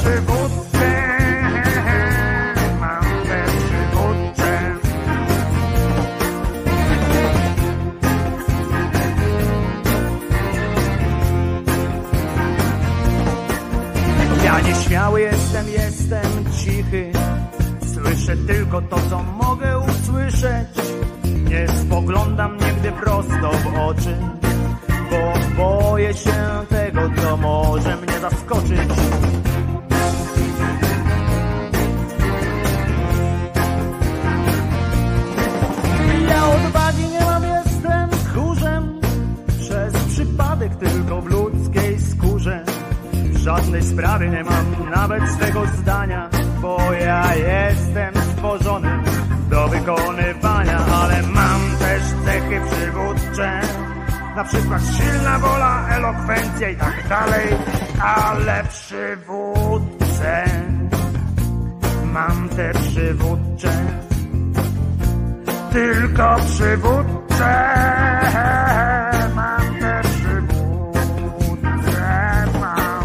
[0.00, 0.90] przywódcę.
[2.80, 4.74] Mam te przywódcze.
[14.44, 17.12] Ja nieśmiały jestem, jestem cichy.
[17.94, 20.68] Słyszę tylko to, co mogę usłyszeć.
[21.24, 24.16] Nie spoglądam nigdy prosto w oczy,
[25.10, 28.88] bo boję się tego, co może mnie zaskoczyć.
[36.30, 39.00] Ja odwagi nie mam, jestem tchórzem.
[39.60, 42.64] Przez przypadek tylko w ludzkiej skórze.
[43.36, 46.30] Żadnej sprawie nie mam nawet swego zdania,
[46.62, 49.02] bo ja jestem stworzony
[49.50, 53.60] do wykonywania, ale mam też cechy przywódcze.
[54.36, 57.48] Na przykład silna wola, elokwencja i tak dalej,
[58.02, 60.44] ale przywódcę.
[62.12, 64.09] Mam te przywódcze
[65.72, 67.54] tylko przywódcę.
[69.34, 71.52] Mam te przywódcę,
[72.60, 73.04] mam.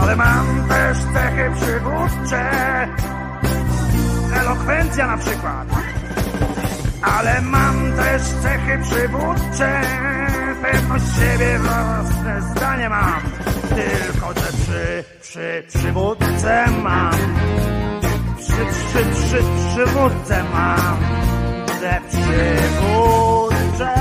[0.00, 2.50] Ale mam też cechy przywódcze.
[4.40, 5.68] Elokwencja na przykład.
[7.02, 9.80] Ale mam też cechy przywódcze.
[10.62, 13.20] Pewność siebie, własne zdanie mam.
[13.68, 17.12] Tylko, że przy, przy przywódcę mam.
[18.38, 19.42] Przy, przy, przy,
[19.74, 21.19] przywódcę mam
[21.80, 23.94] te przywódcze.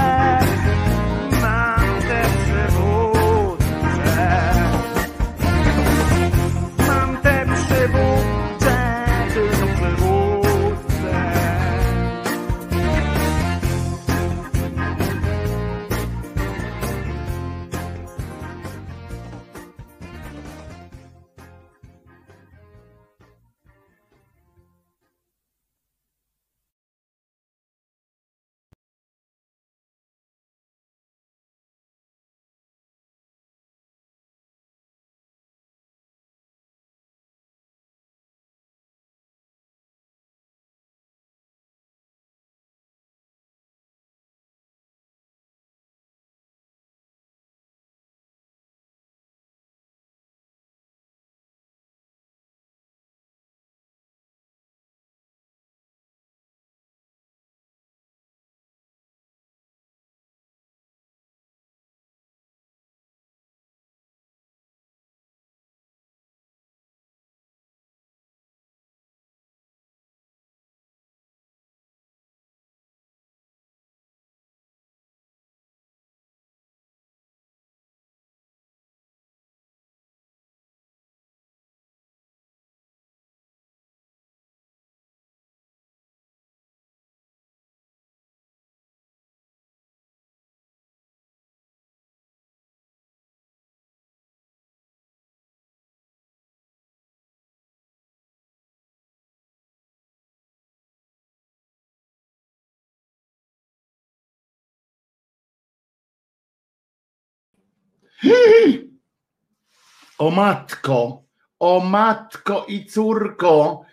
[110.18, 111.24] O matko,
[111.60, 113.86] o matko i córko.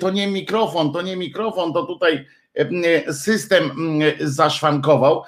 [0.00, 2.26] To nie mikrofon, to nie mikrofon, to tutaj
[3.12, 5.22] system mm, zaszwankował,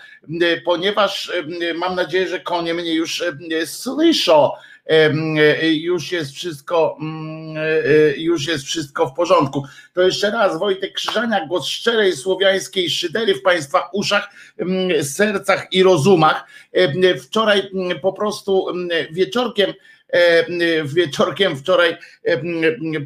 [0.64, 1.32] ponieważ
[1.74, 3.24] mam nadzieję, że konie mnie już
[3.64, 4.50] słyszą.
[4.88, 9.64] E, Już jest wszystko, mm, e, już jest wszystko w porządku.
[9.94, 15.82] To jeszcze raz Wojtek Krzyżaniak, głos szczerej słowiańskiej szydery w Państwa uszach, mm, sercach i
[15.82, 16.46] rozumach.
[16.72, 18.66] E, Wczoraj mm, po prostu
[19.10, 19.72] wieczorkiem
[20.84, 21.96] wieczorkiem wczoraj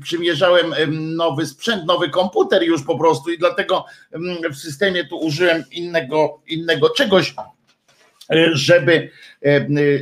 [0.02, 0.74] przymierzałem
[1.16, 3.84] nowy sprzęt, nowy komputer już po prostu i dlatego
[4.50, 7.34] w systemie tu użyłem innego, innego czegoś,
[8.52, 9.10] żeby,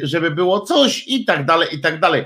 [0.03, 2.25] żeby było coś i tak dalej, i tak dalej.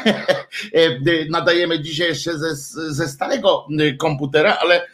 [1.30, 2.54] Nadajemy dzisiaj jeszcze ze,
[2.92, 3.66] ze starego
[3.98, 4.86] komputera, ale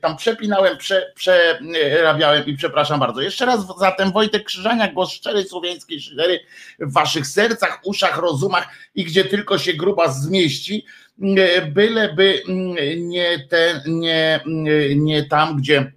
[0.00, 3.20] tam przepinałem, prze, przerabiałem i przepraszam bardzo.
[3.20, 6.40] Jeszcze raz zatem Wojtek Krzyżania, głos szczery słowiańskiej szydery
[6.78, 10.84] w waszych sercach, uszach, rozumach i gdzie tylko się gruba zmieści,
[11.72, 12.42] byleby
[12.96, 14.40] nie, te, nie,
[14.96, 15.92] nie tam, gdzie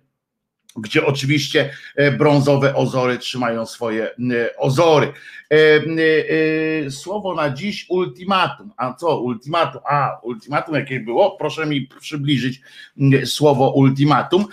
[0.76, 5.14] gdzie oczywiście e, brązowe ozory trzymają swoje e, ozory.
[5.52, 8.72] E, słowo na dziś ultimatum.
[8.78, 9.82] A co ultimatum?
[9.90, 11.32] A, ultimatum jakieś było?
[11.32, 12.62] Proszę mi przybliżyć
[13.26, 14.46] słowo ultimatum.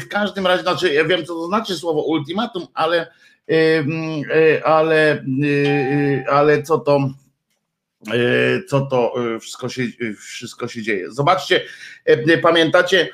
[0.00, 3.06] W każdym razie, znaczy, ja wiem, co to znaczy słowo ultimatum, ale
[4.64, 5.24] ale,
[6.30, 7.10] ale co to
[8.68, 9.82] co to wszystko się,
[10.18, 11.10] wszystko się dzieje.
[11.10, 11.64] Zobaczcie,
[12.42, 13.08] pamiętacie,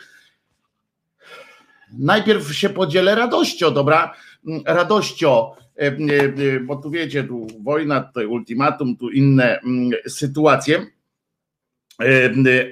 [1.99, 4.15] Najpierw się podzielę radością, dobra?
[4.47, 9.91] Mm, radością, e, e, e, bo tu wiecie, tu wojna, tutaj ultimatum, tu inne mm,
[10.09, 10.87] sytuacje.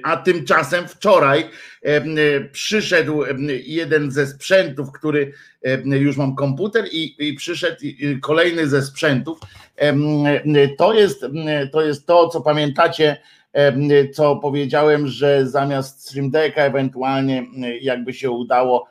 [0.03, 1.49] A tymczasem wczoraj
[2.51, 3.23] przyszedł
[3.63, 5.33] jeden ze sprzętów, który
[5.85, 7.81] już mam komputer i, i przyszedł
[8.21, 9.39] kolejny ze sprzętów.
[10.77, 11.25] To jest,
[11.71, 13.17] to jest to, co pamiętacie,
[14.13, 17.45] co powiedziałem, że zamiast Stream Decka ewentualnie
[17.81, 18.87] jakby się udało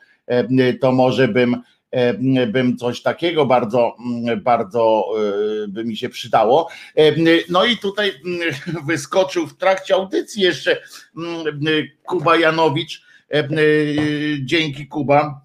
[0.80, 1.56] to może bym
[1.90, 3.96] e, bym coś takiego bardzo,
[4.42, 5.04] bardzo
[5.64, 6.68] e, by mi się przydało.
[7.48, 8.12] No i tutaj
[8.86, 10.82] wyskoczył w trakcie audycji jeszcze
[12.06, 13.02] Kuba Janowicz,
[14.40, 15.40] dzięki Kuba,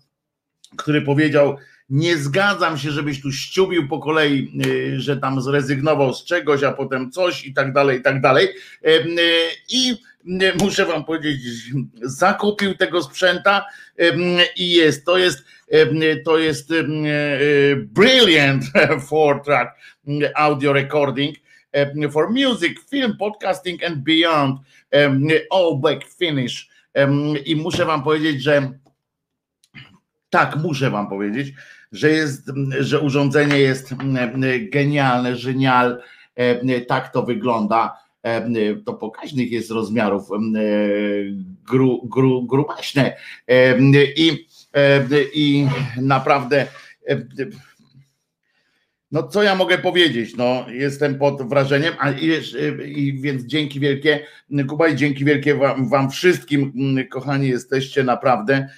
[0.77, 1.57] który powiedział,
[1.89, 4.51] nie zgadzam się, żebyś tu ściubił po kolei,
[4.97, 8.47] że tam zrezygnował z czegoś, a potem coś i tak dalej, i tak dalej.
[9.69, 9.97] I
[10.61, 11.41] muszę wam powiedzieć,
[12.01, 13.65] zakupił tego sprzęta
[14.55, 15.43] i jest, to jest,
[16.25, 16.75] to jest e,
[17.75, 18.63] brilliant
[19.09, 19.79] for track
[20.35, 21.37] audio recording
[22.11, 24.59] for music, film, podcasting and beyond,
[25.51, 26.69] all back finish.
[27.45, 28.71] I muszę wam powiedzieć, że
[30.29, 31.53] tak, muszę wam powiedzieć,
[31.91, 33.93] że jest, że urządzenie jest
[34.71, 36.01] genialne, genial,
[36.87, 38.02] tak to wygląda
[38.85, 40.37] to pokaźnych jest rozmiarów e,
[41.67, 43.15] gru, gru, grubaśne
[43.47, 43.79] e,
[44.17, 44.47] i,
[45.33, 45.67] i
[46.01, 46.67] naprawdę
[49.13, 50.35] no co ja mogę powiedzieć?
[50.37, 52.31] No, jestem pod wrażeniem, a i,
[52.85, 54.25] i więc dzięki wielkie,
[54.67, 56.73] Kuba i dzięki wielkie wam, wam, wszystkim,
[57.11, 58.69] kochani jesteście naprawdę.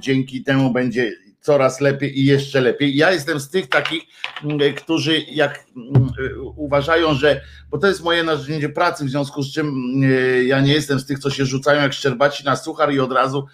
[0.00, 2.96] Dzięki temu będzie coraz lepiej i jeszcze lepiej.
[2.96, 4.02] Ja jestem z tych takich,
[4.44, 6.10] mm, którzy jak mm,
[6.56, 7.40] uważają, że,
[7.70, 11.06] bo to jest moje narzędzie pracy, w związku z czym mm, ja nie jestem z
[11.06, 13.46] tych, co się rzucają jak szczerbaci na suchar i od razu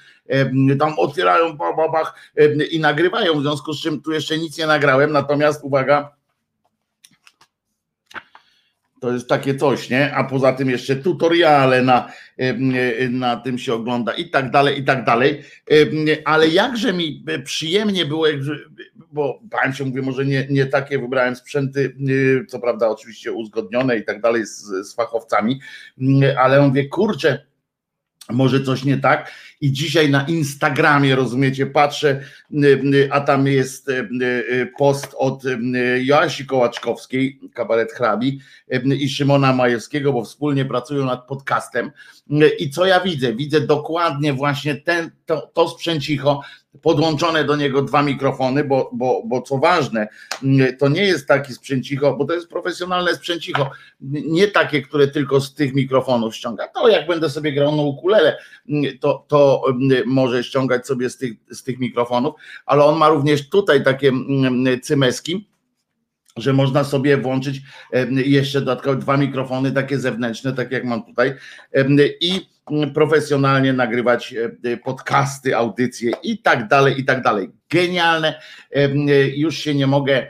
[0.78, 2.14] tam otwierają babach
[2.70, 6.12] i nagrywają, w związku z czym tu jeszcze nic nie nagrałem, natomiast uwaga,
[9.04, 10.14] to jest takie coś, nie?
[10.14, 12.12] A poza tym jeszcze tutoriale na,
[13.10, 15.42] na tym się ogląda i tak dalej, i tak dalej.
[16.24, 18.26] Ale jakże mi przyjemnie było,
[19.12, 19.40] bo
[19.72, 21.96] się mówię, może nie, nie takie wybrałem sprzęty,
[22.48, 25.60] co prawda oczywiście uzgodnione i tak dalej z, z fachowcami,
[26.38, 27.46] ale mówię, kurczę,
[28.30, 29.32] może coś nie tak.
[29.60, 32.20] I dzisiaj na Instagramie, rozumiecie, patrzę,
[33.10, 33.90] a tam jest
[34.78, 35.42] post od
[36.00, 38.40] Joasi Kołaczkowskiej, kabaret hrabi
[39.00, 41.90] i Szymona Majewskiego, bo wspólnie pracują nad podcastem.
[42.58, 43.34] I co ja widzę?
[43.34, 46.42] Widzę dokładnie właśnie ten, to, to sprzęcicho,
[46.82, 50.08] podłączone do niego dwa mikrofony, bo, bo, bo co ważne,
[50.78, 55.54] to nie jest taki sprzęcicho, bo to jest profesjonalne sprzęcicho, nie takie, które tylko z
[55.54, 56.68] tych mikrofonów ściąga.
[56.68, 58.36] To jak będę sobie grał na ukulele,
[59.00, 59.62] to, to
[60.06, 62.34] może ściągać sobie z tych, z tych mikrofonów,
[62.66, 64.12] ale on ma również tutaj takie
[64.82, 65.48] cymeski,
[66.36, 67.60] że można sobie włączyć
[68.10, 71.34] jeszcze dodatkowo dwa mikrofony takie zewnętrzne, tak jak mam tutaj
[72.20, 72.53] i
[72.94, 74.34] profesjonalnie nagrywać
[74.84, 77.50] podcasty, audycje i tak dalej, i tak dalej.
[77.70, 78.40] Genialne.
[79.34, 80.26] Już się nie mogę,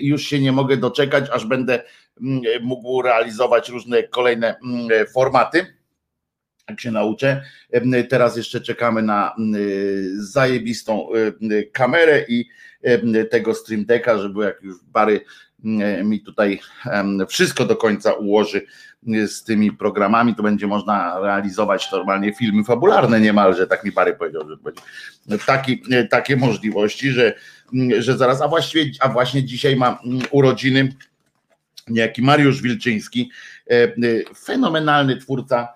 [0.00, 1.82] już się nie mogę doczekać, aż będę
[2.60, 4.54] mógł realizować różne kolejne
[5.14, 5.66] formaty
[6.68, 7.42] jak się nauczę.
[8.08, 9.36] Teraz jeszcze czekamy na
[10.14, 11.08] zajebistą
[11.72, 12.48] kamerę i
[13.30, 15.20] tego Stream Decka, żeby jak już Bary
[16.04, 16.60] mi tutaj
[17.28, 18.66] wszystko do końca ułoży
[19.26, 24.48] z tymi programami, to będzie można realizować normalnie filmy fabularne niemalże, tak mi Bary powiedział,
[24.48, 24.80] że będzie.
[25.46, 27.34] Taki, takie możliwości, że,
[27.98, 29.98] że zaraz, a właściwie, a właśnie dzisiaj ma
[30.30, 30.92] urodziny
[31.88, 33.30] niejaki Mariusz Wilczyński,
[34.44, 35.68] fenomenalny twórca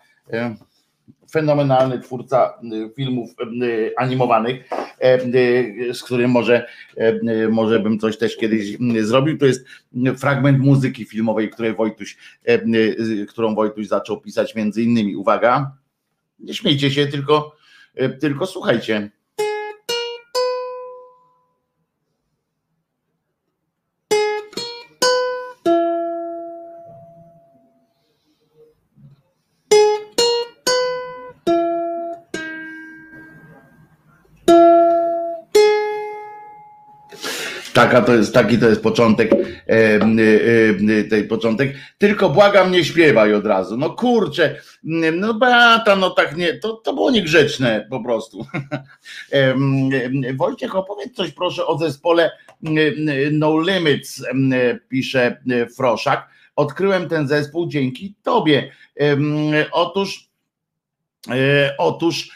[1.31, 2.59] fenomenalny twórca
[2.97, 3.31] filmów
[3.97, 4.69] animowanych,
[5.93, 6.67] z którym może,
[7.51, 9.39] może bym coś też kiedyś zrobił.
[9.39, 9.67] To jest
[10.17, 12.17] fragment muzyki filmowej, której Wojtuś,
[13.29, 15.17] którą Wojtuś zaczął pisać między innymi.
[15.17, 15.73] Uwaga,
[16.39, 17.57] nie śmiejcie się, tylko,
[18.21, 19.11] tylko słuchajcie.
[37.97, 39.39] Taka to jest, taki to jest początek, e,
[39.69, 41.75] e, tej początek.
[41.99, 43.77] Tylko błagam, nie śpiewaj od razu.
[43.77, 44.61] No kurczę,
[45.13, 48.47] no Beata, no tak nie, to, to było niegrzeczne po prostu.
[50.39, 52.31] Wojciech, opowiedz coś proszę o zespole
[53.33, 54.25] No Limits,
[54.89, 55.43] pisze
[55.77, 56.29] Froszak.
[56.57, 58.73] Odkryłem ten zespół dzięki tobie.
[59.73, 60.29] Otóż,
[61.79, 62.31] otóż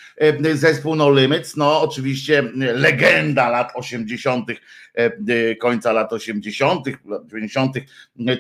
[0.55, 4.51] zespół No Limits, no oczywiście legenda lat 80.,
[4.95, 7.77] E, końca lat 80., lat 90.,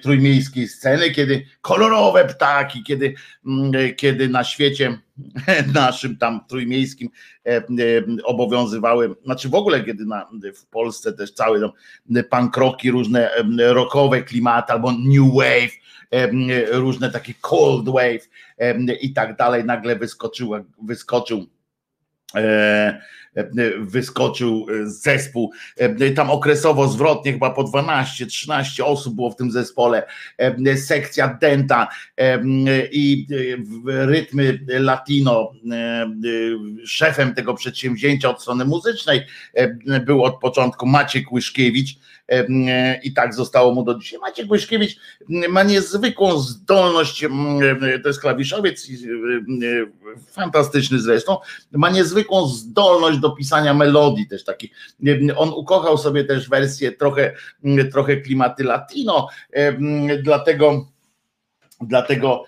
[0.02, 3.14] trójmiejskiej sceny, kiedy kolorowe ptaki, kiedy,
[3.46, 4.98] mm, kiedy na świecie
[5.74, 7.08] naszym tam trójmiejskim
[7.46, 7.62] e, e,
[8.24, 11.70] obowiązywały, znaczy w ogóle kiedy na, w Polsce też cały tam
[12.30, 15.72] punk różne rockowe klimaty albo new wave,
[16.70, 18.28] różne takie cold wave
[19.00, 20.50] i tak dalej, nagle wyskoczył,
[20.82, 21.46] wyskoczył
[23.80, 25.52] wyskoczył zespół.
[26.16, 30.06] Tam okresowo zwrotnie chyba po 12-13 osób było w tym zespole.
[30.76, 31.88] Sekcja denta
[32.92, 33.26] i
[33.86, 35.52] rytmy latino.
[36.84, 39.26] Szefem tego przedsięwzięcia od strony muzycznej
[40.06, 41.98] był od początku Maciek Łyszkiewicz
[43.02, 44.20] i tak zostało mu do dzisiaj.
[44.20, 44.96] Maciek Łyszkiewicz
[45.48, 47.24] ma niezwykłą zdolność,
[48.02, 48.88] to jest klawiszowiec,
[50.30, 51.36] fantastyczny zresztą,
[51.72, 54.70] ma niezwykłą zdolność do pisania melodii też takich.
[55.36, 57.34] On ukochał sobie też wersję trochę,
[57.92, 59.28] trochę klimaty latino,
[60.22, 60.86] dlatego
[61.82, 62.44] Dlatego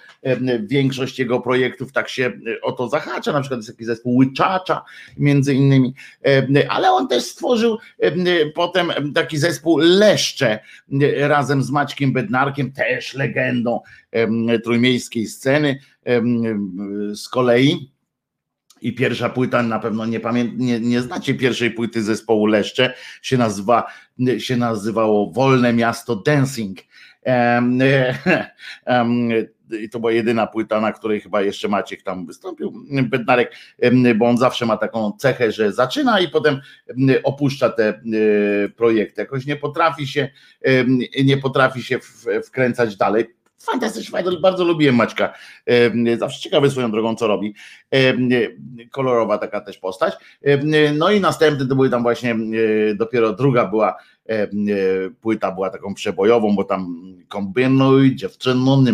[0.62, 4.84] większość jego projektów tak się o to zahacza, na przykład jest taki zespół Łyczacza
[5.16, 5.94] między innymi,
[6.68, 7.78] ale on też stworzył
[8.54, 10.58] potem taki zespół Leszcze
[11.18, 13.80] razem z Maćkiem Bednarkiem, też legendą
[14.64, 15.78] trójmiejskiej sceny
[17.14, 17.91] z kolei.
[18.82, 23.38] I pierwsza płyta, na pewno nie, pamię- nie, nie znacie pierwszej płyty zespołu Leszcze, się,
[23.38, 23.86] nazywa,
[24.38, 26.78] się nazywało Wolne Miasto Dancing.
[29.80, 32.72] I to była jedyna płyta, na której chyba jeszcze Maciek tam wystąpił,
[33.02, 33.56] Bednarek,
[34.16, 36.60] bo on zawsze ma taką cechę, że zaczyna i potem
[37.22, 38.00] opuszcza te
[38.76, 39.20] projekty.
[39.20, 40.28] Jakoś nie potrafi się,
[41.24, 41.98] nie potrafi się
[42.44, 43.26] wkręcać dalej
[43.64, 45.34] fantastyczny bardzo lubiłem Maćka,
[46.18, 47.54] zawsze ciekawy swoją drogą, co robi,
[48.90, 50.14] kolorowa taka też postać.
[50.94, 52.36] No i następny to były tam właśnie,
[52.94, 53.96] dopiero druga była
[55.20, 58.86] płyta była taką przebojową, bo tam kombinuj dziewczynom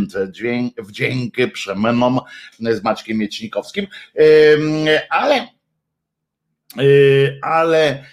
[0.79, 2.21] wdzięki przemianom
[2.61, 3.87] z Maćkiem Miecznikowskim,
[5.11, 5.49] ale
[7.43, 8.05] ale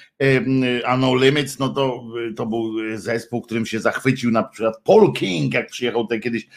[0.85, 2.03] a No Limits, no to,
[2.35, 6.47] to był zespół, którym się zachwycił na przykład Paul King, jak przyjechał tutaj kiedyś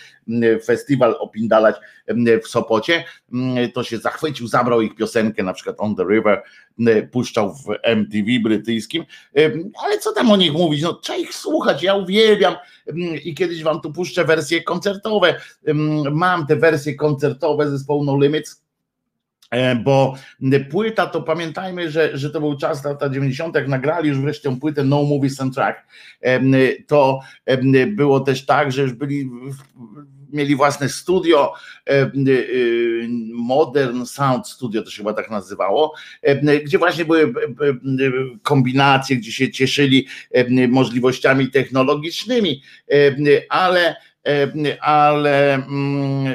[0.65, 1.77] festiwal opindalać
[2.45, 3.05] w Sopocie,
[3.75, 6.43] to się zachwycił, zabrał ich piosenkę, na przykład On the River,
[7.13, 9.05] puszczał w MTV brytyjskim,
[9.85, 12.55] ale co tam o nich mówić, no trzeba ich słuchać, ja uwielbiam
[13.25, 15.41] i kiedyś wam tu puszczę wersje koncertowe,
[16.13, 18.68] mam te wersje koncertowe zespołu No Limits,
[19.85, 20.15] bo
[20.71, 23.55] płyta to pamiętajmy, że, że to był czas lata 90.
[23.55, 25.87] jak nagrali już wreszcie płytę No Movie Soundtrack,
[26.87, 27.21] to
[27.87, 29.31] było też tak, że już byli
[30.33, 31.55] mieli własne studio,
[33.33, 35.95] Modern Sound Studio to się chyba tak nazywało,
[36.65, 37.33] gdzie właśnie były
[38.43, 40.07] kombinacje, gdzie się cieszyli
[40.69, 42.63] możliwościami technologicznymi,
[43.49, 43.97] ale
[44.81, 46.35] ale mm,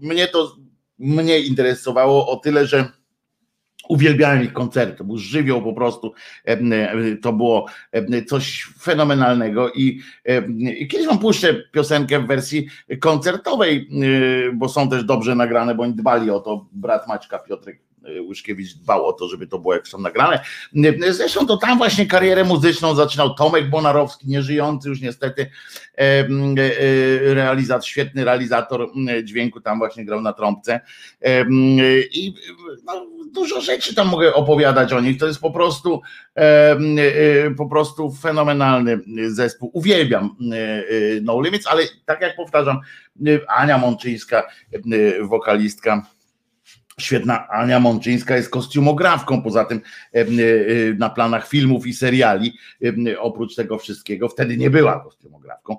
[0.00, 0.56] mnie to
[0.98, 2.88] mnie interesowało o tyle, że
[3.88, 6.12] uwielbiałem ich koncerty, to był żywioł po prostu,
[7.22, 7.66] to było
[8.26, 10.00] coś fenomenalnego i,
[10.78, 12.68] i kiedyś wam puszczę piosenkę w wersji
[13.00, 13.90] koncertowej,
[14.54, 17.80] bo są też dobrze nagrane, bo oni dbali o to, brat Maćka Piotrek
[18.28, 20.40] Łyszkiewicz dbał o to, żeby to było jak są nagrane.
[21.10, 25.50] Zresztą to tam właśnie karierę muzyczną zaczynał Tomek Bonarowski, nieżyjący już niestety
[27.20, 28.90] realizator, świetny realizator
[29.24, 30.80] dźwięku, tam właśnie grał na trąbce.
[32.12, 32.34] I
[32.84, 36.02] no, dużo rzeczy tam mogę opowiadać o nich, to jest po prostu
[37.56, 40.36] po prostu fenomenalny zespół, uwielbiam
[41.22, 42.80] No Limits, ale tak jak powtarzam,
[43.48, 44.48] Ania Mączyńska,
[45.22, 46.06] wokalistka
[47.00, 49.80] Świetna Ania Mączyńska jest kostiumografką, poza tym
[50.14, 50.26] e, e,
[50.98, 52.52] na planach filmów i seriali,
[52.84, 54.28] e, oprócz tego wszystkiego.
[54.28, 55.76] Wtedy nie była kostiumografką,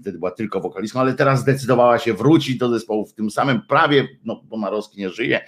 [0.00, 4.08] wtedy była tylko wokalistką, ale teraz zdecydowała się wrócić do zespołu w tym samym prawie,
[4.24, 5.40] no bo Marowski nie żyje,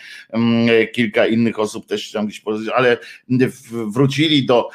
[0.93, 2.43] kilka innych osób też tam gdzieś,
[2.75, 2.99] ale
[3.71, 4.69] wrócili do,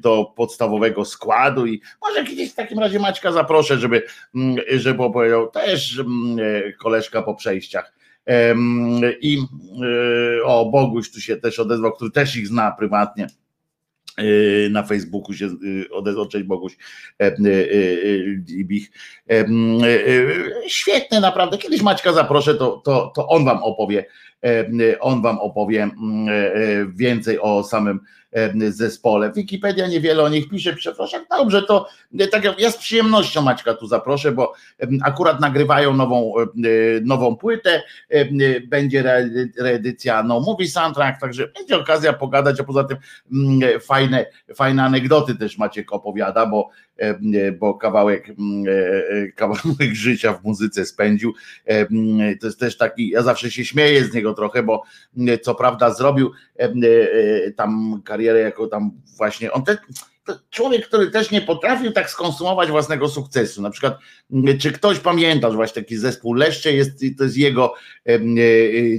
[0.00, 4.02] do podstawowego składu i może kiedyś w takim razie Maćka zaproszę, żeby,
[4.72, 6.02] żeby opowiedział też
[6.78, 8.01] koleżka po przejściach
[9.20, 13.26] i e, o, Boguś tu się też odezwał, który też ich zna prywatnie
[14.16, 16.76] e, na Facebooku się e, odezwał, cześć Boguś
[18.48, 18.90] Libich.
[20.66, 24.04] Świetne naprawdę, kiedyś Maćka zaproszę, to, to, to on wam opowie,
[25.00, 25.90] on wam opowie
[26.94, 28.00] więcej o samym
[28.68, 29.32] zespole.
[29.32, 31.88] Wikipedia niewiele o nich pisze, proszę, dobrze, to
[32.30, 34.52] tak jak ja z przyjemnością Maćka tu zaproszę, bo
[35.02, 36.32] akurat nagrywają nową,
[37.02, 37.82] nową płytę,
[38.68, 39.04] będzie
[39.58, 42.96] reedycja No Movie Soundtrack, także będzie okazja pogadać, a poza tym
[43.80, 46.70] fajne, fajne anegdoty też Maciek opowiada, bo
[47.58, 48.28] bo kawałek,
[49.34, 51.34] kawałek życia w muzyce spędził.
[52.40, 54.82] To jest też taki, ja zawsze się śmieję z niego trochę, bo
[55.42, 56.30] co prawda zrobił
[57.56, 59.76] tam karierę jako tam właśnie, on też
[60.50, 63.62] człowiek, który też nie potrafił tak skonsumować własnego sukcesu.
[63.62, 63.98] Na przykład,
[64.60, 67.74] czy ktoś pamięta, że właśnie taki zespół Leszcze jest, to jest jego
[68.08, 68.18] e,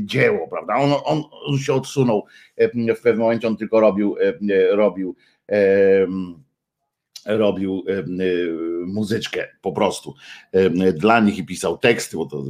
[0.02, 0.76] dzieło, prawda?
[0.76, 2.26] On, on, on się odsunął
[2.98, 4.16] w pewnym momencie, on tylko robił,
[4.72, 5.16] robił
[7.26, 7.86] robił
[8.86, 10.16] muzyczkę po prostu
[10.94, 12.44] dla nich i pisał teksty, bo to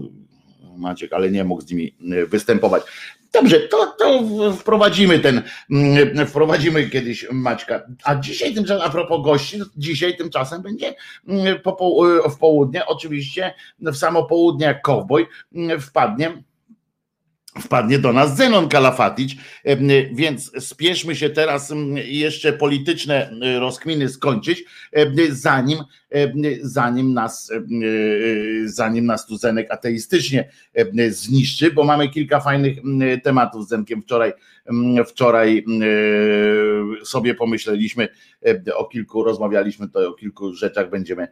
[0.78, 1.96] Maciek, ale nie mógł z nimi
[2.28, 2.84] występować.
[3.34, 5.42] Dobrze, to, to wprowadzimy ten,
[6.28, 7.82] wprowadzimy kiedyś Maćka.
[8.04, 10.96] A dzisiaj tymczasem, a propos gości, dzisiaj tymczasem będzie
[12.30, 15.28] w południe, oczywiście w samo południe jak kowboj
[15.80, 16.44] wpadnie
[17.60, 19.32] wpadnie do nas Zenon Kalafatic,
[20.14, 21.74] więc spieszmy się teraz
[22.06, 24.64] jeszcze polityczne rozkminy skończyć,
[25.30, 25.80] zanim,
[26.62, 27.52] zanim nas
[28.66, 30.50] zanim nas tu Zenek ateistycznie
[31.10, 32.78] zniszczy, bo mamy kilka fajnych
[33.24, 34.34] tematów z Zenkiem wczoraj
[35.08, 35.66] wczoraj
[37.04, 38.08] sobie pomyśleliśmy
[38.76, 41.28] o kilku, rozmawialiśmy to o kilku rzeczach będziemy,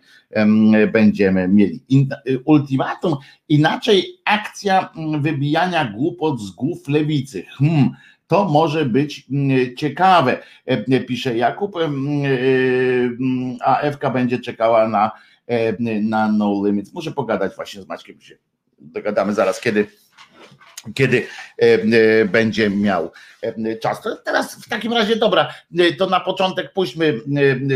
[0.93, 1.83] będziemy mieli.
[2.45, 3.15] Ultimatum,
[3.49, 7.43] inaczej akcja wybijania głupot z głów lewicy.
[7.43, 7.89] Hmm,
[8.31, 9.27] to może być
[9.77, 10.37] ciekawe,
[11.07, 11.75] pisze Jakub,
[13.65, 15.11] a Ewka będzie czekała na,
[16.01, 16.93] na No Limits.
[16.93, 18.37] Muszę pogadać właśnie z Maćkiem, się
[18.79, 19.87] dogadamy zaraz, kiedy
[20.93, 21.27] kiedy
[21.61, 23.09] e, e, będzie miał e,
[23.81, 24.01] czas.
[24.01, 25.53] To teraz w takim razie dobra,
[25.97, 27.19] to na początek puśćmy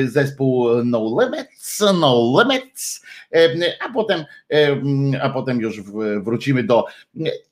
[0.06, 3.02] zespół No Limits, No Limits,
[3.86, 4.26] a potem,
[5.22, 5.82] a potem już
[6.24, 6.86] wrócimy do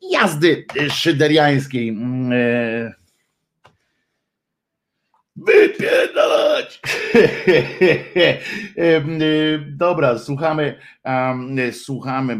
[0.01, 1.97] jazdy szyderiańskiej
[5.35, 6.81] Wypierdalać!
[9.67, 10.79] Dobra, słuchamy,
[11.71, 12.37] słuchamy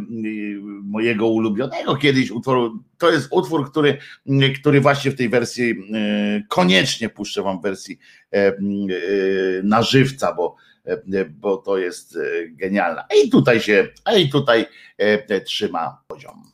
[0.84, 2.84] mojego ulubionego kiedyś utworu.
[2.98, 3.98] To jest utwór, który,
[4.62, 5.76] który właśnie w tej wersji
[6.50, 8.00] koniecznie puszczę wam w wersji
[9.64, 10.56] na żywca, bo,
[11.30, 13.06] bo to jest genialna.
[13.24, 14.66] I tutaj się, i tutaj
[15.46, 16.53] trzyma poziom.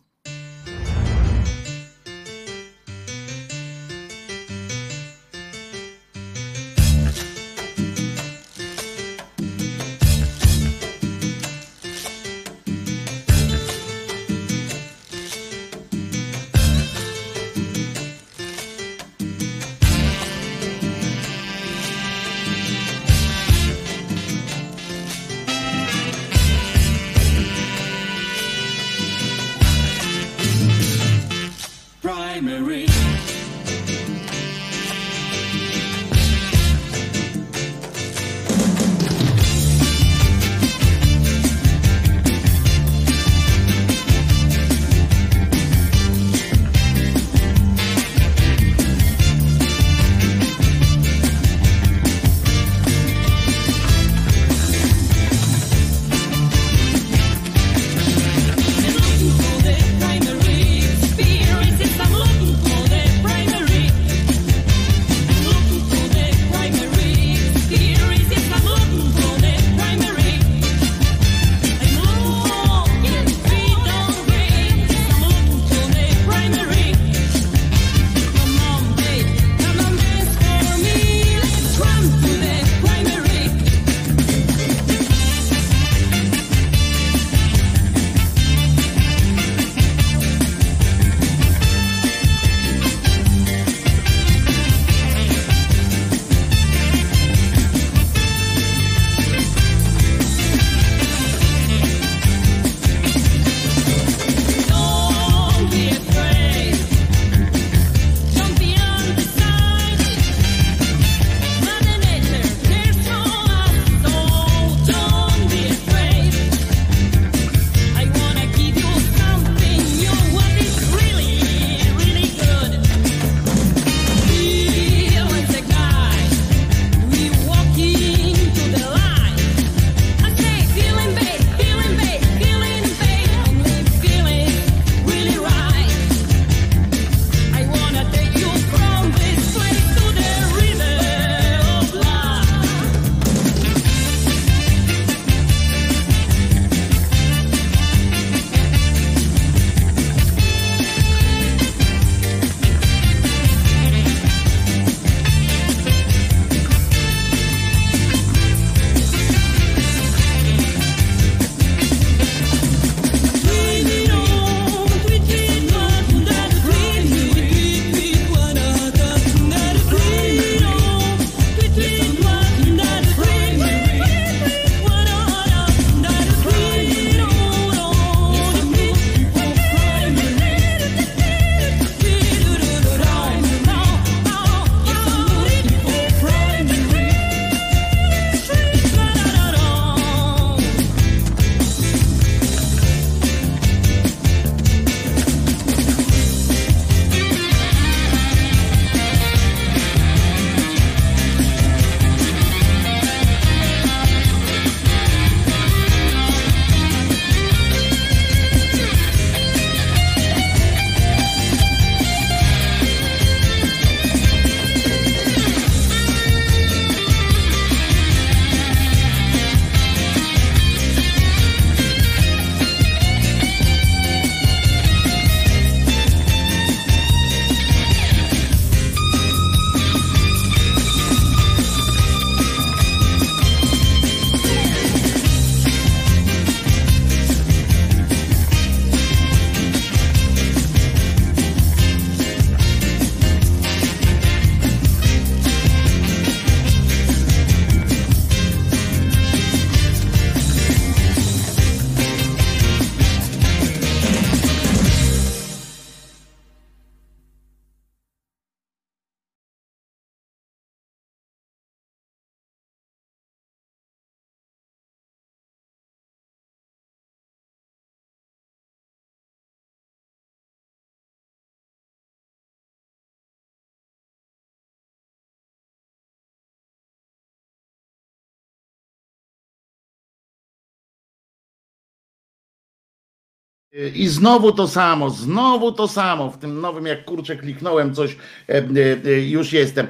[283.96, 286.32] I znowu to samo, znowu to samo.
[286.32, 288.16] W tym nowym, jak kurczę, kliknąłem coś,
[288.50, 288.62] e, e,
[289.06, 289.88] e, już jestem.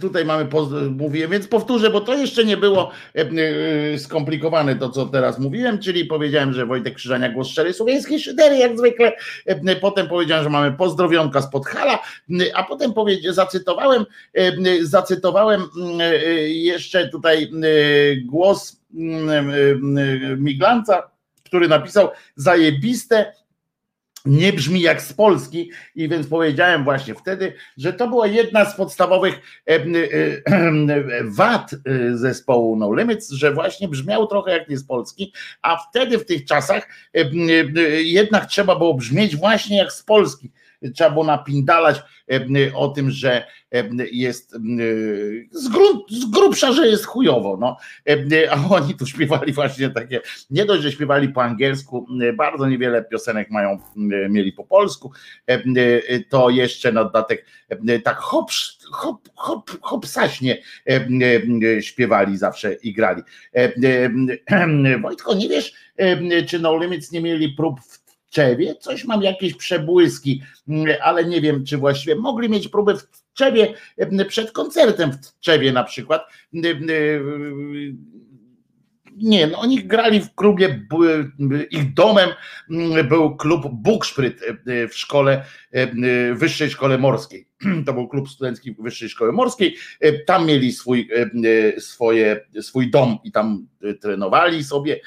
[0.00, 0.46] Tutaj mamy,
[0.90, 2.90] mówiłem, więc powtórzę, bo to jeszcze nie było
[3.98, 8.78] skomplikowane to, co teraz mówiłem, czyli powiedziałem, że Wojtek Krzyżania, głos szczery, słowiańskiej szydery, jak
[8.78, 9.12] zwykle.
[9.80, 11.98] Potem powiedziałem, że mamy pozdrowionka z Podhala,
[12.54, 12.92] a potem
[13.28, 14.04] zacytowałem,
[14.80, 15.62] zacytowałem
[16.46, 17.50] jeszcze tutaj
[18.26, 18.82] głos
[20.38, 21.11] Miglanca,
[21.52, 23.32] który napisał zajebiste
[24.24, 28.76] nie brzmi jak z Polski i więc powiedziałem właśnie wtedy, że to była jedna z
[28.76, 29.82] podstawowych e, e,
[31.24, 36.18] wad e, zespołu No Limits, że właśnie brzmiał trochę jak nie z Polski, a wtedy
[36.18, 36.88] w tych czasach
[38.02, 40.50] jednak trzeba było brzmieć właśnie jak z Polski
[40.94, 42.02] trzeba było napindalać
[42.74, 43.46] o tym, że
[44.12, 44.50] jest
[45.50, 45.70] z,
[46.10, 47.76] z grubsza, że jest chujowo, no.
[48.50, 53.50] A oni tu śpiewali właśnie takie, nie dość, że śpiewali po angielsku, bardzo niewiele piosenek
[53.50, 53.78] mają,
[54.30, 55.12] mieli po polsku,
[56.28, 57.46] to jeszcze na dodatek
[58.04, 58.50] tak hop,
[58.92, 59.28] hop,
[59.80, 60.06] hop,
[61.80, 63.22] śpiewali zawsze i grali.
[65.02, 65.72] Wojtko, nie wiesz,
[66.48, 68.01] czy No Limits nie mieli prób w
[68.32, 73.06] Tczewie, coś mam jakieś przebłyski, mm, ale nie wiem, czy właściwie mogli mieć próbę w
[73.34, 76.22] Tczewie mm, przed koncertem w Tczewie na przykład.
[76.54, 76.86] Mm,
[79.16, 80.86] nie, no oni grali w klubie,
[81.70, 82.30] ich domem
[83.08, 84.40] był klub Bukszpryt
[84.90, 85.44] w szkole,
[86.34, 87.48] wyższej szkole morskiej.
[87.86, 89.76] To był klub studencki wyższej szkoły morskiej.
[90.26, 91.08] Tam mieli swój,
[91.78, 93.66] swoje, swój dom i tam
[94.00, 95.00] trenowali sobie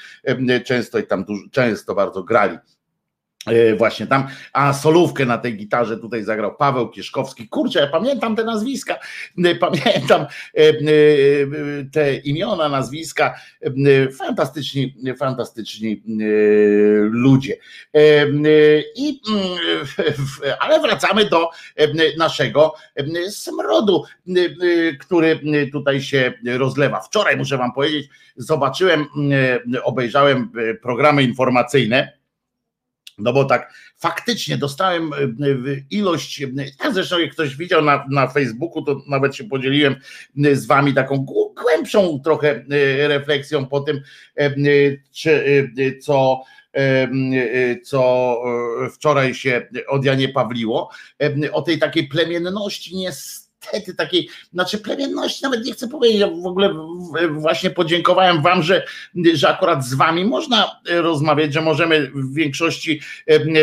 [0.64, 2.58] często i tam dużo, często bardzo grali.
[3.46, 7.48] E, właśnie tam, a solówkę na tej gitarze tutaj zagrał Paweł Kieszkowski.
[7.48, 8.98] Kurczę, ja pamiętam te nazwiska,
[9.44, 10.72] e, pamiętam e,
[11.92, 13.34] te imiona, nazwiska,
[14.18, 16.02] fantastyczni, fantastyczni
[17.10, 17.56] ludzie.
[18.96, 19.20] I,
[20.60, 21.50] ale wracamy do
[22.18, 22.74] naszego
[23.30, 24.04] smrodu,
[25.00, 25.40] który
[25.72, 27.00] tutaj się rozlewa.
[27.00, 29.06] Wczoraj, muszę wam powiedzieć, zobaczyłem,
[29.84, 32.16] obejrzałem programy informacyjne
[33.18, 35.16] no bo tak faktycznie dostałem e,
[35.90, 36.40] ilość,
[36.84, 39.96] ja zresztą jak ktoś widział na, na Facebooku, to nawet się podzieliłem
[40.52, 41.26] z wami taką
[41.62, 44.00] głębszą trochę e, refleksją po tym,
[44.36, 44.50] e,
[45.12, 46.42] czy, co
[47.84, 48.36] co
[48.94, 50.90] wczoraj się od Janie Pawliło,
[51.52, 53.12] o tej takiej plemienności nie
[53.72, 56.74] niestety takiej, znaczy plemienności nawet nie chcę powiedzieć, ja w ogóle
[57.30, 58.86] właśnie podziękowałem wam, że,
[59.34, 63.00] że akurat z wami można rozmawiać, że możemy w większości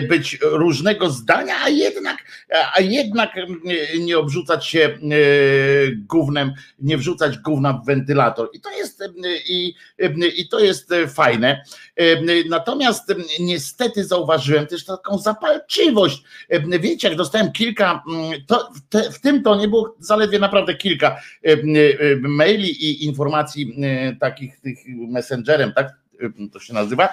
[0.10, 2.18] być różnego zdania, a jednak,
[2.76, 3.36] a jednak
[4.00, 4.98] nie obrzucać się e,
[5.96, 8.50] gównem, nie wrzucać gówna w wentylator.
[8.54, 9.04] I to jest,
[9.48, 9.74] i,
[10.38, 11.64] i to jest fajne.
[12.50, 16.24] Natomiast niestety zauważyłem też taką zapalczywość.
[16.80, 18.04] Wiecie, jak dostałem kilka,
[18.48, 21.08] to w, te, w tym to nie było zaledwie naprawdę kilka
[21.46, 21.58] e, e,
[22.16, 26.04] maili i informacji e, takich tych messengerem, tak
[26.54, 27.10] to się nazywa.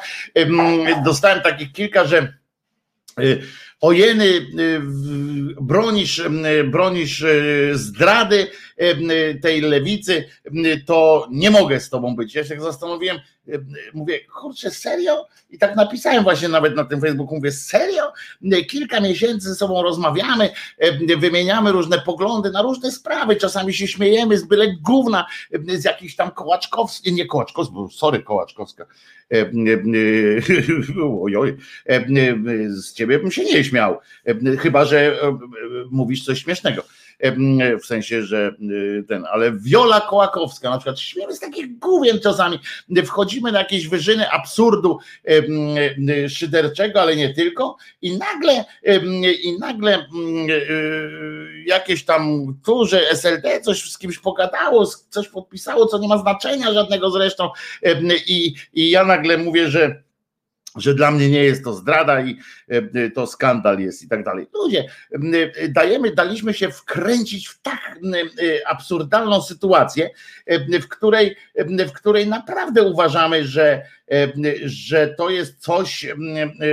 [1.05, 2.35] Dostałem takich kilka, że
[3.81, 4.47] ojeny,
[5.61, 6.23] bronisz,
[6.65, 7.25] bronisz
[7.73, 8.47] zdrady
[9.43, 10.25] tej lewicy,
[10.87, 12.35] to nie mogę z tobą być.
[12.35, 13.19] Ja się zastanowiłem,
[13.95, 15.27] mówię, kurczę, serio?
[15.51, 18.13] I tak napisałem właśnie nawet na tym Facebooku, mówię, serio?
[18.69, 20.51] Kilka miesięcy ze sobą rozmawiamy,
[21.19, 25.27] wymieniamy różne poglądy na różne sprawy, czasami się śmiejemy z byle gówna,
[25.69, 28.87] z jakichś tam Kołaczkowskich, nie Kołaczkowskich, sorry Kołaczkowska,
[31.23, 31.57] ojoj,
[32.69, 33.99] z ciebie bym się nie śmiał,
[34.59, 35.19] chyba, że
[35.91, 36.85] mówisz coś śmiesznego
[37.83, 42.59] w sensie, że y, ten, ale Wiola Kołakowska, na przykład śmiemy z takich główien czasami,
[43.05, 48.65] wchodzimy na jakieś wyżyny absurdu y, szyderczego, ale nie tylko i nagle
[49.43, 55.99] i nagle y, jakieś tam tu, że SLD coś z kimś pogadało, coś podpisało, co
[55.99, 57.51] nie ma znaczenia żadnego zresztą.
[58.27, 60.03] I, i ja nagle mówię, że
[60.77, 64.47] że dla mnie nie jest to zdrada i e, to skandal jest i tak dalej.
[64.55, 64.85] Ludzie,
[65.69, 70.11] dajemy, daliśmy się wkręcić w tak e, absurdalną sytuację,
[70.83, 73.83] w której, w której naprawdę uważamy, że,
[74.65, 76.07] że to jest coś,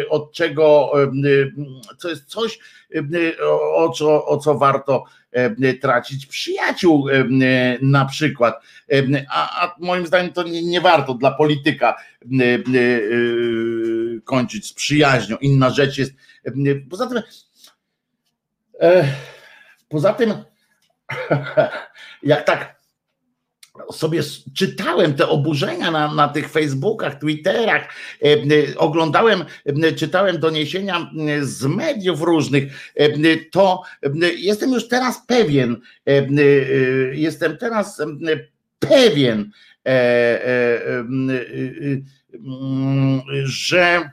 [0.09, 0.91] od czego,
[1.97, 2.59] co jest coś,
[3.75, 5.05] o co, o co warto
[5.81, 7.07] tracić przyjaciół
[7.81, 8.63] na przykład.
[9.29, 11.95] A, a moim zdaniem to nie, nie warto dla polityka
[14.23, 15.37] kończyć z przyjaźnią.
[15.37, 16.13] Inna rzecz jest.
[16.89, 17.21] Poza tym,
[19.89, 20.33] poza tym,
[22.23, 22.76] jak tak
[23.91, 24.21] sobie
[24.55, 27.89] czytałem te oburzenia na, na tych Facebookach, Twitterach,
[28.21, 31.11] e, e, oglądałem, e, czytałem doniesienia
[31.41, 32.93] z mediów różnych,
[33.51, 33.81] to
[34.37, 35.81] jestem już teraz pewien,
[37.11, 38.01] jestem teraz
[38.79, 39.51] pewien,
[43.43, 44.09] że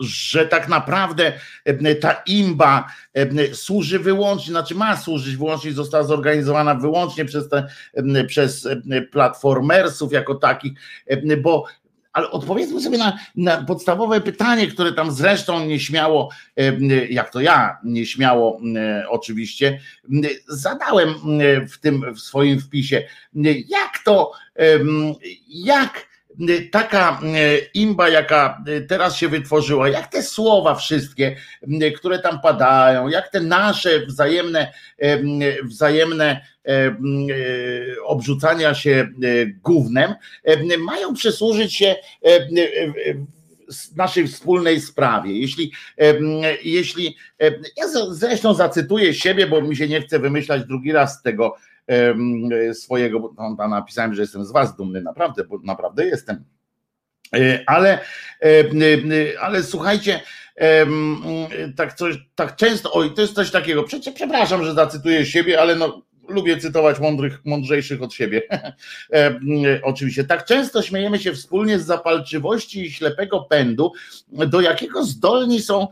[0.00, 1.32] że tak naprawdę
[1.64, 7.66] e, ta imba e, służy wyłącznie, znaczy ma służyć wyłącznie, została zorganizowana wyłącznie przez, te,
[7.94, 8.68] e, przez
[9.12, 10.72] platformersów jako takich,
[11.42, 11.64] bo
[12.12, 16.30] ale odpowiedzmy sobie na, na, podstawowe pytanie, które tam zresztą nieśmiało,
[17.10, 18.60] jak to ja, nieśmiało
[19.08, 19.80] oczywiście,
[20.48, 21.14] zadałem
[21.70, 23.02] w tym w swoim wpisie.
[23.68, 24.32] Jak to,
[25.48, 26.09] jak
[26.70, 31.36] taka e, imba, jaka e, teraz się wytworzyła, jak te słowa wszystkie,
[31.96, 34.72] które tam padają, jak te nasze wzajemne,
[35.64, 36.40] wzajemne
[38.04, 39.08] obrzucania się
[39.62, 40.14] gównem,
[40.78, 41.96] mają przysłużyć się
[43.96, 45.40] naszej wspólnej sprawie.
[45.40, 45.72] Jeśli,
[46.62, 47.16] jeśli
[47.76, 51.56] ja zresztą zacytuję siebie, bo mi się nie chce wymyślać drugi raz tego
[52.72, 56.44] swojego, tam napisałem, że jestem z was dumny, naprawdę, bo naprawdę jestem.
[57.34, 57.98] E, ale,
[58.42, 60.20] e, e, ale słuchajcie,
[61.76, 65.76] tak, coś, tak często, oj, to jest coś takiego, przecież przepraszam, że zacytuję siebie, ale
[65.76, 68.42] no, lubię cytować mądrych, mądrzejszych od siebie.
[69.82, 70.24] Oczywiście.
[70.24, 73.92] Tak często śmiejemy się wspólnie z zapalczywości i ślepego pędu,
[74.28, 75.88] do jakiego zdolni są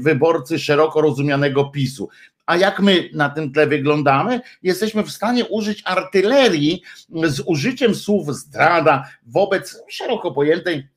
[0.00, 2.08] wyborcy szeroko rozumianego PiSu
[2.46, 6.82] a jak my na tym tle wyglądamy, jesteśmy w stanie użyć artylerii
[7.24, 10.88] z użyciem słów zdrada wobec szeroko pojętej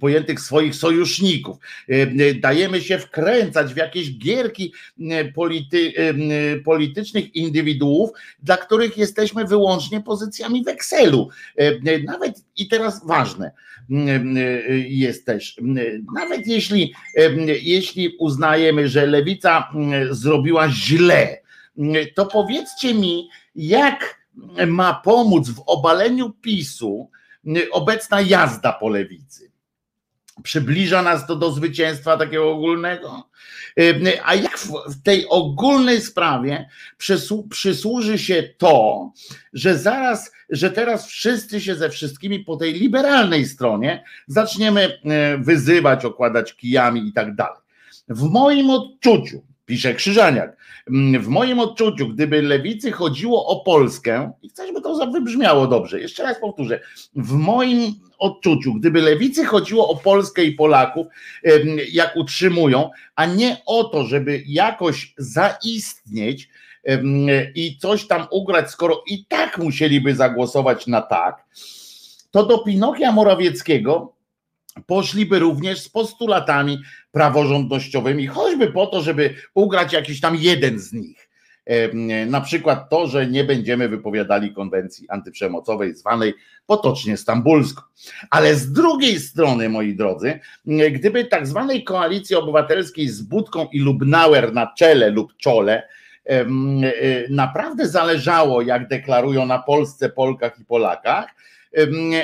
[0.00, 1.56] pojętych swoich sojuszników.
[1.90, 5.92] Y, dajemy się wkręcać w jakieś gierki y, polity,
[6.64, 8.10] politycznych indywiduów,
[8.42, 11.28] dla których jesteśmy wyłącznie pozycjami wekselu.
[12.04, 13.50] Nawet i teraz ważne,
[14.88, 15.56] jest też.
[16.14, 16.94] Nawet jeśli,
[17.62, 19.68] jeśli uznajemy, że lewica
[20.10, 21.38] zrobiła źle,
[22.14, 24.26] to powiedzcie mi, jak
[24.66, 27.10] ma pomóc w obaleniu PiSu
[27.70, 29.50] obecna jazda po lewicy?
[30.42, 33.28] Przybliża nas to do zwycięstwa takiego ogólnego?
[34.24, 36.68] A jak w tej ogólnej sprawie
[37.48, 39.12] przysłuży się to,
[39.52, 46.04] że zaraz, że teraz wszyscy się ze wszystkimi po tej liberalnej stronie zaczniemy e, wyzywać,
[46.04, 47.60] okładać kijami i tak dalej.
[48.08, 50.56] W moim odczuciu, pisze Krzyżaniak,
[51.20, 56.22] w moim odczuciu, gdyby lewicy chodziło o Polskę, i chcę, żeby to wybrzmiało dobrze, jeszcze
[56.22, 56.80] raz powtórzę,
[57.16, 61.06] w moim odczuciu, gdyby lewicy chodziło o Polskę i Polaków,
[61.92, 66.48] jak utrzymują, a nie o to, żeby jakoś zaistnieć
[67.54, 71.44] i coś tam ugrać, skoro i tak musieliby zagłosować na tak,
[72.30, 74.15] to do Pinokia Morawieckiego
[74.86, 76.78] poszliby również z postulatami
[77.12, 81.28] praworządnościowymi, choćby po to, żeby ugrać jakiś tam jeden z nich.
[82.26, 86.34] Na przykład to, że nie będziemy wypowiadali konwencji antyprzemocowej, zwanej
[86.66, 87.82] potocznie stambulską.
[88.30, 90.40] Ale z drugiej strony, moi drodzy,
[90.90, 95.88] gdyby tak zwanej koalicji obywatelskiej z Budką i Lubnauer na czele lub czole,
[96.24, 96.44] e,
[97.30, 101.26] naprawdę zależało, jak deklarują na Polsce, Polkach i Polakach,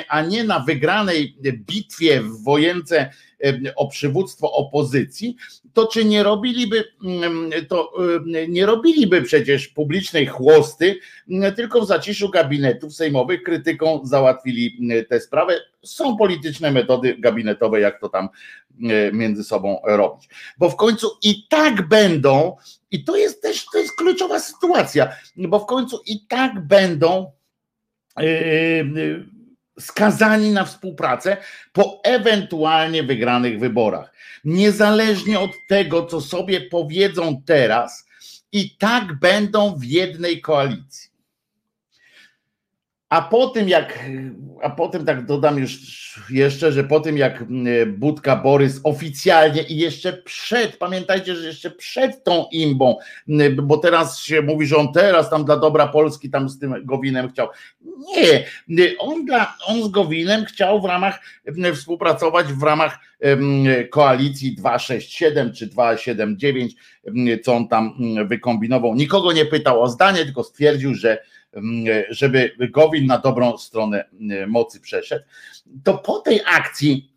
[0.07, 3.09] a nie na wygranej bitwie w wojence
[3.75, 5.35] o przywództwo opozycji,
[5.73, 6.83] to czy nie robiliby,
[7.67, 7.93] to
[8.47, 10.99] nie robiliby przecież publicznej chłosty,
[11.55, 14.77] tylko w zaciszu gabinetów sejmowych krytyką załatwili
[15.09, 15.59] tę sprawę.
[15.83, 18.29] Są polityczne metody gabinetowe, jak to tam
[19.13, 20.29] między sobą robić.
[20.57, 22.57] Bo w końcu i tak będą,
[22.91, 27.31] i to jest też to jest kluczowa sytuacja, bo w końcu i tak będą
[28.17, 29.32] yy,
[29.79, 31.37] skazani na współpracę
[31.73, 34.13] po ewentualnie wygranych wyborach.
[34.45, 38.05] Niezależnie od tego, co sobie powiedzą teraz,
[38.51, 41.12] i tak będą w jednej koalicji.
[43.13, 43.99] A po tym jak,
[44.61, 45.79] a potem tak dodam już
[46.29, 47.43] jeszcze, że po tym jak
[47.87, 52.95] Budka Borys oficjalnie i jeszcze przed, pamiętajcie, że jeszcze przed tą imbą,
[53.63, 57.29] bo teraz się mówi, że on teraz tam dla dobra Polski tam z tym Gowinem
[57.29, 57.47] chciał.
[58.67, 61.19] Nie, on, dla, on z Gowinem chciał w ramach
[61.75, 62.99] współpracować w ramach
[63.89, 66.73] koalicji 267 czy 279,
[67.43, 67.93] co on tam
[68.27, 68.95] wykombinował.
[68.95, 71.17] Nikogo nie pytał o zdanie, tylko stwierdził, że
[72.09, 74.05] żeby Gowin na dobrą stronę
[74.47, 75.25] mocy przeszedł,
[75.83, 77.13] to po tej akcji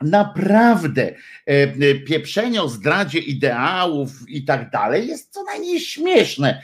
[0.00, 1.14] naprawdę
[1.46, 6.62] e, pieprzenie o zdradzie ideałów i tak dalej jest co najmniej śmieszne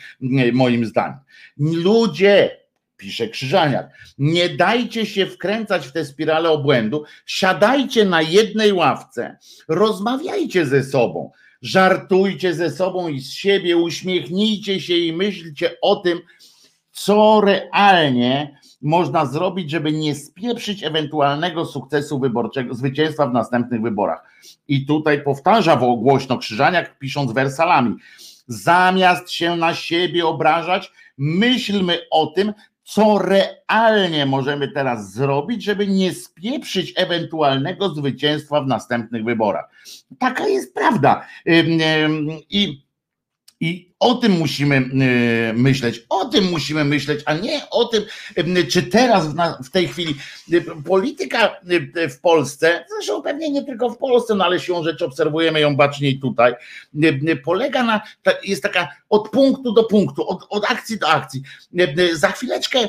[0.52, 1.18] moim zdaniem.
[1.58, 2.62] Ludzie,
[2.96, 3.88] pisze Krzyżaniak.
[4.18, 9.36] Nie dajcie się wkręcać w tę spiralę obłędu, siadajcie na jednej ławce,
[9.68, 11.30] rozmawiajcie ze sobą,
[11.62, 16.20] żartujcie ze sobą i z siebie, uśmiechnijcie się i myślcie o tym,
[16.92, 24.24] co realnie można zrobić, żeby nie spieprzyć ewentualnego sukcesu wyborczego, zwycięstwa w następnych wyborach.
[24.68, 27.96] I tutaj powtarza głośno Krzyżaniak, pisząc wersalami.
[28.46, 32.52] Zamiast się na siebie obrażać, myślmy o tym,
[32.84, 39.70] co realnie możemy teraz zrobić, żeby nie spieprzyć ewentualnego zwycięstwa w następnych wyborach.
[40.18, 41.26] Taka jest prawda.
[42.50, 42.81] I
[43.62, 48.04] i o tym musimy y, myśleć, o tym musimy myśleć, a nie o tym,
[48.58, 49.26] y, czy teraz
[49.64, 50.14] w tej chwili
[50.52, 51.56] y, polityka
[52.10, 56.20] w Polsce, zresztą pewnie nie tylko w Polsce, no ale siłą rzeczy obserwujemy ją baczniej
[56.20, 56.54] tutaj,
[57.44, 58.00] polega na,
[58.44, 61.42] jest taka od punktu do punktu, od, od akcji do akcji.
[62.12, 62.88] Za chwileczkę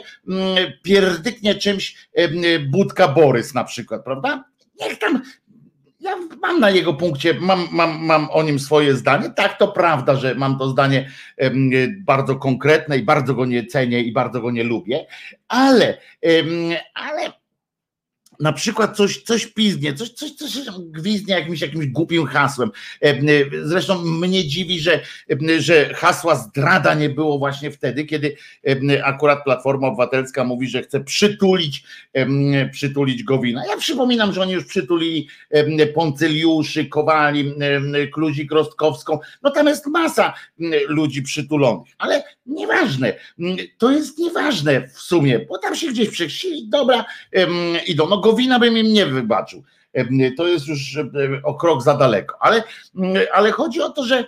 [0.82, 2.08] pierdyknie czymś
[2.70, 4.44] Budka Borys na przykład, prawda?
[4.80, 5.22] Niech tam
[6.04, 9.30] ja mam na jego punkcie, mam, mam, mam o nim swoje zdanie.
[9.30, 11.10] Tak, to prawda, że mam to zdanie
[12.06, 15.06] bardzo konkretne i bardzo go nie cenię i bardzo go nie lubię,
[15.48, 15.98] ale,
[16.94, 17.32] ale
[18.40, 22.72] na przykład coś, coś piznie, coś, coś, coś gwizdnie jakimś, jakimś głupim hasłem.
[23.02, 23.22] E, e,
[23.64, 28.36] zresztą mnie dziwi, że, e, że hasła zdrada nie było właśnie wtedy, kiedy
[29.04, 31.84] akurat Platforma Obywatelska mówi, że chce przytulić,
[32.72, 33.66] przytulić Gowina.
[33.66, 35.28] Ja przypominam, że oni już przytulili
[35.96, 37.54] Poncyliuszy, Kowali,
[38.14, 39.20] Kluzik Rostkowską.
[39.42, 40.34] No tam jest masa
[40.88, 43.14] ludzi przytulonych, ale nieważne.
[43.78, 47.06] To jest nieważne w sumie, bo tam się gdzieś przechsili, dobra,
[47.88, 48.10] idą.
[48.10, 49.64] No Gowina bym im nie wybaczył.
[50.38, 51.00] To jest już
[51.44, 52.36] o krok za daleko.
[52.40, 52.64] Ale,
[53.34, 54.26] ale chodzi o to, że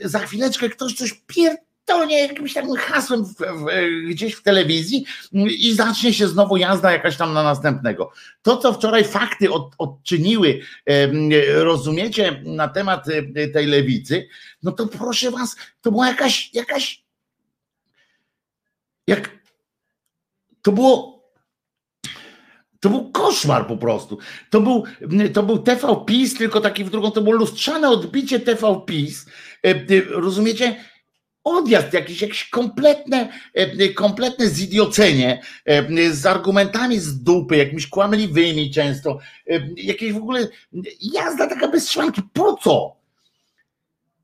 [0.00, 3.66] za chwileczkę ktoś coś pierdolnie jakimś takim hasłem w, w,
[4.08, 5.04] gdzieś w telewizji
[5.58, 8.12] i zacznie się znowu jazda jakaś tam na następnego.
[8.42, 10.60] To, co wczoraj fakty od, odczyniły,
[11.54, 13.06] rozumiecie, na temat
[13.52, 14.28] tej lewicy,
[14.62, 17.07] no to proszę was, to była jakaś, jakaś
[19.08, 19.38] jak
[20.62, 21.18] to było
[22.80, 24.18] to był koszmar po prostu.
[24.50, 24.84] To był,
[25.32, 29.26] to był TV PiS, tylko taki w drugą, to było lustrzane odbicie TV PiS.
[29.66, 30.76] E, e, rozumiecie?
[31.44, 35.42] Odjazd, jakieś, jakieś kompletne, e, kompletne zidiocenie
[36.10, 39.18] z argumentami z dupy, jakimiś kłamliwymi często,
[39.76, 40.48] jakieś w ogóle
[41.00, 42.22] jazda taka bez szwanki.
[42.32, 42.97] Po co?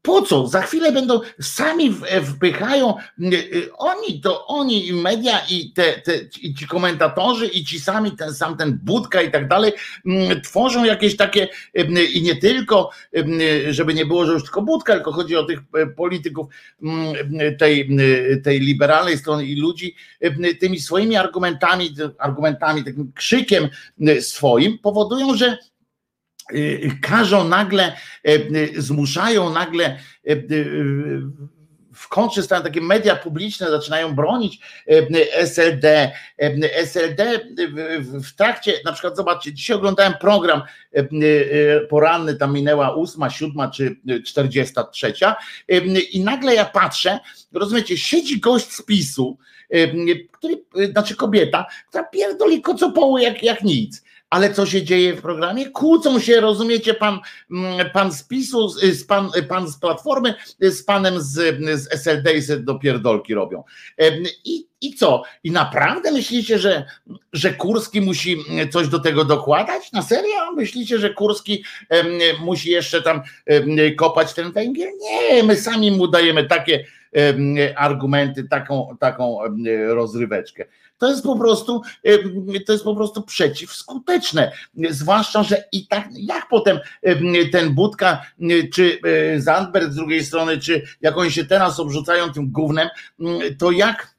[0.05, 0.47] Po co?
[0.47, 1.95] Za chwilę będą sami
[2.25, 7.65] wpychają, y, y, oni to oni i media i, te, te, i ci komentatorzy i
[7.65, 9.73] ci sami, ten sam ten Budka i tak dalej,
[10.45, 11.49] tworzą jakieś takie
[12.15, 12.91] i nie tylko,
[13.69, 15.59] żeby nie było, że już tylko Budka, tylko chodzi o tych
[15.97, 16.47] polityków
[16.83, 17.15] mm,
[17.59, 17.97] tej,
[18.45, 19.95] tej liberalnej strony i ludzi
[20.61, 23.69] tymi swoimi argumentami, argumentami, takim krzykiem
[24.21, 25.59] swoim powodują, że
[27.03, 27.97] każą nagle,
[28.29, 31.21] y, zmuszają nagle y,
[31.95, 34.61] w kontrze stają takie media publiczne, zaczynają bronić
[35.33, 36.13] SLD.
[36.73, 37.41] SLD
[37.99, 40.63] w trakcie, na przykład zobaczcie, dzisiaj oglądałem program
[41.91, 45.37] poranny, tam minęła ósma, siódma czy czterdziesta trzecia
[46.13, 47.19] i nagle ja patrzę,
[47.53, 49.39] rozumiecie, siedzi gość z PiSu,
[50.33, 54.04] który, znaczy kobieta, która pierdoli kocopoły jak, jak nic
[54.35, 55.71] ale co się dzieje w programie?
[55.71, 57.19] Kłócą się, rozumiecie, pan,
[57.51, 61.33] mm, pan z PiSu, z pan, pan z Platformy, z panem z,
[61.83, 63.65] z SLD i se do pierdolki robią.
[64.45, 65.23] I, I co?
[65.45, 66.85] I naprawdę myślicie, że,
[67.33, 68.37] że Kurski musi
[68.73, 69.93] coś do tego dokładać?
[69.93, 70.53] Na serio?
[70.57, 71.65] Myślicie, że Kurski
[72.41, 73.23] musi jeszcze tam
[73.97, 74.91] kopać ten węgiel?
[75.01, 76.85] Nie, my sami mu dajemy takie
[77.77, 79.39] argumenty, taką, taką
[79.89, 80.65] rozryweczkę.
[80.99, 81.83] To jest po prostu,
[82.67, 84.53] to jest po prostu przeciwskuteczne.
[84.91, 86.79] Zwłaszcza, że i tak, jak potem
[87.53, 88.23] ten Budka,
[88.73, 88.99] czy
[89.35, 92.89] e, Zandberg z drugiej strony, czy jak oni się teraz obrzucają tym gównem,
[93.59, 94.15] to jak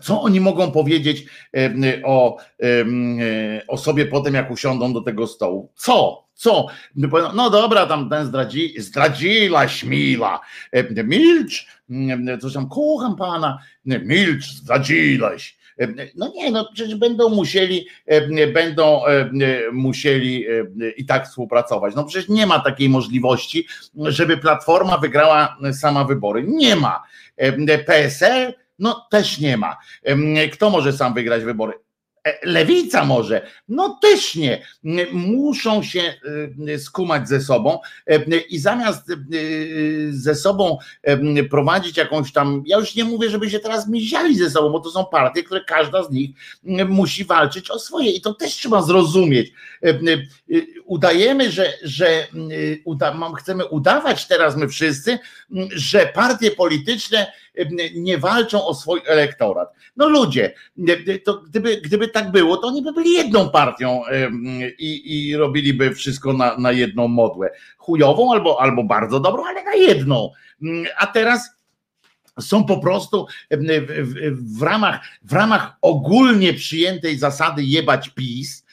[0.00, 1.26] co oni mogą powiedzieć
[2.04, 2.36] o,
[3.68, 5.72] o sobie potem, jak usiądą do tego stołu?
[5.74, 6.28] Co?
[6.34, 6.66] Co?
[7.34, 10.40] No dobra, tam ten zdradzi, zdradziłaś Mila.
[11.04, 11.66] Milcz,
[12.40, 13.58] coś tam, kocham pana.
[13.84, 15.57] Milcz, zdradziłaś.
[16.16, 17.86] No nie, no przecież będą musieli,
[18.52, 19.02] będą
[19.72, 20.44] musieli
[20.96, 21.94] i tak współpracować.
[21.94, 23.66] No przecież nie ma takiej możliwości,
[23.96, 26.44] żeby Platforma wygrała sama wybory.
[26.46, 27.02] Nie ma.
[27.86, 29.76] PSL, no też nie ma.
[30.52, 31.72] Kto może sam wygrać wybory?
[32.28, 34.62] E, lewica może, no też nie.
[35.12, 36.14] Muszą się
[36.68, 39.06] e, skumać ze sobą e, i zamiast
[40.10, 40.78] ze sobą
[41.50, 44.90] prowadzić jakąś tam, ja już nie mówię, żeby się teraz miziali ze sobą, bo to
[44.90, 46.30] są partie, które każda z nich
[46.88, 49.52] musi walczyć o swoje i to też trzeba zrozumieć.
[50.84, 52.26] Udajemy, że, że
[52.84, 55.18] uda, chcemy udawać teraz my wszyscy,
[55.70, 57.32] że partie polityczne
[57.94, 59.72] nie walczą o swój elektorat.
[59.96, 60.54] No ludzie,
[61.24, 64.02] to gdyby, gdyby tak było, to oni by byli jedną partią
[64.78, 67.50] i, i robiliby wszystko na, na jedną modłę.
[67.78, 70.30] Chujową albo, albo bardzo dobrą, ale na jedną.
[70.98, 71.50] A teraz
[72.40, 73.26] są po prostu
[74.30, 78.64] w, ramach, w ramach ogólnie przyjętej zasady jebać PiS,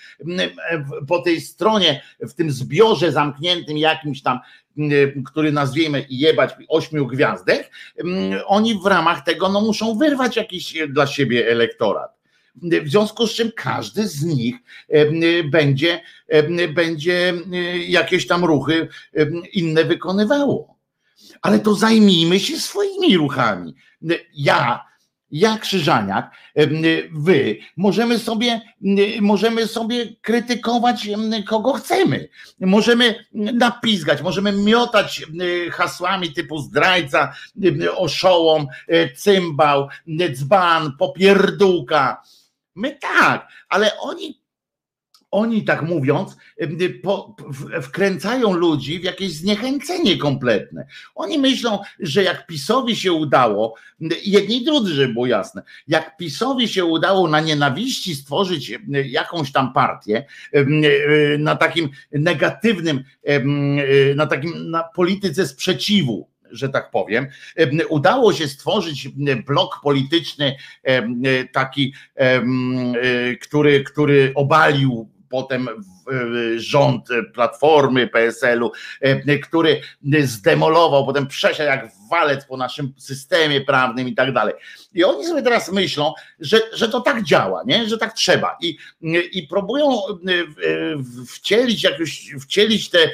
[1.08, 4.40] po tej stronie, w tym zbiorze zamkniętym jakimś tam
[5.26, 11.08] który nazwiemy jebać ośmiu gwiazdek, mm, oni w ramach tego no, muszą wyrwać jakiś dla
[11.08, 12.16] siebie elektorat.
[12.56, 14.56] W związku z czym każdy z nich
[14.94, 16.02] y, będzie,
[16.34, 17.34] y, będzie
[17.88, 18.88] jakieś tam ruchy
[19.54, 20.76] inne wykonywało.
[21.42, 23.76] Ale to zajmijmy się swoimi ruchami.
[24.34, 24.86] Ja
[25.36, 26.32] ja Krzyżaniak,
[27.12, 28.62] wy, możemy sobie,
[29.22, 31.10] możemy sobie krytykować
[31.46, 32.30] kogo chcemy.
[32.60, 35.26] Możemy napizgać, możemy miotać
[35.72, 37.34] hasłami typu zdrajca,
[37.96, 39.88] oszołom, e, cymbał,
[40.34, 42.22] dzban, popierdółka.
[42.76, 44.45] My tak, ale oni
[45.36, 46.38] oni tak mówiąc,
[47.82, 50.88] wkręcają ludzi w jakieś zniechęcenie kompletne.
[51.16, 53.76] Oni myślą, że jak PiSowi się udało,
[54.26, 58.72] jedni i drudzy, żeby było jasne, jak PiSowi się udało na nienawiści stworzyć
[59.06, 60.26] jakąś tam partię,
[61.40, 63.04] na takim negatywnym,
[64.16, 67.28] na takim na polityce sprzeciwu, że tak powiem.
[67.90, 69.10] Udało się stworzyć
[69.48, 70.56] blok polityczny
[71.52, 71.94] taki,
[73.42, 75.68] który, który obalił potem
[76.56, 79.82] rząd Platformy, PSL-u, e, który
[80.24, 84.54] zdemolował, potem przeszedł jak walec po naszym systemie prawnym i tak dalej.
[84.94, 87.90] I oni sobie teraz myślą, że, że to tak działa, nie?
[87.90, 88.58] że tak trzeba.
[88.62, 88.78] I,
[89.32, 90.14] i próbują e,
[91.28, 93.10] wcielić jakoś, wcielić te,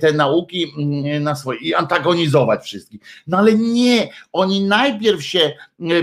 [0.00, 0.72] te nauki
[1.20, 3.00] na swoje i antagonizować wszystkich.
[3.26, 5.52] No ale nie, oni najpierw się,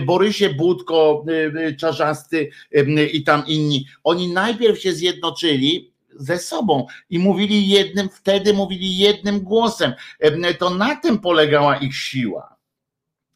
[0.05, 1.25] Borysie Budko,
[1.79, 2.49] Czarzasty
[3.13, 9.39] i tam inni, oni najpierw się zjednoczyli ze sobą i mówili jednym, wtedy mówili jednym
[9.39, 9.93] głosem.
[10.59, 12.55] To na tym polegała ich siła.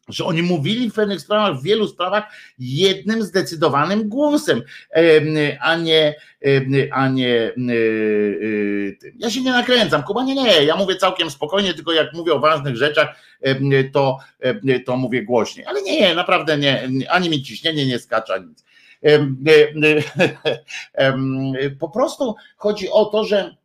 [0.08, 2.24] Że oni mówili w pewnych sprawach, w wielu sprawach
[2.58, 4.62] jednym zdecydowanym głosem,
[5.60, 6.14] a nie,
[6.92, 7.52] a nie
[9.00, 9.16] tym.
[9.18, 12.40] Ja się nie nakręcam, Kuba nie, nie, ja mówię całkiem spokojnie, tylko jak mówię o
[12.40, 13.16] ważnych rzeczach,
[13.92, 14.18] to,
[14.86, 15.66] to mówię głośniej.
[15.66, 18.64] Ale nie, naprawdę nie, ani mi ciśnienie nie skacza, nic.
[21.80, 23.56] Po prostu chodzi o to, że,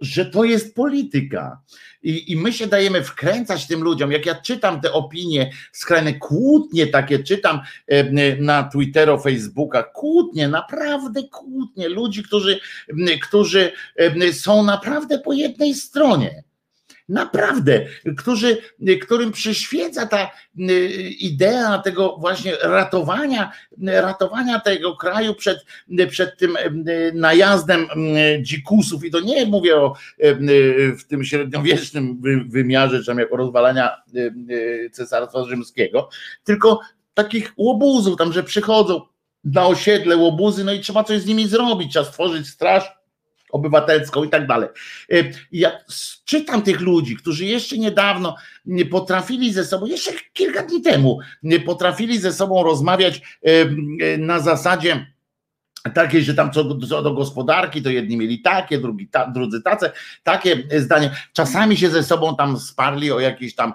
[0.00, 1.60] że to jest polityka.
[2.02, 4.12] I, I my się dajemy wkręcać tym ludziom.
[4.12, 7.60] Jak ja czytam te opinie, skrajne kłótnie takie, czytam
[8.40, 12.60] na Twittero, Facebooka, kłótnie, naprawdę kłótnie ludzi, którzy,
[13.22, 13.72] którzy
[14.32, 16.42] są naprawdę po jednej stronie.
[17.12, 17.86] Naprawdę,
[18.18, 18.56] którzy,
[19.02, 20.90] którym przyświeca ta y,
[21.20, 23.52] idea tego właśnie ratowania,
[23.82, 25.58] ratowania tego kraju przed,
[26.10, 27.80] przed tym y, najazdem
[28.16, 29.04] y, dzikusów.
[29.04, 29.94] I to nie mówię o
[30.98, 33.90] w tym średniowiecznym wymiarze, czy jak o rozwalania
[34.92, 36.08] cesarstwa rzymskiego,
[36.44, 36.80] tylko
[37.14, 39.00] takich łobuzów tam, że przychodzą
[39.44, 43.01] na osiedle łobuzy, no i trzeba coś z nimi zrobić, trzeba stworzyć straż
[43.52, 44.68] obywatelską i tak dalej.
[45.12, 45.72] Y, ja
[46.24, 51.60] czytam tych ludzi, którzy jeszcze niedawno nie potrafili ze sobą, jeszcze kilka dni temu, nie
[51.60, 53.50] potrafili ze sobą rozmawiać y,
[54.02, 55.11] y, na zasadzie
[55.90, 59.92] takie, że tam co, co, do gospodarki, to jedni mieli takie, drugi, ta, drudzy tace,
[60.22, 61.10] takie zdanie.
[61.32, 63.72] Czasami się ze sobą tam sparli o jakiś tam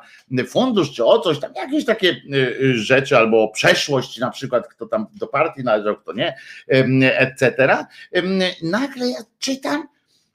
[0.48, 4.68] fundusz, czy o coś tam, jakieś takie y, y, rzeczy, albo o przeszłość, na przykład
[4.68, 6.36] kto tam do partii należał, kto nie,
[7.18, 7.78] etc.
[8.64, 9.88] Nagle ja czytam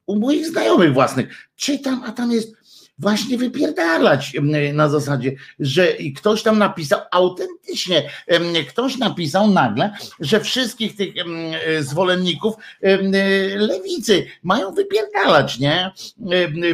[0.06, 2.61] u moich znajomych własnych, czytam, a tam jest
[3.02, 4.32] właśnie wypierdalać
[4.72, 8.10] na zasadzie, że ktoś tam napisał autentycznie,
[8.68, 11.14] ktoś napisał nagle, że wszystkich tych
[11.80, 12.54] zwolenników
[13.56, 15.90] lewicy mają wypierdalać, nie?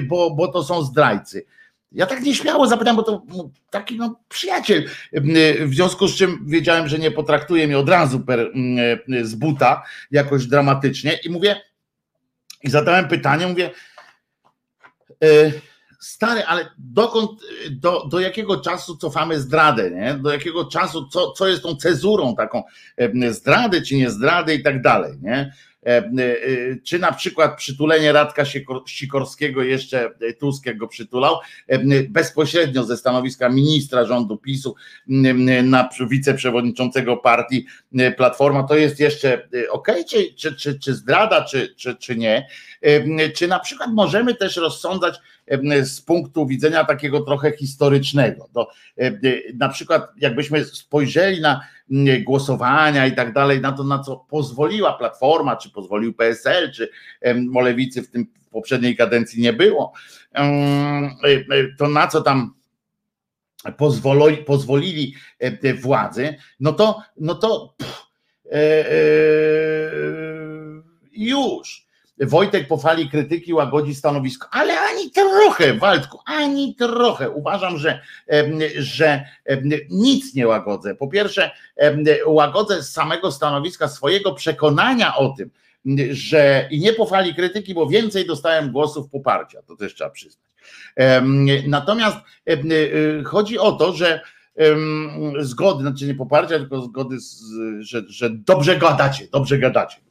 [0.09, 1.45] Bo, bo to są zdrajcy.
[1.93, 3.22] Ja tak nieśmiało zapytam, bo to
[3.70, 4.85] taki no, przyjaciel,
[5.61, 8.53] w związku z czym wiedziałem, że nie potraktuje mnie od razu per,
[9.22, 11.61] z buta jakoś dramatycznie i mówię,
[12.62, 13.70] i zadałem pytanie, mówię,
[15.24, 15.53] e,
[15.99, 17.30] stary, ale dokąd,
[17.70, 20.14] do, do jakiego czasu cofamy zdradę, nie?
[20.14, 22.62] Do jakiego czasu, co, co jest tą cezurą taką
[23.30, 25.53] zdrady, czy nie zdrady i tak dalej, nie?
[25.87, 26.11] E, e,
[26.85, 28.45] czy na przykład przytulenie Radka
[28.87, 34.74] Sikorskiego, jeszcze Tusk jak go przytulał, e, bezpośrednio ze stanowiska ministra rządu PiSu
[35.62, 37.66] na wiceprzewodniczącego partii
[38.16, 42.49] Platforma, to jest jeszcze ok, czy, czy, czy, czy zdrada, czy, czy, czy nie?
[43.35, 45.18] Czy na przykład możemy też rozsądzać
[45.83, 48.49] z punktu widzenia takiego trochę historycznego.
[48.55, 48.70] To,
[49.55, 51.61] na przykład jakbyśmy spojrzeli na
[52.24, 56.91] głosowania i tak dalej, na to, na co pozwoliła Platforma, czy pozwolił PSL, czy
[57.34, 59.93] Molewicy w tym w poprzedniej kadencji nie było,
[60.34, 62.55] e, e, to na co tam
[63.76, 65.14] pozwoli, pozwolili
[65.80, 68.07] władzy, no to, no to pff,
[68.53, 68.95] e, e,
[71.12, 71.88] już
[72.21, 77.31] Wojtek po fali krytyki łagodzi stanowisko, ale ani trochę, Waldku, ani trochę.
[77.31, 78.01] Uważam, że,
[78.79, 79.25] że
[79.91, 80.95] nic nie łagodzę.
[80.95, 81.51] Po pierwsze,
[82.27, 85.51] łagodzę z samego stanowiska swojego przekonania o tym,
[86.11, 90.49] że i nie po fali krytyki, bo więcej dostałem głosów poparcia, to też trzeba przyznać.
[91.66, 92.16] Natomiast
[93.25, 94.21] chodzi o to, że
[95.39, 97.43] zgody, znaczy nie poparcia, tylko zgody, z,
[97.81, 100.08] że, że dobrze gadacie, dobrze gadacie.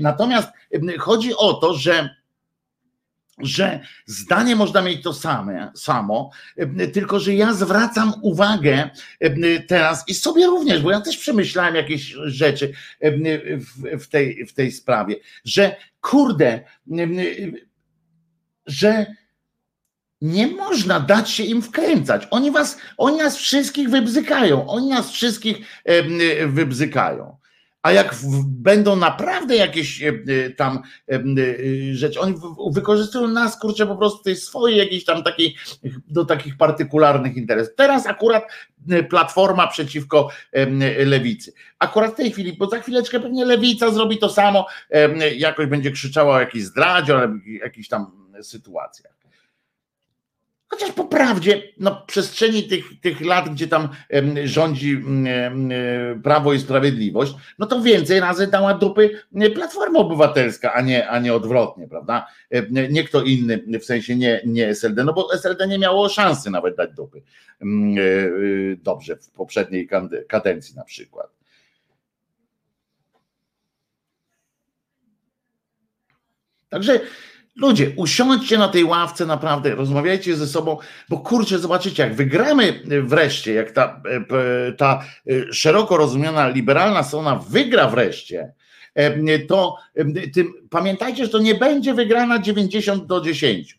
[0.00, 0.48] Natomiast
[0.98, 2.18] chodzi o to, że
[3.40, 6.30] że zdanie można mieć to same, samo,
[6.92, 8.90] tylko że ja zwracam uwagę
[9.68, 12.72] teraz i sobie również, bo ja też przemyślałem jakieś rzeczy
[14.00, 16.60] w, tej, w tej sprawie, że kurde,
[18.66, 19.06] że
[20.20, 22.28] nie można dać się im wkręcać.
[22.30, 25.56] Oni was, oni nas wszystkich wybzykają, oni nas wszystkich
[26.46, 27.37] wybzykają.
[27.88, 28.14] A jak
[28.46, 30.82] będą naprawdę jakieś e, e, tam
[31.12, 31.18] e,
[31.92, 32.34] rzeczy, oni
[32.70, 35.56] wykorzystują nas, kurczę, po prostu tej swojej jakiejś tam takiej,
[36.08, 37.74] do takich partykularnych interesów.
[37.76, 38.44] Teraz akurat
[39.10, 40.28] platforma przeciwko
[41.06, 41.52] lewicy.
[41.78, 44.66] Akurat w tej chwili, bo za chwileczkę pewnie lewica zrobi to samo,
[45.36, 47.20] jakoś będzie krzyczała o jakiejś zdradzie, o
[47.62, 49.17] jakichś tam sytuacjach.
[50.68, 53.88] Chociaż po prawdzie, no przestrzeni tych, tych lat, gdzie tam
[54.44, 55.04] rządzi
[56.22, 59.10] Prawo i Sprawiedliwość, no to więcej razy dała dupy
[59.54, 62.26] Platforma Obywatelska, a nie, a nie odwrotnie, prawda?
[62.90, 66.76] Nie kto inny, w sensie nie, nie SLD, no bo SLD nie miało szansy nawet
[66.76, 69.88] dać dupy e, e, dobrze w poprzedniej
[70.28, 71.38] kadencji na przykład.
[76.68, 77.00] Także
[77.58, 80.76] Ludzie, usiądźcie na tej ławce naprawdę, rozmawiajcie ze sobą,
[81.08, 84.02] bo kurczę, zobaczycie, jak wygramy wreszcie, jak ta,
[84.68, 88.52] e, ta e, szeroko rozumiana liberalna strona wygra wreszcie,
[89.48, 89.76] to
[90.34, 93.78] tym, pamiętajcie, że to nie będzie wygrana 90 do 10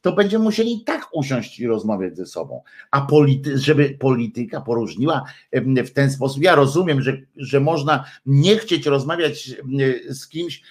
[0.00, 2.62] to będziemy musieli tak usiąść i rozmawiać ze sobą.
[2.90, 6.42] A polity, żeby polityka poróżniła w ten sposób.
[6.42, 9.50] Ja rozumiem, że, że można nie chcieć rozmawiać
[10.08, 10.62] z kimś,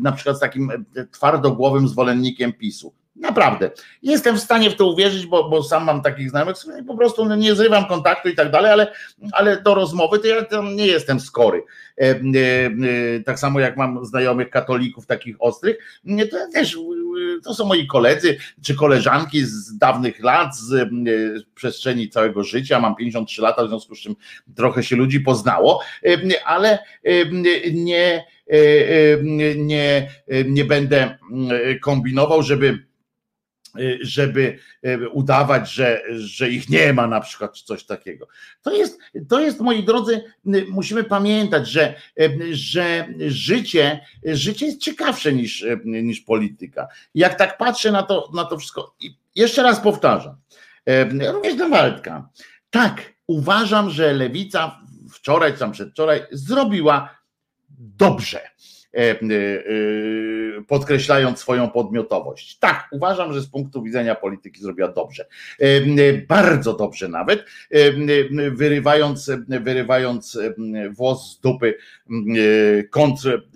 [0.00, 0.70] na przykład z takim
[1.10, 2.92] twardogłowym zwolennikiem PiSu.
[3.22, 3.70] Naprawdę.
[4.02, 6.56] Jestem w stanie w to uwierzyć, bo, bo sam mam takich znajomych,
[6.86, 8.92] po prostu no, nie zrywam kontaktu i tak dalej, ale,
[9.32, 11.62] ale do rozmowy to ja tam nie jestem skory.
[11.98, 15.76] E, e, e, tak samo jak mam znajomych katolików takich ostrych,
[16.30, 16.78] to ja też
[17.44, 20.90] to są moi koledzy czy koleżanki z dawnych lat, z
[21.54, 22.80] przestrzeni całego życia.
[22.80, 24.14] Mam 53 lata, w związku z czym
[24.56, 25.80] trochę się ludzi poznało,
[26.44, 26.78] ale
[27.72, 28.24] nie,
[29.56, 30.08] nie,
[30.46, 31.18] nie będę
[31.82, 32.91] kombinował, żeby
[34.00, 38.28] żeby y, udawać, że, że ich nie ma, na przykład, czy coś takiego.
[38.62, 38.98] To jest,
[39.28, 41.94] to jest, moi drodzy, y, musimy pamiętać, że,
[42.50, 46.88] że życie, życie jest ciekawsze niż, niż polityka.
[47.14, 50.36] Jak tak patrzę na to, na to wszystko, i jeszcze raz powtarzam,
[51.32, 52.28] również do Waldka.
[52.70, 54.80] Tak, uważam, że lewica
[55.12, 57.16] wczoraj, czy tam przedwczoraj zrobiła
[57.78, 58.40] dobrze
[60.68, 62.58] podkreślając swoją podmiotowość.
[62.58, 65.26] Tak, uważam, że z punktu widzenia polityki zrobiła dobrze.
[66.28, 67.44] Bardzo dobrze nawet,
[68.52, 70.38] wyrywając, wyrywając
[70.90, 71.74] włos z dupy
[72.90, 73.48] kontr,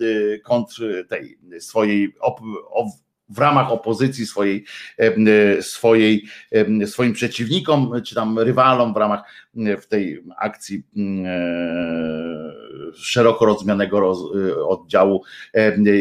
[0.43, 2.87] kontr tej swojej op, op,
[3.29, 4.65] w ramach opozycji swojej,
[5.61, 6.25] swojej,
[6.85, 9.23] swoim przeciwnikom, czy tam rywalom w ramach
[9.81, 10.83] w tej akcji
[12.95, 14.19] szeroko rozumianego roz,
[14.67, 15.23] oddziału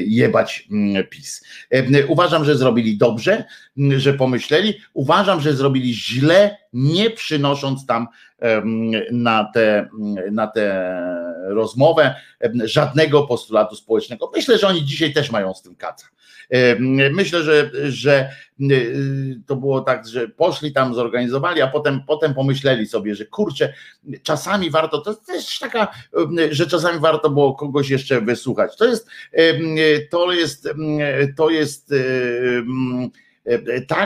[0.07, 0.69] jebać
[1.11, 1.45] PiS.
[2.09, 3.45] Uważam, że zrobili dobrze,
[3.97, 4.75] że pomyśleli.
[4.95, 8.07] Uważam, że zrobili źle, nie przynosząc tam
[9.13, 9.89] na te,
[10.33, 10.97] na te
[11.49, 12.15] rozmowę,
[12.65, 14.31] żadnego postulatu społecznego.
[14.35, 16.07] Myślę, że oni dzisiaj też mają z tym kaca.
[17.13, 18.31] Myślę, że, że
[19.47, 23.73] to było tak, że poszli tam, zorganizowali, a potem, potem pomyśleli sobie, że kurczę,
[24.23, 25.95] czasami warto, to jest taka,
[26.51, 28.77] że czasami warto było kogoś jeszcze wysłuchać.
[28.77, 29.09] To jest,
[30.11, 30.69] to jest,
[31.37, 31.97] to jest tak,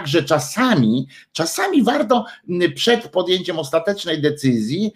[0.05, 2.25] że czasami, czasami warto
[2.75, 4.93] przed podjęciem ostatecznej decyzji,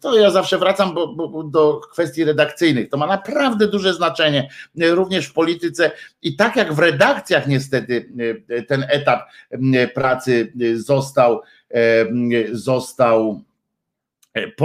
[0.00, 0.94] to ja zawsze wracam
[1.44, 5.90] do kwestii redakcyjnych, to ma naprawdę duże znaczenie również w polityce.
[6.22, 8.12] I tak jak w redakcjach niestety
[8.68, 9.20] ten etap
[9.94, 11.40] pracy został
[12.52, 13.47] został E,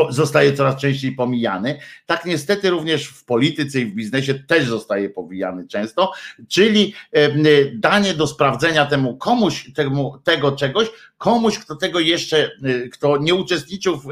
[0.09, 1.79] zostaje coraz częściej pomijany.
[2.05, 6.11] Tak niestety również w polityce i w biznesie też zostaje pomijany często,
[6.47, 7.29] czyli e,
[7.73, 13.35] danie do sprawdzenia temu komuś temu, tego czegoś, komuś, kto tego jeszcze, e, kto nie
[13.35, 14.03] uczestniczył w,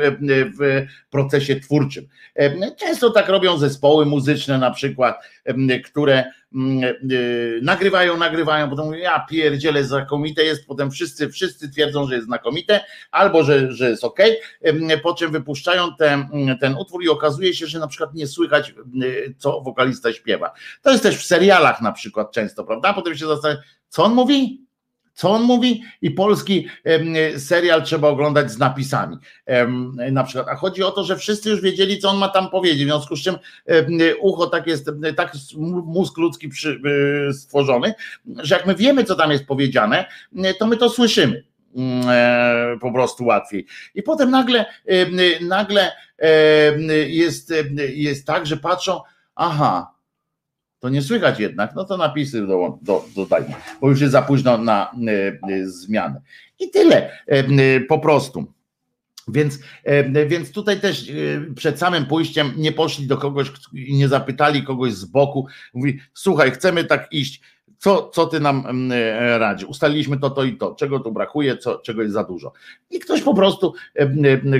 [0.59, 2.07] w procesie twórczym.
[2.79, 5.23] Często tak robią zespoły muzyczne na przykład,
[5.85, 6.31] które e,
[7.61, 12.85] nagrywają, nagrywają, potem mówią, ja pierdzielę znakomite jest, potem wszyscy, wszyscy twierdzą, że jest znakomite,
[13.11, 14.19] albo że, że jest ok,
[15.03, 16.27] po czym wypuszczają ten,
[16.59, 18.73] ten utwór i okazuje się, że na przykład nie słychać,
[19.37, 20.53] co wokalista śpiewa.
[20.81, 22.93] To jest też w serialach na przykład często, prawda?
[22.93, 24.70] Potem się zastanawia, co on mówi?
[25.13, 25.83] Co on mówi?
[26.01, 26.67] I polski
[27.37, 29.17] serial trzeba oglądać z napisami
[30.11, 32.83] na przykład, a chodzi o to, że wszyscy już wiedzieli, co on ma tam powiedzieć,
[32.83, 33.35] w związku z czym
[34.19, 35.33] ucho tak jest, tak
[35.85, 37.93] mózg ludzki e, stworzony,
[38.37, 40.05] że jak my wiemy, co tam jest powiedziane,
[40.59, 41.43] to my to słyszymy
[41.75, 43.65] mm, e, po prostu łatwiej.
[43.95, 44.65] I potem nagle,
[45.41, 45.91] nagle
[47.07, 47.53] jest,
[47.95, 49.01] jest tak, że patrzą,
[49.35, 49.93] aha,
[50.81, 54.57] to nie słychać jednak, no to napisy do, do, dodajmy, bo już jest za późno
[54.57, 56.21] na y, y, zmianę.
[56.59, 58.45] I tyle y, po prostu.
[59.27, 59.59] Więc,
[60.27, 61.11] więc tutaj też
[61.55, 65.47] przed samym pójściem nie poszli do kogoś i nie zapytali kogoś z boku.
[65.73, 67.41] Mówi, słuchaj, chcemy tak iść.
[67.77, 68.91] Co, co ty nam
[69.37, 69.65] radzi?
[69.65, 70.75] Ustaliliśmy to, to i to.
[70.75, 72.51] Czego tu brakuje, co, czego jest za dużo.
[72.89, 73.73] I ktoś po prostu,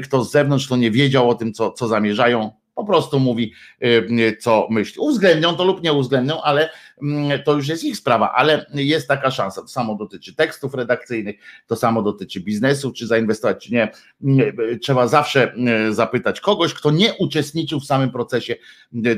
[0.04, 3.54] kto z zewnątrz, to nie wiedział o tym, co, co zamierzają, po prostu mówi,
[3.84, 5.00] y, co myśli.
[5.00, 6.70] Uwzględnią to lub nie uwzględnią, ale
[7.02, 9.62] mm, to już jest ich sprawa, ale jest taka szansa.
[9.62, 11.36] To samo dotyczy tekstów redakcyjnych,
[11.68, 13.92] to samo dotyczy biznesu, czy zainwestować, czy nie.
[14.24, 15.54] Mm, trzeba zawsze
[15.90, 18.56] zapytać kogoś, kto nie uczestniczył w samym procesie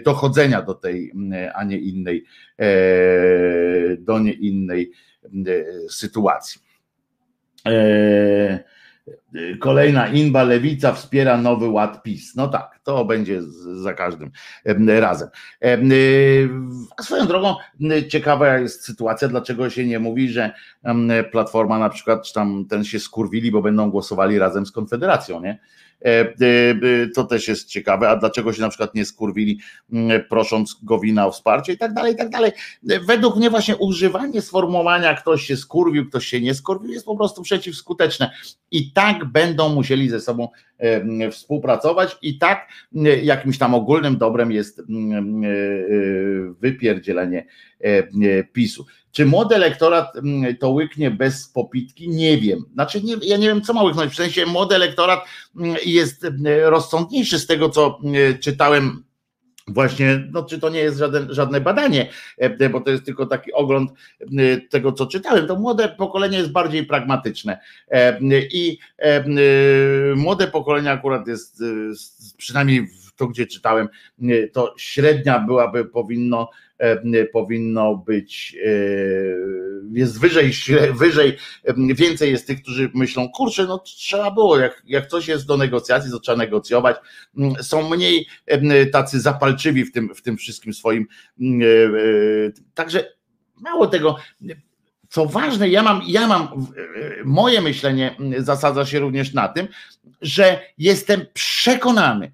[0.06, 1.12] dochodzenia do tej,
[1.56, 2.26] a nie innej,
[2.60, 2.66] e,
[3.98, 4.92] do nie innej
[5.90, 6.62] sytuacji.
[7.68, 8.73] E,
[9.60, 12.36] Kolejna inba, lewica wspiera nowy ład PiS.
[12.36, 13.42] No tak, to będzie
[13.82, 14.32] za każdym
[14.88, 15.30] razem.
[15.64, 16.50] Y,
[16.98, 17.56] a swoją drogą
[18.10, 20.54] ciekawa jest sytuacja, dlaczego się nie mówi, że
[21.32, 25.60] Platforma na przykład, czy tam ten się skurwili, bo będą głosowali razem z Konfederacją, nie?
[26.06, 29.60] E, e, to też jest ciekawe, a dlaczego się na przykład nie skurwili
[30.30, 32.52] prosząc Gowina o wsparcie i tak dalej, i tak dalej.
[32.84, 37.42] Według mnie właśnie używanie sformułowania ktoś się skurwił, ktoś się nie skurwił jest po prostu
[37.42, 38.32] przeciwskuteczne
[38.72, 40.48] i tak będą musieli ze sobą
[41.32, 42.68] współpracować i tak
[43.24, 44.84] jakimś tam ogólnym dobrem jest e,
[46.60, 47.46] wypierdzielenie
[48.54, 48.86] PiSu.
[49.14, 52.10] Czy młody elektorat mm, to łyknie bez popitki?
[52.10, 52.60] Nie wiem.
[52.74, 54.14] Znaczy, nie, ja nie wiem, co ma łyknąć.
[54.14, 55.20] W sensie młody elektorat
[55.60, 58.00] mm, jest mm, rozsądniejszy z tego, co
[58.40, 59.04] czytałem
[59.68, 63.54] Właśnie, no czy to nie jest żaden, żadne badanie, e, bo to jest tylko taki
[63.54, 63.92] ogląd
[64.70, 65.48] tego, co czytałem.
[65.48, 67.60] To młode pokolenie jest bardziej pragmatyczne
[67.92, 68.20] e,
[68.52, 69.24] i e,
[70.16, 71.64] młode pokolenie akurat jest,
[72.38, 73.88] przynajmniej to, gdzie czytałem,
[74.54, 76.73] to średnia byłaby, powinno E,
[77.34, 78.70] powinno być, e,
[79.92, 80.52] jest wyżej,
[81.02, 81.38] wyżej,
[81.78, 86.12] więcej jest tych, którzy myślą, kurczę, no trzeba było, jak, jak coś jest do negocjacji,
[86.12, 86.98] to trzeba negocjować.
[87.38, 88.28] Mm, są mniej
[88.92, 91.08] tacy zapalczywi w tym, w tym wszystkim swoim.
[91.40, 93.14] Mm, e, także
[93.62, 94.16] mało tego.
[95.10, 96.48] Co ważne, ja mam, ja mam,
[97.26, 99.68] moje myślenie zasadza się również na tym,
[100.22, 102.32] że jestem przekonany,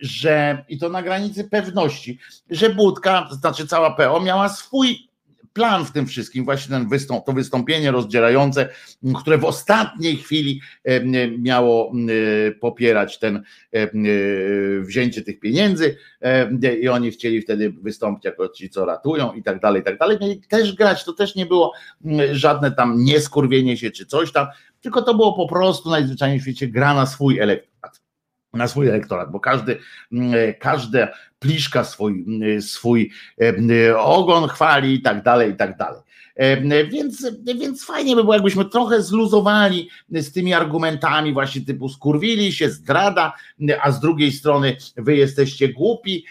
[0.00, 2.18] że i to na granicy pewności,
[2.50, 5.08] że Budka, znaczy cała PO miała swój
[5.52, 6.88] plan w tym wszystkim, właśnie ten
[7.26, 8.68] to wystąpienie rozdzierające,
[9.20, 10.60] które w ostatniej chwili
[11.38, 11.92] miało
[12.60, 13.42] popierać ten
[14.80, 15.96] wzięcie tych pieniędzy
[16.80, 20.18] i oni chcieli wtedy wystąpić jako ci, co ratują i tak dalej, i tak dalej.
[20.20, 21.72] Mieli też grać, to też nie było
[22.32, 24.46] żadne tam nieskurwienie się czy coś tam,
[24.80, 27.73] tylko to było po prostu najzwyczajniej w świecie gra na swój elektorat
[28.54, 29.78] na swój elektorat, bo każdy,
[30.12, 35.76] mm, e, każda pliszka swój, mm, swój e, ogon chwali i tak dalej, i tak
[35.76, 36.00] dalej.
[36.90, 37.26] Więc,
[37.58, 43.32] więc fajnie by było, jakbyśmy trochę zluzowali z tymi argumentami, właśnie typu skurwili się, zdrada,
[43.82, 46.24] a z drugiej strony wy jesteście głupi,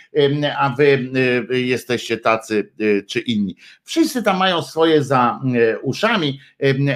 [0.57, 1.09] a wy
[1.49, 2.71] jesteście tacy
[3.07, 3.55] czy inni.
[3.83, 5.39] Wszyscy tam mają swoje za
[5.81, 6.39] uszami,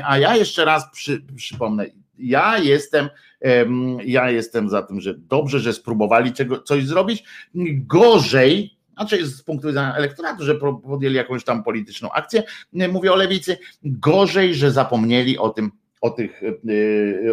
[0.05, 1.85] a ja jeszcze raz przy, przypomnę,
[2.17, 3.09] ja jestem,
[4.05, 7.23] ja jestem za tym, że dobrze, że spróbowali czego, coś zrobić.
[7.87, 13.57] Gorzej, znaczy z punktu widzenia elektoratu, że podjęli jakąś tam polityczną akcję, mówię o lewicy,
[13.83, 15.71] gorzej, że zapomnieli o tym,
[16.01, 16.41] o tych,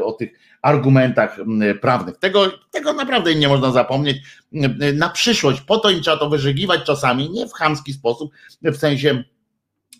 [0.02, 1.38] o tych argumentach
[1.80, 2.16] prawnych.
[2.16, 4.16] Tego, tego naprawdę nie można zapomnieć
[4.94, 5.60] na przyszłość.
[5.60, 8.32] Po to im trzeba to wyżygiwać czasami, nie w chamski sposób,
[8.62, 9.24] w sensie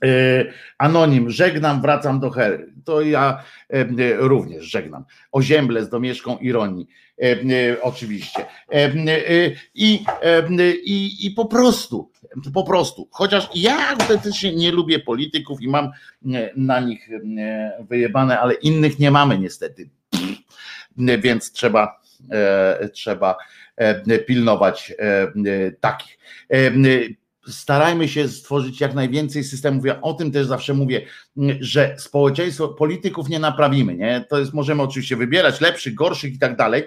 [0.05, 0.45] E,
[0.79, 2.73] anonim, żegnam, wracam do Hery.
[2.85, 5.05] To ja e, również żegnam.
[5.33, 6.89] Ozięble z domieszką ironii.
[7.23, 8.47] E, oczywiście.
[9.75, 10.05] I,
[10.85, 12.13] i, I po prostu,
[12.55, 15.91] po prostu, chociaż ja autentycznie nie lubię polityków i mam
[16.57, 17.09] na nich
[17.89, 19.91] wyjebane, ale innych nie mamy niestety.
[20.97, 22.01] Więc trzeba,
[22.93, 23.37] trzeba
[24.27, 24.95] pilnować
[25.81, 26.19] takich
[27.49, 29.85] starajmy się stworzyć jak najwięcej systemów.
[29.85, 31.07] Ja o tym też zawsze mówię,
[31.61, 34.25] że społeczeństwo, polityków nie naprawimy, nie?
[34.29, 36.83] To jest, możemy oczywiście wybierać lepszych, gorszych i tak dalej,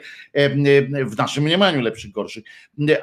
[1.05, 2.43] w naszym mniemaniu lepszych, gorszych,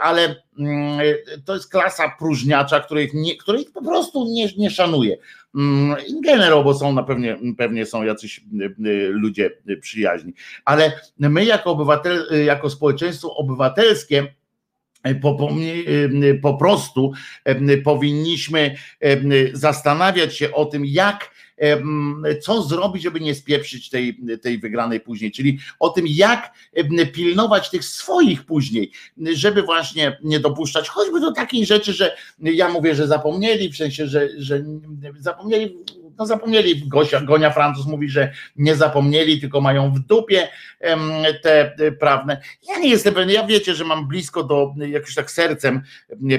[0.00, 1.00] ale mm,
[1.44, 5.16] to jest klasa próżniacza, której, nie, której po prostu nie, nie szanuje.
[5.54, 8.40] Mm, in general, bo są na pewnie, pewnie są jacyś
[9.08, 9.50] ludzie
[9.80, 10.32] przyjaźni,
[10.64, 14.34] ale my jako obywatel, jako społeczeństwo obywatelskie
[15.22, 15.48] po, po,
[16.42, 17.12] po, prostu
[17.84, 18.76] powinniśmy
[19.52, 21.34] zastanawiać się o tym, jak
[22.42, 26.54] co zrobić, żeby nie spieprzyć tej, tej wygranej później, czyli o tym, jak
[27.12, 28.90] pilnować tych swoich później,
[29.32, 34.06] żeby właśnie nie dopuszczać choćby do takiej rzeczy, że ja mówię, że zapomnieli, w sensie,
[34.06, 34.64] że, że
[35.18, 35.76] zapomnieli
[36.18, 40.48] no zapomnieli, Gosia, Gonia Francuz mówi, że nie zapomnieli, tylko mają w dupie
[41.42, 42.40] te prawne.
[42.68, 45.82] Ja nie jestem pewien, ja wiecie, że mam blisko do, jakoś tak sercem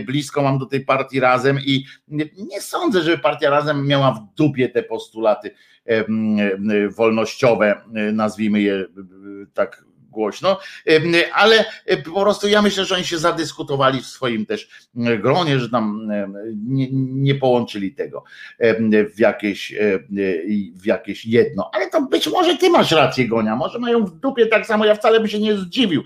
[0.06, 4.70] blisko mam do tej partii Razem i nie, sądzę, żeby partia Razem miała w dupie
[4.70, 5.52] te postulaty
[6.98, 7.82] wolnościowe,
[8.14, 8.86] nazwijmy je
[9.54, 9.86] tak
[10.16, 10.60] głośno,
[11.34, 11.66] ale
[12.14, 16.12] po prostu ja myślę, że oni się zadyskutowali w swoim też gronie, że tam
[16.68, 18.24] nie, nie połączyli tego
[19.16, 19.74] w jakieś,
[20.76, 21.70] w jakieś jedno.
[21.74, 24.96] Ale to być może ty masz rację, Gonia, może mają w dupie tak samo, ja
[24.96, 26.04] wcale bym się nie zdziwił,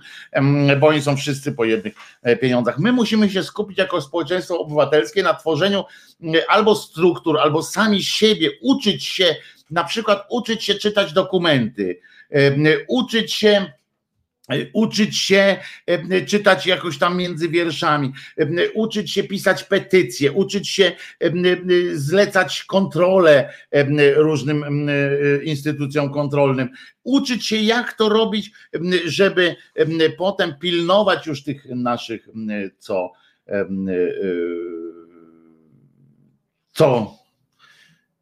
[0.80, 1.94] bo oni są wszyscy po jednych
[2.24, 2.80] e, pieniądzach.
[2.80, 5.84] My musimy się skupić jako społeczeństwo obywatelskie na tworzeniu
[6.48, 9.36] albo struktur, albo sami siebie, uczyć się,
[9.72, 12.00] na przykład uczyć się czytać dokumenty,
[12.88, 13.72] uczyć się
[14.74, 20.92] uczyć się e, czytać jakoś tam między wierszami, e, uczyć się pisać petycje, uczyć się
[21.20, 21.32] e,
[21.94, 23.54] zlecać kontrolę
[24.16, 24.90] różnym
[25.44, 26.70] instytucjom kontrolnym,
[27.04, 28.52] uczyć się jak to robić,
[29.06, 29.56] żeby
[30.18, 32.28] potem pilnować już tych naszych
[32.80, 33.12] co
[36.74, 37.19] co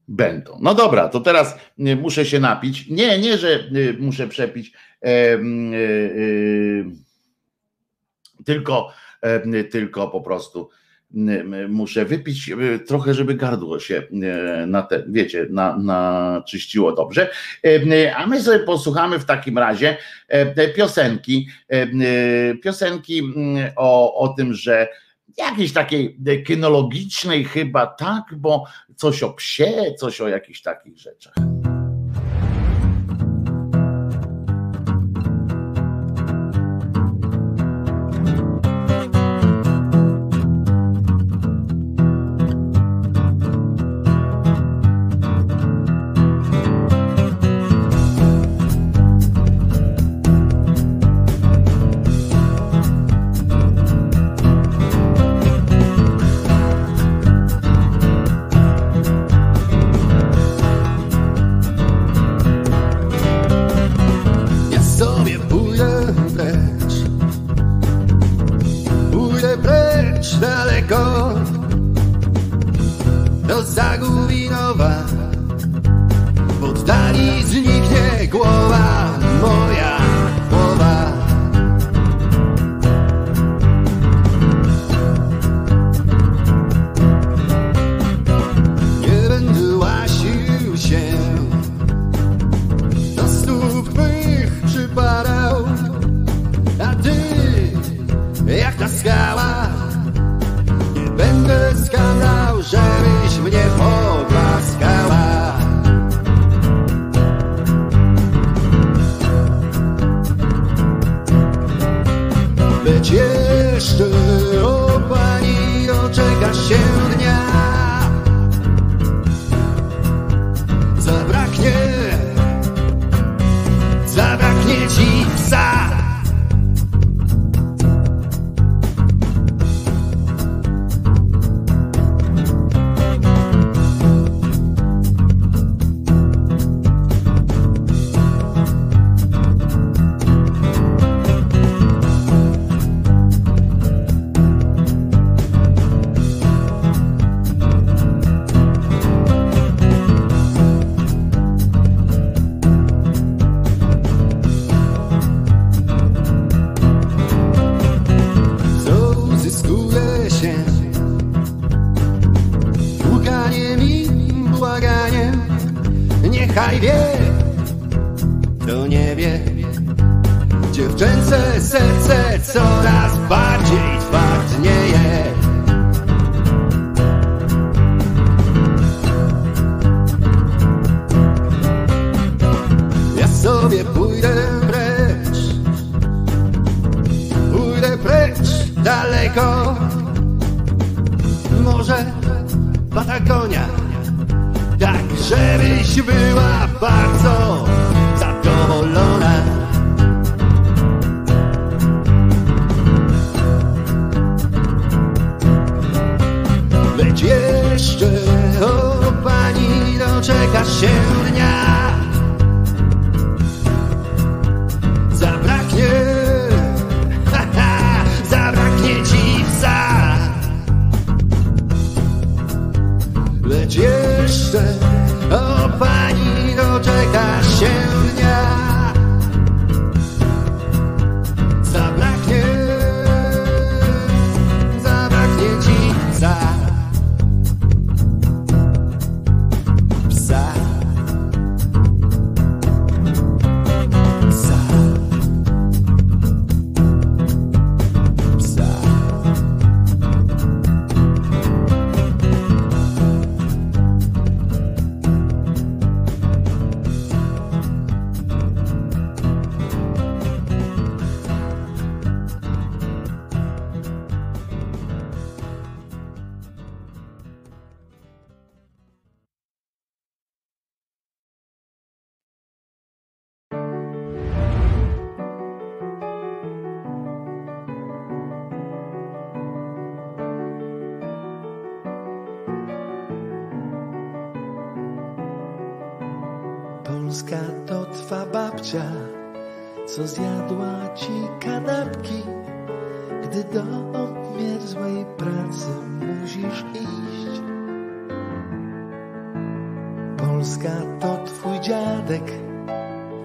[0.07, 0.57] będą.
[0.61, 2.87] No dobra, to teraz muszę się napić.
[2.89, 5.39] Nie, nie, że muszę przepić E, e,
[8.45, 10.69] tylko, e, tylko po prostu
[11.69, 12.51] muszę wypić
[12.87, 14.03] trochę, żeby gardło się
[14.67, 17.29] na te, wiecie, na, na czyściło dobrze.
[18.15, 19.97] A my sobie posłuchamy w takim razie
[20.75, 21.47] piosenki,
[22.63, 23.33] piosenki
[23.75, 24.87] o, o tym, że
[25.37, 28.65] jakiejś takiej kynologicznej chyba tak, bo
[28.95, 31.46] coś o psie, coś o jakichś takich rzeczach.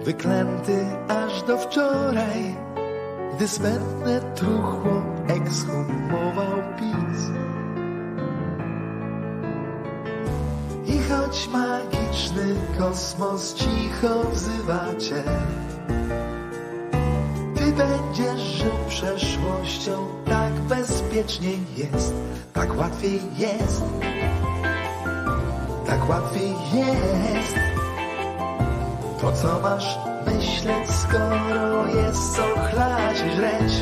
[0.04, 2.56] Wyklęty aż do wczoraj,
[3.36, 7.30] gdy smętne truchło ekshumował PiS.
[10.86, 15.22] I choć magiczny kosmos cicho wzywa cię,
[17.54, 22.14] ty będziesz żył przeszłością, tak bezpiecznie jest,
[22.52, 23.82] tak łatwiej jest,
[25.86, 27.81] tak łatwiej jest.
[29.22, 33.72] Po co masz myśleć, skoro jest co chlać i żreć?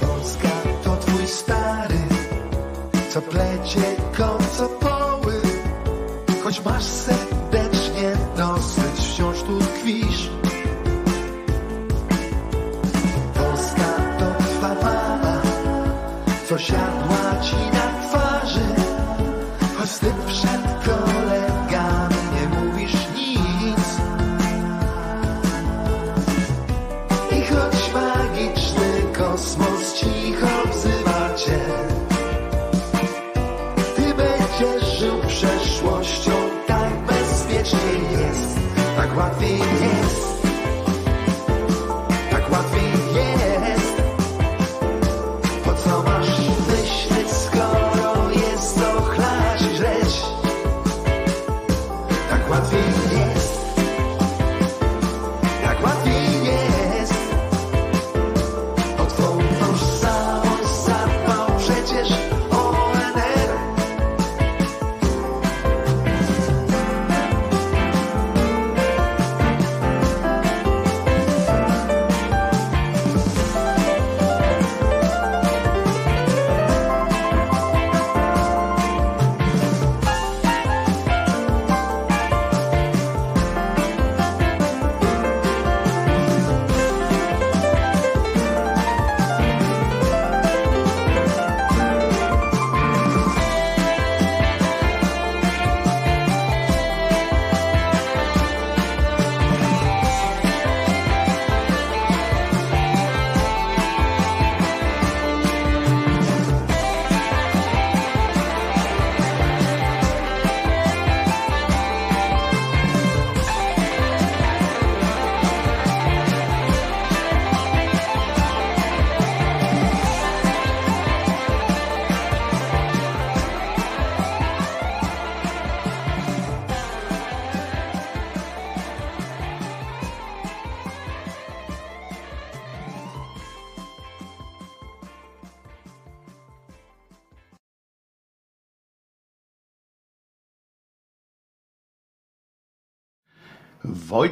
[0.00, 0.48] Polska
[0.84, 1.98] to twój stary,
[3.10, 3.96] co plecie,
[4.56, 5.34] co poły,
[6.44, 6.97] choć masz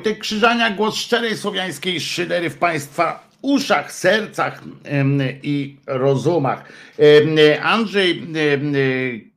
[0.07, 4.63] Wojtek Krzyżania, głos szczerej słowiańskiej szydery w Państwa uszach, sercach
[5.43, 6.65] i rozumach.
[7.63, 9.31] Andrzej y,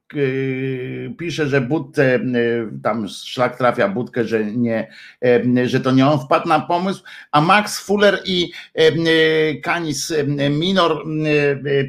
[1.30, 6.20] pisze, że Budce, y, tam szlak trafia Budkę, że, nie, em, że to nie on
[6.20, 11.04] wpadł na pomysł, a Max Fuller i em, Minor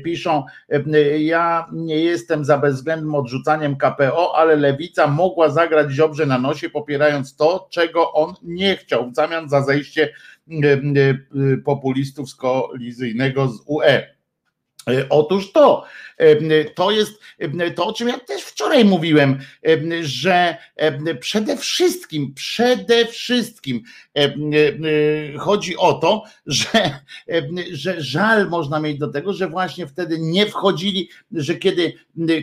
[0.05, 0.45] piszą,
[1.19, 7.37] ja nie jestem za bezwzględnym odrzucaniem KPO, ale Lewica mogła zagrać Ziobrze na nosie, popierając
[7.37, 10.13] to, czego on nie chciał, w zamian za zejście
[10.51, 14.20] y, populistów z kolizyjnego z UE.
[14.91, 15.85] E, Otóż to,
[16.19, 19.39] e, to jest e, to, o czym ja też wczoraj mówiłem,
[20.03, 20.57] że
[21.21, 23.83] przede wszystkim, przede wszystkim
[25.39, 27.01] chodzi o to, że,
[27.73, 31.93] że żal można mieć do tego, że właśnie wtedy nie wchodzili, że kiedy,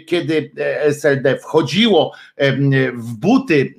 [0.05, 2.13] kiedy SLD wchodziło
[2.93, 3.75] w buty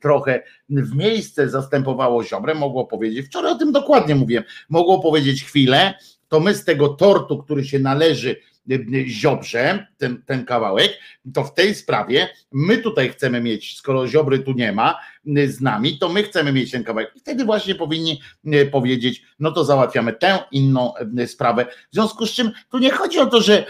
[0.00, 5.94] trochę w miejsce, zastępowało Ziobrę, mogło powiedzieć, wczoraj o tym dokładnie mówiłem, mogło powiedzieć chwilę,
[6.30, 8.36] to my z tego tortu, który się należy
[8.70, 10.98] y, Ziobrze, ten, ten kawałek,
[11.34, 15.60] to w tej sprawie my tutaj chcemy mieć, skoro Ziobry tu nie ma y, z
[15.60, 17.12] nami, to my chcemy mieć ten kawałek.
[17.16, 18.20] I wtedy właśnie powinni
[18.54, 20.92] y, powiedzieć, no to załatwiamy tę inną
[21.26, 21.66] sprawę.
[21.90, 23.66] W związku z czym tu nie chodzi o to, że,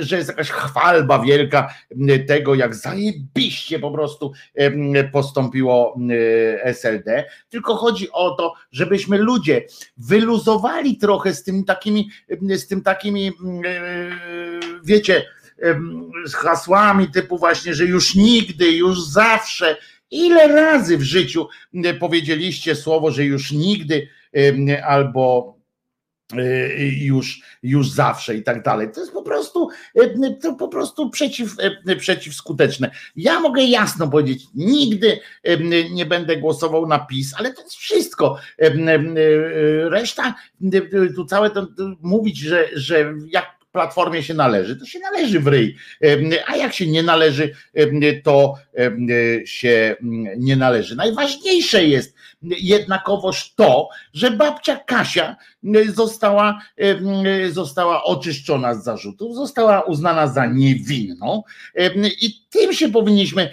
[0.00, 1.74] że jest jakaś chwalba wielka
[2.26, 4.32] tego, jak zajebiście po prostu
[5.12, 5.98] postąpiło
[6.62, 13.32] SLD, tylko chodzi o to, żebyśmy ludzie wyluzowali trochę z tym takimi, z tym takimi,
[14.84, 15.24] wiecie,
[16.26, 19.76] z hasłami typu właśnie, że już nigdy, już zawsze.
[20.12, 21.48] Ile razy w życiu
[22.00, 24.08] powiedzieliście słowo, że już nigdy
[24.86, 25.56] albo
[26.98, 28.88] już, już zawsze i tak dalej.
[28.94, 29.68] To jest po prostu,
[30.42, 31.56] to po prostu przeciw,
[31.98, 32.90] przeciwskuteczne.
[33.16, 35.20] Ja mogę jasno powiedzieć, nigdy
[35.90, 38.38] nie będę głosował na PiS, ale to jest wszystko.
[39.84, 40.34] Reszta,
[41.16, 41.66] tu całe to
[42.00, 45.76] mówić, że, że jak Platformie się należy, to się należy w ryj,
[46.46, 47.54] a jak się nie należy,
[48.24, 48.54] to
[49.44, 49.96] się
[50.36, 50.96] nie należy.
[50.96, 55.36] Najważniejsze jest jednakowoż to, że babcia Kasia
[55.94, 56.62] została,
[57.50, 61.42] została oczyszczona z zarzutów, została uznana za niewinną
[62.20, 63.50] i tym się powinniśmy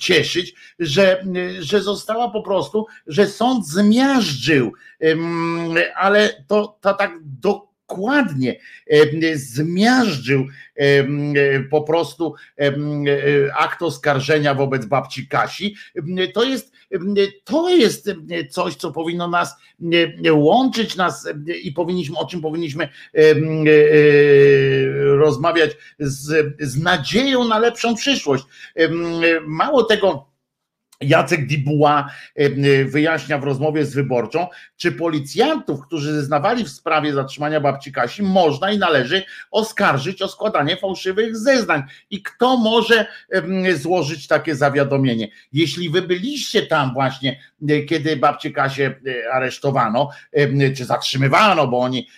[0.00, 1.24] cieszyć, że,
[1.60, 4.72] że została po prostu, że sąd zmiażdżył,
[5.96, 8.60] ale to, to tak do dokładnie
[9.34, 10.46] zmiażdżył
[11.70, 12.34] po prostu
[13.58, 15.74] akt oskarżenia wobec babci Kasi.
[16.34, 16.72] To jest,
[17.44, 18.10] to jest
[18.50, 19.54] coś, co powinno nas
[20.32, 21.28] łączyć nas
[21.62, 22.88] i powinniśmy, o czym powinniśmy
[25.00, 28.44] rozmawiać z, z nadzieją na lepszą przyszłość.
[29.46, 30.33] Mało tego,
[31.00, 32.10] Jacek Dibuła
[32.86, 34.46] wyjaśnia w rozmowie z wyborczą,
[34.76, 40.76] czy policjantów, którzy zeznawali w sprawie zatrzymania babci Kasi, można i należy oskarżyć o składanie
[40.76, 41.82] fałszywych zeznań.
[42.10, 43.06] I kto może
[43.74, 45.28] złożyć takie zawiadomienie?
[45.52, 47.40] Jeśli wy byliście tam właśnie,
[47.88, 49.00] kiedy babcię Kasię
[49.32, 50.10] aresztowano,
[50.76, 52.08] czy zatrzymywano, bo oni,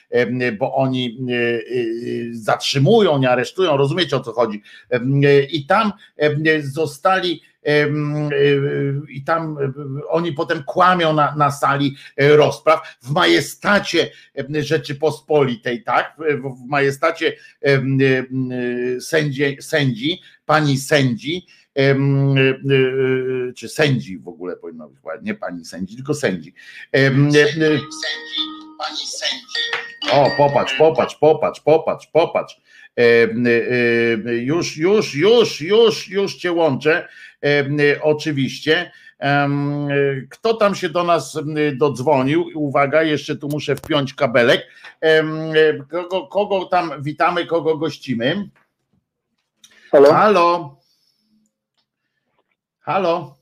[0.59, 1.19] bo oni
[2.31, 4.63] zatrzymują, nie aresztują, rozumiecie o co chodzi.
[5.51, 5.93] I tam
[6.61, 7.43] zostali
[9.09, 9.57] i tam
[10.09, 14.11] oni potem kłamią na, na sali rozpraw w majestacie
[14.49, 16.17] Rzeczypospolitej, tak?
[16.19, 17.33] W majestacie
[19.01, 21.47] sędzi, sędzi pani sędzi,
[23.57, 26.55] czy sędzi w ogóle powinno być, nie pani sędzi, tylko sędzi.
[26.93, 27.33] Sędzi,
[28.79, 29.57] pani sędzi.
[30.13, 32.61] O, popatrz, popatrz, popatrz, popatrz, popatrz.
[34.25, 37.09] Już, już, już, już, już cię łączę.
[38.03, 38.91] Oczywiście.
[40.31, 41.39] Kto tam się do nas
[41.77, 42.45] dodzwonił?
[42.55, 44.67] Uwaga, jeszcze tu muszę wpiąć kabelek.
[45.91, 48.49] Kogo, kogo tam witamy, kogo gościmy?
[49.91, 50.13] Halo?
[50.13, 50.77] Halo?
[52.81, 53.37] Halo?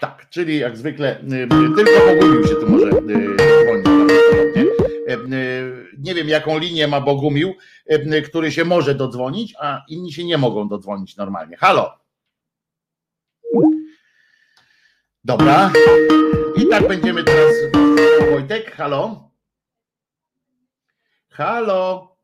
[0.00, 1.20] Tak, czyli jak zwykle
[1.50, 3.95] tylko Bogumił się tu może dzwonić
[5.98, 7.54] nie wiem jaką linię ma Bogumił,
[8.24, 11.56] który się może dodzwonić, a inni się nie mogą dodzwonić normalnie.
[11.56, 11.98] Halo?
[15.24, 15.72] Dobra.
[16.56, 17.54] I tak będziemy teraz.
[18.30, 19.30] Wojtek, halo?
[21.28, 22.15] Halo?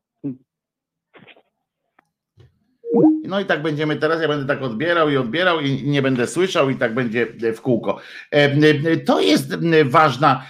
[3.27, 6.69] No i tak będziemy teraz, ja będę tak odbierał i odbierał i nie będę słyszał
[6.69, 7.99] i tak będzie w kółko.
[8.31, 9.55] E, to jest
[9.85, 10.43] ważna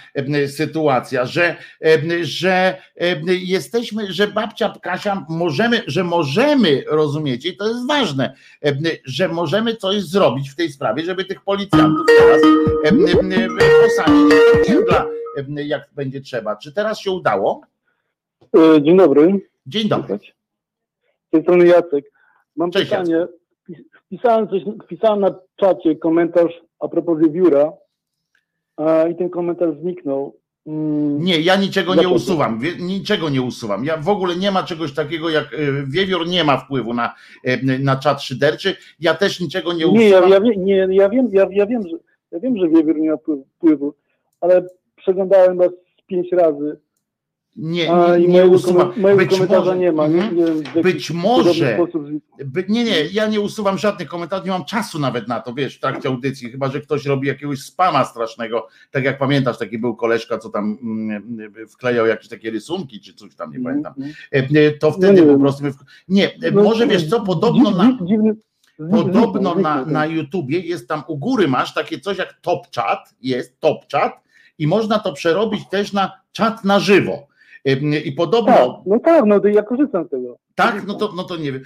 [0.46, 1.56] sytuacja, że,
[2.22, 2.76] że
[3.26, 8.34] jesteśmy, że babcia Kasia możemy, że możemy, rozumiecie, i to jest ważne,
[9.04, 12.40] że możemy coś zrobić w tej sprawie, żeby tych policjantów teraz
[13.82, 14.34] posadzić
[15.56, 16.56] jak będzie trzeba.
[16.56, 17.60] Czy teraz się udało?
[18.56, 19.40] E, Dzień dobry.
[19.66, 20.18] Dzień dobry.
[21.28, 22.13] Z tej strony Jacek.
[22.56, 23.26] Mam Cześć, pytanie.
[24.06, 27.72] Wpisałem, coś, wpisałem na czacie komentarz a propos wiewióra
[28.76, 30.36] a, i ten komentarz zniknął.
[30.66, 33.84] Mm, Nie, ja niczego nie usuwam, wie- niczego nie usuwam.
[33.84, 35.56] Ja w ogóle nie ma czegoś takiego jak e,
[35.86, 37.14] wiewiór nie ma wpływu na,
[37.44, 38.76] e, na czat szyderczy.
[39.00, 40.30] Ja też niczego nie Nie, ja, usuwam.
[40.30, 41.96] ja, wie- nie, ja wiem, ja, ja wiem, że
[42.32, 43.94] ja wiem, że wiewiór nie ma wpływu- wpływu,
[44.40, 44.66] ale
[44.96, 45.70] przeglądałem was
[46.06, 46.80] pięć razy.
[47.56, 48.92] Nie, nie, nie mojego, usuwam.
[49.16, 50.04] Być może, nie ma.
[50.04, 50.36] Mhm.
[50.36, 50.44] Nie,
[50.76, 52.02] nie Być może- sposób.
[52.44, 55.76] By, nie, nie, ja nie usuwam żadnych komentarzy, nie mam czasu nawet na to, wiesz,
[55.76, 59.96] w trakcie audycji, chyba że ktoś robi jakiegoś spama strasznego, tak jak pamiętasz, taki był
[59.96, 63.94] koleżka, co tam mm, wklejał jakieś takie rysunki, czy coś tam, nie pamiętam.
[63.96, 64.14] Mhm.
[64.32, 65.64] E, e, To wtedy nie po prostu.
[65.64, 65.76] W...
[66.08, 68.34] Nie, e, No, może wiesz co, podobno na, dziw- dziwny-
[68.90, 73.60] podobno na, na YouTubie jest tam u góry masz takie coś jak top chat, jest
[73.60, 74.12] top chat
[74.58, 77.26] i można to przerobić też na czat na żywo.
[78.04, 80.36] I podobno, Tak, no tak, no to ja korzystam z tego.
[80.54, 81.62] tak, no to, no to nie wiem.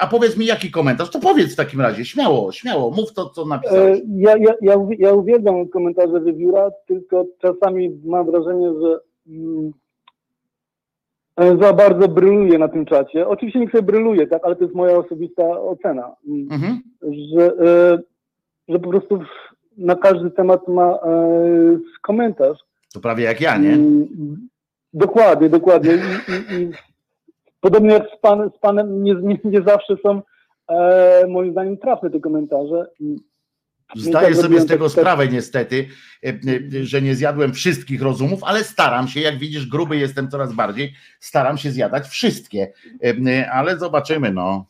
[0.00, 1.10] A powiedz mi, jaki komentarz?
[1.10, 3.98] To powiedz w takim razie, śmiało, śmiało, mów to, co napisałeś.
[3.98, 9.72] E, Ja, ja, ja, ja uwielbiam komentarze wiewióra, tylko czasami mam wrażenie, że mm,
[11.62, 13.28] za bardzo bryluje na tym czacie.
[13.28, 16.80] Oczywiście nikt sobie bryluje, tak, ale to jest moja osobista ocena, mm, Mhm.
[17.02, 17.98] że, e,
[18.68, 19.18] że po prostu
[19.76, 20.98] na każdy temat ma e,
[22.02, 22.58] komentarz.
[22.94, 23.78] To prawie jak ja, nie?
[24.96, 25.90] Dokładnie, dokładnie.
[25.94, 26.70] I, i, i
[27.60, 30.22] podobnie jak z, pan, z panem, nie, nie, nie zawsze są
[30.68, 32.86] e, moim zdaniem trafne te komentarze.
[33.96, 35.88] Zdaję tak sobie z tego tak- sprawę niestety,
[36.24, 40.52] e, e, że nie zjadłem wszystkich rozumów, ale staram się, jak widzisz, gruby jestem coraz
[40.52, 42.72] bardziej, staram się zjadać wszystkie,
[43.26, 44.66] E, ale zobaczymy, no.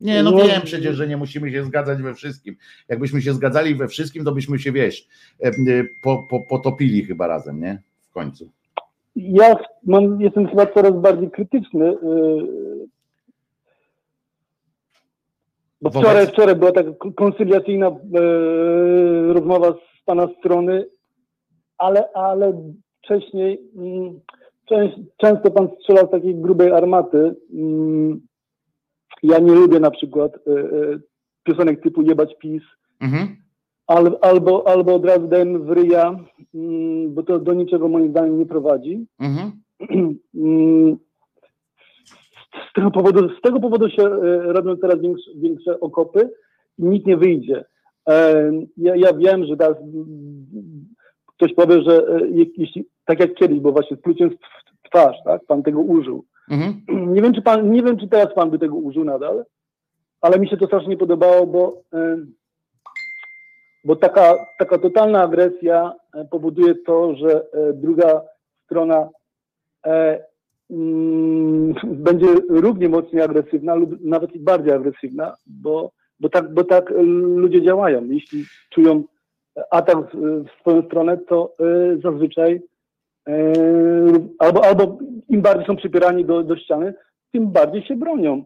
[0.00, 0.44] Nie, no No.
[0.44, 2.56] wiem przecież, że nie musimy się zgadzać we wszystkim.
[2.88, 5.08] Jakbyśmy się zgadzali we wszystkim, to byśmy się, wiesz,
[6.00, 7.82] po, po, potopili chyba razem, nie?
[8.00, 8.50] W końcu.
[9.16, 9.56] Ja
[9.86, 11.84] mam, jestem chyba coraz bardziej krytyczny.
[12.02, 12.86] Yy,
[15.82, 20.86] bo wczoraj, wczoraj była taka k- koncyliacyjna yy, rozmowa z pana strony,
[21.78, 22.72] ale, ale
[23.04, 24.20] wcześniej mm,
[25.16, 27.34] często pan strzelał z takiej grubej armaty.
[27.54, 28.20] Mm,
[29.22, 31.00] ja nie lubię na przykład yy,
[31.44, 32.62] piosenek typu Jebać PiS,
[33.00, 33.36] Mhm.
[33.96, 36.16] Al, albo, albo od razu dajemy w ryja,
[36.54, 39.06] mm, bo to do niczego moim zdaniem nie prowadzi.
[39.20, 39.52] Mhm.
[42.70, 46.30] Z tego powodu, z tego powodu się e, robią teraz większe, większe okopy
[46.78, 47.64] i nikt nie wyjdzie.
[48.08, 48.42] E,
[48.76, 49.76] Ja, ja wiem, że teraz
[51.36, 55.16] ktoś powie, że e, je- jeśli, tak jak kiedyś, bo właśnie z pluciem w twarz,
[55.24, 56.24] tak, pan tego użył.
[56.50, 56.80] Mhm.
[57.14, 59.44] Nie wiem, czy pan, nie wiem, czy teraz pan by tego użył nadal,
[60.20, 61.82] ale mi się to strasznie podobało, bo,
[63.84, 68.22] bo taka, taka totalna agresja e, powoduje to, że e, druga
[68.64, 69.08] strona
[69.86, 70.24] e,
[70.70, 75.90] mm, będzie równie mocniej agresywna lub nawet i bardziej agresywna, bo,
[76.20, 76.90] bo, tak, bo tak
[77.34, 78.04] ludzie działają.
[78.04, 79.04] Jeśli czują
[79.70, 81.56] atak w, swoją stronę, to
[82.02, 82.62] zazwyczaj
[84.38, 84.98] albo, albo
[85.28, 86.94] im bardziej są przypierani do, do ściany,
[87.32, 88.44] tym bardziej się bronią.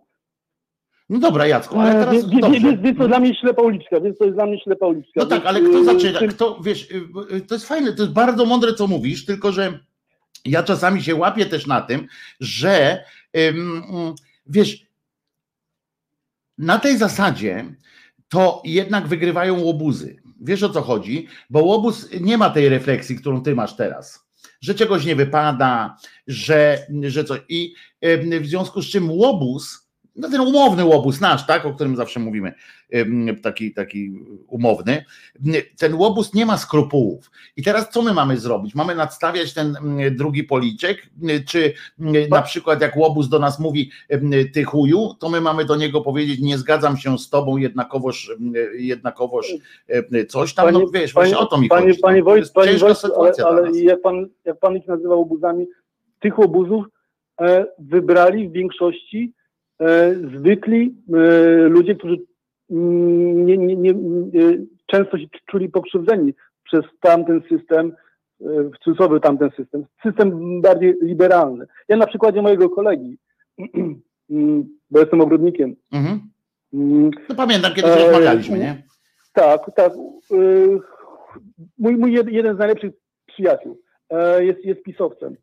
[1.09, 2.61] No dobra, Jacku, ale E, teraz dobrze.
[2.61, 5.13] Więc więc to dla mnie ślepa uliczka, więc to jest dla mnie ślepa uliczka.
[5.17, 6.21] No tak, ale kto e, zaczyna?
[6.29, 9.79] Kto, wiesz, y, y, to jest fajne, to jest bardzo mądre, co mówisz, tylko że
[10.45, 12.07] ja czasami się łapię też na tym,
[12.41, 13.83] że mm,
[14.47, 14.87] wiesz,
[16.59, 17.65] na tej zasadzie
[18.29, 20.17] to jednak wygrywają łobuzy.
[20.41, 21.29] Wiesz o co chodzi?
[21.51, 24.27] Bo łobuz nie ma tej refleksji, którą ty masz teraz.
[24.61, 25.97] Że czegoś nie wypada,
[26.27, 27.41] że, że coś.
[27.49, 27.75] I
[28.41, 29.86] w związku z czym łobuz,
[30.17, 32.55] no ten umowny łobuz nasz, tak, o którym zawsze mówimy,
[33.43, 34.13] taki, taki
[34.47, 35.05] umowny,
[35.79, 37.31] ten łobuz nie ma skrupułów.
[37.57, 38.75] I teraz co my mamy zrobić?
[38.75, 39.77] Mamy nadstawiać ten
[40.11, 41.03] drugi policzek,
[41.47, 41.73] czy
[42.31, 43.91] na przykład jak łobuz do nas mówi
[44.55, 48.31] ty chuju, to my mamy do niego powiedzieć nie zgadzam się z tobą jednakowoż,
[48.79, 49.55] jednakowoż
[50.29, 52.01] coś tam, no wiesz, właśnie o to mi panie, chodzi.
[52.01, 55.67] Panie jest panie ciężka Wojt, ale, ale jak, pan, jak pan ich nazywał obuzami,
[56.21, 56.87] tych obuzów
[57.41, 59.33] e, wybrali w większości
[60.37, 61.19] zwykli e,
[61.69, 62.17] ludzie, którzy
[62.71, 63.95] nie, nie, nie, e,
[64.87, 66.35] często się czuli pokrzywdzeni
[66.65, 67.87] przez tamten system,
[68.41, 71.67] e, w cudzysłowie tamten system, system bardziej liberalny.
[71.89, 73.19] Ja na przykładzie mojego kolegi,
[74.31, 75.77] mm, bo jestem ogrodnikiem.
[75.93, 76.21] Mhm.
[76.73, 78.83] Mm, No pamiętam, kiedyś E, rozmawialiśmy, nie?
[79.33, 79.93] Tak, tak.
[81.79, 82.93] Mój, mój jed- jeden z najlepszych
[83.27, 83.81] przyjaciół
[84.11, 85.37] e, jest, jest pisowcem.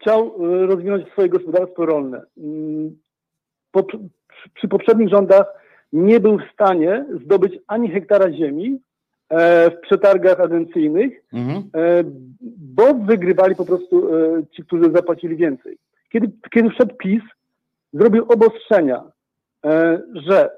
[0.00, 2.22] Chciał e, rozwinąć swoje gospodarstwo rolne.
[2.38, 2.98] Mm,
[3.70, 3.82] Po,
[4.54, 5.46] przy- poprzednich rządach
[5.92, 8.80] nie był w stanie zdobyć ani hektara ziemi
[9.28, 11.58] e, w przetargach agencyjnych, Mhm.
[11.74, 12.04] e,
[12.76, 14.08] bo wygrywali po prostu
[14.50, 15.78] ci, którzy zapłacili więcej.
[16.10, 17.22] Kiedy, kiedy wszedł PiS,
[17.92, 19.04] zrobił obostrzenia,
[20.14, 20.50] że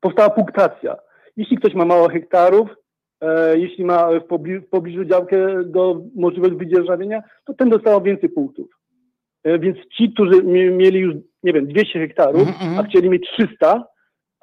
[0.00, 0.96] powstała punktacja.
[1.36, 2.68] Jeśli ktoś ma mało hektarów,
[3.54, 8.66] jeśli ma w pobliżu, w pobliżu działkę do możliwość wydzierżawienia, to ten dostał więcej punktów.
[9.44, 12.78] E, Więc ci, którzy mie- mieli już, nie wiem, 200 hektarów, Mhm, mhm.
[12.78, 13.84] a chcieli mieć 300,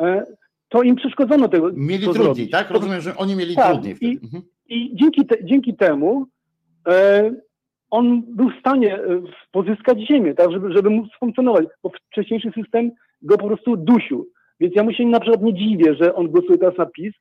[0.01, 0.23] e,
[0.69, 1.69] to im przeszkodzono tego.
[1.73, 2.51] Mieli trudniej, zrobić.
[2.51, 2.69] tak?
[2.72, 4.43] Rozumiem, że oni mieli Tak, trudniej i- Mhm.
[4.69, 6.26] I dzięki, te, dzięki temu
[6.88, 7.31] e,
[7.91, 12.91] on był w stanie e, pozyskać ziemię, tak, żeby, żeby móc funkcjonować, bo wcześniejszy system
[13.22, 14.27] go po prostu dusił.
[14.60, 17.14] Więc ja mu się na przykład nie dziwię, że on głosuje teraz na PiS,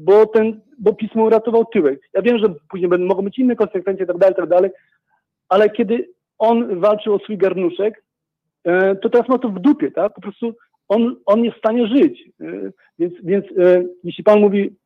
[0.00, 2.00] bo ten, bo PiS mu uratował tyłek.
[2.12, 4.70] Ja wiem, że później będą, mogą być inne konsekwencje, tak dalej, tak dalej,
[5.48, 6.08] ale kiedy
[6.38, 8.04] on walczył o swój garnuszek,
[8.64, 10.14] e, to teraz ma to w dupie, tak?
[10.14, 10.54] Po prostu
[10.88, 12.30] on, on jest w stanie żyć.
[12.40, 12.44] E,
[12.98, 14.76] Więc, więc e, jeśli pan mówi,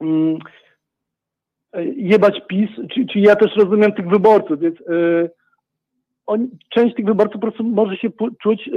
[0.00, 0.38] mm,
[1.96, 4.76] jebać PiS, czy, czy ja też rozumiem tych wyborców, więc
[6.26, 8.08] on, część tych wyborców po prostu może się
[8.42, 8.70] czuć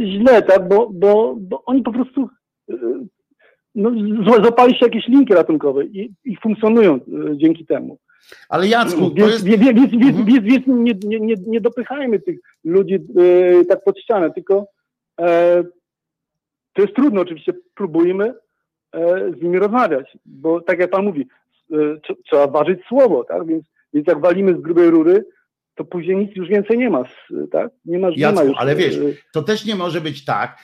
[0.00, 2.28] źle, tak, bo, bo, bo oni po prostu
[3.76, 7.00] no, zła- złapali się jakieś linki ratunkowe i, i funkcjonują e,
[7.36, 7.98] dzięki temu.
[8.48, 9.44] Ale Jacku, Więc, jest...
[9.44, 10.24] więc, Mhm.
[10.24, 14.66] więc, więc nie, nie, nie, nie dopychajmy tych ludzi e, tak pod ścianę, tylko
[15.20, 15.64] e,
[16.72, 18.34] to jest trudno oczywiście, próbujmy
[18.92, 21.26] e, z nimi rozmawiać, bo tak jak pan mówi,
[21.70, 25.24] tr- trzeba ważyć słowo, tak, więc, więc jak walimy z grubej rury,
[25.76, 27.02] to później nic już więcej nie ma,
[27.52, 29.00] tak, nie ma, nie Jacku, ma już, ale wiesz, e,
[29.32, 30.58] To też nie może być tak.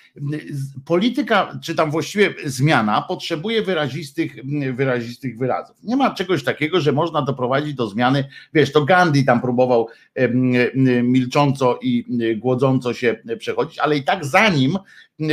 [0.87, 4.37] Polityka, czy tam właściwie zmiana, potrzebuje wyrazistych,
[4.75, 5.77] wyrazistych wyrazów.
[5.83, 8.25] Nie ma czegoś takiego, że można doprowadzić do zmiany.
[8.55, 9.89] Wiesz, to Gandhi tam próbował
[11.03, 14.81] milcząco i em, głodząco się przechodzić, ale i tak za nim em,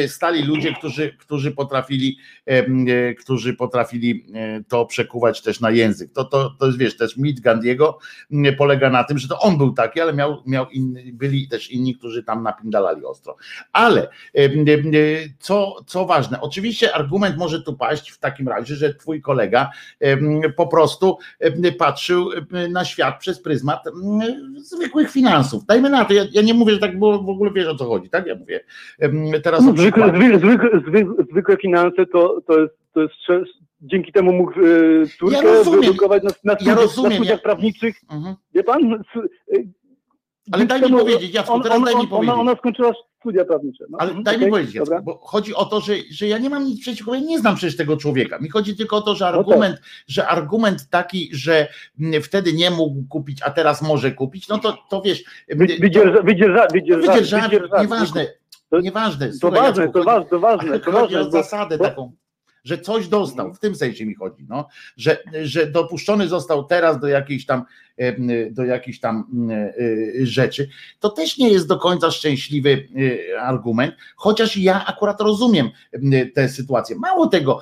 [0.08, 6.12] stali ludzie, którzy, którzy potrafili, e, którzy potrafili e, to przekuwać też na język.
[6.14, 8.00] To, to, to jest, wiesz, też mit Gandiego
[8.58, 11.96] polega na tym, że to on był taki, ale miał, miał inny, byli też inni,
[11.96, 13.36] którzy tam napindalali ostro.
[13.74, 14.50] Ale e,
[15.40, 19.72] co, co ważne, oczywiście argument może tu paść w takim razie, że twój kolega
[20.56, 21.18] po prostu
[21.78, 22.30] patrzył
[22.70, 23.84] na świat przez pryzmat
[24.58, 25.66] zwykłych finansów.
[25.66, 27.86] Dajmy na to, ja, ja nie mówię, że tak było, w ogóle wiesz o co
[27.86, 28.26] chodzi, tak?
[28.26, 28.60] Ja mówię
[29.44, 30.38] teraz o zwykłe, przykładzie.
[30.40, 32.74] zwy, zwykłe, zwy, zwykłe finanse to, to jest,
[33.28, 33.52] to jest
[33.82, 37.96] dzięki temu mógł e, córkę Ja wyedukować na, na, studiach, rozumiem, na studiach ja- prawniczych.
[38.12, 38.36] Mhm.
[38.54, 38.94] Wie pan?
[38.94, 39.00] E,
[40.52, 42.30] Ale daj mi powiedzieć, Jacku, teraz daj mi powiedzieć.
[42.34, 43.86] Ona, ona skończyła studia prawnicze.
[43.90, 46.50] No, Ale daj mi okej, powiedzieć, Jacku, bo chodzi o to, że, że ja nie
[46.50, 48.40] mam nic przeciwko, ja nie znam przecież tego człowieka.
[48.40, 49.36] Mi chodzi tylko o to, że tak.
[49.36, 51.68] argument, że argument taki, że
[52.00, 56.22] mm, wtedy nie mógł kupić, a teraz może kupić, no to, to wiesz, Wy- Wydzierża,
[56.22, 58.28] wydzierża, wydzierża, wydzierża, nieważne,
[58.70, 59.28] To- nieważne.
[59.28, 61.28] To Słuchaj, ważne, Jacku, to ważne, to ważne, to chodzi ważne.
[61.30, 62.12] o zasadę bo- taką,
[62.64, 64.68] że coś dostał, w tym sensie mi chodzi, no,
[64.98, 67.64] że, że dopuszczony został teraz do jakiejś tam
[68.52, 69.26] do jakichś tam
[69.80, 70.70] y, rzeczy,
[71.00, 75.70] to też nie jest do końca szczęśliwy y, argument, chociaż ja akurat rozumiem
[76.34, 76.96] tę sytuację.
[76.96, 77.60] Mało tego,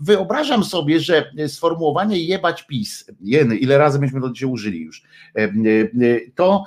[0.00, 5.02] wyobrażam sobie, że sformułowanie jebać PiS, jeny, ile razy myśmy to dzisiaj użyli już,
[5.36, 6.64] y, to,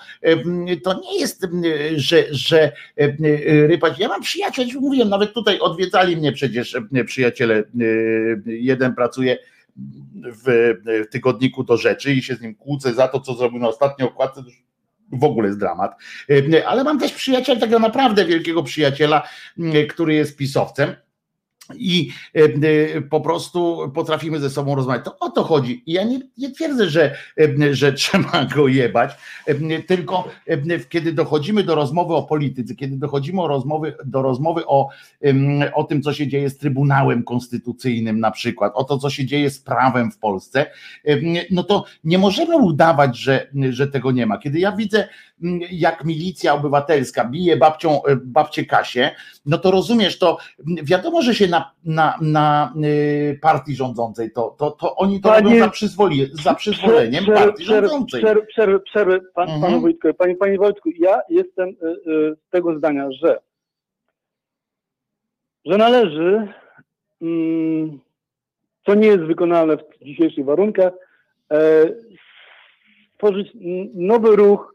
[0.84, 1.48] to nie jest,
[1.96, 2.72] że, że
[3.68, 4.00] rypać.
[4.00, 7.64] Ja mam przyjaciół, ja ci mówiłem, nawet tutaj odwiedzali mnie przecież przyjaciele,
[8.46, 9.38] jeden pracuje
[10.46, 10.74] w
[11.12, 14.44] tygodniku do rzeczy i się z nim kłócę za to, co zrobił na ostatniej okładce,
[15.12, 15.96] w ogóle jest dramat.
[16.54, 19.28] E, Ale mam też przyjaciela, takiego naprawdę wielkiego przyjaciela,
[19.90, 20.96] który jest pisowcem.
[21.76, 25.06] I e, e, po prostu potrafimy ze sobą rozmawiać.
[25.06, 25.84] To o to chodzi.
[25.86, 29.12] I ja nie, nie twierdzę, że, e, że trzeba go jebać,
[29.88, 30.28] tylko
[30.90, 34.90] kiedy dochodzimy do rozmowy o polityce, kiedy dochodzimy o rozmowy, do rozmowy o,
[35.74, 39.50] o tym, co się dzieje z Trybunałem Konstytucyjnym na przykład, o to, co się dzieje
[39.50, 40.66] z prawem w Polsce,
[41.52, 44.38] no to nie możemy udawać, że, że tego nie ma.
[44.38, 45.08] Kiedy ja widzę,
[45.72, 49.16] jak milicja obywatelska bije babcią, e, babcię Kasię,
[49.46, 50.38] no to rozumiesz, to
[50.68, 55.30] m, wiadomo, że się na, na, na y, partii rządzącej, to, to, to oni to
[55.30, 58.24] Panie- robią za, przyzwoli, za przyzwoleniem Przerwę- partii przerwę- rządzącej.
[58.24, 59.62] przerwę- Przerwę pan, Mhm.
[59.62, 60.14] panu Wojtkowi.
[60.14, 63.38] Panie, panie Wojtku, ja jestem y, y, tego zdania, że,
[65.66, 66.48] że należy,
[67.22, 68.00] mm,
[68.86, 70.94] co nie jest wykonalne w dzisiejszych warunkach,
[71.52, 71.58] e,
[73.16, 73.52] stworzyć
[73.94, 74.74] nowy ruch,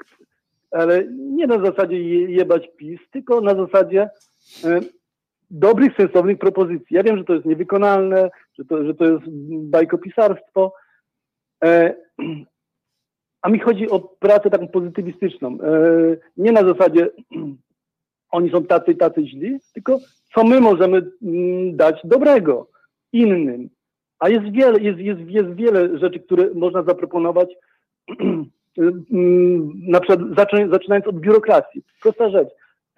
[0.76, 4.10] ale nie na zasadzie je- jebać PiS, tylko na zasadzie
[4.64, 4.80] e,
[5.50, 6.96] dobrych, sensownych propozycji.
[6.96, 10.74] Ja wiem, że to jest niewykonalne, że to, że to jest bajkopisarstwo,
[11.64, 11.94] e,
[13.42, 15.58] a mi chodzi o pracę taką pozytywistyczną.
[15.60, 15.70] E,
[16.36, 17.10] nie na zasadzie
[18.30, 19.98] oni są tacy, tacy źli, tylko
[20.34, 22.70] co my możemy mm, dać dobrego
[23.12, 23.70] innym.
[24.18, 27.48] A jest wiele, jest, jest, jest wiele rzeczy, które można zaproponować,
[29.88, 30.20] na przykład
[30.70, 31.82] zaczynając od biurokracji.
[32.02, 32.48] Prosta rzecz.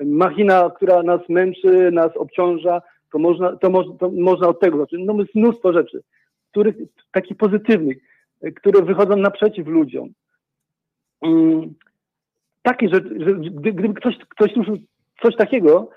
[0.01, 2.83] Machina, która nas męczy, nas obciąża,
[3.13, 5.03] to można, to, moż, to można od tego zacząć.
[5.07, 6.03] No jest mnóstwo rzeczy,
[6.51, 6.77] których,
[7.13, 7.99] takich pozytywnych,
[8.57, 10.09] które wychodzą naprzeciw ludziom.
[11.23, 11.75] Mm,
[12.63, 14.79] takie rzeczy, że gdy, gdyby ktoś, ktoś ruszył
[15.23, 15.91] coś takiego,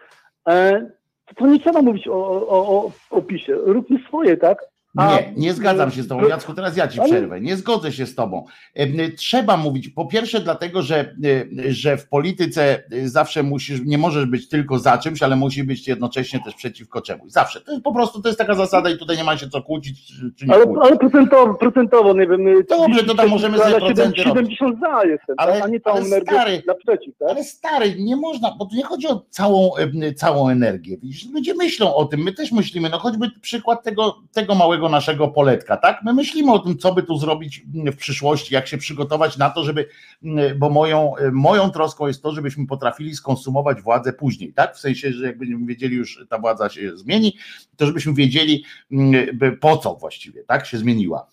[0.48, 0.90] e,
[1.36, 3.56] to, nie trzeba mówić o, o, o, o PiSie.
[3.56, 4.66] Róbmy swoje, tak?
[4.95, 7.41] Nie, nie zgadzam się z tobą, Jacku, teraz ja ci Ale- przerwę.
[7.41, 8.45] Nie zgodzę się z tobą.
[8.76, 13.97] E, Trzeba mówić, po pierwsze dlatego, że, e, że w polityce e, zawsze musisz, nie
[13.97, 17.31] możesz być tylko za czymś, ale musi być jednocześnie też przeciwko czemuś.
[17.31, 17.61] Zawsze.
[17.61, 20.07] To jest po prostu, to jest taka zasada i tutaj nie ma się co kłócić,
[20.38, 20.84] czy, nie Ale, kłócić.
[20.85, 22.45] ale procentowo, procentowo, nie wiem.
[22.69, 25.63] Dobrze, to tam możemy ale sobie procenty 70 za jestem, Ale- tak?
[25.63, 27.30] a nie całą ale energię stary, naprzeciw, tak?
[27.30, 29.72] Ale stary, nie można, bo tu nie chodzi o całą,
[30.15, 30.97] całą energię.
[30.97, 35.28] Widzisz, ludzie myślą o tym, my też myślimy, no choćby przykład tego, tego małego naszego
[35.28, 36.03] poletka, tak?
[36.03, 39.64] My myślimy o tym, co by tu zrobić w przyszłości, jak się przygotować na to,
[39.64, 39.88] żeby,
[40.24, 44.76] mm, bo moją, moją troską jest to, żebyśmy potrafili skonsumować władzę później, tak?
[44.76, 47.38] W sensie, że jakbyśmy wiedzieli już, ta władza się zmieni,
[47.78, 50.66] to żebyśmy wiedzieli mm, po co właściwie, tak?
[50.66, 51.28] Się zmieniła.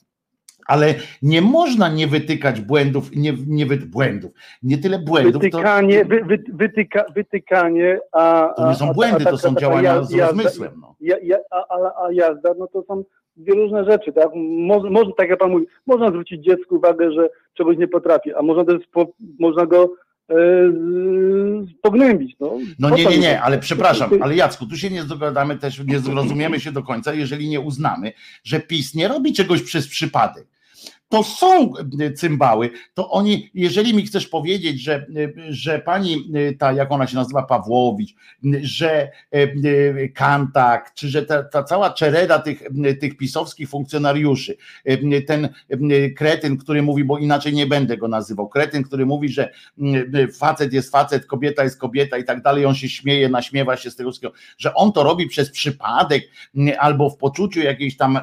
[0.68, 4.32] Ale nie można nie wytykać błędów, nie, nie wy, błędów,
[4.62, 8.54] nie tyle błędów, to, Wytykanie, wy, wy, wytyka, wytykanie, a...
[8.56, 10.72] to nie są a- a- błędy, a to są działania z rozmysłem.
[10.80, 10.94] No.
[11.00, 13.04] Ja, ja, a, jazda, no to są
[13.36, 14.28] dwie różne rzeczy, tak?
[14.34, 18.42] Mo, można, tak jak pan mówi, można zwrócić dziecku uwagę, że czegoś nie potrafi, a
[18.42, 19.06] można też po,
[19.38, 19.90] można go
[20.30, 20.36] e,
[21.82, 22.58] pognębić, no.
[22.78, 23.42] No nie, nie, nie, to?
[23.42, 27.48] ale przepraszam, ale Jacku, tu się nie dogadamy też, nie zrozumiemy się do końca, jeżeli
[27.48, 28.12] nie uznamy,
[28.44, 30.46] że PiS nie robi czegoś przez przypadek.
[31.08, 35.06] To są e, cymbały, to oni, jeżeli mi chcesz powiedzieć, że, e,
[35.48, 38.14] że pani e, ta, jak ona się nazywa, Pawłowicz,
[38.62, 39.10] że
[40.14, 42.62] Kantak, czy że ta, ta cała czereda tych,
[43.00, 44.56] tych pisowskich funkcjonariuszy,
[45.26, 45.48] ten
[46.16, 49.52] kretyn, który mówi, bo inaczej nie będę go nazywał, kretyn, który mówi, że
[50.38, 53.96] facet jest facet, kobieta jest kobieta i tak dalej, on się śmieje, naśmiewa się z
[53.96, 56.22] tego wszystkiego, że on to robi przez przypadek
[56.78, 58.18] albo w poczuciu jakiejś tam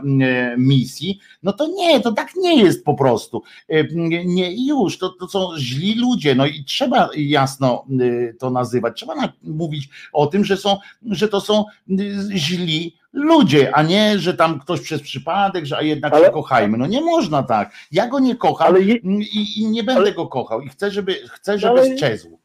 [0.57, 3.41] misji, no to nie, to tak nie jest po prostu.
[3.73, 3.87] Y,
[4.25, 8.97] Nie i już, to, to są źli ludzie, no i trzeba jasno y, to nazywać,
[8.97, 10.77] trzeba mówić o tym, że są,
[11.11, 11.97] że to są y,
[12.37, 16.77] źli ludzie, a nie, że tam ktoś przez przypadek, że a jednak Ale- się kochajmy.
[16.77, 17.71] No nie można tak.
[17.91, 21.13] Ja go nie kocham, je, i, i nie będę Ale- go kochał i chcę, żeby,
[21.13, 22.39] chcę, żeby Ale- sczezł.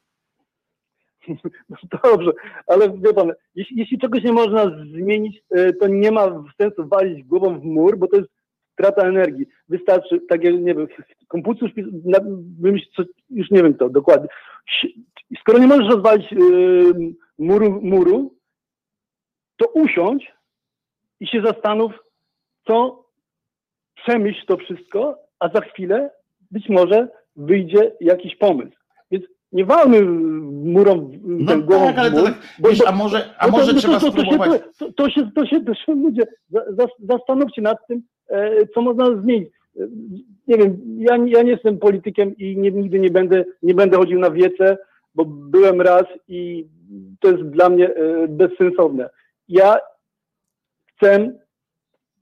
[2.05, 2.31] Dobrze,
[2.66, 5.43] ale wie pan, jeśli, jeśli czegoś nie można zmienić,
[5.81, 8.28] to nie ma sensu walić głową w mur, bo to jest
[8.81, 9.47] strata energii.
[9.69, 10.86] Wystarczy, tak jak, nie wiem,
[11.28, 11.70] Konfucjusz
[12.61, 12.86] wymyśl
[13.31, 14.28] już nie wiem to dokładnie.
[15.40, 16.36] Skoro nie możesz rozwalić e,
[17.39, 18.35] muru, muru,
[19.57, 20.32] to usiądź
[21.20, 21.93] i się zastanów,
[22.66, 23.05] co
[23.94, 26.11] przemyśl to wszystko, a za chwilę
[26.51, 28.77] być może wyjdzie jakiś pomysł.
[29.11, 30.02] Więc nie walmy
[30.65, 32.39] murą w- No ten głową tak, ale to mur, tak,
[32.70, 34.62] wiesz, a może, a no to- może no to- trzeba to, to, spróbować.
[34.62, 38.02] Się, to, to, się, to, się, to się ludzie, za, za, zastanówcie nad tym, e,
[38.74, 39.48] co można zmienić.
[39.81, 39.86] E,
[40.48, 44.19] Nie wiem, ja, ja nie jestem politykiem i nie, nigdy nie będę, nie będę chodził
[44.20, 44.78] na wiece,
[45.15, 46.66] bo byłem raz i
[47.20, 49.11] to jest dla mnie e, bezsensowne.
[49.48, 49.77] Ja
[50.97, 51.32] chcę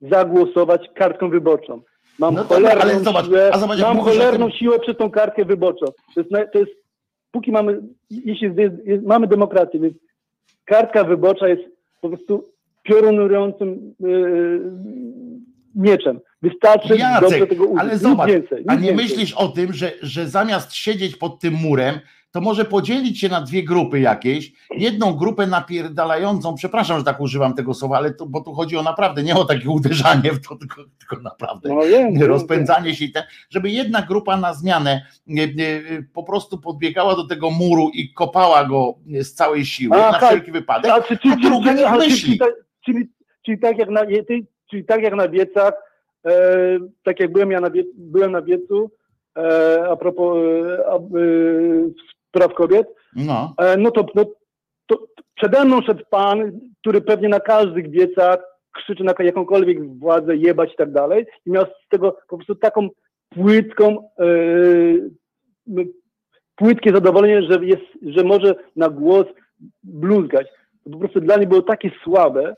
[0.01, 1.81] zagłosować kartką wyborczą.
[2.19, 5.85] Mam No cholerną ale zobacz, siłę, zobacz, mam cholerną tym- siłę przez tą kartkę wyborczą.
[6.15, 6.71] To jest, to jest
[7.31, 9.93] póki mamy, jeśli jest, jest, mamy demokrację, więc
[10.65, 11.63] kartka wyborcza jest
[12.01, 12.43] po prostu
[12.83, 14.61] piorunującym yy,
[15.79, 16.19] mieczem.
[16.41, 17.79] Wystarczy dobrze Jacek, tego użyć.
[17.81, 19.07] ale Nic zobacz, więcej, a nic nie więcej.
[19.07, 21.99] myślisz o tym, że, że zamiast siedzieć pod tym murem,
[22.31, 24.51] to może podzielić się na dwie grupy jakieś.
[24.77, 28.83] Jedną grupę napierdalającą, przepraszam, że tak używam tego słowa, ale to, bo tu chodzi o
[28.83, 33.11] naprawdę, nie o takie uderzanie w to, tylko, tylko naprawdę No wiem, rozpędzanie się i
[33.11, 35.05] ten, żeby jedna grupa na zmianę
[35.37, 35.49] e, e,
[36.13, 40.51] po prostu podbiegała do tego muru i kopała go z całej siły Aha, na wszelki
[40.51, 42.39] wypadek, A, czy, czy, a druga niech myśli.
[42.85, 43.09] czyli,
[43.45, 45.73] czyli, tak jak na, ty- czyli tak jak na wiecach,
[46.25, 48.91] e, tak jak byłem ja na, wie, byłem na wiecu,
[49.37, 50.99] e, a propos e, e,
[52.29, 53.53] spraw kobiet, No.
[53.57, 54.25] E, no to, no,
[54.87, 58.39] to przede mną szedł pan, który pewnie na każdych wiecach
[58.71, 62.89] krzyczy na jakąkolwiek władzę, jebać i tak dalej i miał z tego po prostu taką
[63.29, 64.25] płytką, e,
[66.55, 69.25] płytkie zadowolenie, że, jest, że może na głos
[69.83, 70.47] bluzgać.
[70.83, 72.55] To po prostu dla mnie było takie słabe.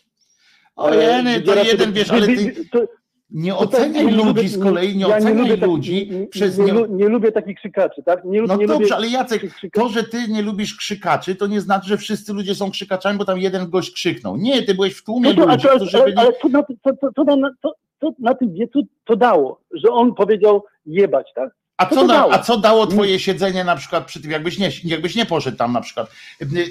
[0.84, 2.86] Ojeny, e, to jeden, wiesz, ale ty to-
[3.32, 6.10] nie to tak, oceniaj nie ludzi lubię- z kolei, nie ja oceniaj lubię takich- ludzi
[6.12, 6.86] nie, przez nie, nie...
[6.90, 8.26] nie lubię takich krzykaczy, tak?
[8.26, 9.42] Nie, No nie dobrze, lubię ale Jacek,
[9.74, 13.26] to, że ty nie lubisz krzykaczy, to nie znaczy, że wszyscy ludzie są krzykaczami, bo
[13.26, 14.38] tam jeden gość krzyknął.
[14.38, 15.72] Nie, ty byłeś w tłumie No to, ludzi, to,
[16.04, 16.32] ale, ale
[17.16, 17.50] co, na, na,
[18.20, 19.62] na tym wiecu to dało?
[19.74, 21.50] Że on powiedział jebać, tak?
[21.78, 22.34] A Co to da, dało?
[22.34, 25.74] a co dało twoje siedzenie na przykład przy tym, jakbyś nie, jakbyś nie poszedł tam
[25.74, 26.12] na przykład?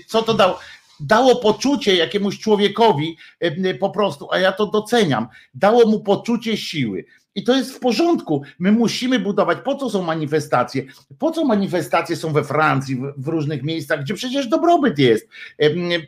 [0.06, 0.58] Co to dało?
[1.01, 7.05] Dało poczucie jakiemuś człowiekowi e, po prostu, a ja to doceniam, dało mu poczucie siły.
[7.35, 8.43] I to jest w porządku.
[8.59, 9.59] My musimy budować.
[9.65, 10.85] Po co są manifestacje?
[11.19, 15.28] Po co manifestacje są we Francji, w, różnych miejscach, gdzie przecież dobrobyt jest?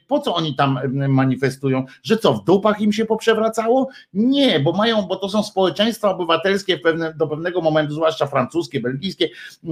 [0.09, 0.79] Po co oni tam
[1.09, 1.85] manifestują?
[2.03, 3.89] Że co, w dupach im się poprzewracało?
[4.15, 9.29] Nie, bo mają, bo to są społeczeństwa obywatelskie pewne, do pewnego momentu, zwłaszcza francuskie, belgijskie,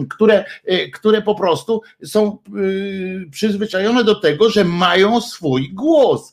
[0.08, 6.32] które, y, które po prostu są y, przyzwyczajone do tego, że mają swój głos.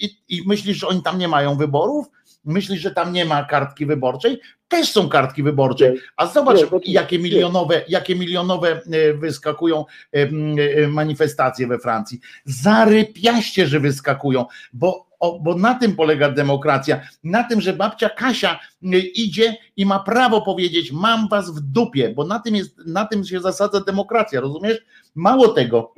[0.00, 2.06] I, I myślisz, że oni tam nie mają wyborów?
[2.44, 4.40] Myślisz, że tam nie ma kartki wyborczej?
[4.68, 5.92] Też są kartki wyborcze.
[6.16, 12.20] A zobacz, jakie milionowe, jakie milionowe e, wyskakują em, e, manifestacje we Francji.
[12.44, 17.00] Zarypiaście, że wyskakują, bo, o, bo na tym polega demokracja.
[17.24, 22.08] Na tym, że babcia Kasia e, idzie i ma prawo powiedzieć: Mam was w dupie,
[22.08, 24.78] bo na tym, jest, na tym się zasadza demokracja, rozumiesz?
[25.14, 25.94] Mało tego,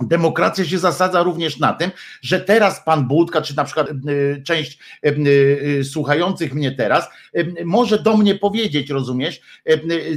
[0.00, 1.90] Demokracja się zasadza również na tym,
[2.22, 5.14] że teraz pan Budka, czy na przykład y, część y,
[5.80, 7.08] y, słuchających mnie teraz,
[7.64, 9.40] może do mnie powiedzieć, rozumiesz,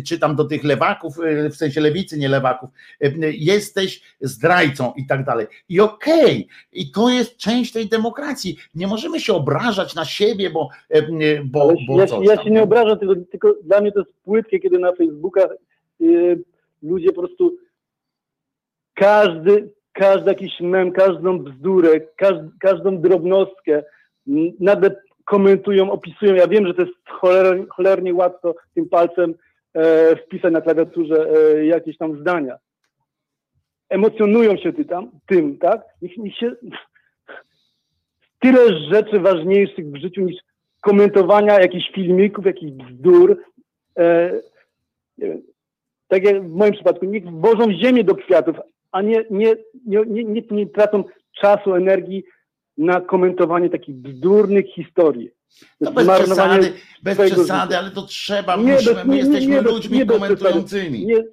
[0.05, 1.15] czy tam do tych lewaków,
[1.51, 2.69] w sensie lewicy, nie lewaków,
[3.31, 5.47] jesteś zdrajcą i tak dalej.
[5.69, 8.57] I okej, i to jest część tej demokracji.
[8.75, 10.69] Nie możemy się obrażać na siebie, bo,
[11.45, 14.79] bo, bo ja, ja się nie obrażam, tylko, tylko dla mnie to jest płytkie, kiedy
[14.79, 15.51] na Facebookach
[16.01, 16.43] y,
[16.83, 17.57] ludzie po prostu
[18.97, 23.83] każdy, każdy jakiś mem, każdą bzdurę, każd, każdą drobnostkę
[24.59, 24.95] nagle
[25.25, 26.35] komentują, opisują.
[26.35, 29.33] Ja wiem, że to jest choler, cholernie łatwo tym palcem
[29.73, 32.57] e, wpisać na klawiaturze e, jakieś tam zdania.
[33.89, 35.81] Emocjonują się ty tam, tym, tak?
[36.01, 36.51] Niech, niech się
[38.41, 40.35] tyle rzeczy ważniejszych w życiu niż
[40.81, 43.37] komentowania jakichś filmików, jakichś bzdur.
[43.99, 44.31] E,
[45.17, 45.41] nie wiem,
[46.07, 48.55] tak jak w moim przypadku, niech wożą ziemię do kwiatów,
[48.91, 49.55] a nie, nie,
[49.85, 51.03] nie, nie, nie, nie tracą
[51.41, 52.23] czasu, energii
[52.77, 55.29] na komentowanie takich bzdurnych historii.
[55.29, 56.73] To No jest bez przesady,
[57.03, 57.79] bez przesady, życia.
[57.79, 61.05] ale to trzeba, Nie, musimy, bez- my nie, jesteśmy nie, ludźmi bez komentującymi.
[61.05, 61.23] Nie,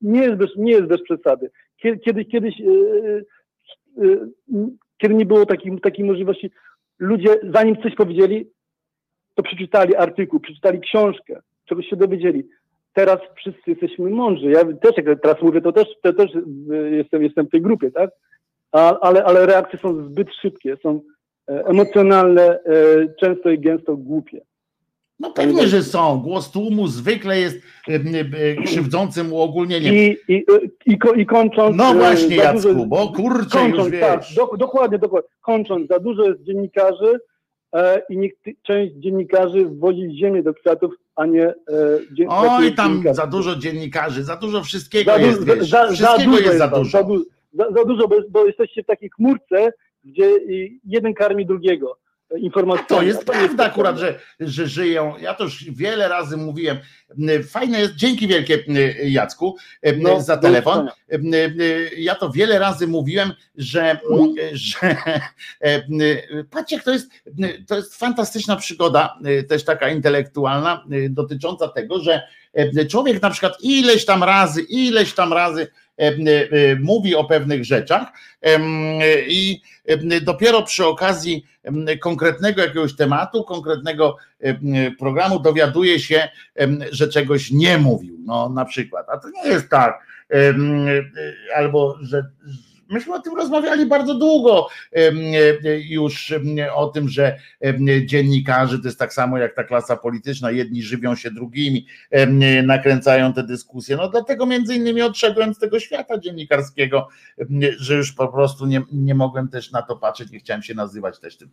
[0.00, 1.50] nie, jest bez, nie jest bez przesady.
[1.82, 3.24] Kiedy, kiedyś, kiedyś yy,
[3.98, 4.30] yy,
[4.98, 6.50] kiedy nie było takiej, takiej możliwości,
[6.98, 8.50] ludzie zanim coś powiedzieli,
[9.34, 12.48] to przeczytali artykuł, przeczytali książkę, czegoś się dowiedzieli.
[12.96, 14.50] Teraz wszyscy jesteśmy mądrzy.
[14.50, 16.30] Ja też, jak teraz mówię, to też, to też
[16.68, 18.10] yy, jestem, jestem w tej grupie, tak?
[18.72, 21.00] A, ale, ale reakcje są zbyt szybkie, są
[21.48, 22.60] e, emocjonalne, e,
[23.20, 24.40] często i gęsto głupie.
[25.20, 26.20] No pewnie, że są.
[26.20, 27.56] Głos tłumu zwykle jest
[27.88, 29.94] e, krzywdzącym uogólnieniem.
[29.94, 30.44] I, i,
[30.86, 31.76] i, i kończąc.
[31.76, 34.34] No właśnie, za dużo- Jacku, bo kurczę już Kończąc, tak, wiesz.
[34.34, 35.30] do, dokładnie, dokładnie.
[35.40, 37.20] Kończąc, za dużo jest dziennikarzy
[37.74, 38.32] e, i niech
[38.62, 41.44] część dziennikarzy wozi ziemię do kwiatów, a nie.
[41.44, 41.54] E,
[42.28, 45.58] Oj, tam za dużo dziennikarzy, za dużo wszystkiego Za, jest, wiesz.
[45.58, 46.90] za, za, za Wszystkiego dużo jest za dużo.
[47.52, 49.72] Za, za, dużo, bo, bo jesteście w takiej chmurce,
[50.04, 50.30] gdzie
[50.84, 51.98] jeden karmi drugiego.
[52.36, 52.88] Informacjami.
[52.88, 55.14] To jest prawda akurat, że, że żyją.
[55.20, 56.78] Ja to już wiele razy mówiłem.
[57.48, 58.64] Fajne jest, dzięki wielkie
[59.04, 59.56] Jacku
[59.98, 60.88] No, za telefon.
[61.96, 63.98] Ja to wiele razy mówiłem, że,
[64.52, 64.96] że
[66.50, 67.10] patrzcie, to jest,
[67.66, 72.22] to jest fantastyczna przygoda, też taka intelektualna, dotycząca tego, że
[72.90, 75.68] człowiek na przykład ileś tam razy, ileś tam razy
[76.80, 78.08] mówi o pewnych rzeczach
[79.28, 79.60] i
[80.22, 81.46] dopiero przy okazji
[82.00, 84.16] konkretnego jakiegoś tematu, konkretnego
[84.98, 86.28] programu dowiaduje się,
[86.92, 88.16] że czegoś nie mówił.
[88.24, 89.06] No na przykład.
[89.08, 90.06] A to nie jest tak.
[91.56, 92.30] Albo że
[92.88, 94.68] myśmy o tym rozmawiali bardzo długo
[95.88, 96.34] już
[96.74, 97.38] o tym, że
[98.04, 101.86] dziennikarze to jest tak samo jak ta klasa polityczna, jedni żywią się drugimi,
[102.64, 103.96] nakręcają te dyskusje.
[103.96, 107.08] No dlatego między innymi odszedłem z tego świata dziennikarskiego,
[107.78, 111.20] że już po prostu nie, nie mogłem też na to patrzeć, nie chciałem się nazywać
[111.20, 111.50] też tym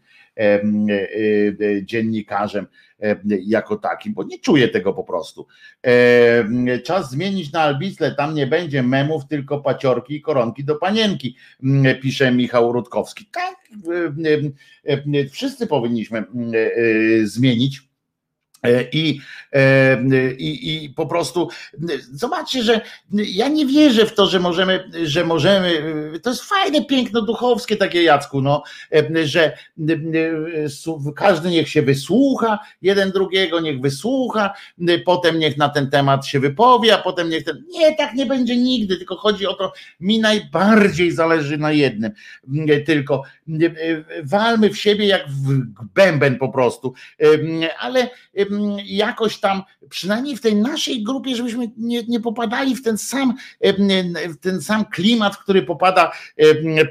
[1.84, 2.68] dziennikarzem
[3.25, 5.47] jako takim, bo nie czuję tego po prostu.
[6.84, 11.35] Czas zmienić na albicle, tam nie będzie memów, tylko paciorki i koronki do panienki,
[12.01, 13.25] pisze Michał Rutkowski.
[13.31, 13.55] Tak,
[15.31, 16.23] wszyscy powinniśmy
[17.23, 17.93] zmienić E,
[18.91, 19.19] I,
[19.53, 20.02] e,
[20.34, 21.49] i, I po prostu
[22.11, 22.81] zobaczcie, że
[23.11, 25.81] ja nie wierzę w to, że możemy, że możemy.
[26.23, 29.57] To jest fajne, piękno duchowskie takie Jacku, no, e, że
[31.15, 34.53] każdy niech się wysłucha, jeden drugiego niech wysłucha,
[35.06, 37.64] potem niech na ten temat się wypowie, a potem niech ten.
[37.69, 42.11] Nie, tak nie będzie nigdy, tylko chodzi o to, mi najbardziej zależy na jednym.
[42.85, 43.23] Tylko
[44.23, 45.64] walmy w siebie jak w
[45.95, 46.94] bęben po prostu.
[47.80, 48.10] Ale
[48.85, 53.34] jakoś tam, przynajmniej w tej naszej grupie, żebyśmy nie, nie popadali w ten sam,
[54.30, 56.11] w ten sam klimat, w który popada,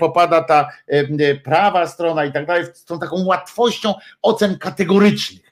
[0.00, 0.68] popada ta
[1.44, 5.51] prawa strona i tak dalej, z tą taką łatwością ocen kategorycznych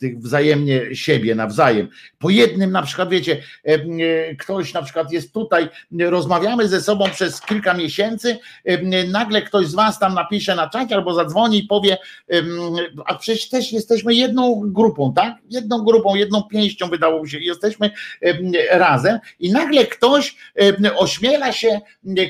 [0.00, 1.88] tych wzajemnie siebie nawzajem.
[2.18, 3.42] Po jednym na przykład, wiecie,
[4.38, 5.68] ktoś na przykład jest tutaj,
[6.00, 8.38] rozmawiamy ze sobą przez kilka miesięcy,
[9.08, 11.96] nagle ktoś z was tam napisze na czacie albo zadzwoni i powie,
[13.06, 15.34] a przecież też jesteśmy jedną grupą, tak?
[15.50, 17.90] Jedną grupą, jedną pięścią wydało się, jesteśmy
[18.70, 20.36] razem i nagle ktoś
[20.96, 21.80] ośmiela się,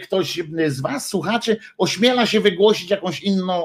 [0.02, 3.62] ktoś z was, słuchaczy, ośmiela się wygłosić jakąś inną,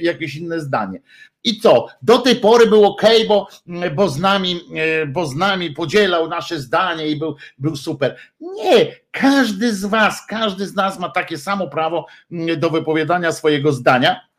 [0.00, 1.00] jakieś inne zdanie.
[1.44, 1.86] I co?
[2.02, 3.48] Do tej pory był ok, bo,
[3.94, 4.60] bo, z nami,
[5.08, 8.16] bo z nami podzielał nasze zdanie i był, był super.
[8.40, 12.06] Nie, każdy z Was, każdy z nas ma takie samo prawo
[12.56, 14.29] do wypowiadania swojego zdania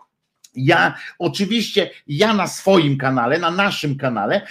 [0.55, 4.41] ja oczywiście, ja na swoim kanale, na naszym kanale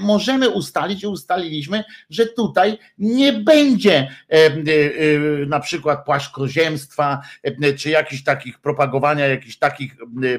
[0.00, 7.20] możemy ustalić i ustaliliśmy, że tutaj nie będzie e, e, e, na przykład płaszkoziemstwa,
[7.78, 9.96] czy jakichś takich propagowania jakichś takich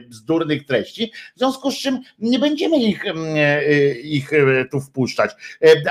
[0.09, 3.03] bzdurnych treści, w związku z czym nie będziemy ich,
[4.03, 4.31] ich
[4.71, 5.31] tu wpuszczać.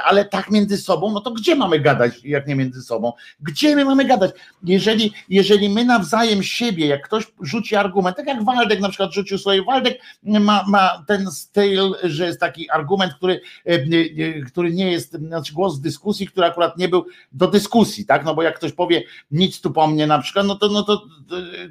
[0.05, 3.13] Ale tak między sobą, no to gdzie mamy gadać, jak nie między sobą?
[3.41, 4.31] Gdzie my mamy gadać?
[4.63, 9.39] Jeżeli, jeżeli my nawzajem siebie, jak ktoś rzuci argument, tak jak Waldek na przykład rzucił
[9.39, 9.63] swoje.
[9.63, 15.13] Waldek ma, ma ten styl, że jest taki argument, który, e, e, który nie jest,
[15.13, 18.25] znaczy głos w dyskusji, który akurat nie był do dyskusji, tak?
[18.25, 21.05] No bo jak ktoś powie nic tu po mnie na przykład, no to, no to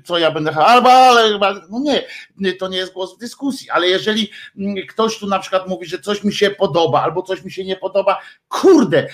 [0.03, 2.03] co ja będę, albo ale, no nie,
[2.53, 4.31] to nie jest głos w dyskusji, ale jeżeli
[4.89, 7.75] ktoś tu na przykład mówi, że coś mi się podoba, albo coś mi się nie
[7.75, 9.07] podoba, kurde,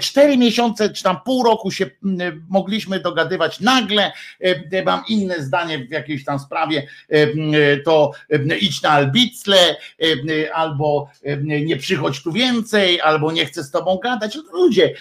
[0.00, 1.90] cztery miesiące, czy tam pół roku się
[2.48, 6.86] mogliśmy dogadywać, nagle e, mam inne zdanie w jakiejś tam sprawie,
[7.76, 8.12] to
[8.60, 9.76] idź na albicle,
[10.54, 11.10] albo
[11.42, 14.34] nie przychodź tu więcej, albo nie chcę z tobą gadać.
[14.34, 14.94] No, ludzie,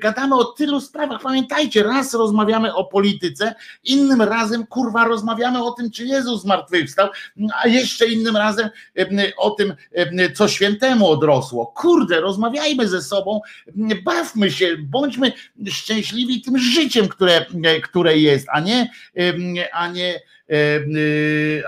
[0.00, 1.22] gadamy o tylu sprawach.
[1.22, 3.54] Pamiętajcie, raz rozmawiamy o polityce,
[3.84, 7.08] innym razem kurwa rozmawiamy o tym, czy Jezus zmartwychwstał,
[7.62, 8.68] a jeszcze innym razem
[9.36, 9.74] o tym,
[10.34, 11.66] co świętemu odrosło.
[11.66, 13.40] Kurde, rozmawiajmy ze sobą,
[14.04, 15.32] bawmy się, bądźmy
[15.70, 17.46] szczęśliwi tym życiem, które,
[17.82, 18.90] które jest, a nie,
[19.72, 20.33] a nie E, e,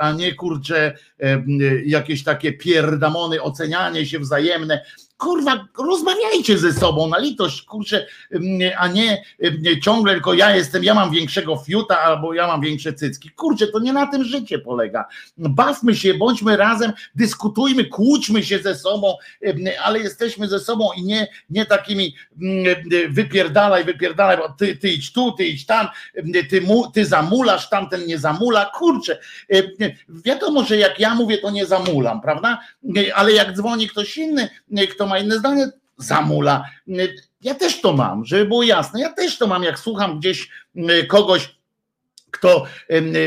[0.01, 1.43] a nie kurczę e,
[1.85, 4.85] jakieś takie pierdamony, ocenianie się wzajemne
[5.19, 8.07] kurwa, rozmawiajcie ze sobą na litość, kurczę,
[8.79, 9.25] a nie
[9.83, 13.31] ciągle tylko ja jestem, ja mam większego fiuta albo ja mam większe cycki.
[13.31, 15.09] Kurczę, to nie na tym życie polega.
[15.39, 19.15] Bawmy się, bądźmy razem, dyskutujmy, kłóćmy się ze sobą,
[19.85, 22.15] ale jesteśmy ze sobą i nie, nie takimi
[23.11, 25.89] wypierdalaj, wypierdalaj, bo ty, ty idź tu, ty idź tam,
[26.51, 28.71] ty, mu, ty zamulasz, tamten nie zamula.
[28.75, 29.19] Kurczę,
[30.09, 32.61] wiadomo, że jak ja mówię, to nie zamulam, prawda?
[33.15, 34.49] Ale jak dzwoni ktoś inny,
[34.91, 36.65] kto ma inne zdanie, zamula.
[37.41, 39.01] Ja też to mam, żeby było jasne.
[39.01, 40.51] Ja też to mam, jak słucham gdzieś
[41.09, 41.56] kogoś,
[42.37, 42.65] kto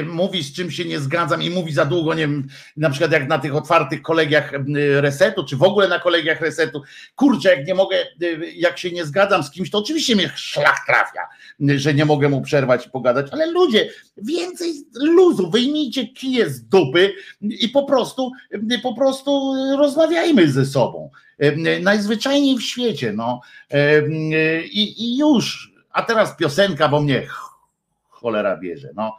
[0.06, 3.28] mówi, z czym się nie zgadzam i mówi za długo, nie wiem, na przykład jak
[3.28, 4.52] na tych otwartych kolegiach
[5.00, 6.82] resetu, czy w ogóle na kolegiach resetu,
[7.16, 7.98] kurczę, jak nie mogę,
[8.56, 11.22] jak się nie zgadzam z kimś, to oczywiście mnie szlak trafia,
[11.60, 17.14] że nie mogę mu przerwać i pogadać, ale ludzie, więcej luzu, wyjmijcie kije z dupy
[17.42, 18.32] i po prostu,
[18.84, 21.10] po prostu rozmawiajmy ze sobą.
[21.82, 23.42] Najzwyczajniej w świecie, no.
[24.72, 27.28] I, i już, a teraz piosenka, bo mnie
[28.20, 28.90] cholera bierze.
[28.96, 29.18] No.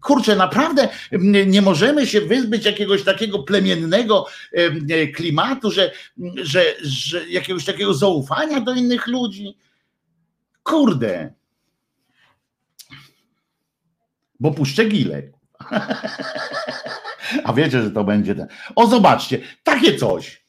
[0.00, 0.88] Kurczę, naprawdę
[1.46, 4.26] nie możemy się wyzbyć jakiegoś takiego plemiennego
[5.14, 5.90] klimatu, że,
[6.42, 9.56] że, że jakiegoś takiego zaufania do innych ludzi.
[10.62, 11.32] Kurde.
[14.40, 15.32] Bo puszczę gilek.
[17.44, 18.46] A wiecie, że to będzie ten.
[18.76, 20.39] O, zobaczcie, takie coś.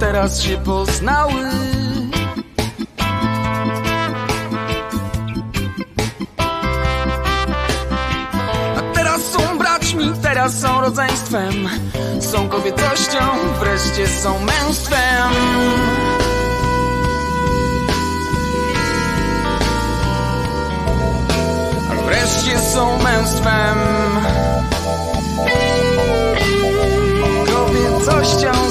[0.00, 1.44] teraz się poznały.
[8.76, 11.68] A teraz są braćmi, teraz są rodzeństwem,
[12.20, 13.18] są kobiecością,
[13.60, 15.32] wreszcie są męstwem.
[21.90, 23.78] A wreszcie są męstwem.
[27.54, 28.70] Kobiecością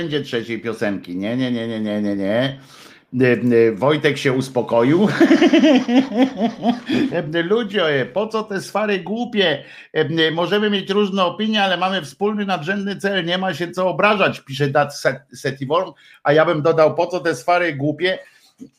[0.00, 1.16] Będzie trzeciej piosenki.
[1.16, 2.58] Nie, nie, nie, nie, nie, nie, nie.
[3.22, 5.08] Y, y, Wojtek się uspokoił.
[7.50, 9.64] Ludzie, po co te swary głupie?
[10.32, 13.24] Możemy mieć różne opinie, ale mamy wspólny nadrzędny cel.
[13.24, 15.92] Nie ma się co obrażać, pisze Dat Set- Setivorm.
[16.22, 18.18] A ja bym dodał, po co te swary głupie?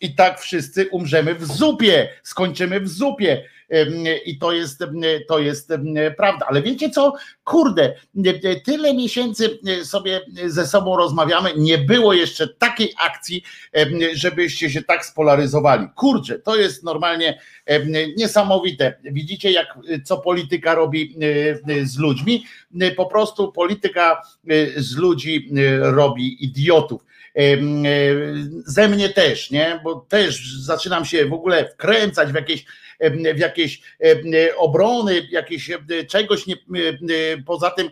[0.02, 3.44] I tak wszyscy umrzemy w zupie, skończymy w zupie.
[4.26, 4.84] I to jest,
[5.28, 5.74] to jest
[6.18, 6.46] prawda.
[6.50, 7.14] Ale wiecie co?
[7.44, 7.94] Kurde,
[8.66, 11.50] tyle miesięcy sobie ze sobą rozmawiamy.
[11.58, 13.44] Nie było jeszcze takiej akcji,
[14.14, 15.88] żebyście się tak spolaryzowali.
[15.96, 17.40] Kurczę, to jest normalnie
[18.18, 19.00] niesamowite.
[19.04, 22.46] Widzicie, jak e, co polityka robi e, e, z ludźmi?
[22.98, 24.22] Po prostu polityka
[24.78, 25.50] z ludzi
[25.82, 27.06] robi idiotów.
[27.36, 27.42] E,
[28.66, 29.80] Ze mnie też, nie?
[29.84, 32.66] Bo też zaczynam się w ogóle wkręcać w jakieś
[33.36, 33.82] w jakieś
[34.58, 35.72] obrony, jakieś
[36.08, 37.90] czegoś nie, em, poza tym,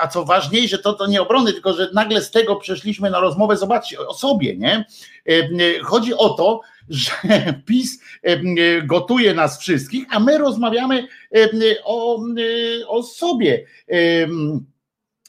[0.00, 3.56] a co ważniejsze, to, to nie obrony, tylko że nagle z tego przeszliśmy na rozmowę,
[3.56, 4.84] zobaczcie, o sobie, nie?
[5.26, 5.48] Em,
[5.82, 7.12] Chodzi o to, że
[7.66, 8.00] PiS
[8.84, 11.08] gotuje nas wszystkich, a my rozmawiamy
[11.84, 12.24] o,
[12.88, 13.64] o sobie.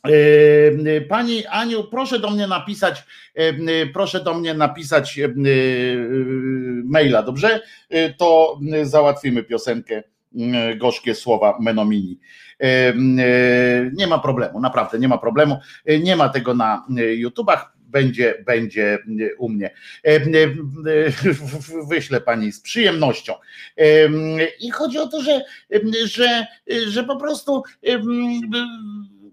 [0.07, 3.03] E, Pani Aniu, proszę do mnie napisać,
[3.36, 3.53] e,
[3.94, 5.30] proszę do mnie napisać e,
[6.86, 7.61] maila, dobrze?
[8.18, 10.03] To załatwimy piosenkę
[10.78, 12.19] Gorzkie Słowa Menomini.
[13.94, 15.57] Nie ma problemu, naprawdę nie ma problemu.
[16.03, 17.73] Nie ma tego na YouTubach.
[17.86, 18.99] Będzie, będzie
[19.38, 19.72] u mnie.
[21.90, 23.34] Wyślę pani z przyjemnością.
[24.60, 25.41] I chodzi o to, że,
[26.06, 26.48] że,
[26.88, 27.64] że po prostu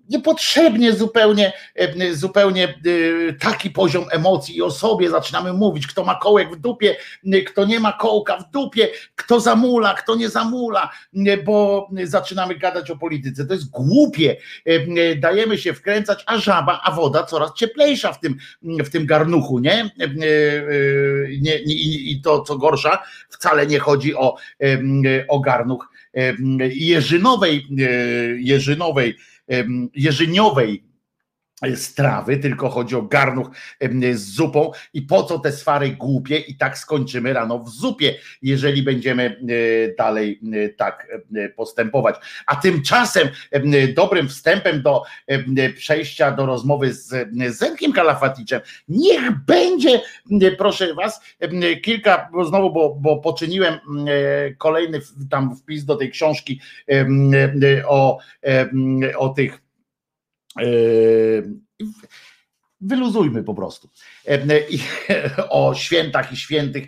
[0.08, 6.14] niepotrzebnie zupełnie, e, zupełnie e, taki poziom emocji i o sobie zaczynamy mówić, kto ma
[6.14, 6.96] kołek w dupie,
[7.32, 10.90] e, kto nie ma kołka w dupie, kto zamula, kto nie zamula,
[11.26, 13.46] e, bo zaczynamy gadać o polityce.
[13.46, 14.36] To jest głupie.
[14.66, 19.06] E, e, Dajemy się wkręcać, a żaba, a woda coraz cieplejsza w tym, w tym
[19.06, 19.74] garnuchu, nie?
[19.74, 24.78] E, e, I to co gorsza, wcale nie chodzi o, e,
[25.28, 26.34] o garnuch e,
[28.40, 29.16] jeżynowej,
[29.48, 30.82] e,
[31.62, 33.50] jeżyniowej strawy, tylko chodzi o garnuch
[34.12, 38.82] z zupą i po co te swary głupie i tak skończymy rano w zupie, jeżeli
[38.82, 42.16] będziemy e, dalej e, tak e, postępować.
[42.46, 45.02] A tymczasem em, dobrym wstępem do
[45.76, 47.08] przejścia do rozmowy z
[47.48, 50.00] z Zenkiem Kalafaticzem niech będzie,
[50.58, 51.20] proszę was,
[51.82, 53.78] kilka, bo znowu, bo, bo poczyniłem
[54.58, 56.60] kolejny tam wpis do tej książki
[57.86, 58.18] o,
[59.16, 59.60] o tych
[62.80, 63.90] Wyluzujmy po prostu.
[65.48, 66.86] O świętach i świętych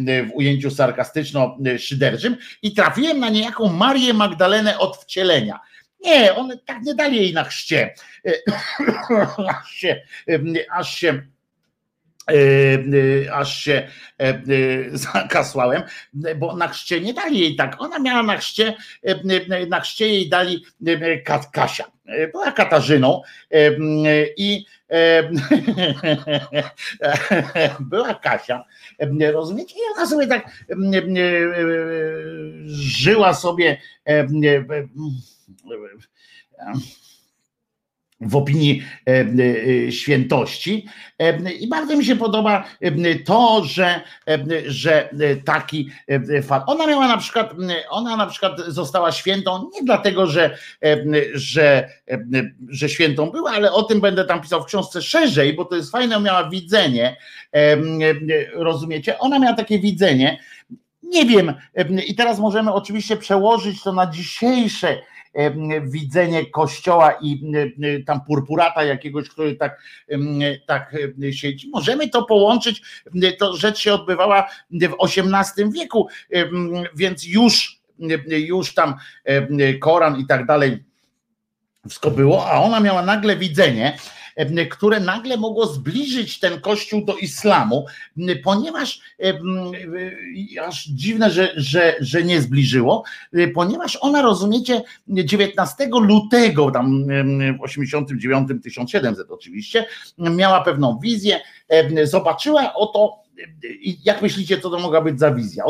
[0.00, 5.60] w ujęciu sarkastyczno-szyderczym i trafiłem na niejaką Marię Magdalenę od wcielenia.
[6.04, 7.94] Nie, one tak nie dali jej na chrzcie.
[8.26, 8.32] E,
[9.56, 10.02] Aż się,
[10.70, 11.22] aż się
[13.32, 13.88] aż się
[14.20, 14.42] e, e,
[14.98, 15.82] zakasłałem,
[16.36, 17.76] bo na chrzcie nie dali jej tak.
[17.78, 18.76] Ona miała na chrzcie,
[19.06, 19.10] e,
[19.56, 21.18] e, na chrzcie jej dali e,
[21.52, 21.84] Kasia.
[22.06, 23.70] E, Była Katarzyną e,
[24.36, 25.30] i e,
[27.80, 28.64] była Kasia,
[28.98, 29.74] e, rozumiecie?
[29.74, 31.04] I ona sobie tak e, e, e,
[32.74, 34.26] żyła sobie e, e,
[34.56, 34.88] e,
[38.20, 39.26] w opinii e,
[39.86, 40.86] e, świętości.
[41.18, 42.64] E, I bardzo mi się podoba
[43.24, 44.00] to, że,
[44.66, 45.10] że
[45.44, 45.90] taki
[46.42, 46.68] fakt.
[46.68, 47.54] Ona miała na przykład,
[47.90, 50.58] ona na przykład została świętą nie dlatego, że,
[51.34, 51.88] że,
[52.68, 55.90] że świętą była, ale o tym będę tam pisał w książce szerzej, bo to jest
[55.90, 57.16] fajne, miała widzenie,
[58.54, 59.18] rozumiecie?
[59.18, 60.38] Ona miała takie widzenie,
[61.02, 61.54] nie wiem,
[62.06, 64.98] i teraz możemy oczywiście przełożyć to na dzisiejsze
[65.82, 67.52] widzenie kościoła i
[68.06, 69.82] tam purpurata jakiegoś, który tak,
[70.66, 70.96] tak
[71.32, 71.68] siedzi.
[71.72, 72.82] Możemy to połączyć,
[73.38, 76.08] to rzecz się odbywała w XVIII wieku,
[76.94, 77.80] więc już,
[78.26, 78.94] już tam
[79.80, 80.84] Koran i tak dalej
[81.88, 83.98] wszystko było, a ona miała nagle widzenie,
[84.70, 87.86] które nagle mogło zbliżyć ten kościół do islamu,
[88.44, 89.00] ponieważ
[90.66, 93.04] aż dziwne, że, że, że nie zbliżyło,
[93.54, 97.04] ponieważ ona, rozumiecie, 19 lutego, tam
[97.58, 99.86] w 89 1700 oczywiście,
[100.18, 101.40] miała pewną wizję,
[102.04, 103.20] zobaczyła oto
[104.04, 105.64] jak myślicie, co to mogła być za wizja?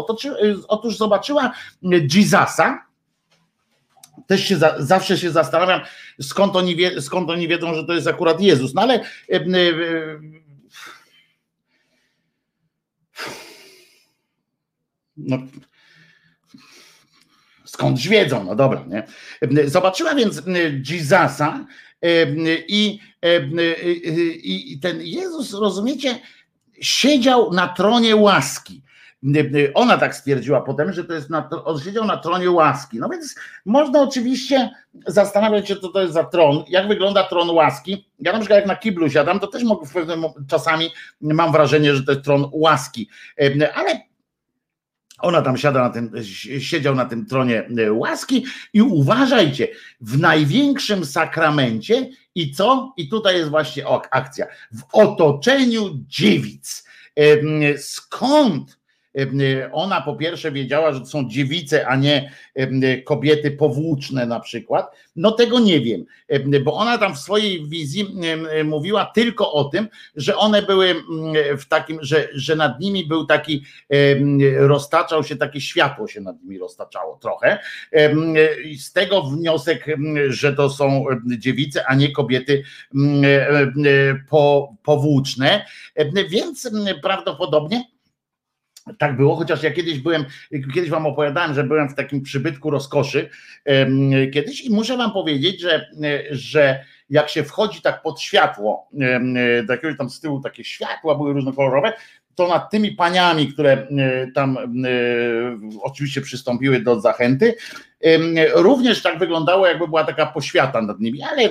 [0.68, 1.52] Otóż zobaczyła
[1.82, 2.89] Jezusa,
[4.26, 5.80] też się za, zawsze się zastanawiam,
[6.20, 8.74] skąd oni, wie, skąd oni wiedzą, że to jest akurat Jezus.
[8.74, 8.94] No ale
[9.28, 9.40] e, e,
[15.16, 15.38] no,
[17.64, 19.06] skądś wiedzą, no dobra, nie?
[19.68, 20.42] Zobaczyła więc
[20.90, 21.66] Jezusa
[22.68, 22.98] i,
[24.42, 26.20] i, i ten Jezus, rozumiecie,
[26.80, 28.82] siedział na tronie łaski.
[29.74, 31.48] Ona tak stwierdziła potem, że to jest na,
[31.84, 32.98] siedział na tronie łaski.
[32.98, 33.34] No więc
[33.64, 34.70] można oczywiście
[35.06, 38.08] zastanawiać się, co to jest za tron, jak wygląda tron łaski.
[38.18, 40.90] Ja na przykład jak na kiblu siadam, to też mogę w pewnym czasami
[41.20, 43.08] mam wrażenie, że to jest tron łaski.
[43.74, 44.00] Ale
[45.18, 46.12] ona tam siada na tym,
[46.58, 49.68] siedział na tym tronie łaski i uważajcie,
[50.00, 52.94] w największym sakramencie i co?
[52.96, 54.46] I tutaj jest właśnie akcja.
[54.72, 56.84] W otoczeniu dziewic.
[57.78, 58.79] Skąd
[59.72, 62.32] ona po pierwsze wiedziała, że to są dziewice, a nie
[63.04, 64.90] kobiety powłóczne na przykład.
[65.16, 66.04] No tego nie wiem,
[66.64, 68.06] bo ona tam w swojej wizji
[68.64, 70.94] mówiła tylko o tym, że one były
[71.58, 73.64] w takim, że, że nad nimi był taki,
[74.56, 77.58] roztaczał się takie światło się nad nimi roztaczało trochę.
[78.78, 79.86] Z tego wniosek,
[80.28, 81.04] że to są
[81.38, 82.62] dziewice, a nie kobiety
[84.82, 85.64] powłóczne.
[86.28, 86.70] Więc
[87.02, 87.84] prawdopodobnie
[88.98, 90.24] tak było, chociaż ja kiedyś byłem,
[90.74, 93.28] kiedyś wam opowiadałem, że byłem w takim przybytku rozkoszy
[94.32, 95.86] kiedyś i muszę wam powiedzieć, że,
[96.30, 98.88] że jak się wchodzi tak pod światło,
[99.66, 101.92] do jakiegoś tam z tyłu takie światła były różnokolorowe,
[102.34, 103.86] to nad tymi paniami, które
[104.34, 104.58] tam
[105.82, 107.54] oczywiście przystąpiły do zachęty,
[108.54, 111.42] również tak wyglądało, jakby była taka poświata nad nimi, ale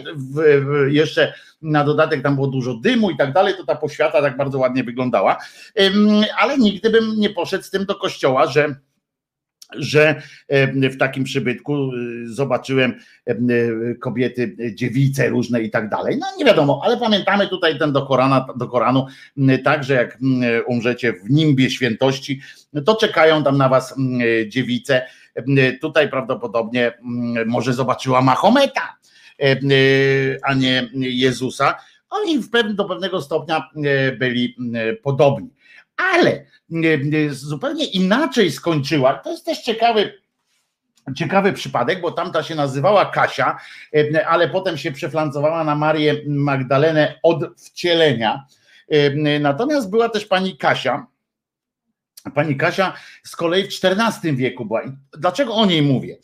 [0.87, 4.59] jeszcze na dodatek tam było dużo dymu i tak dalej, to ta poświata tak bardzo
[4.59, 5.37] ładnie wyglądała,
[6.37, 8.75] ale nigdy bym nie poszedł z tym do kościoła, że
[9.75, 10.21] że
[10.91, 12.99] w takim przybytku y, zobaczyłem
[14.01, 16.17] kobiety, dziewice różne i tak dalej.
[16.19, 19.05] No nie wiadomo, ale pamiętamy tutaj ten do, Korana, do Koranu,
[19.63, 20.17] tak, że jak
[20.65, 22.41] umrzecie w nimbie świętości,
[22.85, 23.95] to czekają tam na was
[24.47, 25.05] dziewice.
[25.81, 26.93] Tutaj prawdopodobnie
[27.45, 28.98] może zobaczyła Mahometa,
[30.43, 31.75] a nie Jezusa.
[32.09, 32.39] Oni
[32.73, 33.69] do pewnego stopnia
[34.19, 34.55] byli
[35.03, 35.49] podobni.
[36.13, 36.45] Ale
[37.29, 39.13] zupełnie inaczej skończyła.
[39.13, 40.13] To jest też ciekawy,
[41.15, 43.57] ciekawy przypadek, bo tamta się nazywała Kasia,
[44.27, 48.45] ale potem się przeflancowała na Marię Magdalenę od wcielenia.
[49.39, 51.07] Natomiast była też pani Kasia.
[52.35, 52.93] Pani Kasia
[53.23, 54.81] z kolei w XIV wieku była.
[55.17, 56.17] Dlaczego o niej mówię?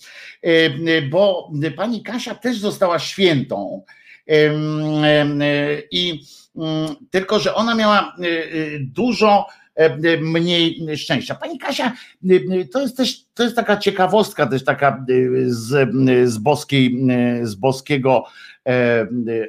[1.09, 3.83] Bo pani Kasia też została świętą.
[5.91, 6.21] I
[6.55, 8.15] mm, tylko, że ona miała
[8.79, 9.45] dużo
[9.75, 11.35] E, mniej szczęścia.
[11.35, 11.93] Pani Kasia,
[12.29, 15.03] e, to jest też to jest taka ciekawostka też taka e,
[15.47, 15.89] z,
[16.29, 17.07] z, boskiej,
[17.43, 18.25] z boskiego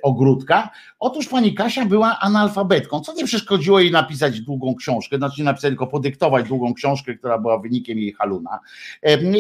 [0.03, 0.71] ogródka.
[0.99, 5.71] Otóż pani Kasia była analfabetką, co nie przeszkodziło jej napisać długą książkę, znaczy nie napisać,
[5.71, 8.59] tylko podyktować długą książkę, która była wynikiem jej haluna.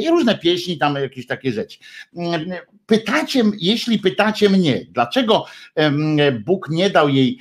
[0.02, 1.78] I różne pieśni, tam jakieś takie rzeczy.
[2.86, 5.44] Pytacie, jeśli pytacie mnie, dlaczego
[6.44, 7.38] Bóg nie dał jej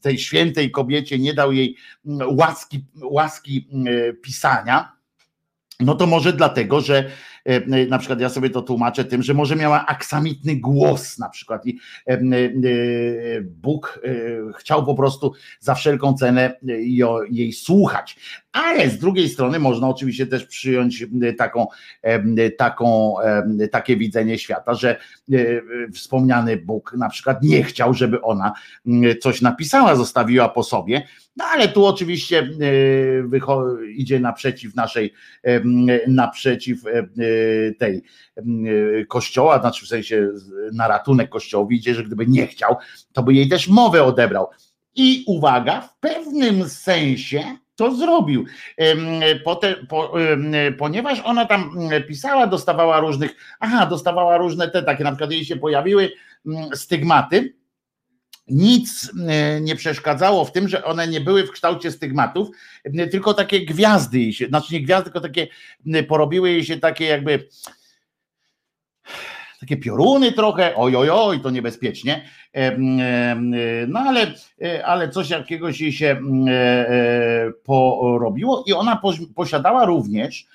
[0.00, 1.76] tej świętej kobiecie nie dał jej
[2.26, 3.68] łaski, łaski
[4.22, 4.92] pisania,
[5.80, 7.10] no to może dlatego, że,
[7.88, 11.78] na przykład ja sobie to tłumaczę tym, że może miała aksamitny głos na przykład i
[13.42, 14.00] Bóg
[14.58, 16.58] chciał po prostu za wszelką cenę
[17.30, 18.16] jej słuchać.
[18.52, 21.06] Ale z drugiej strony można oczywiście też przyjąć
[21.38, 21.66] taką,
[22.58, 23.14] taką,
[23.70, 24.96] takie widzenie świata, że
[25.94, 28.52] wspomniany Bóg na przykład nie chciał, żeby ona
[29.20, 31.02] coś napisała, zostawiła po sobie,
[31.36, 35.12] no ale tu oczywiście e, idzie naprzeciw naszej,
[36.08, 37.08] naprzeciw e,
[37.78, 38.02] tej
[39.08, 40.28] kościoła, znaczy w sensie
[40.72, 42.76] na ratunek kościołowi idzie, że gdyby nie chciał,
[43.12, 44.46] to by jej też mowę odebrał.
[44.94, 48.44] I uwaga, w pewnym sensie to zrobił.
[49.44, 50.14] Potem, po,
[50.78, 51.78] ponieważ ona tam
[52.08, 56.12] pisała, dostawała różnych, aha, dostawała różne te takie, na przykład jej się pojawiły
[56.74, 57.54] stygmaty,
[58.48, 62.48] nic e, nie przeszkadzało w tym, że one nie były w kształcie stygmatów,
[62.84, 65.46] e, tylko takie gwiazdy jej się, znaczy nie gwiazdy, tylko takie
[65.94, 67.48] e, porobiły jej się takie jakby
[69.62, 72.24] takie pioruny trochę, oj, oj, oj, to niebezpiecznie,
[73.88, 74.26] no ale,
[74.84, 76.20] ale coś jakiegoś jej się
[77.64, 79.00] porobiło i ona
[79.34, 80.46] posiadała również,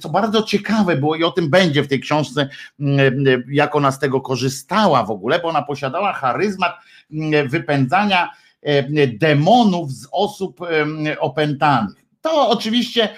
[0.00, 2.48] co bardzo ciekawe było i o tym będzie w tej książce,
[3.50, 6.72] jak ona z tego korzystała w ogóle, bo ona posiadała charyzmat
[7.46, 8.30] wypędzania
[9.18, 10.60] demonów z osób
[11.20, 12.04] opętanych.
[12.20, 13.08] To oczywiście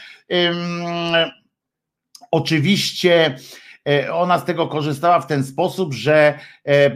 [2.31, 3.37] oczywiście E,
[4.13, 6.93] ona z tego korzystała w ten sposób, że e, e,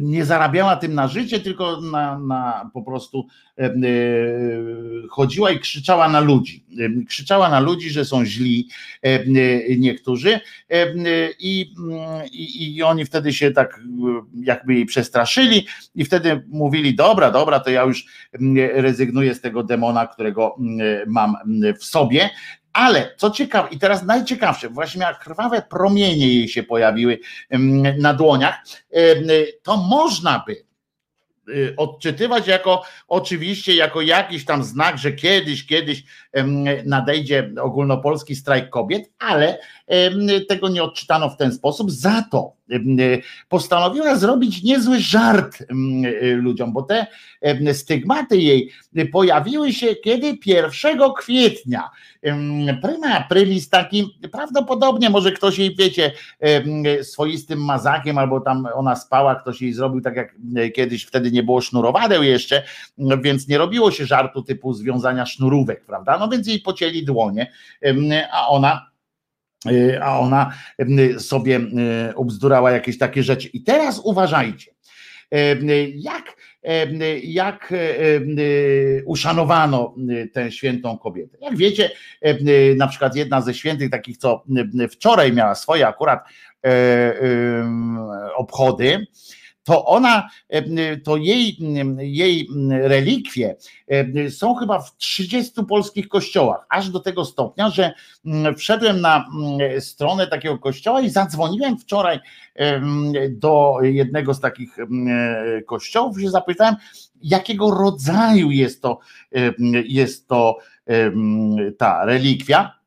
[0.00, 3.26] nie zarabiała tym na życie, tylko na, na po prostu
[5.10, 6.64] chodziła i krzyczała na ludzi.
[7.08, 8.68] Krzyczała na ludzi, że są źli
[9.78, 10.40] niektórzy
[11.38, 11.74] i,
[12.32, 13.80] i, i oni wtedy się tak
[14.42, 18.06] jakby jej przestraszyli i wtedy mówili, dobra, dobra, to ja już
[18.74, 20.56] rezygnuję z tego demona, którego
[21.06, 21.36] mam
[21.78, 22.30] w sobie
[22.72, 27.18] ale co ciekawe, i teraz najciekawsze, właśnie miała krwawe promienie jej się pojawiły
[27.98, 28.64] na dłoniach,
[29.62, 30.64] to można by
[31.48, 36.04] y, odczytywać jako oczywiście jako jakiś tam znak, że kiedyś, kiedyś
[36.86, 39.58] nadejdzie ogólnopolski strajk kobiet, ale
[40.48, 41.90] tego nie odczytano w ten sposób.
[41.90, 42.58] Za to
[43.48, 45.58] postanowiła zrobić niezły żart
[46.20, 47.06] ludziom, bo te
[47.72, 48.70] stygmaty jej
[49.12, 51.90] pojawiły się kiedy 1 kwietnia.
[52.82, 56.12] Prima aprilis taki, prawdopodobnie może ktoś jej, wiecie,
[57.02, 60.34] swoistym mazakiem, albo tam ona spała, ktoś jej zrobił tak jak
[60.74, 62.62] kiedyś, wtedy nie było sznurowadeł jeszcze,
[63.22, 66.18] więc nie robiło się żartu typu związania sznurówek, prawda?
[66.18, 67.52] No więc jej pocięli dłonie,
[68.32, 68.88] a ona
[69.66, 71.60] Y, a ona y, sobie
[72.10, 73.48] y, obzdurała jakieś takie rzeczy.
[73.48, 74.74] I teraz uważajcie,
[75.94, 76.36] jak,
[77.22, 77.74] jak
[79.04, 79.94] uszanowano
[80.32, 81.38] tę świętą kobietę.
[81.40, 81.90] Jak wiecie,
[82.76, 84.44] na przykład jedna ze świętych, takich, co
[84.90, 86.24] wczoraj miała swoje akurat
[88.36, 89.06] obchody,
[89.68, 90.28] to ona,
[91.04, 91.56] to jej,
[91.98, 93.56] jej relikwie
[94.30, 97.92] są chyba w 30 polskich kościołach, aż do tego stopnia, że
[98.56, 99.28] wszedłem na
[99.80, 102.20] stronę takiego kościoła i zadzwoniłem wczoraj
[103.30, 104.76] do jednego z takich
[105.66, 106.74] kościołów i się zapytałem,
[107.22, 108.98] jakiego rodzaju jest to,
[109.88, 110.58] jest to
[111.78, 112.77] ta relikwia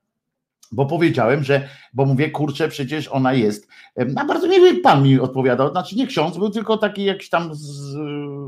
[0.71, 3.67] bo powiedziałem, że, bo mówię, kurczę, przecież ona jest.
[4.15, 7.95] A bardzo miły pan mi odpowiadał, znaczy nie ksiądz, był tylko taki jakiś tam z,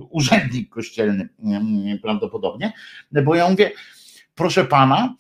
[0.10, 1.30] urzędnik kościelny
[2.02, 2.74] prawdopodobnie,
[3.12, 3.72] bo ja mówię,
[4.36, 5.16] proszę pana,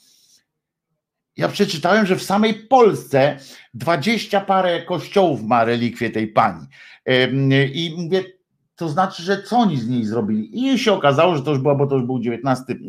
[1.38, 3.38] ja przeczytałem, że w samej Polsce
[3.74, 6.68] dwadzieścia parę kościołów ma relikwie tej pani.
[7.74, 8.24] I mówię,
[8.84, 10.74] to znaczy, że co oni z niej zrobili?
[10.74, 12.80] I się okazało, że to już była, bo to już był XIX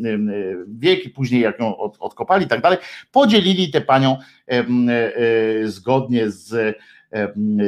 [0.67, 2.77] wiek i później jak ją od, odkopali i tak dalej,
[3.11, 4.17] podzielili tę panią
[4.47, 4.63] e,
[5.67, 6.77] zgodnie z,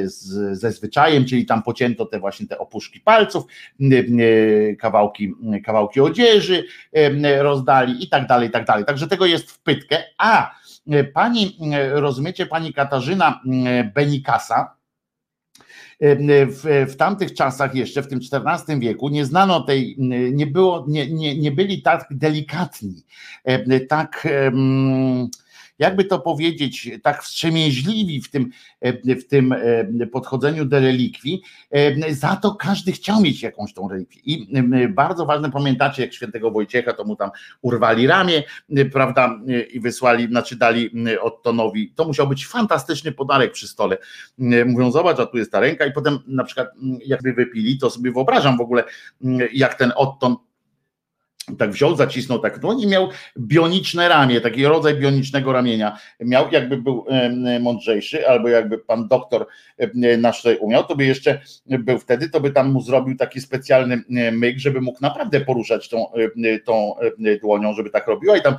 [0.05, 3.43] z, ze zwyczajem, czyli tam pocięto te właśnie te opuszki palców,
[4.79, 5.33] kawałki,
[5.65, 6.63] kawałki odzieży
[7.39, 8.85] rozdali i tak dalej, i tak dalej.
[8.85, 10.03] Także tego jest w pytkę.
[10.17, 10.55] A
[11.13, 11.57] pani,
[11.91, 13.41] rozumiecie, pani Katarzyna
[13.95, 14.76] Benikasa,
[15.99, 19.95] w, w tamtych czasach jeszcze, w tym XIV wieku, nie znano tej,
[20.33, 23.03] nie było, nie, nie, nie byli tak delikatni,
[23.89, 24.27] tak
[25.79, 28.49] jakby to powiedzieć, tak wstrzemięźliwi w tym,
[29.05, 29.55] w tym
[30.11, 31.41] podchodzeniu do relikwii,
[32.09, 34.21] za to każdy chciał mieć jakąś tą relikwię.
[34.25, 34.47] I
[34.89, 37.29] bardzo ważne, pamiętacie, jak świętego Wojciecha, to mu tam
[37.61, 38.43] urwali ramię,
[38.93, 39.39] prawda,
[39.73, 40.89] i wysłali, znaczy dali
[41.21, 43.97] Ottonowi, to musiał być fantastyczny podarek przy stole.
[44.65, 46.67] Mówią, zobacz, a tu jest ta ręka i potem na przykład
[47.05, 48.83] jakby wypili, to sobie wyobrażam w ogóle,
[49.53, 50.35] jak ten Otton
[51.57, 53.09] tak wziął, zacisnął tak dłoń i miał
[53.39, 55.97] bioniczne ramię, taki rodzaj bionicznego ramienia.
[56.19, 57.05] Miał, jakby był
[57.59, 59.47] mądrzejszy, albo jakby pan doktor
[60.17, 63.93] nasz tutaj umiał, to by jeszcze był wtedy, to by tam mu zrobił taki specjalny
[63.95, 66.31] em, myk, żeby mógł naprawdę poruszać tą, em,
[66.65, 68.55] tą em, dłonią, żeby tak robiła i tam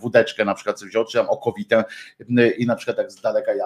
[0.00, 1.84] wódeczkę na przykład wziął, czy tam okowitę
[2.58, 3.64] i na przykład tak z daleka ja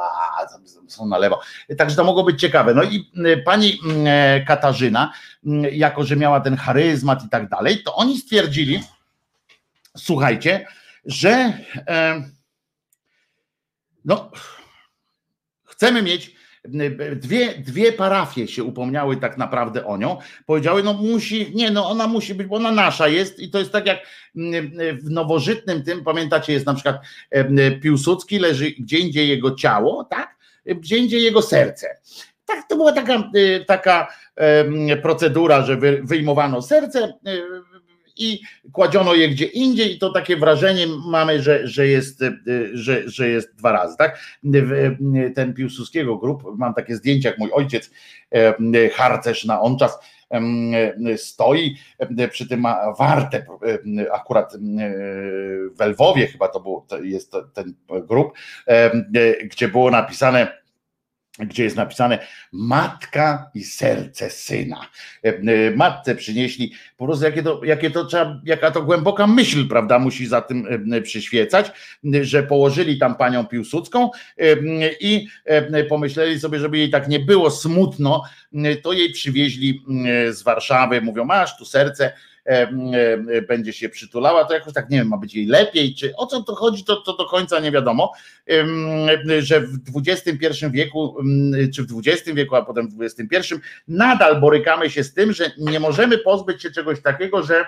[0.89, 1.41] są na lewo.
[1.79, 2.75] Także to mogło być ciekawe.
[2.75, 3.11] No i
[3.45, 3.79] pani
[4.47, 5.13] Katarzyna,
[5.73, 8.81] jako że miała ten charyzmat i tak dalej, to oni stwierdzili,
[9.97, 10.67] słuchajcie,
[11.05, 11.31] że
[11.89, 12.23] e,
[14.05, 14.31] no,
[15.65, 16.43] chcemy mieć
[17.17, 20.19] dwie, dwie parafie się upomniały tak naprawdę o nią.
[20.47, 23.73] Powiedziały, no musi, nie, no ona musi być, bo ona nasza jest i to jest
[23.73, 23.99] tak jak
[25.03, 26.97] w nowożytnym tym, pamiętacie, jest na przykład
[27.83, 30.37] Piłsudski, leży gdzie indziej jego ciało, tak?
[30.67, 31.97] Gdzie indziej jego serce.
[32.47, 33.31] Tak, to była taka,
[33.67, 34.15] taka
[35.03, 37.11] procedura, że wy- wyjmowano serce e,
[38.23, 38.41] i
[38.73, 42.33] kładziono je gdzie indziej i to takie wrażenie mamy, że, że, jest, e,
[42.73, 44.19] że, że jest dwa razy, tak?
[44.45, 47.91] W- Ten Piłsudskiego grup, mam takie zdjęcia, jak mój ojciec,
[48.35, 49.99] e, harcerz na on czas
[51.17, 53.47] stoi, e, przy tym ma wartę,
[53.99, 54.59] e, akurat e,
[55.79, 57.75] w Lwowie chyba to był, to jest ten
[58.09, 58.33] grup,
[58.67, 58.91] e,
[59.45, 60.62] gdzie było napisane
[61.39, 62.19] gdzie jest napisane
[62.53, 64.87] matka i serce syna.
[65.25, 69.69] E, e, Matce przynieśli, po prostu jakie to, jakie to trzeba, jaka to głęboka myśl,
[69.69, 71.73] prawda, musi za tym e, przyświecać,
[72.23, 74.11] że położyli tam panią Piłsudską
[75.01, 75.29] i
[75.89, 78.23] pomyśleli sobie, żeby jej tak nie było smutno,
[78.83, 79.85] to jej przywieźli
[80.31, 82.13] z Warszawy, mówią, masz tu serce,
[83.49, 86.43] będzie się przytulała, to jakoś tak, nie wiem, ma być jej lepiej, czy o co
[86.43, 88.13] to chodzi, to, to do końca nie wiadomo,
[89.39, 91.17] że w XXI wieku,
[91.75, 93.55] czy w XX wieku, a potem w XXI,
[93.89, 97.67] nadal borykamy się z tym, że nie możemy pozbyć się czegoś takiego, że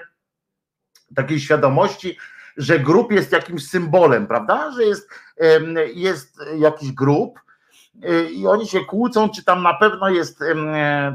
[1.14, 2.16] takiej świadomości,
[2.56, 4.72] że grup jest jakimś symbolem, prawda?
[4.76, 5.08] Że jest,
[5.94, 7.40] jest jakiś grup
[8.04, 10.40] y, i oni się kłócą, czy tam na pewno jest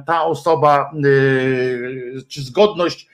[0.06, 0.91] ta osoba,
[2.27, 3.10] czy zgodność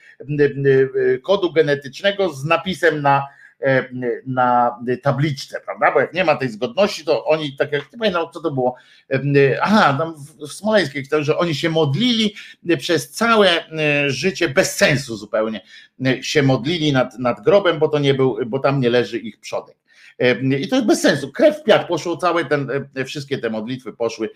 [1.22, 3.26] kodu genetycznego z napisem na
[3.60, 3.88] e,
[4.26, 5.92] na tabliczce, prawda?
[5.92, 8.74] Bo jak nie ma tej zgodności, to oni tak jak nie pamiętam, co to było.
[9.10, 10.14] e, Aha, tam
[10.48, 12.34] w Smoleńskiej że oni się modlili
[12.78, 15.60] przez całe e, życie bez sensu zupełnie.
[16.06, 19.40] e, Się modlili nad, nad grobem, bo to nie był, bo tam nie leży ich
[19.40, 19.76] przodek.
[20.18, 21.32] E, I to jest bez sensu.
[21.32, 24.30] Krew w piach poszło całe ten, e, wszystkie te modlitwy poszły e,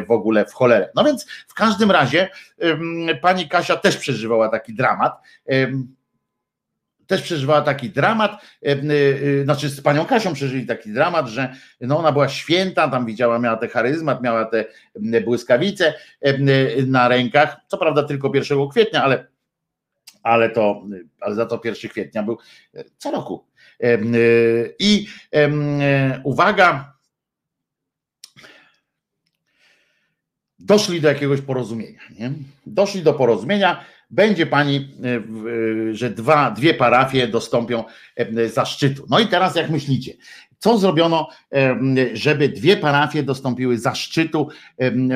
[0.00, 0.90] w ogóle w cholerę.
[0.94, 2.28] No więc w każdym razie
[3.22, 5.20] pani Kasia też przeżywała taki dramat.
[7.06, 8.42] Też przeżywała taki dramat,
[9.44, 13.56] znaczy z panią Kasią przeżyli taki dramat, że no ona była święta, tam widziała, miała
[13.56, 14.64] te charyzmat, miała te
[15.24, 15.94] błyskawice
[16.86, 19.26] na rękach, co prawda tylko 1 kwietnia, ale,
[20.22, 20.82] ale to,
[21.20, 22.38] ale za to 1 kwietnia był
[22.98, 23.51] co roku.
[23.82, 23.98] E,
[24.78, 26.94] I e, uwaga,
[30.58, 32.00] doszli do jakiegoś porozumienia.
[32.18, 32.32] Nie?
[32.66, 37.84] Doszli do porozumienia, będzie pani, e, że dwa, dwie parafie dostąpią
[38.52, 39.06] zaszczytu.
[39.10, 40.12] No i teraz jak myślicie,
[40.58, 41.28] co zrobiono,
[42.12, 44.48] żeby dwie parafie dostąpiły zaszczytu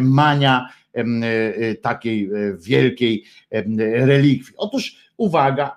[0.02, 0.68] mania
[1.82, 3.24] takiej wielkiej
[3.80, 4.55] relikwii?
[4.56, 5.76] Otóż uwaga,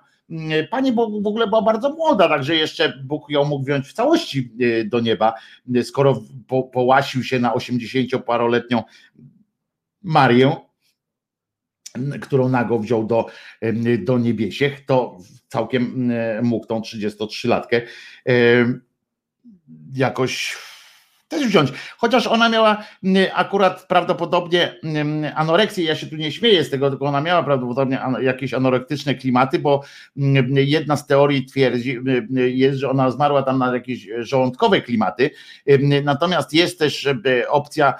[0.70, 4.52] Pani bo- w ogóle była bardzo młoda, także jeszcze Bóg ją mógł wziąć w całości
[4.60, 5.34] e, do nieba,
[5.74, 8.82] e, skoro po, połasił się na 80-paroletnią
[10.02, 10.56] Marię,
[12.20, 13.26] którą nago wziął do,
[13.60, 17.80] em, do niebiesiech, to całkiem em, mógł tą 33-latkę
[18.24, 18.82] em,
[19.94, 20.56] jakoś
[21.30, 21.72] też wziąć.
[21.96, 26.90] Chociaż ona miała mm, akurat prawdopodobnie mm, anoreksję, ja się tu nie śmieję z tego,
[26.90, 29.82] tylko ona miała prawdopodobnie jakieś anorektyczne klimaty, bo
[30.16, 31.98] mm, jedna z teorii twierdzi,
[32.34, 35.30] jest, że ona zmarła tam na jakieś żołądkowe klimaty.
[36.04, 37.08] Natomiast jest też
[37.48, 37.94] opcja,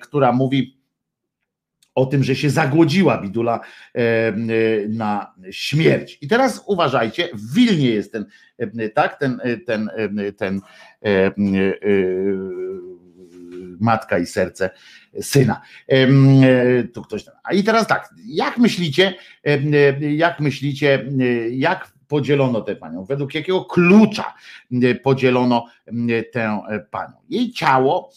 [0.00, 0.81] która mówi,
[1.94, 3.60] o tym, że się zagłodziła Bidula
[3.94, 4.34] e, e,
[4.88, 6.18] na śmierć.
[6.20, 8.26] I teraz uważajcie, w Wilnie jest ten,
[8.58, 9.90] e, tak, ten, ten,
[10.36, 10.60] ten
[13.80, 14.70] matka i serce
[15.20, 15.60] syna.
[16.94, 17.24] Tu ktoś.
[17.44, 19.14] A i teraz tak, jak myślicie,
[20.00, 21.04] jak myślicie,
[21.50, 23.04] jak podzielono tę panią?
[23.04, 24.34] Według jakiego klucza
[25.02, 25.66] podzielono
[26.32, 26.60] tę
[26.90, 27.12] panią?
[27.28, 28.12] Jej ciało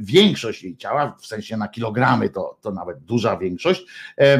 [0.00, 3.84] większość jej ciała, w sensie na kilogramy to, to nawet duża większość,
[4.16, 4.38] e,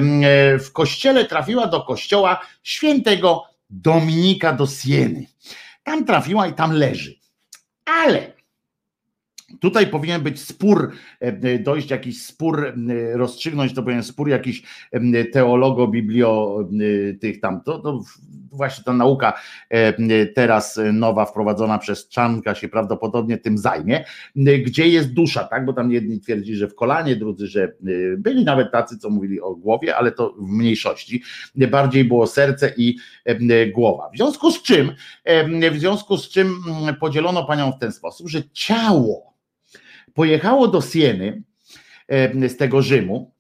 [0.59, 5.27] w kościele trafiła do kościoła świętego Dominika do Sieny.
[5.83, 7.15] Tam trafiła i tam leży.
[7.85, 8.36] Ale
[9.61, 12.73] Tutaj powinien być spór, e, dojść jakiś spór, e,
[13.17, 14.63] rozstrzygnąć to powinien spór jakiś
[14.93, 16.59] e, teologo, biblio
[17.21, 18.01] tych tam, to, to
[18.51, 19.41] właśnie ta nauka
[20.35, 24.05] teraz nowa wprowadzona przez Czanka się prawdopodobnie tym zajmie,
[24.37, 27.73] gdzie jest dusza, tak, bo tam jedni twierdzi, że w kolanie, drudzy, że
[28.19, 31.23] byli nawet tacy, co mówili o głowie, ale to w mniejszości,
[31.55, 32.97] bardziej było serce i
[33.75, 34.11] głowa.
[34.15, 34.93] W związku z czym,
[35.73, 39.37] w związku z czym mm, podzielono panią w ten sposób, że ciało
[40.17, 41.43] pojechało do Sieny
[42.09, 43.35] e, z tego Rzymu,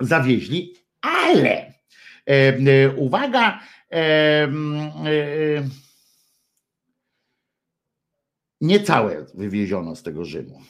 [0.00, 1.74] zawieźli, ale
[2.26, 3.60] e, uwaga,
[3.92, 4.48] e,
[8.60, 10.62] nie całe wywieziono z tego Rzymu.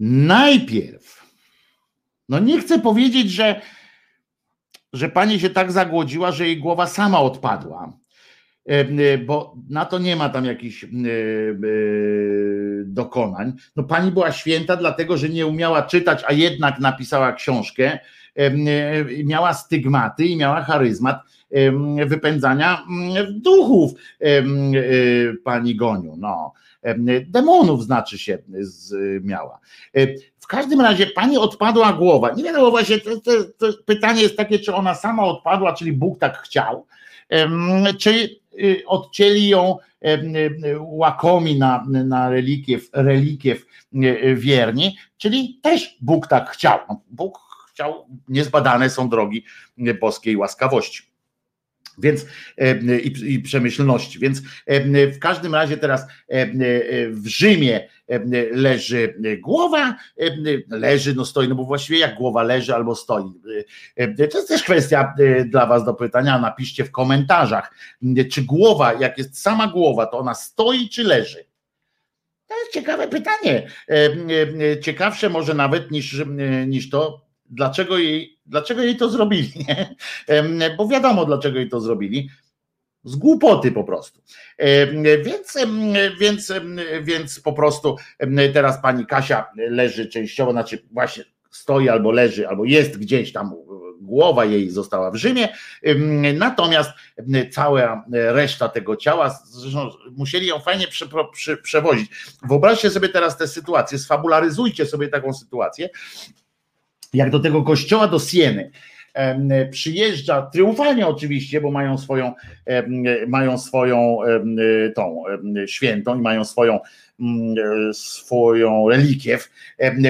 [0.00, 1.24] Najpierw,
[2.28, 3.60] no nie chcę powiedzieć, że,
[4.92, 7.92] że pani się tak zagłodziła, że jej głowa sama odpadła,
[9.26, 10.86] bo na to nie ma tam jakichś
[12.84, 13.52] dokonań.
[13.76, 17.98] No pani była święta, dlatego że nie umiała czytać, a jednak napisała książkę,
[19.24, 21.22] miała stygmaty i miała charyzmat
[22.06, 22.84] wypędzania
[23.30, 23.92] duchów
[25.44, 26.16] pani Goniu.
[26.18, 26.52] No.
[27.26, 28.38] Demonów znaczy się
[29.22, 29.58] miała.
[30.40, 32.32] W każdym razie pani odpadła głowa.
[32.32, 36.18] Nie wiadomo właśnie, to, to, to pytanie jest takie, czy ona sama odpadła, czyli Bóg
[36.18, 36.86] tak chciał,
[37.98, 38.47] czy Y,
[38.86, 39.78] odcięli ją
[40.80, 46.78] łakomi na, na relikiew, relikiew y, wierni, czyli też Bóg tak chciał.
[46.88, 47.38] No, Bóg
[47.70, 49.44] chciał, niezbadane są drogi
[50.00, 51.07] boskiej łaskawości.
[51.98, 52.26] Więc
[53.02, 54.18] i, i przemyślności.
[54.18, 54.42] Więc
[55.12, 56.06] w każdym razie teraz
[57.10, 57.88] w Rzymie
[58.52, 59.96] leży głowa,
[60.68, 63.32] leży, no stoi, no bo właściwie jak głowa leży albo stoi.
[64.30, 65.14] To jest też kwestia
[65.46, 67.74] dla Was do pytania, napiszcie w komentarzach,
[68.32, 71.44] czy głowa, jak jest sama głowa, to ona stoi czy leży?
[72.46, 73.70] To jest ciekawe pytanie.
[74.82, 76.24] Ciekawsze może nawet niż,
[76.66, 79.52] niż to, dlaczego jej, dlaczego jej to zrobili.
[79.68, 79.96] Nie?
[80.76, 82.30] Bo wiadomo, dlaczego jej to zrobili.
[83.04, 84.22] Z głupoty po prostu.
[85.24, 85.58] Więc,
[86.20, 86.52] więc,
[87.02, 87.96] więc po prostu
[88.52, 93.54] teraz pani Kasia leży częściowo, znaczy właśnie stoi albo leży, albo jest gdzieś tam,
[94.00, 95.48] głowa jej została w Rzymie,
[96.34, 96.90] natomiast
[97.50, 99.38] cała reszta tego ciała,
[100.16, 102.10] musieli ją fajnie prze, prze, przewozić.
[102.48, 105.88] Wyobraźcie sobie teraz tę sytuację, sfabularyzujcie sobie taką sytuację,
[107.14, 108.70] jak do tego kościoła do Sieny
[109.70, 112.32] przyjeżdża triumfalnie oczywiście, bo mają swoją
[113.28, 114.18] mają swoją
[114.94, 115.22] tą
[115.66, 116.80] świętą i mają swoją
[117.20, 119.50] mm, swoją relikiew.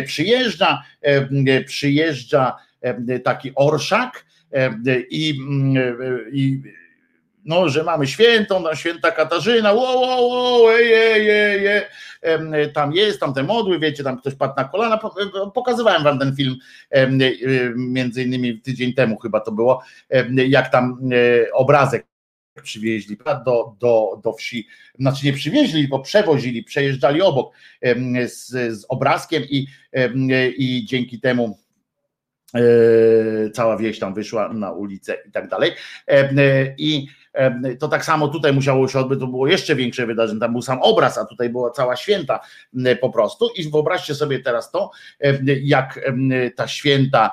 [0.07, 0.83] Przyjeżdża
[1.67, 2.57] przyjeżdża
[3.25, 4.25] taki orszak
[5.11, 5.77] i, mm,
[6.33, 6.63] i
[7.49, 11.89] no, że mamy świętą, no, święta Katarzyna, wo, wo, wo, je, je, je,
[12.75, 14.99] tam jest, tam te modły, wiecie, tam ktoś padł na kolana,
[15.55, 16.57] pokazywałem wam ten film
[17.77, 19.83] między innymi tydzień temu chyba to było,
[20.49, 22.07] jak tam e, obrazek
[22.63, 24.67] przywieźli do, do, do wsi,
[24.99, 27.55] znaczy nie przywieźli, bo przewozili, przejeżdżali obok
[28.27, 28.47] z,
[28.79, 29.67] z obrazkiem i,
[30.57, 31.59] i dzięki temu
[32.55, 32.61] e,
[33.51, 35.73] cała wieś tam wyszła na ulicę i tak dalej.
[36.79, 37.07] I
[37.79, 40.79] to tak samo tutaj musiało się odbyć, to było jeszcze większe wydarzenie, tam był sam
[40.83, 42.41] obraz, a tutaj była cała święta
[43.01, 43.51] po prostu.
[43.57, 44.91] I wyobraźcie sobie teraz to,
[45.63, 46.01] jak
[46.57, 47.31] ta święta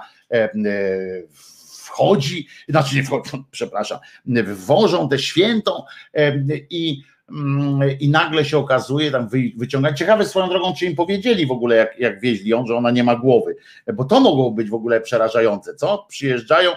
[1.85, 5.83] wchodzi, znaczy nie wchodzi, przepraszam, wwożą tę świętą
[6.69, 7.03] i
[7.99, 9.99] i nagle się okazuje, tam wyciągać.
[9.99, 13.03] Ciekawe swoją drogą, czy im powiedzieli w ogóle, jak, jak wieźli ją, że ona nie
[13.03, 13.55] ma głowy,
[13.93, 16.05] bo to mogło być w ogóle przerażające, co?
[16.09, 16.71] Przyjeżdżają,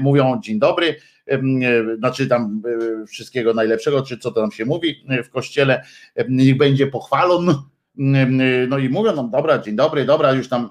[0.00, 0.96] mówią dzień dobry,
[1.98, 2.62] znaczy tam
[3.02, 5.84] e, wszystkiego najlepszego, czy co to tam się mówi e, w kościele,
[6.28, 7.54] niech będzie pochwalon.
[8.68, 10.70] No i mówią, no dobra, dzień dobry, dobra, już tam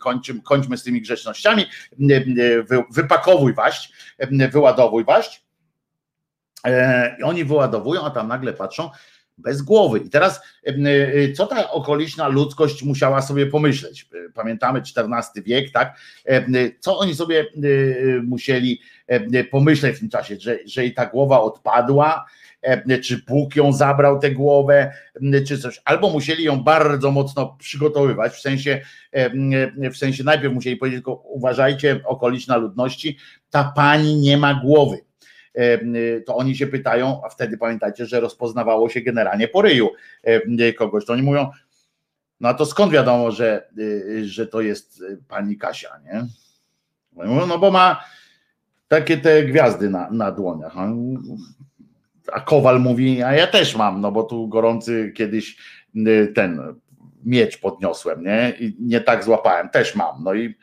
[0.00, 1.64] kończymy, kończmy z tymi grzecznościami,
[2.90, 3.92] wypakowuj waść,
[4.52, 5.48] wyładowuj waść.
[6.64, 8.90] E, I oni wyładowują, a tam nagle patrzą,
[9.38, 9.98] bez głowy.
[9.98, 10.40] I teraz,
[11.36, 14.08] co ta okoliczna ludzkość musiała sobie pomyśleć?
[14.34, 15.98] Pamiętamy XIV wiek, tak?
[16.80, 17.46] Co oni sobie
[18.22, 18.80] musieli
[19.50, 22.26] pomyśleć w tym czasie, że, że i ta głowa odpadła,
[23.02, 24.92] czy Bóg ją zabrał tę głowę,
[25.46, 28.80] czy coś, albo musieli ją bardzo mocno przygotowywać, w sensie,
[29.92, 33.18] w sensie najpierw musieli powiedzieć, tylko uważajcie, okoliczna ludności,
[33.50, 35.07] ta pani nie ma głowy
[36.26, 39.88] to oni się pytają, a wtedy pamiętajcie, że rozpoznawało się generalnie po ryju
[40.78, 41.50] kogoś, to oni mówią,
[42.40, 46.26] no a to skąd wiadomo, że, y, że to jest pani Kasia, nie?
[47.46, 48.04] No bo ma
[48.88, 50.74] takie te gwiazdy na, na dłoniach.
[52.32, 55.56] A Kowal mówi, a ja też mam, no bo tu gorący kiedyś
[56.34, 56.60] ten
[57.24, 58.54] miecz podniosłem, nie?
[58.60, 60.24] I nie tak złapałem, też mam.
[60.24, 60.54] No i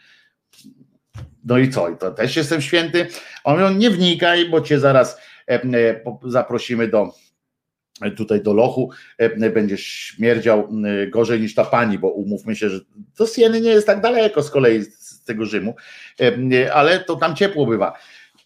[1.46, 1.90] no i co?
[1.90, 3.08] I to też jestem święty.
[3.44, 5.18] On mówią, nie wnikaj, bo cię zaraz
[5.48, 7.12] e, e, zaprosimy do
[8.18, 10.70] tutaj do lochu, e, będziesz śmierdział
[11.10, 12.80] gorzej niż ta pani, bo umówmy się, że
[13.16, 15.76] to Sieny nie jest tak daleko z kolei z tego Rzymu,
[16.74, 17.94] ale to tam ciepło bywa.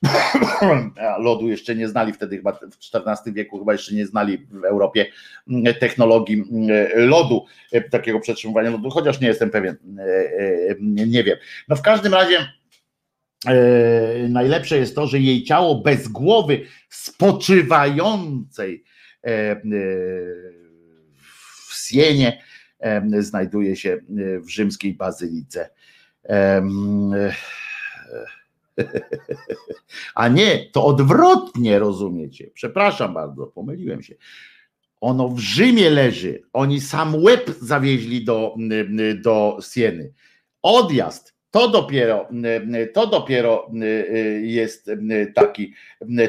[1.19, 2.59] Lodu jeszcze nie znali wtedy, chyba w
[2.95, 5.05] XIV wieku, chyba jeszcze nie znali w Europie
[5.79, 6.43] technologii
[6.95, 7.45] lodu,
[7.91, 9.77] takiego przetrzymywania lodu, chociaż nie jestem pewien,
[11.07, 11.37] nie wiem.
[11.67, 12.58] No w każdym razie E,
[14.29, 18.83] najlepsze jest to, że jej ciało bez głowy spoczywającej
[19.23, 19.61] e, e,
[21.67, 22.41] w Sienie
[23.19, 23.97] znajduje się
[24.39, 25.69] w rzymskiej bazylice.
[30.15, 32.49] A nie, to odwrotnie rozumiecie.
[32.53, 34.15] Przepraszam bardzo, pomyliłem się.
[35.01, 36.41] Ono w Rzymie leży.
[36.53, 38.55] Oni sam łeb zawieźli do,
[39.23, 40.13] do Sieny.
[40.61, 42.27] Odjazd to dopiero,
[42.93, 43.71] to dopiero
[44.41, 44.91] jest
[45.35, 45.73] taki,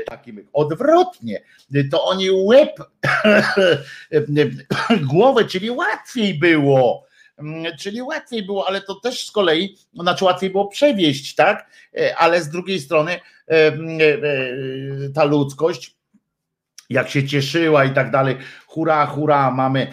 [0.07, 1.41] taki odwrotnie.
[1.91, 2.77] To oni łeb,
[5.03, 7.07] głowę, czyli łatwiej było.
[7.79, 11.71] Czyli łatwiej było, ale to też z kolei, znaczy łatwiej było przewieźć, tak?
[12.17, 13.21] Ale z drugiej strony
[15.15, 15.97] ta ludzkość,
[16.91, 18.37] jak się cieszyła i tak dalej,
[18.67, 19.87] hura, hura, mamy,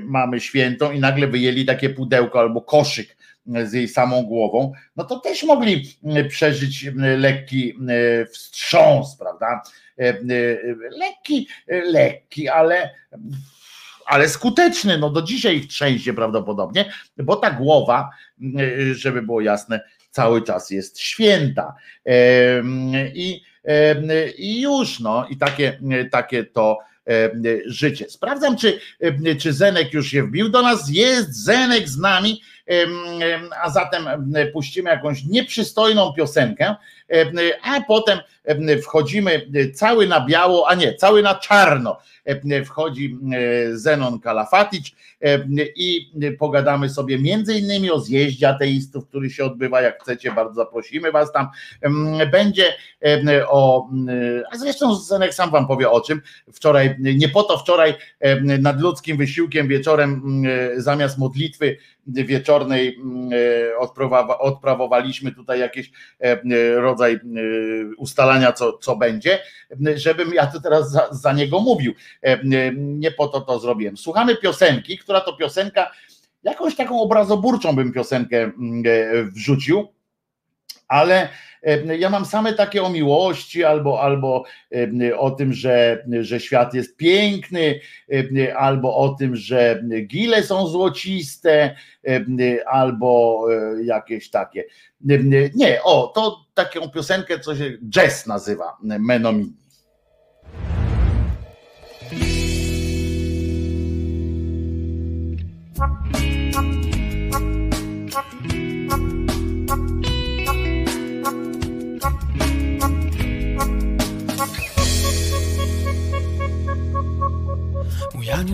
[0.00, 3.16] mamy świętą i nagle wyjęli takie pudełko albo koszyk
[3.64, 9.62] z jej samą głową, no to też mogli mm, przeżyć mm, lekki mm, wstrząs, prawda?
[9.98, 10.18] E, e,
[10.90, 12.90] lekki, e, lekki, ale
[14.06, 18.10] ale skuteczny, no do dzisiaj ich trzęsie prawdopodobnie, bo ta głowa,
[18.92, 19.80] żeby było jasne,
[20.10, 21.74] cały czas jest święta.
[23.14, 23.42] I,
[24.38, 25.78] i już, no, i takie,
[26.10, 26.78] takie to
[27.66, 28.10] życie.
[28.10, 28.80] Sprawdzam, czy,
[29.40, 30.90] czy Zenek już się wbił do nas.
[30.90, 32.42] Jest Zenek z nami
[33.62, 34.08] a zatem
[34.52, 36.74] puścimy jakąś nieprzystojną piosenkę,
[37.62, 38.18] a potem
[38.82, 41.98] wchodzimy cały na biało, a nie, cały na czarno.
[42.64, 43.18] Wchodzi
[43.72, 44.86] Zenon Kalafatic
[45.76, 51.12] i pogadamy sobie między innymi o zjeździe ateistów, który się odbywa, jak chcecie, bardzo zaprosimy
[51.12, 51.48] was tam.
[52.32, 52.74] Będzie
[53.48, 53.90] o,
[54.52, 56.22] a zresztą Zenek sam wam powie o czym.
[56.52, 57.94] Wczoraj, nie po to wczoraj
[58.58, 60.42] nad ludzkim wysiłkiem wieczorem
[60.76, 61.76] zamiast modlitwy
[62.06, 63.30] wieczornej mm,
[63.72, 65.90] e, odprawowaliśmy tutaj jakiś
[66.20, 67.18] e, rodzaj e,
[67.96, 69.38] ustalania, co, co będzie,
[69.94, 71.92] żebym ja to teraz za, za niego mówił.
[72.74, 73.96] Nie po to to zrobiłem.
[73.96, 75.90] Słuchamy piosenki, która to piosenka,
[76.42, 78.50] jakąś taką obrazoburczą bym piosenkę
[79.34, 79.88] wrzucił,
[80.88, 81.28] ale
[81.98, 84.44] ja mam same takie o miłości albo, albo
[85.18, 87.80] o tym, że, że świat jest piękny,
[88.56, 91.76] albo o tym, że gile są złociste,
[92.66, 94.64] albo e, jakieś takie.
[95.54, 99.52] Nie, o, to taką piosenkę, co się jazz nazywa, Menomini.
[106.12, 106.23] Mój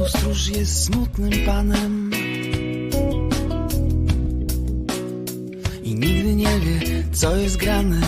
[0.01, 2.11] anioł stróż jest smutnym panem.
[5.83, 8.01] I nigdy nie wie, co jest grane.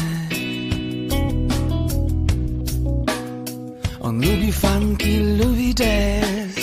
[4.01, 6.63] On lubi funky, lubi jazz.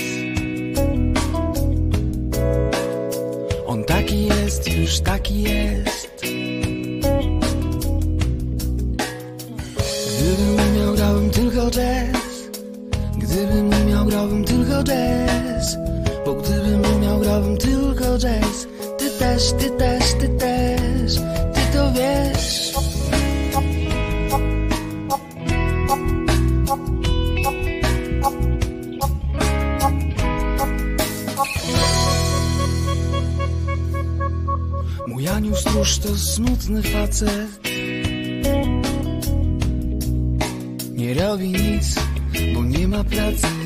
[3.65, 6.09] On taki jest, już taki jest.
[10.19, 12.18] Gdybym miał, grałem tylko jazz
[14.19, 15.77] grałbym tylko jazz.
[16.25, 18.67] Bo gdybym miał, grałbym tylko jazz.
[18.97, 21.15] Ty też, ty też, ty też.
[21.53, 22.73] Ty to wiesz.
[35.07, 37.59] Mój anioł stróż to smutny facet.
[40.95, 42.09] Nie robi nic
[42.53, 43.58] bo nie ma pracy.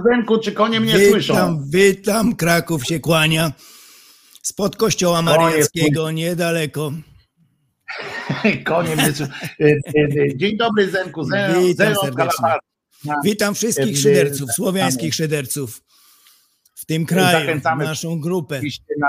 [0.00, 1.62] Zdenku, czy konie mnie witam, słyszą?
[1.70, 3.52] Witam, Kraków się kłania.
[4.42, 6.92] Spod kościoła mariackiego, niedaleko.
[8.66, 9.32] Konie mnie słyszą.
[9.60, 12.48] E, e, e, Dzień dobry Zenku, Zen, Witam serdecznie.
[13.24, 15.82] Witam wszystkich szyderców, słowiańskich szyderców
[16.74, 18.60] w tym kraju, naszą grupę.
[18.98, 19.08] Na,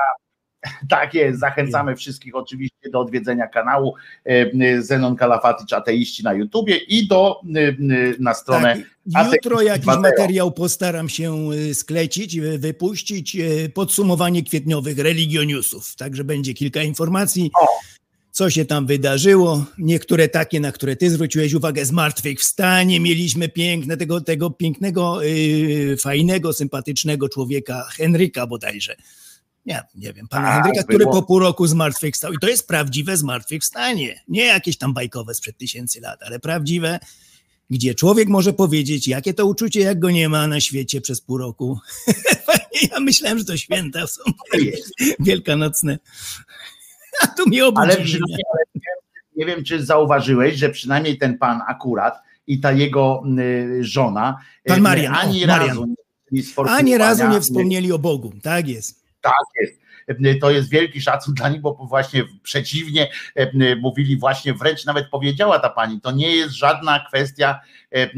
[0.90, 3.95] tak jest, zachęcamy wszystkich oczywiście do odwiedzenia kanału
[4.26, 7.73] e, Zenon Kalafatycz Ateiści na YouTubie i do e, e,
[8.19, 8.77] na stronę
[9.14, 10.02] Tak, jutro jakiś 2.0.
[10.02, 13.38] materiał postaram się sklecić, wypuścić,
[13.73, 15.95] podsumowanie kwietniowych religioniusów.
[15.95, 17.52] Także będzie kilka informacji,
[18.31, 19.65] co się tam wydarzyło.
[19.77, 22.99] Niektóre takie, na które ty zwróciłeś uwagę, zmartwychwstanie.
[22.99, 28.95] Mieliśmy piękne, tego, tego pięknego, yy, fajnego, sympatycznego człowieka, Henryka bodajże.
[29.70, 31.12] Nie, nie wiem, pana Tak, Henryka, który było.
[31.14, 32.34] po pół roku zmartwychwstał.
[32.34, 34.22] I to jest prawdziwe zmartwychwstanie.
[34.28, 37.00] Nie jakieś tam bajkowe sprzed tysięcy lat, ale prawdziwe,
[37.70, 41.38] gdzie człowiek może powiedzieć, jakie to uczucie, jak go nie ma na świecie przez pół
[41.38, 41.80] roku.
[42.91, 44.22] ja myślałem, że to święta są
[45.20, 46.00] wielkanocne.
[47.22, 48.24] A tu mi Ale obudzili.
[48.54, 48.96] ale nie, wiem,
[49.36, 54.78] nie wiem, czy zauważyłeś, że przynajmniej ten pan akurat i ta jego y, żona Pan
[54.80, 55.96] y, Marian, ani o, razu Marian.
[56.32, 58.34] nie, nie Ani razu nie wspomnieli o Bogu.
[58.44, 59.09] Tak jest.
[59.22, 59.80] Tak jest.
[60.08, 65.10] E, To jest wielki szacun dla nich, bo właśnie przeciwnie e, mówili właśnie, wręcz nawet
[65.10, 67.60] powiedziała ta pani, to nie jest żadna kwestia
[67.91, 68.10] e,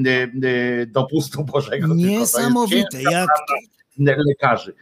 [0.87, 1.95] dopustu Bożego.
[1.95, 3.01] Niesamowite.
[3.01, 3.29] Jak,
[3.97, 4.73] lekarzy.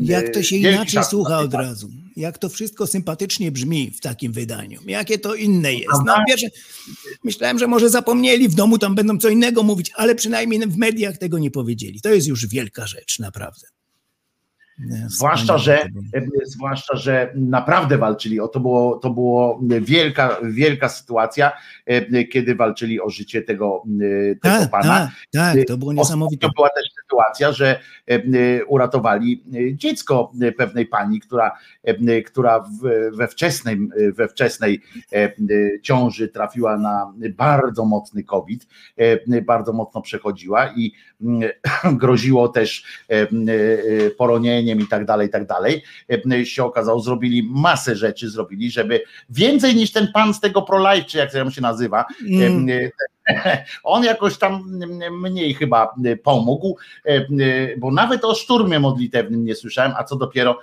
[0.00, 1.90] Jak to się wielki inaczej słucha od razu.
[2.16, 4.80] Jak to wszystko sympatycznie brzmi w takim wydaniu.
[4.86, 6.02] Jakie to inne jest.
[6.06, 6.46] No, pierwsze,
[7.24, 11.18] myślałem, że może zapomnieli, w domu tam będą co innego mówić, ale przynajmniej w mediach
[11.18, 12.00] tego nie powiedzieli.
[12.00, 13.66] To jest już wielka rzecz, naprawdę.
[15.06, 15.78] Zwłaszcza, że,
[16.12, 18.40] to zwłaszcza, że naprawdę walczyli.
[18.40, 21.52] O, to, było, to było wielka, wielka sytuacja,
[22.32, 23.82] kiedy walczyli o życie tego,
[24.42, 25.10] tego Tak, pana.
[25.32, 26.46] tak, tak, to było niesamowite.
[26.46, 31.58] Ostatnio była też sytuacja, że e, uratowali e, dziecko pewnej pani, która,
[32.26, 32.64] która
[33.12, 33.78] we wczesnej,
[34.12, 34.82] we wczesnej
[35.82, 38.66] ciąży trafiła na bardzo mocny COVID,
[39.46, 40.92] bardzo mocno przechodziła i
[41.22, 41.50] mm,
[42.02, 42.84] groziło też
[44.18, 45.82] poronienie sumieniem i tak dalej, i tak dalej,
[46.32, 51.04] e, się okazało, zrobili masę rzeczy, zrobili, żeby więcej niż ten pan z tego pro-life,
[51.06, 52.68] czy jak to się nazywa, Mm.
[52.68, 52.90] e,
[53.84, 54.80] on jakoś tam
[55.22, 57.26] mniej chyba pomógł, e,
[57.78, 60.58] bo nawet o szturmie modlitewnym nie słyszałem, a co dopiero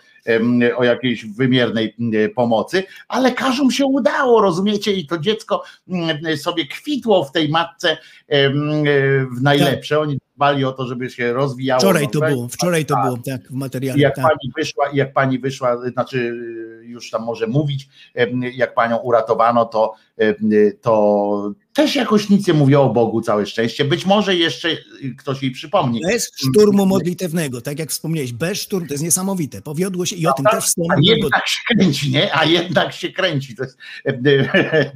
[0.77, 6.67] o jakiejś wymiernej m, pomocy, ale lekarzom się udało, rozumiecie, i to dziecko m, sobie
[6.67, 7.97] kwitło w tej matce
[8.27, 8.83] em,
[9.37, 9.99] w najlepsze.
[9.99, 11.79] Oni dbali o to, żeby się rozwijało.
[11.81, 13.03] Wczoraj to było, wczoraj to tak.
[13.03, 13.99] było, tak, w I materiale.
[13.99, 14.25] jak Tak.
[14.25, 16.37] pani wyszła, jak pani wyszła, znaczy
[16.81, 17.89] już tam może mówić,
[18.53, 19.93] jak panią uratowano, to,
[20.81, 23.85] to też jakoś nic nie mówiło o Bogu, całe szczęście.
[23.85, 24.69] Być może jeszcze
[25.17, 26.01] ktoś jej przypomni.
[26.11, 29.61] Bez szturmu modlitewnego, tak jak wspomniałeś, bez szturmu, to jest niesamowite.
[29.61, 30.95] Powiodło się i o tym też A wspomnę.
[30.95, 32.35] bo- jednak się kręci, nie?
[32.35, 33.55] A jednak się kręci.
[33.55, 34.23] To jest, em,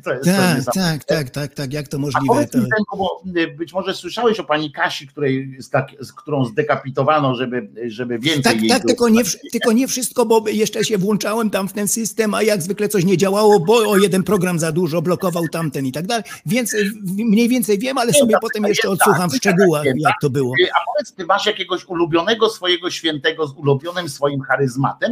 [0.04, 2.28] to jest Tak, tak, tak, tak, tak, jak to A możliwe.
[2.28, 2.58] powiedz To...
[2.58, 2.64] mi,
[2.98, 7.70] bo y, być może słyszałeś o pani Kasi, której, z tak, z którą zdekapitowano, żeby,
[7.88, 11.68] żeby więcej Tak, jej tak, tylko nie, tylko nie wszystko, bo jeszcze się włączałem tam
[11.68, 15.02] w ten system, a jak zwykle coś nie działało, bo o jeden program za dużo
[15.02, 16.24] blokował tamten i tak dalej.
[16.46, 16.76] Więc
[17.06, 20.54] mniej więcej wiem, ale sobie potem jeszcze odsłucham w szczegółach, jak to było.
[20.76, 25.03] A powiedz, ty masz jakiegoś ulubionego swojego świętego z ulubionym swoim charyzmatem?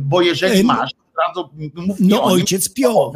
[0.00, 0.90] Bo jeżeli Em, masz,
[1.56, 1.70] mi
[2.00, 3.12] No ojciec Pio.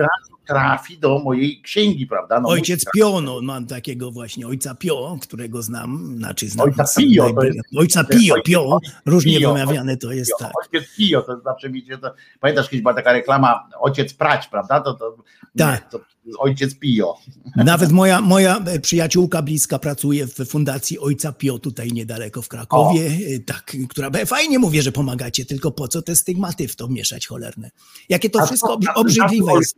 [0.46, 2.40] trafi do mojej księgi, prawda?
[2.40, 6.66] No, Ojciec musi Pio, no mam takiego właśnie ojca Pio, którego znam, znaczy znam.
[6.68, 10.52] Ojca Pio, jest- Ojca Pio, Pio, różnie Pio, wymawiane to jest Pio, tak.
[10.64, 14.80] Ojciec Pio, to zawsze mi się to, pamiętasz kiedyś była taka reklama Ojciec Prać, prawda?
[14.80, 15.16] To, to,
[15.58, 15.90] Tak.
[15.90, 16.00] to
[16.38, 17.16] Ojciec Pio.
[17.56, 23.06] Nawet moja, moja e, przyjaciółka bliska pracuje w fundacji Ojca Pio tutaj niedaleko w Krakowie,
[23.36, 27.26] e, tak, która fajnie mówię, że pomagacie, tylko po co te stygmaty w to mieszać
[27.26, 27.70] cholerne?
[28.08, 29.76] Jakie to A wszystko a- a obrzydliwe co- jest.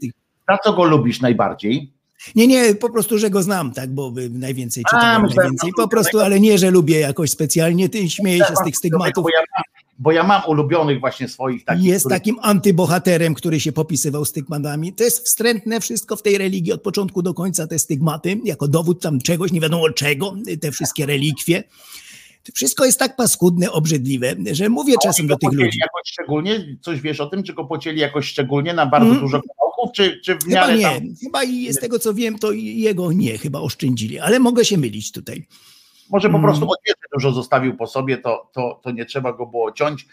[0.49, 1.93] Za co go lubisz najbardziej?
[2.35, 5.89] Nie, nie, po prostu, że go znam, tak, bo y, najwięcej A, czytałem, najwięcej, po
[5.89, 9.25] prostu, ale nie, że lubię jakoś specjalnie, ty śmieję się z tych stygmatów.
[9.25, 9.63] Bo ja,
[9.99, 11.85] bo ja mam ulubionych właśnie swoich takich.
[11.85, 14.93] Jest których- takim antybohaterem, który się popisywał stygmatami.
[14.93, 19.03] To jest wstrętne wszystko w tej religii od początku do końca, te stygmaty, jako dowód
[19.03, 21.65] tam czegoś, nie wiadomo czego, te wszystkie relikwie.
[22.55, 25.79] Wszystko jest tak paskudne, obrzydliwe, że mówię czasem do tych ludzi.
[25.81, 29.21] jakoś szczególnie, coś wiesz o tym, czy go pocięli jakoś szczególnie na bardzo Mm.
[29.21, 31.03] dużo kawałków, czy, czy w Chyba miarę nie, tam...
[31.25, 35.13] chyba i z tego co wiem, to jego nie, chyba oszczędzili, ale mogę się mylić
[35.13, 35.47] tutaj.
[36.11, 36.43] Może po Mm.
[36.43, 40.07] prostu odwiedzę dużo zostawił po sobie, to, to, to nie trzeba go było ciąć,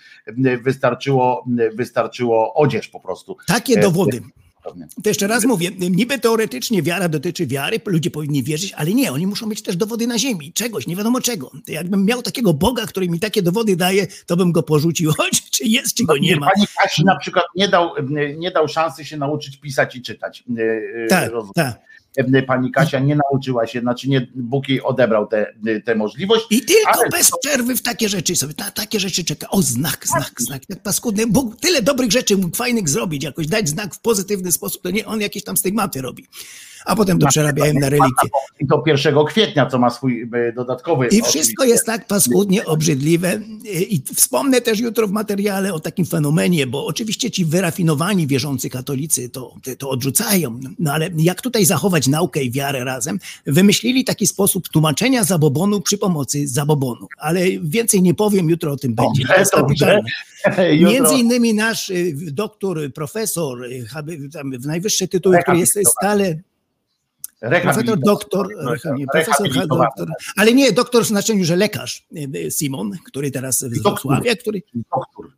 [0.63, 3.37] wystarczyło, wystarczyło odzież po prostu.
[3.47, 4.21] Takie E, dowody.
[4.63, 4.87] pewnie.
[5.03, 9.27] To jeszcze raz mówię, niby teoretycznie wiara dotyczy wiary, ludzie powinni wierzyć, ale nie, oni
[9.27, 11.51] muszą mieć też dowody na ziemi, czegoś, nie wiadomo czego.
[11.67, 15.63] Jakbym miał takiego Boga, który mi takie dowody daje, to bym go porzucił, choć czy
[15.67, 16.47] jest, czy go nie ma.
[16.55, 17.89] Pani Kasi na przykład nie dał,
[18.37, 20.43] nie dał szansy się nauczyć pisać i czytać.
[21.03, 21.79] E, Tak, tak.
[22.47, 25.27] Pani Kasia nie nauczyła się, znaczy nie, Bóg jej odebrał
[25.85, 26.45] tę możliwość.
[26.49, 29.49] I tylko Ale bez przerwy w takie rzeczy sobie, na takie rzeczy czeka.
[29.49, 31.27] O, znak, znak, znak, tak paskudny.
[31.27, 35.05] Bóg tyle dobrych rzeczy mógł fajnych zrobić, jakoś dać znak w pozytywny sposób, to nie
[35.05, 36.27] on jakieś tam stygmaty robi.
[36.85, 38.29] A potem to przerabiałem na relikwie.
[38.59, 41.07] I to 1 kwietnia, co ma swój e, dodatkowy.
[41.07, 43.39] I wszystko jest tak paskudnie obrzydliwe.
[43.89, 49.29] I wspomnę też jutro w materiale o takim fenomenie, bo oczywiście ci wyrafinowani wierzący katolicy
[49.29, 50.59] to, to odrzucają.
[50.79, 53.19] No ale jak tutaj zachować naukę i wiarę razem?
[53.45, 57.07] Wymyślili taki sposób tłumaczenia zabobonu przy pomocy zabobonu.
[57.17, 59.23] Ale więcej nie powiem, jutro o tym będzie.
[59.57, 59.99] Dobrze.
[60.71, 63.59] Jutro- Między innymi nasz y, doktor, profesor,
[64.59, 66.35] w najwyższe tytuły, który jest stale
[67.49, 68.47] Profesor, doktor,
[68.97, 72.07] nie, profesor, doktor, ale nie doktor w znaczeniu, że lekarz
[72.45, 74.61] e, Simon, który teraz w Wrocławiu, który...
[74.73, 75.31] Doktor.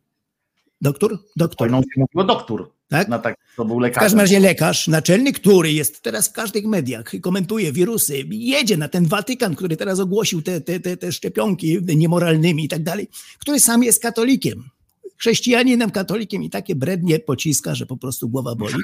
[0.80, 1.18] Doktor?
[1.36, 1.68] Doktor.
[1.68, 2.70] Wojną się mówiło doktor.
[2.88, 3.08] Tak?
[3.08, 4.02] No tak, to był W lekarz.
[4.02, 9.06] każdym razie lekarz naczelny, który jest teraz w każdych mediach, komentuje wirusy, jedzie na ten
[9.06, 13.82] Watykan, który teraz ogłosił te, te, te, te szczepionki niemoralnymi i tak dalej, który sam
[13.82, 14.70] jest katolikiem.
[15.18, 18.74] Chrześcijaninem, katolikiem i takie brednie pociska, że po prostu głowa boli.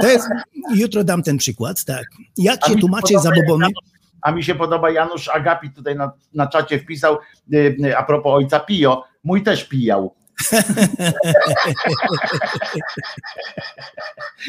[0.00, 0.28] To jest,
[0.74, 2.04] jutro dam ten przykład, tak.
[2.38, 3.64] Jak się mi tłumaczy podoba, zabobony?
[3.66, 7.18] Janusz- A mi się podoba Janusz Agapit tutaj na, na czacie wpisał
[7.54, 9.04] y, y, a propos ojca Pio.
[9.24, 10.14] Mój też pijał.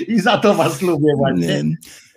[0.08, 1.60] I za to was lubię właśnie.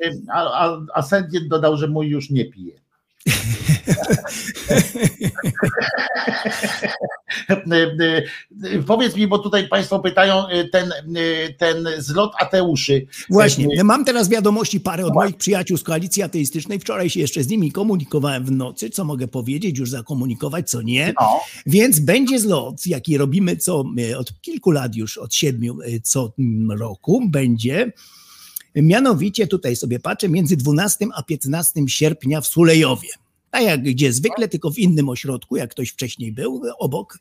[0.05, 2.81] Y, A, a, a Sędzien dodał, że mój już nie pije.
[8.87, 13.07] Powiedz mi, bo tutaj Państwo pytają y, ten, y, ten zlot ateuszy.
[13.31, 16.79] Właśnie, Y, mam teraz wiadomości parę od moich przyjaciół z koalicji ateistycznej.
[16.79, 21.15] Wczoraj się jeszcze z nimi komunikowałem w nocy, co mogę powiedzieć, już zakomunikować, co nie.
[21.21, 21.41] No.
[21.67, 23.85] Więc będzie zlot, jaki robimy co
[24.19, 26.33] od kilku lat już, od siedmiu co
[26.79, 27.93] roku, będzie.
[28.83, 33.09] Mianowicie tutaj sobie patrzę między 12 a 15 sierpnia w Sulejowie.
[33.51, 37.19] A jak gdzie zwykle, tylko w innym ośrodku, jak ktoś wcześniej był, obok.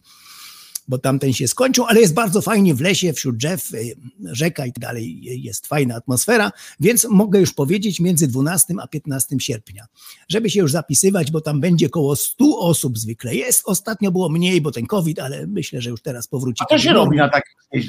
[0.88, 4.74] bo tamten się skończył, ale jest bardzo fajnie w lesie, wśród drzew, y, rzeka i
[4.74, 9.86] tak dalej, jest fajna atmosfera, więc mogę już powiedzieć między 12 a 15 sierpnia,
[10.30, 13.36] żeby się już zapisywać, bo tam będzie koło 100 osób zwykle.
[13.36, 16.64] Jest, ostatnio było mniej, bo ten COVID, ale myślę, że już teraz powróci.
[16.64, 17.30] A co się robi na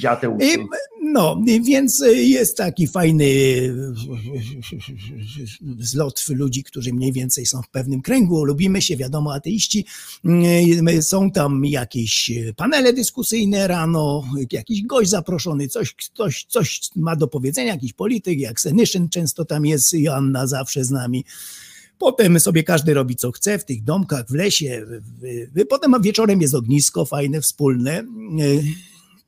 [0.08, 0.44] Ateuszu?
[0.44, 0.66] I,
[1.12, 3.24] No, więc jest taki fajny
[5.78, 8.44] zlot ludzi, którzy mniej więcej są w pewnym kręgu.
[8.44, 9.84] Lubimy się, wiadomo, ateiści.
[11.00, 17.72] Są tam jakieś panele dyskusyjne rano, jakiś gość zaproszony, coś, ktoś, coś ma do powiedzenia,
[17.72, 21.24] jakiś polityk, jak Senyszyn często tam jest, Joanna zawsze z nami.
[21.98, 24.86] Potem sobie każdy robi co chce w tych domkach, w lesie.
[25.68, 28.04] Potem wieczorem jest ognisko fajne, wspólne.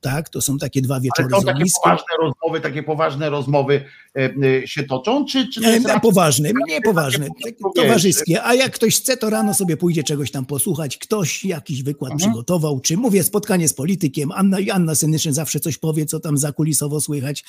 [0.01, 4.29] Tak, to są takie dwa wieczory Ale z takie poważne rozmowy, takie poważne rozmowy e,
[4.63, 7.27] e, się toczą, czy, czy to Nie, jest poważne, nie poważne,
[7.75, 8.43] towarzyskie.
[8.43, 10.97] A jak ktoś chce, to rano sobie pójdzie czegoś tam posłuchać.
[10.97, 12.31] Ktoś jakiś wykład Mhm.
[12.31, 14.31] przygotował, czy mówię, spotkanie z politykiem.
[14.31, 17.43] Anna, Anna Senyszyn zawsze coś powie, co tam zakulisowo słychać.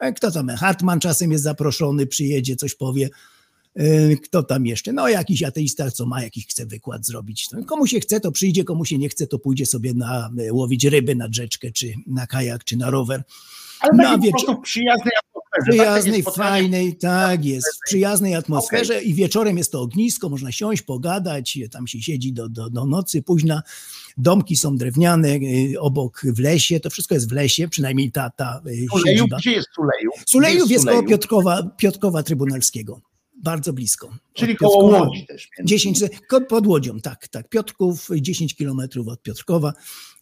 [0.00, 0.48] E, Kto tam?
[0.48, 3.08] Hartman czasem jest zaproszony, przyjedzie, coś powie.
[3.78, 4.92] E, Kto tam jeszcze?
[4.92, 7.48] No jakiś ateista, co ma jakiś chce wykład zrobić.
[7.52, 10.52] No, Komu się chce, to przyjdzie, komu się nie chce, to pójdzie sobie na e,
[10.52, 13.22] łowić ryby nad rzeczkę, czy na kajak, czy na rower.
[13.80, 15.38] Ale na wieczór- prostu w przyjaznej atmosferze.
[15.66, 15.68] tak?
[15.68, 20.82] Przyjaznej, spotkanie- fajnej, tak jest, w przyjaznej atmosferze i wieczorem jest to ognisko, można siąść,
[20.82, 23.62] pogadać, tam się siedzi do, do, do nocy późna,
[24.16, 28.60] domki są drewniane, y, obok w lesie, to wszystko jest w lesie, przynajmniej ta, ta
[28.90, 29.36] Suleju, siedziba.
[29.38, 29.68] gdzie jest?
[30.16, 31.08] Gdzie Sulejów jest koło Suleju?
[31.10, 33.00] Piotrkowa, Piotrkowa Trybunalskiego,
[33.42, 34.14] bardzo blisko.
[34.38, 35.48] Czyli koło Łodzi też.
[35.58, 35.70] Więc.
[35.70, 37.48] 10, ko- pod Łodzią, tak, tak.
[37.48, 39.72] Piotrków, 10 kilometrów od Piotrkowa,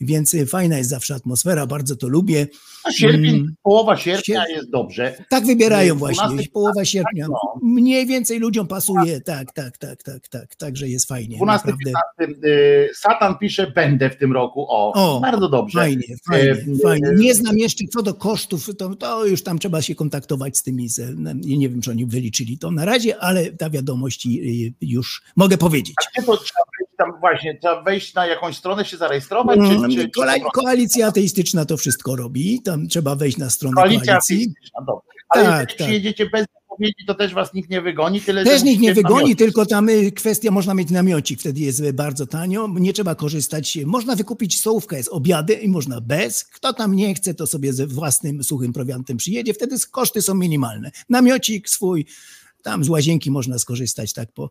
[0.01, 2.47] więc y, fajna jest zawsze atmosfera, bardzo to lubię.
[2.85, 3.55] A sierpień, Mm.
[3.63, 5.15] połowa sierpnia Sier- jest dobrze.
[5.31, 7.27] Tak wybierają Y, właśnie, 12 połowa sierpnia.
[7.29, 7.39] no.
[7.63, 11.93] Mniej więcej ludziom pasuje, tak, tak, tak, tak, tak, także jest fajnie, 12, naprawdę.
[12.19, 14.67] 15, y, Satan pisze, będę w tym roku.
[14.69, 15.79] O, O, bardzo dobrze.
[15.79, 17.09] Fajnie, fajnie, fajnie.
[17.17, 20.89] Nie znam jeszcze co do kosztów, to, to już tam trzeba się kontaktować z tymi,
[20.89, 21.01] z,
[21.47, 25.95] nie wiem czy oni wyliczyli to na razie, ale ta wiadomość y, już mogę powiedzieć.
[26.15, 29.91] Gdzie to trzeba wejść tam właśnie, trzeba wejść na jakąś stronę, się zarejestrować, czy, Mm,
[29.93, 30.11] czy,
[30.55, 34.37] Koalicja ateistyczna to wszystko robi, tam trzeba wejść na stronę koalicja koalicji.
[34.37, 35.07] ateistyczna, dobrze.
[35.29, 35.87] Ale Tak, jeżeli tak.
[35.87, 39.67] przyjedziecie bez zapowiedzi, to też was nikt nie wygoni, tyle Też nikt nie wygoni, tylko
[39.67, 44.17] tam y, kwestia, można mieć namiocik, wtedy jest y, bardzo tanio, nie trzeba korzystać, można
[44.17, 48.45] wykupić stołówkę, jest obiady i można bez, kto tam nie chce, to sobie ze własnym
[48.45, 50.91] suchym prowiantem przyjedzie, wtedy koszty są minimalne.
[51.09, 52.07] Namiocik swój,
[52.67, 54.51] tam z łazienki można skorzystać tak po...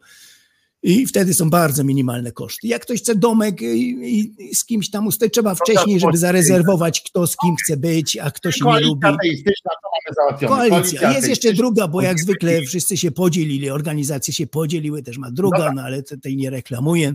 [0.83, 2.67] I wtedy są bardzo minimalne koszty.
[2.67, 7.01] Jak ktoś chce domek i, i, i z kimś tam ustać, trzeba wcześniej, żeby zarezerwować,
[7.01, 9.07] kto z kim chce być, a kto się nie lubi.
[9.07, 10.69] Ateistyczna, to mamy załatwione.
[10.69, 11.13] Koalicja.
[11.13, 15.71] Jest jeszcze druga, bo jak zwykle wszyscy się podzielili, organizacje się podzieliły, też ma druga,
[15.75, 17.13] no ale te- tej nie reklamuję.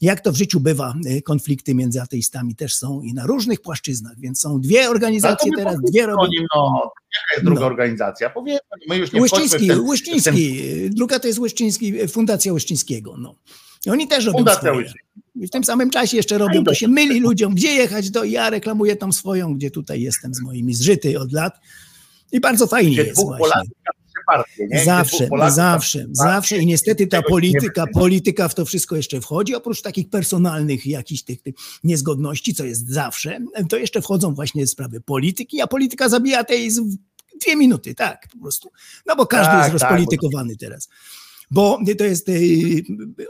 [0.00, 4.12] Jak to w życiu bywa, y, konflikty między ateistami też są i na różnych płaszczyznach,
[4.18, 6.28] więc są dwie organizacje No teraz, dwie robią.
[6.56, 7.66] No, jaka jest druga No.
[7.66, 8.30] organizacja?
[8.30, 13.16] Powiedzmy, my już nie Łyszczyński, ten, ten Łyszczyński, y, druga to jest Łyszczyński, Fundacja Łyszczyńskiego,
[13.18, 13.34] no.
[13.86, 14.92] I oni też robią Fundacja swoje.
[15.36, 18.50] I w tym samym czasie jeszcze robią, to się myli ludziom, gdzie jechać, to ja
[18.50, 21.60] reklamuję tam swoją, gdzie tutaj jestem z moimi zżyty od lat.
[22.32, 23.52] I bardzo fajnie Gdzie jest dwóch właśnie.
[23.52, 23.72] Polaków
[24.28, 24.84] partie, nie?
[24.84, 29.82] Zawsze, Polaków, zawsze, zawsze i niestety ta polityka, polityka w to wszystko jeszcze wchodzi, oprócz
[29.82, 35.60] takich personalnych jakichś tych, tych niezgodności, co jest zawsze, to jeszcze wchodzą właśnie sprawy polityki,
[35.60, 36.44] a polityka zabija
[36.80, 38.70] w dwie minuty, tak, po prostu.
[39.06, 40.88] No bo każdy Tak, jest tak, rozpolitykowany teraz.
[41.50, 42.84] Bo to jest y,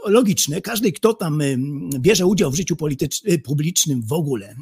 [0.05, 1.57] logiczne, każdy, kto tam y,
[1.99, 2.75] bierze udział w życiu
[3.27, 4.55] y, publicznym w ogóle,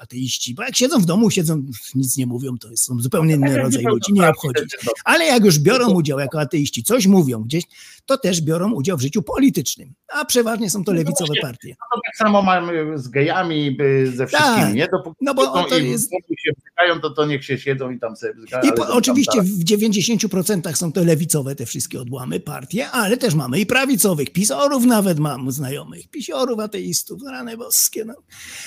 [0.00, 1.62] ateiści, bo jak siedzą w domu, siedzą,
[1.94, 4.62] nic nie mówią, to są zupełnie inny Tak jak rodzaj nie ludzi, nie obchodzi.
[5.04, 7.64] Ale jak już biorą udział jako ateiści, coś mówią gdzieś,
[8.06, 9.94] to też biorą udział w życiu politycznym.
[10.12, 11.42] A przeważnie są to lewicowe właśnie.
[11.42, 11.68] partie.
[11.68, 13.76] No to tak samo mamy z gejami,
[14.14, 14.74] ze wszystkimi, Tak.
[14.74, 14.88] nie?
[14.92, 16.10] Dopóki No bo to jest-
[16.44, 18.62] się bzykają, to, to niech się siedzą i tam sobie bzykają.
[18.72, 19.50] I po, tam oczywiście zaraz.
[19.50, 24.84] w 90% są to lewicowe te wszystkie odłamy partie, ale też mamy i prawicowych, pisorów
[24.84, 28.04] nawet mam znajomych, pisiorów, ateistów, rany boskie.
[28.04, 28.14] No,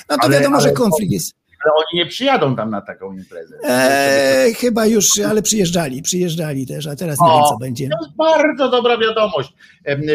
[0.09, 1.33] no to Ale- wiadomo, że ale- konflikt jest.
[1.63, 3.55] Ale oni nie przyjadą tam na taką imprezę.
[3.63, 7.89] Eee, chyba już, ale przyjeżdżali, przyjeżdżali też, a teraz nie wiem co będzie.
[7.89, 9.53] To jest bardzo dobra wiadomość.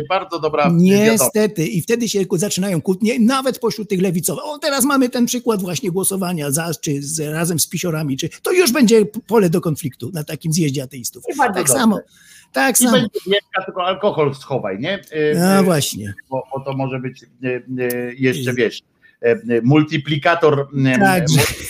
[0.08, 0.84] Bardzo dobra wiadomość.
[0.90, 4.44] Niestety, i wtedy się zaczynają kłótnie, nawet pośród tych lewicowych.
[4.44, 8.52] O, teraz mamy ten przykład właśnie głosowania za, czy z, razem z pisiorami, czy to
[8.52, 11.24] już będzie pole do konfliktu na takim zjeździe ateistów.
[11.38, 11.72] Tak dobrze.
[11.72, 12.00] samo,
[12.52, 12.92] tak I samo.
[12.92, 13.10] będzie
[13.66, 14.98] tylko alkohol schowaj, nie?
[15.34, 16.14] Y, A y, właśnie.
[16.30, 18.82] Bo, bo to może być y, jeszcze, wiesz, e,
[19.62, 20.68] multiplikator.
[20.86, 21.68] e, Tak, multiplikator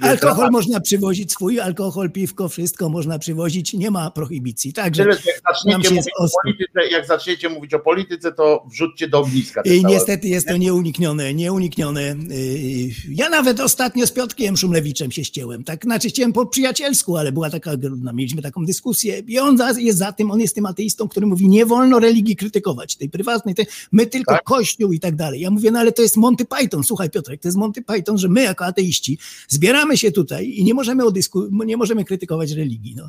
[0.00, 4.72] Alkohol można przywozić swój, alkohol, piwko, wszystko można przywozić, nie ma prohibicji.
[4.72, 9.18] Także Tyle, jak zaczniecie, mówić o polityce, jak zaczniecie mówić o polityce, to wrzućcie do
[9.20, 9.62] ogniska.
[9.62, 12.02] I niestety jest to nieuniknione, nieuniknione.
[12.02, 15.64] Yy, Ja nawet ostatnio z Piotkiem Szumlewiczem się ścięłem.
[15.64, 17.70] Tak, znaczy ścięłem po przyjacielsku, ale była taka,
[18.02, 21.48] no, mieliśmy taką dyskusję i on jest za tym, on jest tym ateistą, który mówi,
[21.48, 24.44] nie wolno religii krytykować, tej prywatnej, tej, my tylko Tak.
[24.44, 25.40] kościół i tak dalej.
[25.40, 28.28] Ja mówię, no ale to jest Monty Python, słuchaj Piotrek, to jest Monty Python, że
[28.28, 32.94] my jako ateiści zbieramy się tutaj i nie możemy, o dysku, nie możemy krytykować religii,
[32.96, 33.08] no.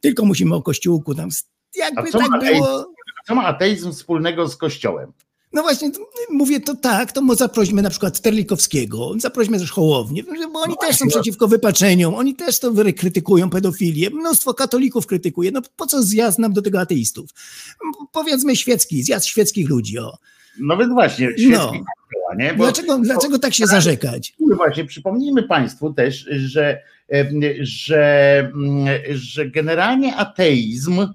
[0.00, 1.28] Tylko musimy o kościółku tam,
[1.76, 2.94] jakby tak ateizm, było...
[3.26, 5.12] co ma ateizm wspólnego z kościołem?
[5.54, 6.00] No właśnie, to
[6.30, 11.08] mówię to tak, to zaprośmy na przykład Terlikowskiego, zaprośmy też Hołownię, bo oni też są
[11.08, 16.52] przeciwko wypaczeniom, oni też to krytykują pedofilię, mnóstwo katolików krytykuje, no po co zjazd nam
[16.52, 17.30] do tego ateistów?
[18.12, 20.18] Powiedzmy świecki, zjazd świeckich ludzi, o.
[20.60, 21.32] No więc właśnie, No.
[21.38, 22.54] świecki kościoła, nie?
[22.54, 24.34] Bo, Dlaczego, dlaczego tak się zarzekać?
[24.40, 26.82] No Właśnie, przypomnijmy Państwu też, że,
[27.60, 31.06] że, mm, że generalnie ateizm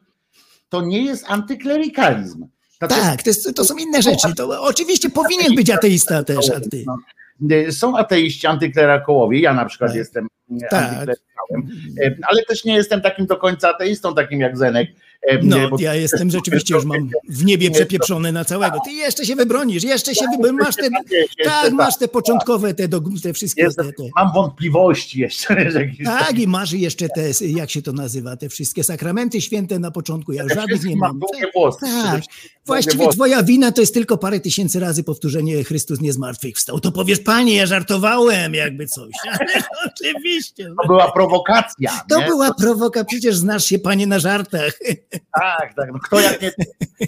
[0.70, 2.48] to nie jest antyklerykalizm.
[2.78, 6.60] Znaczy, Tak, to, jest, to są inne rzeczy, to oczywiście powinien być ateista też, a
[6.60, 6.86] ty.
[7.52, 9.98] y, Są ateiści antyklerykołowie, ja na przykład Tak.
[9.98, 10.28] jestem
[10.70, 11.08] Tak.
[12.30, 14.90] ale też nie jestem takim do końca ateistą, takim jak Zenek.
[15.30, 18.78] Em, No, ja jestem rzeczywiście, już mam w niebie przepieprzone na całego.
[18.86, 20.90] Ty jeszcze się wybronisz, jeszcze się wybronisz, masz te,
[21.44, 22.88] tak, masz te początkowe, te,
[23.24, 25.56] te wszystkie, Jestem, te, mam wątpliwości jeszcze.
[26.06, 30.34] Tak, i masz jeszcze te, jak się to nazywa, te wszystkie sakramenty święte na początku,
[30.34, 31.20] ja już żadnych nie mam.
[31.80, 32.22] Tak,
[32.66, 36.80] właściwie twoja wina to jest tylko parę tysięcy razy powtórzenie Chrystus nie zmartwychwstał.
[36.80, 39.12] To powiesz, panie, ja żartowałem, jakby coś.
[39.40, 40.72] Ale oczywiście.
[40.82, 42.02] To była prowokacja.
[42.10, 44.80] To była prowoka, przecież znasz się, panie, na żartach.
[45.34, 45.92] Tak, tak.
[45.94, 46.54] No kto jak nie e,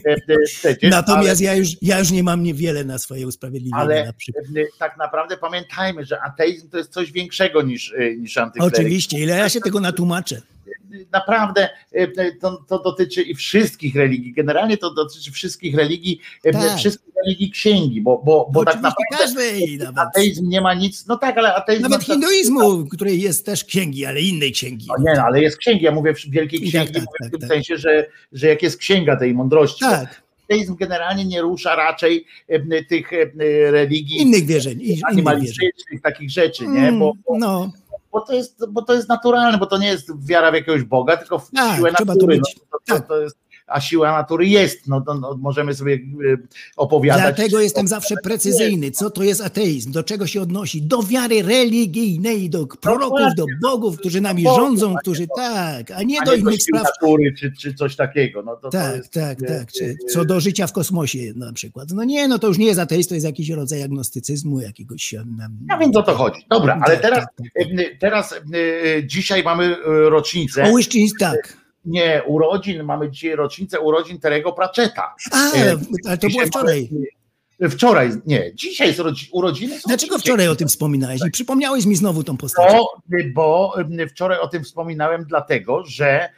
[0.06, 3.82] e, przecież, Natomiast ja, już, ja już nie mam niewiele na swoje usprawiedliwienie.
[3.82, 4.14] ale, na
[4.52, 8.76] ale e, tak naprawdę pamiętajmy, że ateizm to jest coś większego niż, niż antykleryk.
[8.76, 10.42] Oczywiście, ile ja się tego natłumaczę.
[11.12, 14.34] Naprawdę e, to, to dotyczy i wszystkich religii.
[14.34, 16.78] Generalnie to dotyczy wszystkich religii, e, Tak.
[16.78, 19.98] wszystkich religii księgi, bo, bo, bo tak naprawdę każdej nawet.
[19.98, 21.08] ateizm nie ma nic.
[21.08, 21.82] No tak, ale ateizm.
[21.84, 24.86] Nawet na hinduizmu, której jest też księgi, ale innej księgi.
[24.88, 25.86] No nie, no, ale jest księgi.
[25.86, 27.50] Ja mówię w wielkiej Tak, księgi, tak, mówię tak, w tym tak.
[27.50, 29.80] sensie, że, że jak jest księga tej mądrości.
[29.80, 33.26] Tak, Ateizm generalnie nie rusza raczej e, tych e,
[33.72, 34.74] religii innych wierzeń.
[34.74, 35.10] i- Innych wierzeń.
[35.12, 36.92] animalistycznych, takich rzeczy, nie?
[36.92, 37.72] Bo, Mm, no,
[38.12, 41.18] bo, to jest, bo to jest naturalne, bo to nie jest wiara w jakiegoś Boga,
[41.18, 42.38] tylko w Tak, siłę natury.
[42.38, 43.08] No, to, to, tak.
[43.08, 43.38] to jest,
[43.72, 46.00] a siła natury jest, no to no, możemy sobie e,
[46.78, 47.36] opowiadać.
[47.36, 48.92] dlatego jestem zawsze precyzyjny.
[48.92, 49.92] Co to jest ateizm?
[49.92, 50.82] Do czego się odnosi?
[50.82, 56.26] Do wiary religijnej, do proroków, do bogów, którzy nami rządzą, którzy tak, a nie a
[56.26, 56.84] do nie innych spraw.
[56.84, 58.44] natury, czy, czy coś takiego.
[58.44, 59.72] No, to, to Tak, jest, tak, e, tak.
[59.72, 61.92] Czy e, co do życia w kosmosie na przykład.
[61.92, 65.14] No nie, no to już nie jest ateizm, to jest jakiś rodzaj agnostycyzmu, jakiegoś...
[65.14, 66.46] Ja wiem, o to chodzi.
[66.50, 68.38] Dobra, ale tak, teraz, tak, tak, e, teraz e,
[69.08, 70.64] dzisiaj mamy e, rocznicę.
[70.64, 70.68] O
[71.20, 71.61] tak.
[71.86, 75.16] Nie, urodzin, mamy dzisiaj rocznicę urodzin Terego Pratchetta.
[75.32, 75.76] A, E,
[76.08, 76.90] ale to było wczoraj.
[76.92, 77.06] mamy-
[77.72, 79.80] Wczoraj, nie, dzisiaj jest rodzi- urodziny.
[79.88, 80.20] Dlaczego dzisiaj.
[80.32, 81.22] wczoraj o tym wspominałeś?
[81.28, 82.72] I przypomniałeś mi znowu tą postać.
[82.74, 82.94] Bo,
[83.34, 86.30] bo em, wczoraj o tym wspominałem, dlatego że,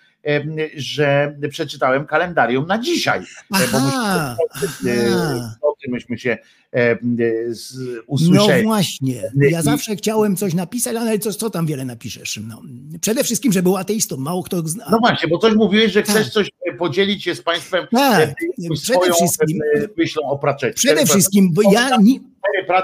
[0.75, 3.19] że przeczytałem kalendarium na dzisiaj.
[3.19, 3.23] E,
[3.71, 5.55] Bo Aha, myśmy, e, aha.
[5.87, 6.37] myśmy się
[6.73, 7.17] em,
[7.49, 8.63] e, z- No usłyszeli.
[8.63, 9.31] właśnie.
[9.51, 12.39] Ja I- zawsze chciałem coś napisać, ale co, co tam wiele napiszesz?
[12.47, 12.61] No.
[13.01, 14.17] Przede wszystkim, że był ateistą.
[14.17, 14.85] Mało kto zna.
[14.91, 16.33] No właśnie, bo coś mówiłeś, że chcesz Tak.
[16.33, 20.37] coś e, podzielić się z Państwem Tak, e, jakąś przede swoją wszystkim- e, myślą o
[20.37, 20.75] Pratchetcie.
[20.77, 21.97] Przede wszystkim, bo ja.
[21.97, 22.19] Nie,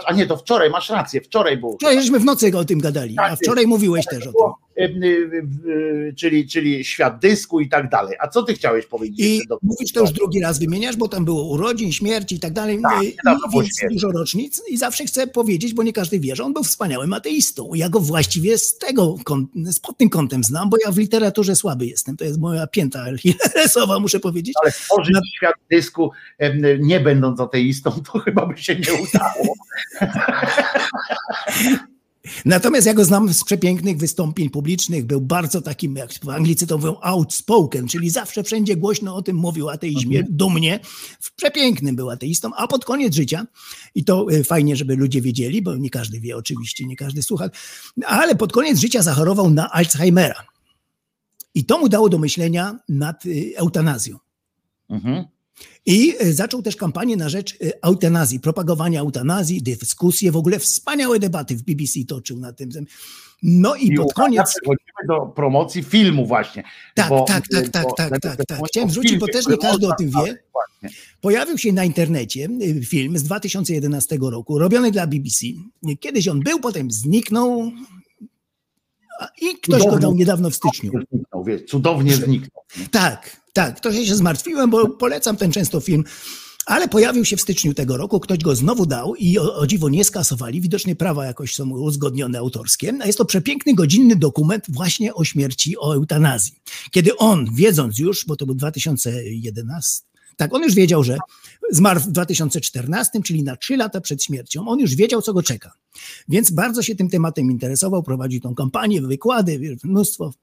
[0.05, 1.73] A nie, to wczoraj, masz rację, wczoraj było.
[1.75, 4.41] wczoraj żeśmy w nocy o tym gadali, a wczoraj mówiłeś też o tym.
[4.77, 4.87] E, e,
[6.09, 8.15] e, Czyli, czyli świat dysku i tak dalej.
[8.19, 9.19] A co ty chciałeś powiedzieć?
[9.19, 12.79] I mówisz to już drugi raz wymieniasz, bo tam było urodzin, śmierci i tak dalej.
[13.23, 13.93] Tak, było więc śmierć.
[13.93, 17.69] dużo rocznic i zawsze chcę powiedzieć, bo nie każdy wie, że on był wspaniałym ateistą.
[17.73, 19.15] Ja go właściwie z tego,
[19.55, 22.17] z pod tym kątem znam, bo ja w literaturze słaby jestem.
[22.17, 24.55] To jest moja pięta achillesowa, muszę powiedzieć.
[24.61, 26.11] Ale stworzyć świat dysku,
[26.79, 29.53] nie będąc ateistą, to chyba by się nie udało.
[32.45, 35.05] Natomiast ja go znam z przepięknych wystąpień publicznych.
[35.05, 39.35] Był bardzo takim, jak w Anglicy to mówią, outspoken, czyli zawsze wszędzie głośno o tym
[39.35, 40.79] mówił o ateizmie, dumnie.
[41.19, 43.47] W przepięknym był ateistą, a pod koniec życia,
[43.95, 47.49] i to y, fajnie, żeby ludzie wiedzieli, bo nie każdy wie oczywiście, nie każdy słucha,
[48.05, 50.43] ale pod koniec życia zachorował na Alzheimera.
[51.55, 54.17] I to mu dało do myślenia nad y, eutanazją.
[54.89, 55.25] Mhm.
[55.85, 61.19] I e, zaczął też kampanię na rzecz e, eutanazji, propagowania eutanazji, dyskusje, w ogóle wspaniałe
[61.19, 62.69] debaty w BBC toczył na tym.
[63.43, 64.49] No i, I pod koniec.
[64.49, 66.63] Przechodzimy do promocji filmu właśnie.
[66.95, 68.57] Tak, bo- tak, tak, tak, bo- tak, tak, dlatego tak.
[68.57, 70.37] mówię Chciałem o zwrócić, bo też nie każdy o tym wie.
[70.51, 70.97] właśnie.
[71.21, 72.47] Pojawił się na internecie
[72.85, 75.45] film z 2011 roku, robiony dla BBC.
[75.99, 77.71] Kiedyś on był, potem zniknął
[79.41, 80.01] i ktoś go Cudownie.
[80.01, 80.91] dał niedawno w styczniu.
[81.11, 82.63] Zniknął, wiesz, cudownie zniknął.
[82.91, 86.03] Tak, tak, trochę się zmartwiłem, bo polecam ten często film,
[86.65, 89.89] ale pojawił się w styczniu tego roku, ktoś go znowu dał i o, o dziwo
[89.89, 95.13] nie skasowali, widocznie prawa jakoś są uzgodnione autorskie, a jest to przepiękny, godzinny dokument właśnie
[95.13, 96.53] o śmierci, o eutanazji.
[96.91, 101.17] Kiedy on, wiedząc już, bo to był 2011, tak, on już wiedział, że
[101.71, 105.71] zmarł w 2014, czyli na trzy lata przed śmiercią, on już wiedział, co go czeka.
[106.29, 110.33] Więc bardzo się tym tematem interesował, prowadził tą kampanię, wykłady, mnóstwo.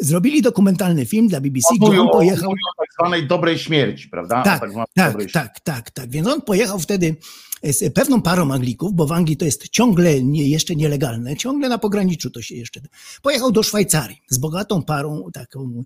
[0.00, 2.50] Zrobili dokumentalny film dla BBC, gdzie on pojechał.
[2.50, 4.42] o tak zwanej dobrej śmierci, prawda?
[4.42, 6.10] Tak, zwanej tak, dobrej tak, tak, tak.
[6.10, 7.16] Więc on pojechał wtedy
[7.62, 11.78] z pewną parą Anglików, bo w Anglii to jest ciągle nie, jeszcze nielegalne, ciągle na
[11.78, 12.80] pograniczu to się jeszcze.
[13.22, 15.84] Pojechał do Szwajcarii z bogatą parą, taką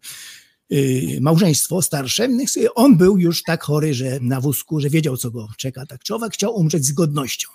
[0.72, 2.28] y, małżeństwo starsze.
[2.74, 5.86] On był już tak chory, że na wózku, że wiedział, co go czeka.
[5.86, 7.48] Tak człowiek chciał umrzeć z godnością.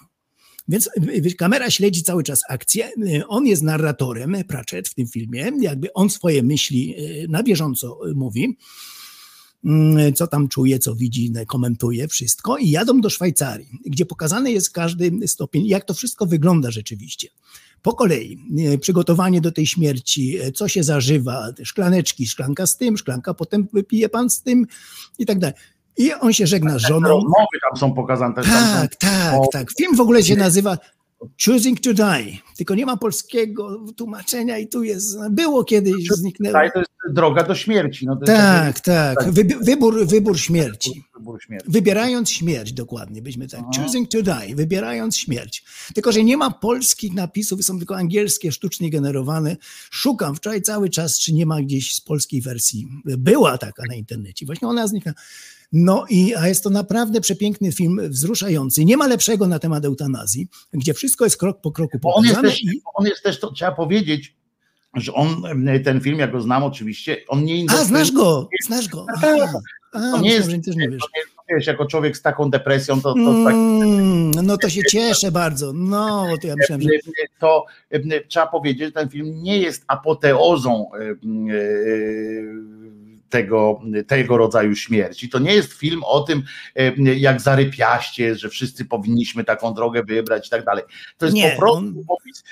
[0.68, 0.90] Więc
[1.26, 2.92] y, kamera śledzi cały czas akcję.
[2.98, 8.00] Y, On jest narratorem, Pratchett w tym filmie, jakby on swoje myśli y, na bieżąco
[8.16, 8.58] mówi
[9.66, 14.72] mm, co tam czuje, co widzi, komentuje wszystko i jadą do Szwajcarii, gdzie pokazany jest
[14.72, 17.28] każdy stopień, jak to wszystko wygląda rzeczywiście.
[17.82, 18.38] Po kolei
[18.82, 24.30] przygotowanie do tej śmierci, co się zażywa, szklaneczki, szklanka z tym, szklanka potem wypije pan
[24.30, 24.68] z tym
[25.20, 25.56] i tak dalej.
[25.98, 27.10] I on się żegna z żoną.
[27.10, 28.34] Rozmowy tam są pokazane.
[28.36, 29.72] Też Tak, tak, tak.
[29.78, 30.78] Film w ogóle się nazywa
[31.46, 36.60] Choosing to Die, tylko nie ma polskiego tłumaczenia i tu jest, było kiedyś, zniknęło.
[36.74, 38.06] To jest droga do śmierci.
[38.06, 39.18] No, Tak, tak.
[39.20, 39.32] tak.
[39.62, 41.04] Wybór, wybór śmierci.
[41.18, 41.72] wybór śmierci.
[41.72, 43.60] Wybierając śmierć, dokładnie, byśmy tak.
[43.60, 43.70] Aha.
[43.84, 45.64] Choosing to die, wybierając śmierć.
[45.94, 49.58] Tylko, że nie ma polskich napisów, są tylko angielskie, sztucznie generowane.
[49.92, 52.88] Szukam wczoraj cały czas, czy nie ma gdzieś z polskiej wersji.
[53.06, 55.16] Była taka na internecie, właśnie ona zniknęła.
[55.72, 58.86] No i a jest to naprawdę przepiękny film, wzruszający.
[58.86, 62.42] Nie ma lepszego na temat eutanazji, gdzie wszystko jest krok po kroku Bo on jest
[62.42, 64.36] też, i on jest też to trzeba powiedzieć,
[64.94, 65.44] że on,
[65.84, 69.06] ten film, ja go znam oczywiście, on nie A, znasz go, znasz go.
[69.16, 69.28] Aha.
[69.94, 71.02] A, To nie myślałem, jest, też nie wiesz.
[71.02, 71.08] to
[71.50, 75.32] nie wiesz, jako człowiek z taką depresją, to, to tak Mm, no to się cieszę
[75.32, 75.74] bardzo.
[75.74, 76.90] No, to ja myślałem, że
[77.40, 81.16] to e, trzeba powiedzieć, że ten film nie jest apoteozą e, e,
[83.30, 85.30] tego, tego rodzaju śmierci.
[85.30, 86.44] To nie jest film o tym,
[86.76, 90.84] e, jak zarypiaście, że wszyscy powinniśmy taką drogę wybrać i tak dalej.
[91.18, 92.44] To jest Nie, po prostu on- opis,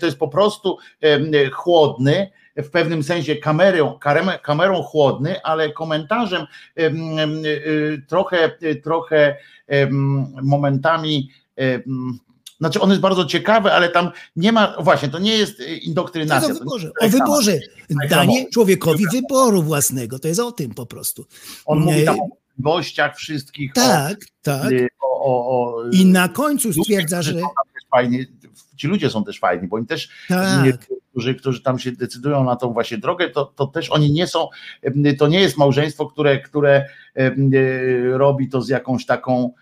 [0.00, 3.98] to jest po prostu e, chłodny, w pewnym sensie kamerą,
[4.42, 6.46] kamerą chłodny, ale komentarzem
[6.76, 7.32] em, em,
[8.08, 8.50] trochę,
[8.82, 9.36] trochę
[10.42, 11.30] momentami
[12.62, 15.70] znaczy on jest bardzo ciekawy, ale tam nie ma, właśnie, to nie jest y, To
[15.82, 16.48] indoktrynacja.
[16.48, 16.90] o to wyborze.
[17.02, 17.58] nie O wyborze.
[18.00, 20.18] tak Danie człowiekowi wyboru własnego.
[20.18, 21.26] To jest o tym po prostu.
[21.64, 23.72] On mówi tam o gościach wszystkich.
[23.72, 24.72] Tak, o, tak.
[24.72, 28.26] y, O, o, o, I na końcu stwierdza, że są tam też fajni,
[28.76, 30.64] ci ludzie są też fajni, bo oni też, tak.
[30.64, 30.72] nie,
[31.10, 34.48] którzy, którzy tam się decydują na tą właśnie drogę, to, to też oni nie są,
[35.18, 36.86] to nie jest małżeństwo, które, które
[38.12, 39.52] robi to z jakąś taką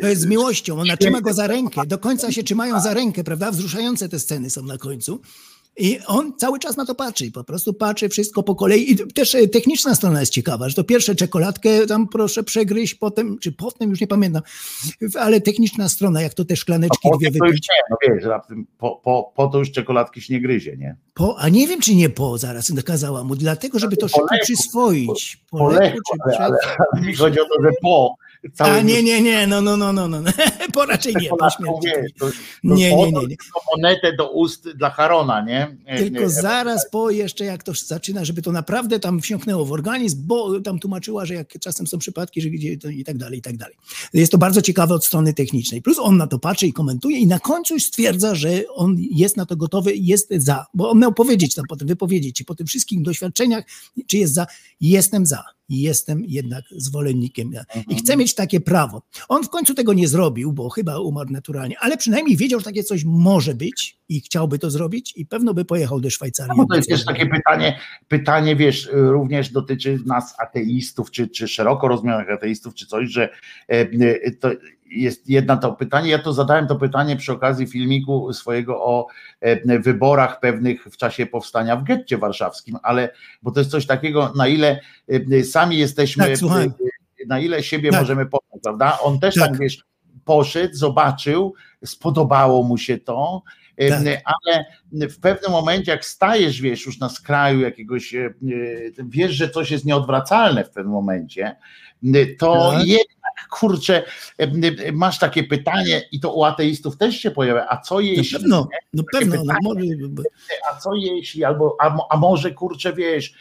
[0.00, 0.80] To jest z miłością.
[0.80, 1.86] Ona trzyma go za rękę.
[1.86, 3.50] Do końca się trzymają za rękę, prawda?
[3.50, 5.20] Wzruszające te sceny są na końcu.
[5.78, 8.92] I on cały czas na to patrzy, po prostu patrzy wszystko po kolei.
[8.92, 13.38] I też e, techniczna strona jest ciekawa, że to pierwsze czekoladkę tam proszę przegryźć, potem,
[13.38, 14.42] czy potem, już nie pamiętam,
[15.18, 17.68] ale techniczna strona, jak to te szklaneczki dwie to już wypić.
[17.68, 18.24] nie, no wiesz,
[18.78, 20.96] po, po, po to już czekoladki się nie gryzie, nie?
[21.14, 25.38] Po, a nie wiem, czy nie po, zaraz nakazała mu, dlatego, żeby to szybko przyswoić.
[25.50, 25.98] Po, Po leku, leku,
[26.30, 26.58] czy ale, ale,
[26.92, 28.16] ale mi chodzi o to, że po
[28.58, 30.20] A nie, nie, nie, no, no, no, no, no.
[30.74, 31.88] po raczej nie, po śmierci.
[32.64, 33.36] Nie, nie, nie, nie.
[33.76, 35.76] monetę do ust dla Harona, nie?
[35.98, 40.60] Tylko zaraz po jeszcze jak to zaczyna, żeby to naprawdę tam wsiąknęło w organizm, bo
[40.60, 43.56] tam tłumaczyła, że jak czasem są przypadki, że gdzie to i tak dalej, i tak
[43.56, 43.76] dalej.
[44.14, 45.82] Jest to bardzo ciekawe od strony technicznej.
[45.82, 49.46] Plus on na to patrzy i komentuje i na końcu stwierdza, że on jest na
[49.46, 50.66] to gotowy i jest za.
[50.74, 53.64] Bo on miał powiedzieć tam potem, wypowiedzieć się po tych wszystkich doświadczeniach,
[54.06, 54.46] czy jest za.
[54.80, 55.44] Jestem za.
[55.68, 57.52] Jestem jednak zwolennikiem
[57.88, 59.02] i chcę mieć takie prawo.
[59.28, 62.84] On w końcu tego nie zrobił, bo chyba umarł naturalnie, ale przynajmniej wiedział, że takie
[62.84, 66.52] coś może być i chciałby to zrobić i pewno by pojechał do Szwajcarii.
[66.56, 71.88] No to jest też takie pytanie, pytanie, wiesz, również dotyczy nas ateistów, czy, czy szeroko
[71.88, 73.28] rozumianych ateistów, czy coś, że
[73.68, 74.50] e, e, to
[74.90, 76.10] jest jedna to pytanie.
[76.10, 79.06] Ja to zadałem to pytanie przy okazji filmiku swojego o
[79.40, 84.32] e, wyborach pewnych w czasie powstania w getcie warszawskim, ale bo to jest coś takiego,
[84.36, 84.80] na ile
[85.44, 86.95] sami jesteśmy Tak.
[87.26, 88.00] Na ile siebie Tak.
[88.00, 88.98] możemy poznać, prawda?
[89.02, 89.48] On też Tak.
[89.50, 89.84] tak, wiesz,
[90.24, 93.42] poszedł, zobaczył, spodobało mu się to,
[93.78, 94.22] Tak.
[94.24, 94.64] ale
[95.08, 98.30] w pewnym momencie, jak stajesz, wiesz, już na skraju jakiegoś, e, e,
[99.08, 101.56] wiesz, że coś jest nieodwracalne w pewnym momencie,
[102.14, 102.86] e, to Tak.
[103.50, 104.02] Kurczę,
[104.92, 108.68] masz takie pytanie i to u ateistów też się pojawia, a co No jeśli, pewno,
[108.92, 109.80] no pewno, no może,
[110.72, 113.34] a co jeśli, albo, a, a może, kurczę, wiesz,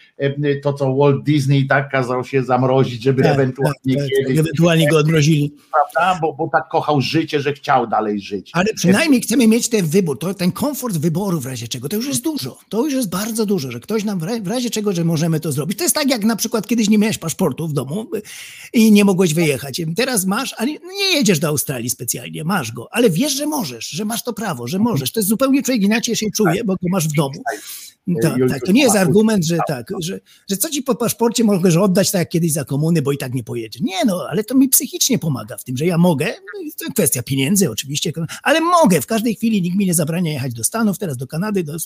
[0.64, 4.88] to co Walt Disney tak kazał się zamrozić, żeby tak, ewentualnie tak, tak, kiedyś, ewentualnie
[4.88, 5.56] go odmrozili.
[5.72, 8.52] prawda, bo, bo tak kochał życie, że chciał dalej żyć.
[8.54, 12.08] Ale przynajmniej chcemy mieć ten wybór, to, ten komfort wyboru w razie czego, to już
[12.08, 12.58] jest dużo.
[12.70, 15.40] To już jest bardzo dużo, że ktoś nam w ra- w razie czego, że możemy
[15.40, 15.78] to zrobić.
[15.78, 18.06] To jest tak, jak na przykład kiedyś nie miałeś paszportu w domu
[18.74, 19.82] i nie mogłeś wyjechać.
[19.96, 24.06] Teraz masz, ale nie jedziesz do Australii specjalnie, masz go, ale wiesz, że możesz, że
[24.06, 25.12] masz to prawo, że możesz.
[25.12, 27.44] To jest zupełnie człowiek inaczej się czuje, bo go masz w domu.
[28.22, 31.76] Tak, tak, to nie jest argument, że tak, że, że co ci po paszporcie możesz
[31.76, 33.80] oddać tak jak kiedyś za komuny, bo i tak nie pojedzie.
[33.84, 37.24] Nie no, ale to mi psychicznie pomaga w tym, że ja mogę, no to kwestia
[37.24, 38.12] pieniędzy oczywiście,
[38.44, 41.64] ale mogę, w każdej chwili nikt mi nie zabrania jechać do Stanów, teraz do Kanady,
[41.64, 41.78] do,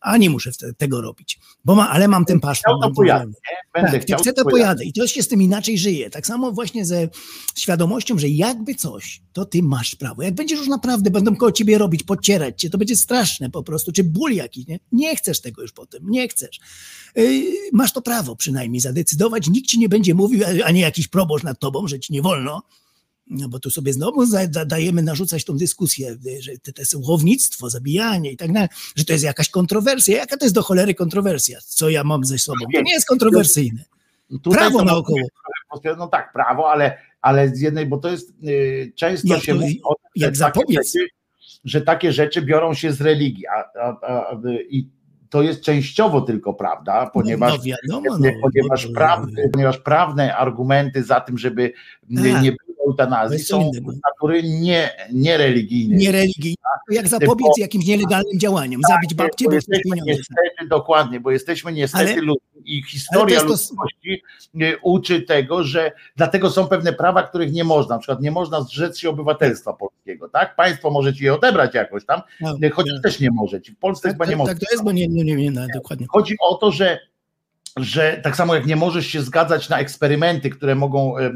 [0.00, 2.76] a nie muszę te- tego robić, bo ma, ale mam ten paszport.
[2.78, 3.56] Chciał to pojadę, nie?
[3.74, 4.84] Będę Tak, chciał, chcę, to pojadę.
[4.84, 6.10] I to się z tym inaczej żyje.
[6.10, 7.08] Tak samo właśnie ze
[7.56, 10.22] świadomością, że jakby coś, to ty masz prawo.
[10.22, 13.92] Jak będziesz już naprawdę, będą koło ciebie robić, podcierać cię, to będzie straszne po prostu,
[13.92, 14.80] czy ból jakiś, nie?
[14.92, 16.60] Nie chcesz tego już potem, nie chcesz.
[17.16, 21.44] Yy, masz to prawo przynajmniej zadecydować, nikt ci nie będzie mówił, a- ani jakiś proboszcz
[21.44, 22.62] nad tobą, że ci nie wolno.
[23.30, 24.24] No bo tu sobie znowu
[24.66, 29.04] dajemy narzucać tą dyskusję, y, że to, to jest łownictwo, zabijanie i tak dalej, że
[29.04, 30.16] to jest jakaś kontrowersja.
[30.16, 31.58] Jaka to jest do cholery kontrowersja?
[31.66, 32.58] Co ja mam ze sobą?
[32.74, 33.84] To nie jest kontrowersyjne.
[34.52, 35.18] Prawo naokoło.
[35.98, 39.60] No tak, prawo, ale, ale z jednej, bo to jest y, często Jak się to-
[39.60, 41.06] mówi o tym, jak że takie, rzeczy,
[41.64, 44.88] że takie rzeczy biorą się z religii, a, a, a, a, i
[45.30, 51.02] to jest częściowo tylko prawda, ponieważ, no wiadomo, no, ponieważ, no, prawne, ponieważ prawne argumenty
[51.02, 52.42] za tym, żeby y, Tak.
[52.42, 55.98] nie było eutanazji co są z natury nie, niereligijnej.
[55.98, 56.56] nie religijne.
[56.90, 61.72] Jak zapobiec Bo- jakimś nielegalnym działaniom, zabić babcię, bo bo jesteśmy niestety, dokładnie, bo jesteśmy
[61.72, 64.22] niestety Ale- ludźmi i historia to to- ludzkości
[64.62, 67.94] y, uczy tego, że dlatego są pewne prawa, których nie można.
[67.94, 70.56] Na przykład nie można zrzec się obywatelstwa polskiego, tak?
[70.56, 73.02] Państwo może ci je odebrać jakoś tam, No, y, chociaż tak.
[73.02, 73.72] też nie może ci.
[73.72, 74.52] W Polsce Tak, chyba nie tak, może.
[74.52, 76.06] tak to jest, bo nie, nie, nie, nie, no, dokładnie.
[76.10, 76.98] Chodzi o to, że
[77.76, 81.32] że tak samo jak nie możesz się zgadzać na eksperymenty, które mogą, e,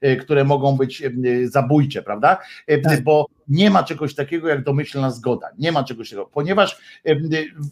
[0.00, 1.10] e, które mogą być e,
[1.44, 2.38] zabójcze, prawda?
[2.82, 3.02] Tak.
[3.02, 5.48] Bo nie ma czegoś takiego jak domyślna zgoda.
[5.58, 7.16] Nie ma czegoś takiego, ponieważ e,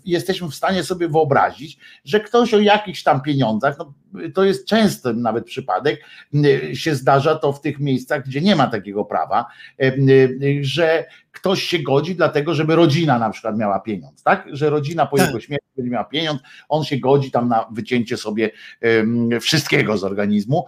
[0.05, 3.93] jesteśmy w stanie sobie wyobrazić, że ktoś o jakichś tam pieniądzach, no,
[4.35, 6.01] to jest często nawet przypadek,
[6.35, 9.47] e, się zdarza to w tych miejscach, gdzie nie ma takiego prawa,
[9.81, 9.93] e,
[10.61, 14.49] że ktoś się godzi dlatego, żeby rodzina na przykład miała pieniądz, tak?
[14.53, 15.27] Że rodzina po Tak.
[15.27, 18.51] jego śmierci będzie miała pieniądz, on się godzi tam na wycięcie sobie
[19.41, 20.67] wszystkiego z organizmu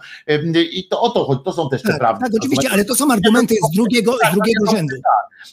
[0.71, 2.23] i to o to chodzi, to są też te Tak, prawdy.
[2.25, 4.94] tak, oczywiście, ale to są argumenty z drugiego, z drugiego rzędu.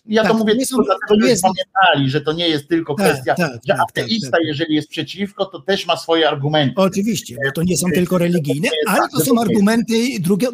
[0.06, 2.48] Ja to tak, mówię nie tylko dlatego, to nie żebyśmy jest- pamiętali, że to nie
[2.48, 4.40] jest tylko Tak, kwestia, tak, że tak, ateista, tak, tak.
[4.44, 6.74] jeżeli jest przeciwko, to też ma swoje argumenty.
[6.76, 9.94] Oczywiście, bo to nie są tylko religijne, ale tak, to są to argumenty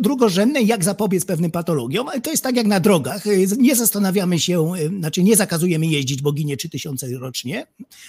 [0.01, 2.09] drugorzędne, jak zapobiec pewnym patologiom.
[2.23, 3.23] To jest tak jak na drogach.
[3.59, 7.67] Nie zastanawiamy się, znaczy nie zakazujemy jeździć, bo ginie 3000 rocznie.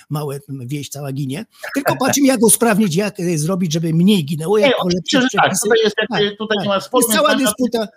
[0.10, 1.46] Małe wieś cała ginie.
[1.76, 5.78] Tylko patrzymy, jak usprawnić, jak zrobić, żeby mniej ginęło, jak Nie, oczywiście, że tak, tutaj,
[5.84, 6.64] jest, Tak, tutaj tak.
[6.64, 7.08] nie ma sporu.
[7.08, 7.88] Jest cała dysputa.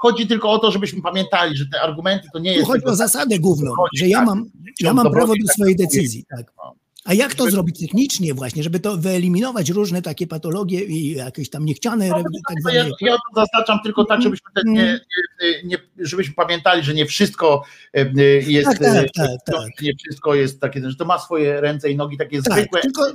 [0.00, 2.92] Chodzi tylko o to, żebyśmy pamiętali, że te argumenty to nie Tu jest chodzi tylko
[2.92, 5.74] o zasadę główną, chodzi, że ja tak, mam, ja ksiądz mam prawo do tak swojej
[5.74, 5.86] mówi.
[5.86, 6.24] decyzji.
[6.36, 6.52] Tak.
[6.56, 6.74] No.
[7.04, 11.50] A jak to Żeby- zrobić technicznie właśnie, żeby to wyeliminować różne takie patologie i jakieś
[11.50, 12.22] tam niechciane, No, to
[12.64, 15.00] tak ja, ja to zaznaczam tylko tak, żebyśmy, nie,
[15.42, 19.82] nie, nie, żebyśmy pamiętali, że nie wszystko e, jest, Tak, tak, e, tak, tak.
[19.82, 23.08] nie wszystko jest takie, że to ma swoje ręce i nogi takie Tak, zwykłe, tylko
[23.08, 23.12] e,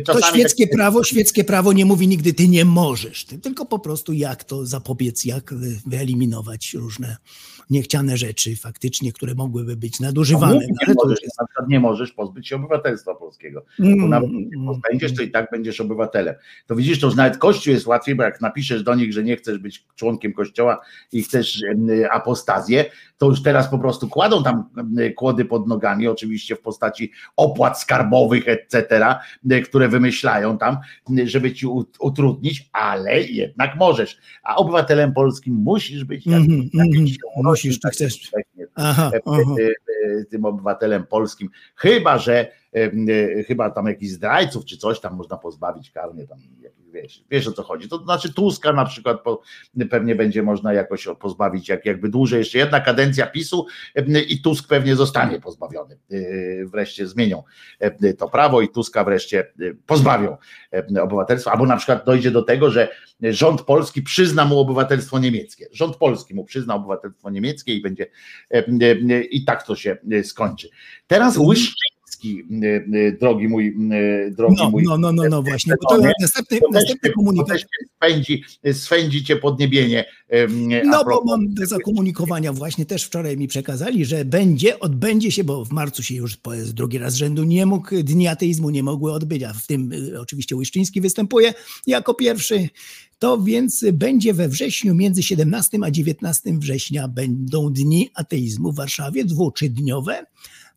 [0.00, 3.66] To czasami świeckie takie- prawo, świeckie prawo nie mówi nigdy ty nie możesz, ty, tylko
[3.66, 7.16] po prostu jak to zapobiec, jak wy- wyeliminować różne
[7.70, 10.54] niechciane rzeczy faktycznie, które mogłyby być nadużywane.
[10.54, 11.40] No, nie ale to możesz, już jest...
[11.40, 13.64] na przykład nie możesz pozbyć się obywatelstwa polskiego.
[13.78, 16.34] Bo Mm, nawet jeśli pozbędziesz, to i tak będziesz obywatelem.
[16.66, 19.36] To widzisz, to już nawet Kościół jest łatwiej, bo jak napiszesz do nich, że nie
[19.36, 20.80] chcesz być członkiem Kościoła
[21.12, 21.62] i chcesz
[22.10, 22.84] apostazję,
[23.18, 24.64] to już teraz po prostu kładą tam
[25.16, 29.04] kłody pod nogami, oczywiście w postaci opłat skarbowych, etc.,
[29.50, 30.76] em, które wymyślają tam,
[31.24, 34.18] żeby ci ut- utrudnić, ale jednak możesz.
[34.42, 37.08] A obywatelem polskim musisz być, jak, Mhm, jak mhm.
[37.08, 37.16] się
[37.52, 38.30] Musisz, tak chcesz.
[38.74, 39.70] Aha, e, e,
[40.20, 41.48] e, tym obywatelem polskim.
[41.76, 42.52] Chyba, że
[43.46, 46.38] chyba tam jakichś zdrajców czy coś tam można pozbawić karnie, tam,
[46.92, 47.88] wiesz, wiesz o co chodzi.
[47.88, 49.42] To znaczy Tuska na przykład po,
[49.90, 53.66] pewnie będzie można jakoś pozbawić, jak, jakby dłużej, jeszcze jedna kadencja PiSu
[54.28, 55.98] i Tusk pewnie zostanie pozbawiony.
[56.64, 57.42] Wreszcie zmienią
[58.18, 59.52] to prawo i Tuska wreszcie
[59.86, 60.36] pozbawią
[61.02, 62.88] obywatelstwa, albo na przykład dojdzie do tego, że
[63.20, 65.66] rząd polski przyzna mu obywatelstwo niemieckie.
[65.72, 68.06] Rząd polski mu przyzna obywatelstwo niemieckie i będzie
[69.30, 70.68] i tak to się skończy.
[71.06, 71.36] Teraz
[72.24, 73.76] Łyszczyński, drogi mój,
[74.30, 74.82] drogi no, mój.
[74.82, 75.74] No, no, no, no właśnie.
[75.82, 77.58] Bo to następny, to następny komunikat.
[77.96, 80.04] spędzi, swędzi cię podniebienie.
[80.84, 85.64] No bo mam te zakomunikowania właśnie też wczoraj mi przekazali, że będzie, odbędzie się, bo
[85.64, 89.42] w marcu się już po drugi raz rzędu nie mógł, dni ateizmu nie mogły odbyć,
[89.42, 91.54] a w tym y, oczywiście Łyszczyński występuje
[91.86, 92.68] jako pierwszy.
[93.18, 99.24] To więc będzie we wrześniu, między 17 a 19 września będą dni ateizmu w Warszawie,
[99.24, 100.26] dwuczydniowe.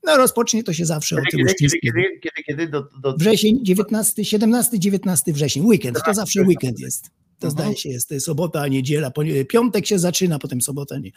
[0.06, 4.22] No rozpocznie to się zawsze od Kiedy, kiedy, kiedy, kiedy, kiedy do, do, Wrzesień, 19,
[4.22, 6.48] 17-19 wrzesień, weekend, to zawsze tak.
[6.48, 7.09] weekend jest.
[7.40, 9.11] To zdaje się, jest sobota, niedziela,
[9.50, 11.11] piątek się zaczyna, potem sobota, nie.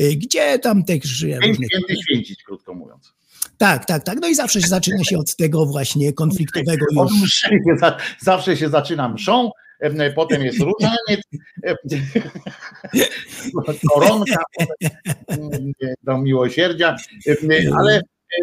[0.00, 3.14] Y, Gdzie tam też Święty, święty święcić, krótko mówiąc.
[3.58, 4.18] Tak, tak, tak.
[4.20, 7.22] No i zawsze się zaczyna się od tego właśnie konfliktowego Od już.
[7.22, 7.58] mszy
[8.20, 9.50] zawsze się zaczyna mszą,
[10.14, 11.20] potem jest różaniec,
[11.62, 11.76] em,
[13.94, 14.42] koronka
[15.28, 15.72] em,
[16.02, 16.96] do miłosierdzia,
[17.26, 17.36] em,
[17.78, 18.00] ale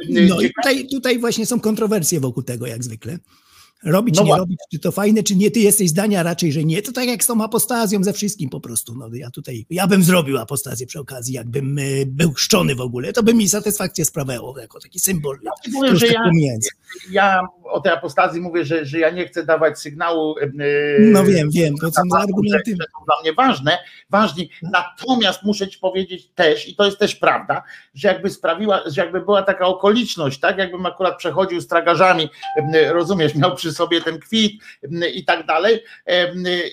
[0.10, 3.18] No i tutaj, tutaj właśnie są kontrowersje wokół tego, jak zwykle.
[3.86, 4.40] Robić, No nie właśnie.
[4.40, 5.52] robić, czy to fajne, czy nie.
[5.52, 6.82] Ty jesteś zdania raczej, że nie.
[6.82, 8.96] To tak jak z tą apostazją, ze wszystkim po prostu.
[8.96, 13.14] No ja tutaj, ja bym zrobił apostazję przy okazji, jakbym e, był chrzczony w ogóle.
[13.14, 15.40] To by mi satysfakcję sprawiało, jako taki symbol.
[15.74, 16.56] powiem, że troszkę ja-
[17.12, 20.36] ja o tej apostazji mówię, że, że ja nie chcę dawać sygnału.
[20.38, 20.52] em,
[21.00, 22.72] No wiem, wiem, to są że, argumenty.
[22.72, 23.78] że są dla mnie ważne,
[24.10, 24.50] ważni.
[24.62, 29.22] Natomiast muszę ci powiedzieć też, i to jest też prawda, że jakby sprawiła, że jakby
[29.22, 34.20] była taka okoliczność, tak, jakbym akurat przechodził z tragarzami, em, rozumiesz, miał przy sobie ten
[34.20, 34.62] kwit
[35.14, 35.84] i tak dalej,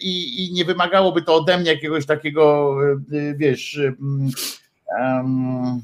[0.00, 3.78] i, i nie wymagałoby to ode mnie jakiegoś takiego, em, wiesz,
[4.98, 5.82] em,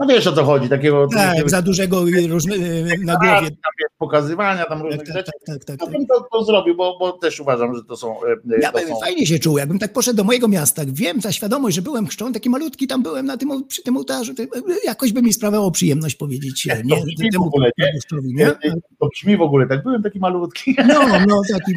[0.00, 2.58] no wiesz o co chodzi, takiego Tak, za dużego e, różne, e,
[3.04, 3.56] na tak, głowie.
[3.98, 5.30] pokazywania tam różnych Tak, tak, rzeczy.
[5.46, 5.92] tak, tak, tak, Ja tak.
[5.96, 8.24] bym to, to zrobił, bo, bo też uważam, że to są.
[8.24, 10.82] e, Ja to bym są fajnie się czuł, jakbym tak poszedł do mojego miasta.
[10.86, 14.34] Wiem, ta świadomość, że byłem chrzczony, taki malutki tam byłem na tym, przy tym ołtarzu.
[14.34, 14.42] to
[14.84, 17.92] Jakoś by mi sprawiało przyjemność powiedzieć e, nie, brzmi w temu ogóle, nie?
[18.34, 18.52] nie?
[18.98, 20.74] To brzmi w ogóle, tak byłem taki malutki.
[20.88, 21.72] No, no, taki.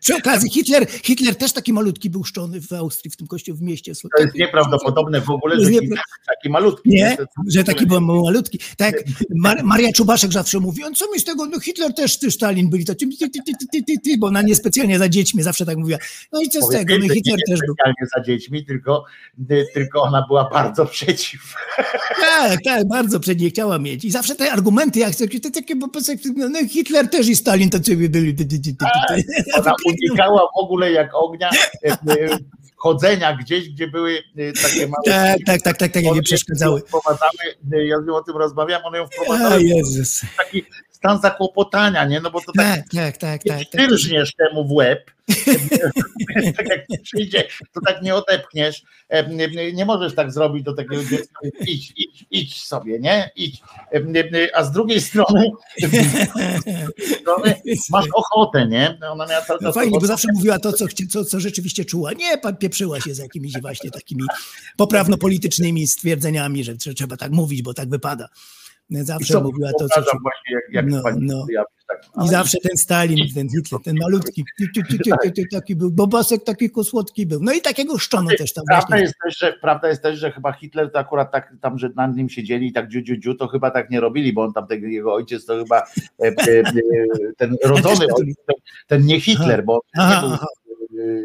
[0.00, 3.62] Przy okazji Hitler, Hitler też taki malutki był chrzczony w Austrii, w tym kościele w
[3.62, 3.92] mieście.
[4.16, 6.90] To jest nieprawdopodobne w ogóle, To że jest taki, niepra- taki malutki.
[6.90, 8.58] Nie, To- to- że taki byłem malutki.
[8.76, 8.94] Tak,
[9.34, 12.70] Mar- Maria Czubaszek zawsze mówi, on co mi z tego, no Hitler też, ty Stalin
[12.70, 15.66] byli tacy, ty, ty, ty, ty, ty, ty, ty, bo ona niespecjalnie za dziećmi zawsze
[15.66, 15.98] tak mówiła.
[16.32, 17.74] No i co z tego, no Hitler nie też był.
[17.74, 19.04] specjalnie za dziećmi, tylko,
[19.74, 21.54] tylko ona była bardzo przeciw.
[22.20, 24.04] Tak, tak, bardzo przed nie chciała mieć.
[24.04, 27.96] I zawsze te argumenty, jak chcę, te takie, prostu, no Hitler też i Stalin tacy
[27.96, 28.34] byli.
[28.34, 29.60] ty, ty, ty, ty, ty, ty.
[29.60, 31.50] Ona unikała w ogóle jak ognia
[31.84, 31.96] e, e,
[32.80, 35.04] chodzenia gdzieś, gdzie były e, takie małe.
[35.04, 36.82] Tak, tak, tak, tak, tak, nie przeszkadzały.
[37.72, 40.20] E, ja z nią o tym rozmawiam, one ją wprowadzały Jezus.
[40.36, 40.64] taki
[41.00, 42.20] stan zakłopotania, nie?
[42.20, 43.58] No bo to tak Tak, tak, tak, nie tak.
[43.70, 44.48] tak.
[44.48, 45.10] temu w łeb,
[46.56, 48.82] tak jak przyjdzie, to tak nie odepchniesz,
[49.30, 53.30] nie, nie możesz tak zrobić do takiego dziecka, idź, idź, idź sobie, nie?
[53.36, 53.62] Idź.
[54.54, 55.50] A z drugiej strony,
[57.90, 58.98] masz ochotę, nie?
[59.10, 62.12] Ona miała cały No fajnie, bo zawsze mówiła to, co, co, co rzeczywiście czuła.
[62.12, 64.22] Nie, pieprzyła się z jakimiś właśnie takimi
[64.76, 68.28] poprawno-politycznymi stwierdzeniami, że trze- trzeba tak mówić, bo tak wypada.
[68.90, 71.46] Zawsze co mówiła to, co właśnie, jak, jak No, no.
[71.88, 74.44] tak, I zawsze ten Stalin, ten Hitler, ten malutki,
[75.34, 77.40] ty, taki był, Bobasek taki słodki był.
[77.42, 79.02] No i takiego szczono też tam Prawda właśnie.
[79.02, 82.16] jest, też, że, prawda jest też, że chyba Hitler to akurat tak tam, że nad
[82.16, 84.66] nim siedzieli i tak dziu, dziu, dziu, to chyba tak nie robili, bo on tam,
[84.66, 86.64] tego, jego ojciec to chyba e, e, e,
[87.36, 88.36] ten rodzony ojciec,
[88.86, 90.30] ten, nie Hitler, bo nie był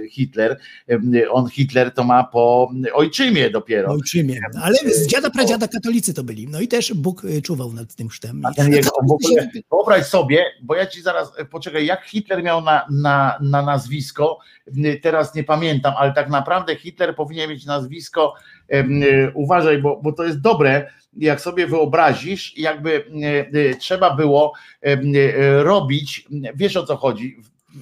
[0.10, 0.58] Hitler,
[0.90, 3.92] e, on Hitler to ma po ojczymie dopiero.
[3.92, 4.40] Ojczymie.
[4.62, 6.48] Ale z dziada pradziada katolicy to byli.
[6.48, 8.42] No i też Bóg y, czuwał nad tym sztem.
[8.46, 12.88] A ten jego, ogóle, wyobraź sobie, bo ja ci zaraz, poczekaj, jak Hitler miał na,
[12.92, 18.34] na, na nazwisko, y, teraz nie pamiętam, ale tak naprawdę Hitler powinien mieć nazwisko,
[18.74, 24.54] y, uważaj, bo, bo to jest dobre, jak sobie wyobrazisz, jakby y, y, trzeba było
[24.88, 27.38] y, robić, wiesz o co chodzi,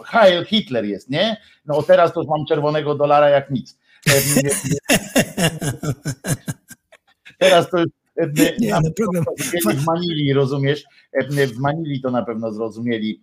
[0.05, 1.37] Heil Hitler jest, nie?
[1.65, 3.77] No teraz to już mam czerwonego dolara jak nic.
[7.39, 7.87] Teraz to już
[8.59, 9.23] Nie, na no program.
[9.77, 10.83] w Manili, rozumiesz?
[11.13, 13.21] E, W Manili to na pewno zrozumieli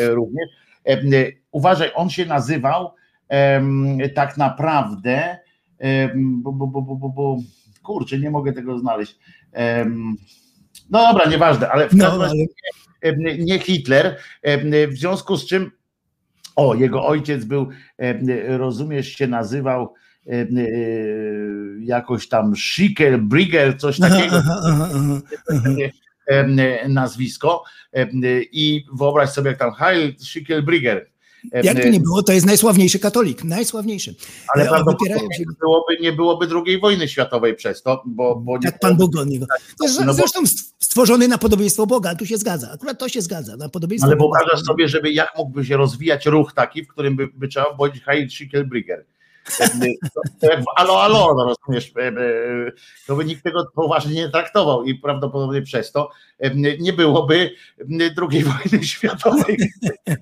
[0.00, 0.48] e, również.
[0.86, 1.00] E,
[1.52, 2.90] Uważaj, on się nazywał
[4.14, 5.38] tak naprawdę,
[6.16, 7.36] bo, bo, bo, bo, bo,
[7.82, 9.18] kurczę, nie mogę tego znaleźć.
[10.90, 12.44] No dobra, nieważne, ale w No, każdym razie
[13.02, 15.70] ale- nie, nie Hitler, e, w związku z czym
[16.60, 19.94] o, jego ojciec był, e, rozumiesz, się nazywał
[20.26, 20.46] e, e,
[21.80, 24.42] jakoś tam Schickelbrigger, coś Aha, takiego.
[26.88, 27.64] nazwisko.
[28.52, 31.10] I wyobraź sobie jak tam Heil Schickelbrigger.
[31.52, 34.14] E, Jak to nie było, to jest najsławniejszy katolik, najsławniejszy.
[34.54, 38.52] Ale E, prawdopodobnie się- nie byłoby, nie byłoby II wojny światowej przez to, bo, bo
[38.58, 39.46] nie Jak Pan Bóg od niego.
[39.82, 40.40] Jest No bo- zresztą
[40.78, 42.70] stworzony na podobieństwo Boga, tu się zgadza.
[42.72, 46.52] Akurat to się zgadza, na podobieństwo Ale wyobrażasz sobie, żeby jak mógłby się rozwijać ruch
[46.52, 49.04] taki, w którym by, by trzeba powiedzieć Heil Schickelbrigger.
[49.58, 52.12] To, to jak w alo, alo, no rozumiesz, e, e,
[53.06, 57.50] to by nikt tego poważnie nie traktował i prawdopodobnie przez to e, nie byłoby
[58.32, 59.58] II wojny światowej,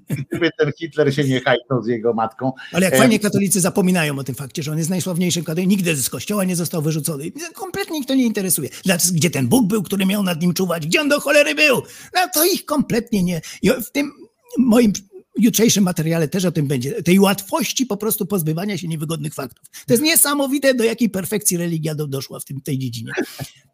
[0.09, 2.53] gdyby ten Hitler się nie hajtnął z jego matką.
[2.73, 6.11] Ale jak fajnie katolicy zapominają o tym fakcie, że on jest najsławniejszym katolikiem, nigdy z
[6.11, 7.25] kościoła nie został wyrzucony.
[7.55, 8.69] Kompletnie ich to nie interesuje.
[8.85, 10.87] Dlaczego- Gdzie ten Bóg był, który miał nad nim czuwać?
[10.87, 11.83] Gdzie on do cholery był?
[12.15, 13.41] No to ich kompletnie nie.
[13.63, 14.13] I w tym
[14.59, 14.93] moim
[15.39, 17.03] jutrzejszym materiale też o tym będzie.
[17.03, 19.65] Tej łatwości po prostu pozbywania się niewygodnych faktów.
[19.87, 23.13] To jest niesamowite, do jakiej perfekcji religia do, doszła w tym, tej dziedzinie.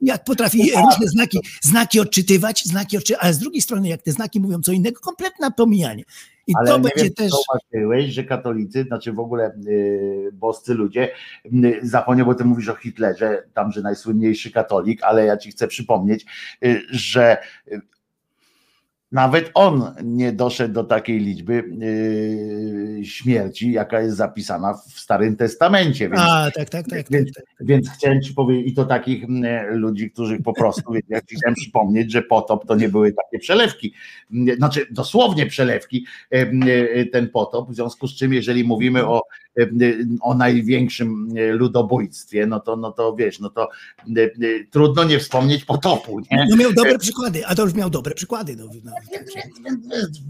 [0.00, 4.40] Jak potrafi różne znaki, znaki odczytywać, znaki odczy, ale z drugiej strony, jak te znaki
[4.40, 6.04] mówią co innego, kompletne pomijanie.
[6.46, 7.30] I Ale to będzie wiem, też...
[7.30, 11.10] zauważyłeś, że katolicy, znaczy w ogóle y, boscy ludzie,
[11.46, 15.68] y, zapomniał, bo ty mówisz o Hitlerze, tam, że najsłynniejszy katolik, ale ja ci chcę
[15.68, 16.26] przypomnieć,
[16.64, 17.36] y, że
[17.72, 17.80] y,
[19.14, 26.08] nawet on nie doszedł do takiej liczby y, śmierci, jaka jest zapisana w Starym Testamencie.
[26.08, 26.88] Więc, A, tak, tak, tak.
[26.88, 27.44] tak, więc, tak.
[27.60, 31.54] więc chciałem ci powiedzieć, i to takich mm, ludzi, których po prostu, ja ci chciałem
[31.54, 33.94] przypomnieć, że potop to nie były takie przelewki,
[34.56, 36.60] znaczy dosłownie przelewki em,
[36.94, 39.22] e, ten potop, w związku z czym jeżeli mówimy o,
[40.20, 43.68] o największym e, ludobójstwie, no to, no to wiesz, no to
[44.16, 44.30] e, e,
[44.70, 46.46] trudno nie wspomnieć potopu, nie?
[46.50, 48.56] No miał dobre przykłady, Adolf miał dobre przykłady.
[48.56, 49.40] No, no, także.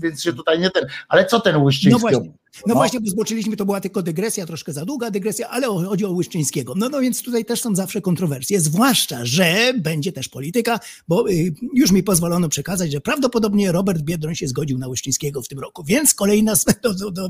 [0.02, 1.92] Więc, się tutaj nie ten, ale co ten Łyszczyński?
[1.92, 2.74] no właśnie, no No.
[2.74, 6.74] właśnie, bo zboczyliśmy, to była tylko dygresja, troszkę za długa dygresja, ale chodzi o Łyszczyńskiego.
[6.76, 11.54] No, no więc tutaj też są zawsze kontrowersje, zwłaszcza, że będzie też polityka, bo y,
[11.74, 15.84] już mi pozwolono przekazać, że prawdopodobnie Robert Biedroń się zgodził na Łyszczyńskiego w tym roku,
[15.84, 17.28] więc kolejna sp- do, do,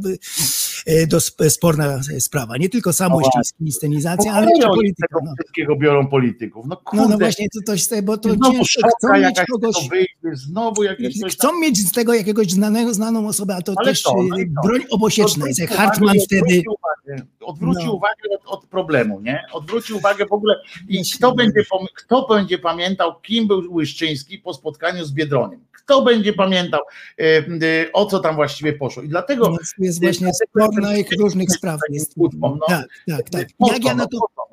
[0.87, 2.57] do, y, do sp- sporna sprawa.
[2.57, 5.07] Nie tylko No Łyszczyński, scenizacja, Po ale jeszcze polityka.
[5.09, 5.33] tego No.
[5.41, 6.67] wszystkiego biorą polityków.
[6.69, 9.75] No kurde, No, no właśnie, to, to, bo to znowu ciężko, chcą mieć kogoś...
[9.75, 11.51] to wyjdzie, znowu jakieś coś tam.
[11.51, 14.15] Chcą mieć z tego jakiegoś znanego, znaną osobę, a to Ale też co?
[14.29, 14.69] No i y, co?
[14.69, 15.61] broń obosieczna jest.
[15.61, 16.43] Jak Hartman wtedy.
[16.43, 17.93] Odwrócił uwagę, odwrócił No.
[17.93, 19.43] uwagę od, od problemu, nie?
[19.53, 20.55] Odwrócił uwagę w ogóle.
[20.89, 21.65] I kto będzie,
[21.97, 25.61] kto będzie pamiętał, kim był Łyszczyński po spotkaniu z Biedroniem?
[25.85, 26.81] Kto będzie pamiętał,
[27.21, 29.03] e, e, o co tam właściwie poszło?
[29.03, 29.49] I dlatego.
[29.51, 31.81] No, jest właśnie spor na ich różnych spraw.
[31.91, 32.15] Jest.
[32.17, 32.59] No.
[32.69, 33.49] Tak, tak, tak.
[33.61, 34.45] Jak ja co, na no, to, no?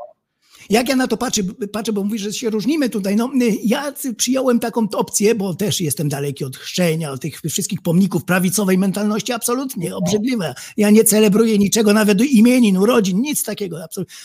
[0.70, 1.42] jak ja na to patrzę,
[1.74, 3.16] patrzę, bo mówisz, że się różnimy tutaj.
[3.16, 7.82] No, y, ja przyjąłem taką opcję, bo też jestem daleki od chrzczenia, od tych wszystkich
[7.82, 10.54] pomników prawicowej mentalności, absolutnie obrzydliwe.
[10.78, 13.84] Ja nie celebruję niczego, nawet imienin, urodzin, nic takiego.
[13.84, 14.16] Absolutnie.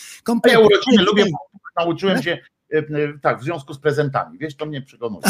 [0.45, 1.25] Ja urodziny lubię,
[1.77, 2.37] nauczyłem się.
[2.73, 2.83] E, e,
[3.21, 5.21] Tak, w związku z prezentami, wiesz, to mnie przekonuje.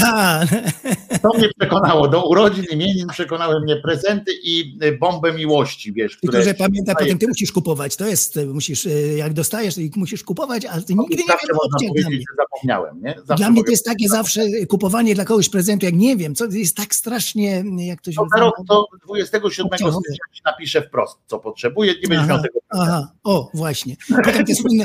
[1.22, 2.08] To mnie przekonało.
[2.08, 6.44] Do urodzin, imienin przekonały mnie prezenty i e, bombę miłości, wiesz, tylko, które.
[6.44, 7.96] że pamiętaj, potem ty musisz kupować.
[7.96, 12.08] To jest, musisz, y, jak dostajesz, musisz kupować, ale ty nigdy nie wiesz, można powiedzieć,
[12.08, 12.18] mnie.
[12.18, 13.16] że zapomniałem, nie?
[13.18, 16.46] Zawsze Dla mnie to jest takie zawsze kupowanie dla kogoś prezentu, jak nie wiem, co
[16.46, 20.02] jest tak strasznie, jak to się za rok, to 27 Obciążone.
[20.06, 22.60] stycznia napiszę wprost, co potrzebuję, nie będziesz miał tego.
[22.70, 23.96] aha, o właśnie.
[24.26, 24.84] Potem te słynne,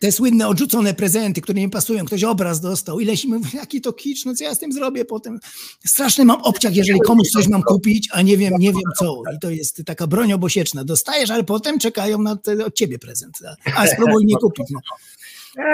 [0.00, 3.92] te słynne odrzucone prezenty, które nie pasują, ktoś obraz dostał, ileś mi mówi, jaki to
[3.92, 5.38] kicz, no co ja z tym zrobię potem.
[5.86, 9.22] Straszny mam obciach, jeżeli komuś coś mam kupić, a nie wiem, nie wiem co.
[9.36, 10.84] I to jest taka broń obosieczna.
[10.84, 13.38] Dostajesz, ale potem czekają na te, od ciebie prezent.
[13.76, 14.66] A spróbuj nie kupić.
[14.70, 14.80] No.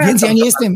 [0.01, 0.75] Więc ja nie jestem,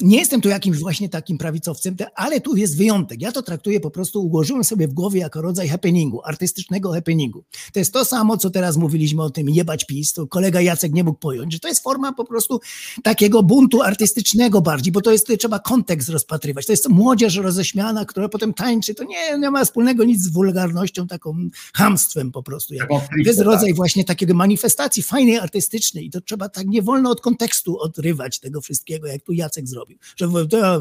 [0.00, 3.22] nie jestem tu jakimś właśnie takim prawicowcem, ale tu jest wyjątek.
[3.22, 7.44] Ja to traktuję po prostu, ułożyłem sobie w głowie jako rodzaj happeningu, artystycznego happeningu.
[7.72, 11.04] To jest to samo, co teraz mówiliśmy o tym jebać PiS, to kolega Jacek nie
[11.04, 12.60] mógł pojąć, że to jest forma po prostu
[13.02, 16.66] takiego buntu artystycznego bardziej, bo to jest, trzeba kontekst rozpatrywać.
[16.66, 18.94] To jest młodzież roześmiana, która potem tańczy.
[18.94, 21.36] To nie, nie ma wspólnego nic z wulgarnością, taką
[21.74, 22.74] hamstwem po prostu.
[22.74, 23.46] Jak, to jest tak.
[23.46, 28.40] rodzaj właśnie takiego manifestacji fajnej, artystycznej i to trzeba tak nie wolno od kontekstu odrywać
[28.40, 29.83] tego wszystkiego, jak tu Jacek zrobił.
[30.16, 30.78] Że w- to,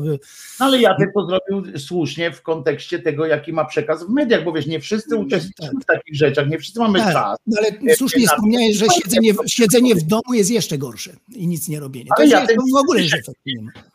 [0.59, 4.51] No ale Jacek to zrobił słusznie w kontekście tego, jaki ma przekaz w mediach, bo
[4.53, 7.37] wiesz, nie wszyscy uczestniczymy w takich rzeczach, nie wszyscy mamy tak, czas.
[7.47, 11.67] no ale słusznie wspomniałeś, że siedzenie, w- siedzenie w domu jest jeszcze gorsze i nic
[11.69, 12.05] nie robienie.
[12.07, 13.29] To, Ale jest, Jacek- w ogóle jest.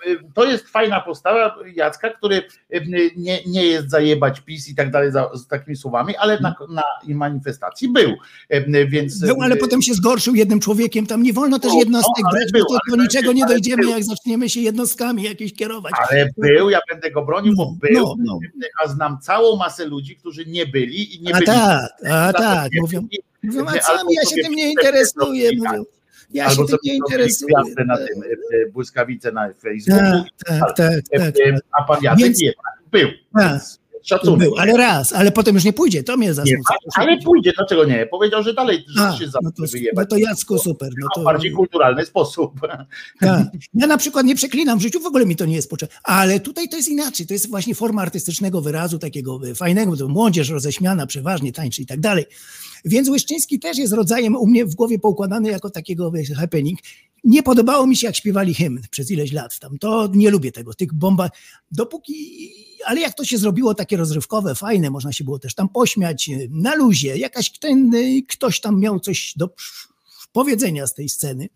[0.06, 2.36] Y, To jest fajna postawa Jacka, który
[2.74, 6.54] y, nie, nie jest zajebać PiS i tak dalej za, z takimi słowami, ale na,
[6.70, 8.10] na manifestacji był.
[8.54, 11.06] Y, Więc Był, ale potem się zgorszył jednym człowiekiem.
[11.06, 13.82] Tam nie wolno też No, jednostek no, brać, był, bo to do niczego nie dojdziemy,
[13.82, 13.90] był.
[13.90, 15.93] jak zaczniemy się jednost, wnioskami jakieś kierować.
[16.10, 18.67] Ale był, ja będę go bronił, bo No, był, no, no.
[18.85, 21.47] a znam całą masę ludzi, którzy nie byli i nie A byli.
[21.47, 23.09] tak, a tak, mówią,
[23.43, 25.85] mówią, a co ja się tym nie interesuję, tylko mówią.
[26.35, 27.55] Ja Albo się nie interesuję.
[27.62, 30.25] gwiazdę na tym, e, e, błyskawice na Facebooku.
[30.47, 31.35] Tak, tak, tak, E, tak.
[31.47, 32.52] e, A pan Jacek Więc- nie,
[32.93, 33.09] był.
[33.39, 33.60] Tak.
[34.02, 34.39] Szacunek.
[34.39, 36.75] Był, ale raz, ale potem już nie pójdzie, to mnie Nie, zasmuca.
[36.94, 38.07] ale pójdzie, dlaczego nie?
[38.07, 39.62] Powiedział, że dalej A, że się no to,
[39.94, 40.91] no to Jacku super.
[40.99, 42.60] No w to, bardziej kulturalny sposób.
[43.20, 43.47] tak.
[43.75, 46.41] Ja na przykład nie przeklinam w życiu, w ogóle mi to nie jest potrzebne, ale
[46.41, 50.49] tutaj to jest inaczej, to jest właśnie forma artystycznego wyrazu, takiego e, fajnego, to młodzież
[50.49, 52.25] roześmiana, przeważnie tańczy i tak dalej.
[52.84, 56.78] Więc Łyszczyński też jest rodzajem u mnie w głowie poukładany jako takiego wiesz, happening.
[57.24, 59.78] Nie podobało mi się, jak śpiewali hymn przez ileś lat tam.
[59.78, 61.31] To nie lubię tego, tych bomba.
[61.73, 62.15] Dopóki,
[62.84, 66.39] ale jak to się zrobiło takie rozrywkowe, fajne, można się było też tam pośmiać, e,
[66.50, 69.50] na luzie, jakaś ten, e, ktoś tam miał coś do
[70.32, 71.48] powiedzenia z tej sceny.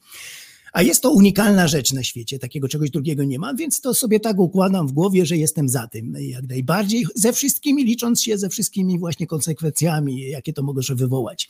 [0.73, 4.21] A jest to unikalna rzecz na świecie, takiego czegoś drugiego nie ma, więc to sobie
[4.21, 8.49] tak układam w głowie, że jestem za tym jak najbardziej, ze wszystkimi, licząc się ze
[8.49, 11.49] wszystkimi właśnie konsekwencjami, jakie to może wywołać.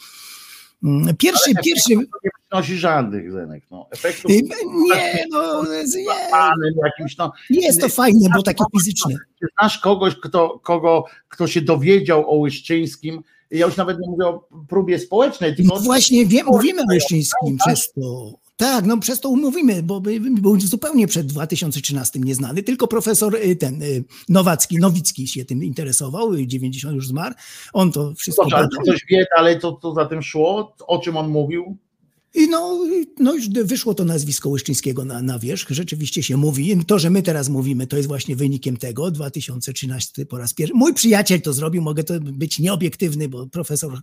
[0.85, 3.65] Mm, Pierwszy, Ale pierwszy, Nie przynosi żadnych, Zenek.
[3.71, 3.89] No.
[3.91, 5.65] Efektów nie, no,
[5.97, 7.33] nie, panem jakimś, no.
[7.51, 9.15] nie jest to fajne, bo takie fizyczne.
[9.59, 13.23] Znasz kogoś, kto, kogo, kto się dowiedział o Łyszczyńskim?
[13.51, 17.57] Ja już nawet nie mówię o próbie społecznej, tylko No właśnie wiem, mówimy o Leszczyńskim
[17.67, 18.33] przez to.
[18.63, 23.57] Tak, no przez to mówimy, bo by- był zupełnie przed 2013 nieznany, tylko profesor y,
[23.57, 27.35] ten y, Nowacki, Nowicki się tym interesował, y, 90 już zmarł,
[27.73, 30.77] on to wszystko ale czy ktoś wie dalej, co, co za tym szło?
[30.87, 31.77] O czym on mówił?
[32.35, 32.87] I no,
[33.19, 36.85] no już wyszło to nazwisko Łyszczyńskiego na, na wierzch, rzeczywiście się mówi.
[36.87, 40.75] To, że my teraz mówimy, to jest właśnie wynikiem tego, 2013 po raz pierwszy.
[40.75, 44.01] Mój przyjaciel to zrobił, mogę to być nieobiektywny, bo profesor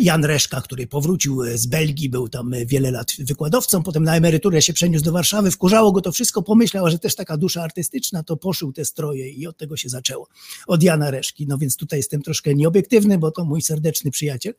[0.00, 4.72] Jan Reszka, który powrócił z Belgii, był tam wiele lat wykładowcą, potem na emeryturę się
[4.72, 8.72] przeniósł do Warszawy, wkurzało go to wszystko, pomyślał, że też taka dusza artystyczna, to poszył
[8.72, 10.28] te stroje i od tego się zaczęło,
[10.66, 11.46] od Jana Reszki.
[11.46, 14.54] No więc tutaj jestem troszkę nieobiektywny, bo to mój serdeczny przyjaciel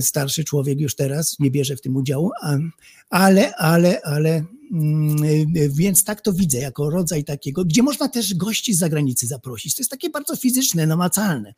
[0.00, 2.30] starszy człowiek już teraz, nie bierze w tym udziału,
[3.10, 5.24] ale, ale, ale, mm,
[5.56, 9.74] y, więc tak to widzę, jako rodzaj takiego, gdzie można też gości z zagranicy zaprosić.
[9.74, 11.54] To jest takie bardzo fizyczne, namacalne,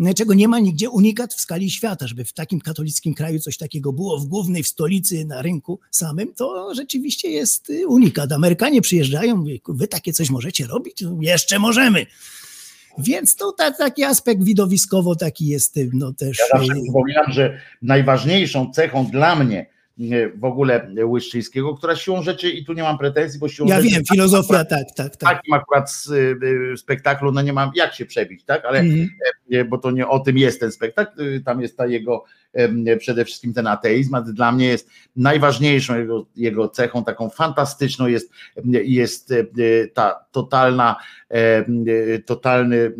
[0.00, 3.56] y, czego nie ma nigdzie, unikat w skali świata, żeby w takim katolickim kraju coś
[3.56, 8.32] takiego było, w głównej, w stolicy, na rynku samym, to rzeczywiście jest y, unikat.
[8.32, 11.04] Amerykanie przyjeżdżają, wy takie coś możecie robić?
[11.20, 12.06] Jeszcze możemy.
[12.98, 16.38] Więc to ta, taki aspekt widowiskowo taki jest y, no też...
[16.38, 19.66] Ja zawsze y, przypominam, że najważniejszą cechą dla mnie
[20.00, 23.80] e, w ogóle Łyszczyńskiego, która siłą rzeczy, i tu nie mam pretensji, bo siłą Ja
[23.80, 23.94] rzeczy...
[23.94, 25.36] wiem, filozofia, tak, tak, tak.
[25.36, 26.10] takim akurat s-
[26.72, 28.64] y, spektaklu, no nie mam jak się przebić, tak?
[28.64, 28.84] Ale
[29.52, 32.24] e, bo to nie o tym jest ten spektakl, y, tam jest ta jego
[32.98, 38.30] przede wszystkim ten ateizm, a dla mnie jest najważniejszą jego, jego cechą, taką fantastyczną jest,
[38.84, 39.44] jest e,
[39.94, 40.96] ta totalna,
[41.30, 41.64] e,
[42.18, 42.90] totalny, e,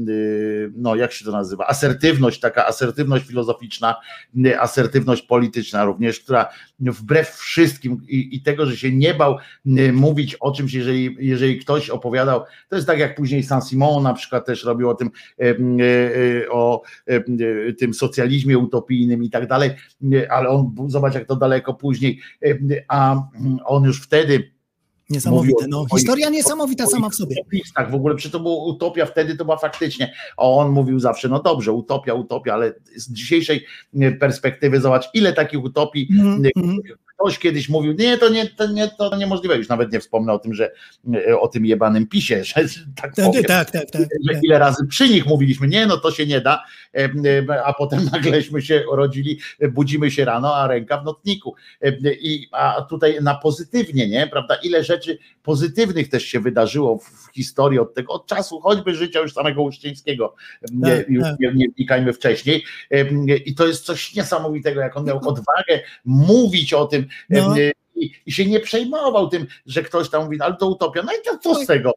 [0.77, 3.97] no jak się to nazywa, asertywność, taka asertywność filozoficzna,
[4.45, 6.49] e, asertywność polityczna również, która
[6.81, 11.59] wbrew wszystkim i, i tego, że się nie bał e, mówić o czymś, jeżeli, jeżeli
[11.59, 15.45] ktoś opowiadał, to jest tak jak później Saint-Simon na przykład też robił o tym, e,
[15.45, 19.71] e, o e, e, tym socjalizmie utopijnym i tak dalej,
[20.13, 22.55] e, ale on, zobacz jak to daleko później, e,
[22.89, 24.59] a mm, on już wtedy
[25.11, 25.87] Niesamowite, no.
[25.97, 27.37] Historia niesamowita sama w sobie.
[27.41, 31.29] utopistach w ogóle, przy to była utopia wtedy, to była faktycznie, a on mówił zawsze,
[31.29, 33.67] no dobrze, utopia, utopia, ale z dzisiejszej
[34.01, 36.43] e, perspektywy zobacz, ile takich utopii mhm.
[37.19, 40.39] Ktoś kiedyś mówił, nie, to nie, to nie, to niemożliwe, już nawet nie wspomnę o
[40.39, 40.71] tym, że
[41.15, 44.03] e, o tym jebanym pisie, że tak Tak, powiem, tak, tak, tak.
[44.03, 44.45] że tak.
[44.45, 46.63] ile razy przy nich mówiliśmy, nie, no to się nie da,
[46.95, 47.05] e,
[47.49, 49.41] e, a potem nagleśmy się rodzili,
[49.71, 51.55] budzimy się rano, a ręka w notniku.
[52.21, 57.79] I, a tutaj na pozytywnie, nie, prawda, ile rzeczy pozytywnych też się wydarzyło w, historii
[57.79, 60.35] od tego, od czasu choćby życia już samego Uścińskiego,
[60.73, 61.41] nie, Tak, już tak.
[61.41, 62.65] nie, nie wnikajmy wcześniej.
[63.47, 67.59] I to jest coś niesamowitego, jak on miał odwagę mówić o tym, No.
[67.59, 71.03] e, i, i się nie przejmował tym, że ktoś tam mówi, ale to utopia.
[71.03, 71.93] No i to co z tego?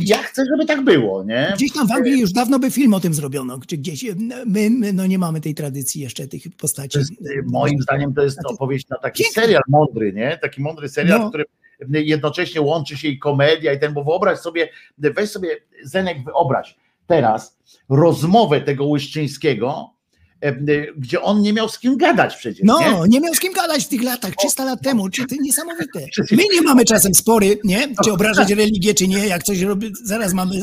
[0.00, 1.52] Ja chcę, żeby tak było, nie?
[1.56, 4.04] Gdzieś tam w Anglii już dawno by film o tym zrobiono, czy gdzieś.
[4.46, 6.98] My, my no nie mamy tej tradycji jeszcze tych postaci.
[6.98, 7.12] Jest,
[7.46, 9.42] moim zdaniem to jest Znaczy, opowieść na taki piękne.
[9.42, 10.38] serial mądry, nie?
[10.42, 11.26] Taki mądry serial, No.
[11.26, 11.46] w którym
[11.90, 14.68] jednocześnie łączy się i komedia i ten, bo wyobraź sobie,
[14.98, 16.76] weź sobie Zenek wyobraź
[17.06, 17.58] teraz
[17.88, 20.01] rozmowę tego Łyszczyńskiego, e, e,
[20.96, 23.08] gdzie on nie miał z kim gadać przecież, No, nie?
[23.08, 26.00] nie miał z kim gadać w tych latach, 300 lat temu, czy to niesamowite.
[26.36, 27.88] My nie mamy czasem spory, nie?
[28.04, 30.54] Czy obrażać religię, czy nie, jak coś robi, zaraz mamy.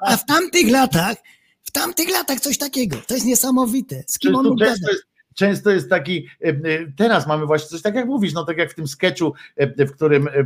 [0.00, 1.16] A w tamtych latach,
[1.64, 4.04] w tamtych latach coś takiego, to jest niesamowite.
[4.06, 4.92] Z kim on mógł często gadać?
[4.92, 6.54] jest, często jest taki, e, e,
[6.96, 9.92] teraz mamy właśnie coś tak jak mówisz, no tak jak w tym sketchu, e, w
[9.92, 10.44] którym e, e,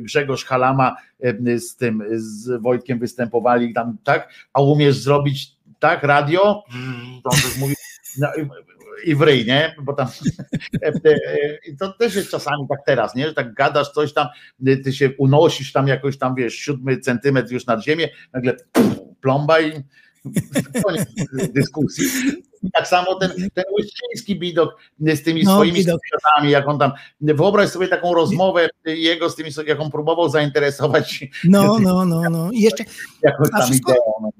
[0.00, 6.62] Grzegorz Halama e, z tym, z Wojtkiem występowali tam, tak, a umiesz zrobić tak, radio,
[6.74, 7.74] Mm, to on też mówi,
[8.18, 8.48] no, i-
[9.10, 9.74] i w ryj, nie?
[9.82, 10.08] Bo tam
[10.82, 11.18] e, e,
[11.66, 13.26] i to też jest czasami tak teraz, nie?
[13.28, 14.26] Że tak gadasz coś tam,
[14.66, 18.56] e, ty się unosisz tam jakoś tam, wiesz, siódmy centymetr już nad ziemię, nagle
[19.20, 19.72] plomba i
[20.84, 21.08] koniec
[21.54, 22.04] dyskusji.
[22.62, 26.92] I tak samo ten, ten łyszczyński bidok z tymi No, swoimi sąsiadami, jak on tam,
[27.20, 32.50] wyobraź sobie taką rozmowę jego z tymi, jak on próbował zainteresować No, no, no, no.
[32.52, 32.84] I jeszcze,
[33.22, 34.30] jakąś A tam wszystko- ideą.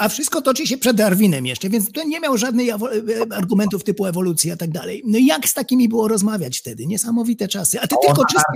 [0.00, 0.06] No.
[0.06, 2.74] a wszystko toczy się przed Darwinem jeszcze, więc to nie miał żadnych e,
[3.36, 5.02] argumentów typu ewolucja i tak dalej.
[5.06, 6.86] No i jak z takimi było rozmawiać wtedy?
[6.86, 7.80] Niesamowite czasy.
[7.80, 8.52] A ty A tylko czysta...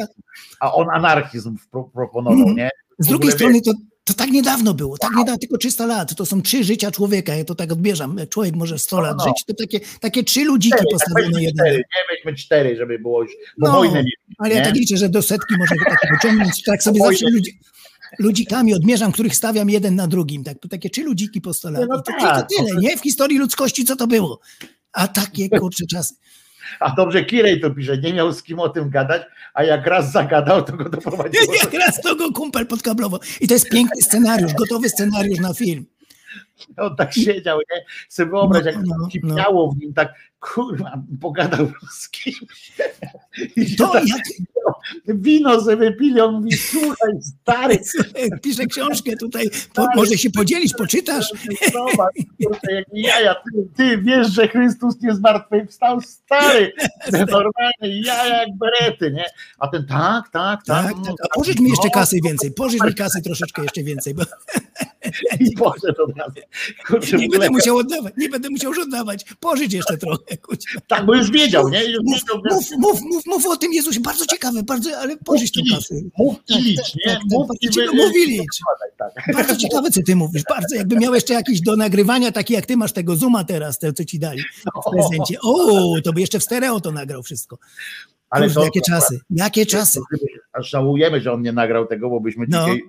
[0.60, 2.56] a on anarchizm pro, proponował, Mhm.
[2.56, 2.70] nie?
[2.98, 3.72] Z drugiej strony to,
[4.04, 7.44] to tak niedawno było, tak niedawno, tylko 300 lat, to są trzy życia człowieka, ja
[7.44, 9.24] to tak odbieram, jak człowiek może 100 lat no.
[9.24, 13.32] żyć, to takie, takie trzy ludziki Cztery, tak cztery, nie weźmy cztery, żeby było już,
[13.58, 16.82] bo No, wojnę mieli, Ale ja tak liczę, że do setki może tak pociągnąć, tak
[16.82, 17.58] sobie zawsze ludzi,
[18.18, 21.82] ludzikami odmierzam, których stawiam jeden na drugim, tak, to takie trzy ludziki po 100 lat.
[21.88, 22.96] No I to, tak, to tyle, nie?
[22.96, 24.40] W historii ludzkości co to było?
[24.92, 26.14] A takie kurcze czasy.
[26.80, 29.22] A dobrze, Kirej to pisze, nie miał z kim o tym gadać,
[29.54, 31.54] a jak raz zagadał, to go doprowadziło.
[31.64, 33.20] Jak raz to go kumpel podkablowo.
[33.40, 35.86] I to jest piękny scenariusz, gotowy scenariusz na film.
[36.76, 37.84] On tak siedział, nie?
[38.08, 42.72] Sobie wyobraź, jak No, no, kipiało w nim, tak kurwa, pogadał z kimś.
[43.56, 44.20] I To tak, jak
[45.06, 47.78] wino sobie pili, on mówi, słuchaj, stary,
[48.42, 51.32] pisze książkę tutaj, po, może się podzielić, poczytasz?
[51.72, 56.72] zobacz, jak jaja, ty, ty wiesz, że Chrystus nie zmartwychwstał, stary,
[57.12, 59.24] normalnie jaja jak berety, nie?
[59.58, 60.84] A ten tak, tak, tak.
[60.84, 61.14] Tak, tak.
[61.24, 64.22] A pożycz mi jeszcze kasy więcej, pożycz mi kasy troszeczkę jeszcze więcej, bo
[65.40, 66.40] I od razu.
[66.86, 69.24] Kurczę, nie będę musiał oddawać, nie będę musiał już oddawać.
[69.40, 70.29] Pożycz jeszcze trochę.
[70.86, 71.84] Tak, bo już wiedział, nie?
[71.84, 75.16] Już Mów, wiedział, że- mów, mów, mów, mów o tym Jezusie, bardzo ciekawe, bardzo, ale
[75.16, 75.94] pożycz tą Mów kasę.
[76.18, 77.12] Mów i Tak, licz, tak, nie?
[77.14, 78.58] tak, Mów tak, i wy- mów i licz.
[78.98, 79.34] Tak.
[79.34, 80.74] Bardzo ciekawe, co ty mówisz, bardzo.
[80.76, 84.04] Jakby miał jeszcze jakiś do nagrywania, taki jak ty masz tego Zooma teraz, te, co
[84.04, 85.40] ci dali w prezencie.
[85.42, 87.58] O, to by jeszcze w stereo to nagrał wszystko.
[88.30, 90.00] Ale Kurde, to- jakie czasy, jakie czasy.
[90.52, 92.64] Aż żałujemy, że on nie nagrał tego, bo byśmy No.
[92.64, 92.82] dzisiaj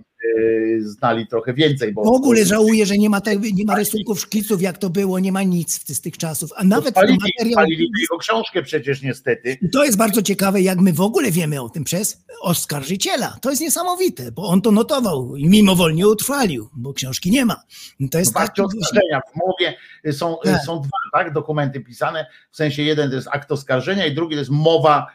[0.80, 1.94] znali trochę więcej.
[1.94, 5.20] Bo W ogóle żałuję, że nie ma, te, nie ma rysunków, szkiców, jak to było,
[5.20, 6.52] nie ma nic z tych czasów.
[6.56, 7.52] A nawet Spalili, materiał.
[7.54, 9.58] spalili jego książkę przecież niestety.
[9.62, 13.38] I to jest bardzo ciekawe, jak my w ogóle wiemy o tym przez oskarżyciela.
[13.42, 17.64] To jest niesamowite, bo on to notował i mimowolnie utrwalił, bo książki nie ma.
[18.00, 18.44] I To jest tak.
[18.44, 19.78] Fakty oskarżenia w mowie
[20.12, 20.62] są, Tak.
[20.66, 22.26] są dwa tak, dokumenty pisane.
[22.52, 25.08] W sensie jeden to jest akt oskarżenia i drugi to jest mowa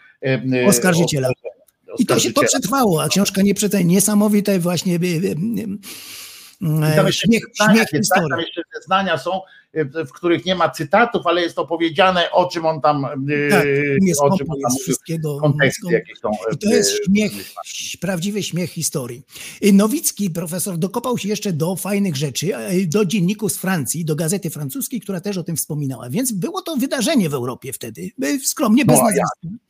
[0.69, 1.29] Oskarżyciela.
[1.99, 3.85] I to się to przetrwało, a książka nie przetrwała.
[3.85, 5.35] Niesamowite właśnie by,
[6.61, 9.41] I tam e, jeszcze śmiech, zeznania, śmiech tak, tam jeszcze zeznania są,
[9.73, 13.67] e, w których nie ma cytatów, ale jest opowiedziane o czym on tam, e, Tak,
[14.01, 15.39] jest o czym on tam wszystkiego.
[15.41, 16.31] Konteksty jakieś są.
[16.31, 17.33] e, I to jest e, śmiech,
[18.01, 19.23] prawdziwy śmiech historii.
[19.73, 24.51] Nowicki, profesor, dokopał się jeszcze do fajnych rzeczy, e, do dzienników z Francji, do gazety
[24.51, 26.11] francuskiej, która też o tym wspominała.
[26.11, 29.66] Więc było to wydarzenie w Europie wtedy, e, skromnie, bez No, a nazwiska.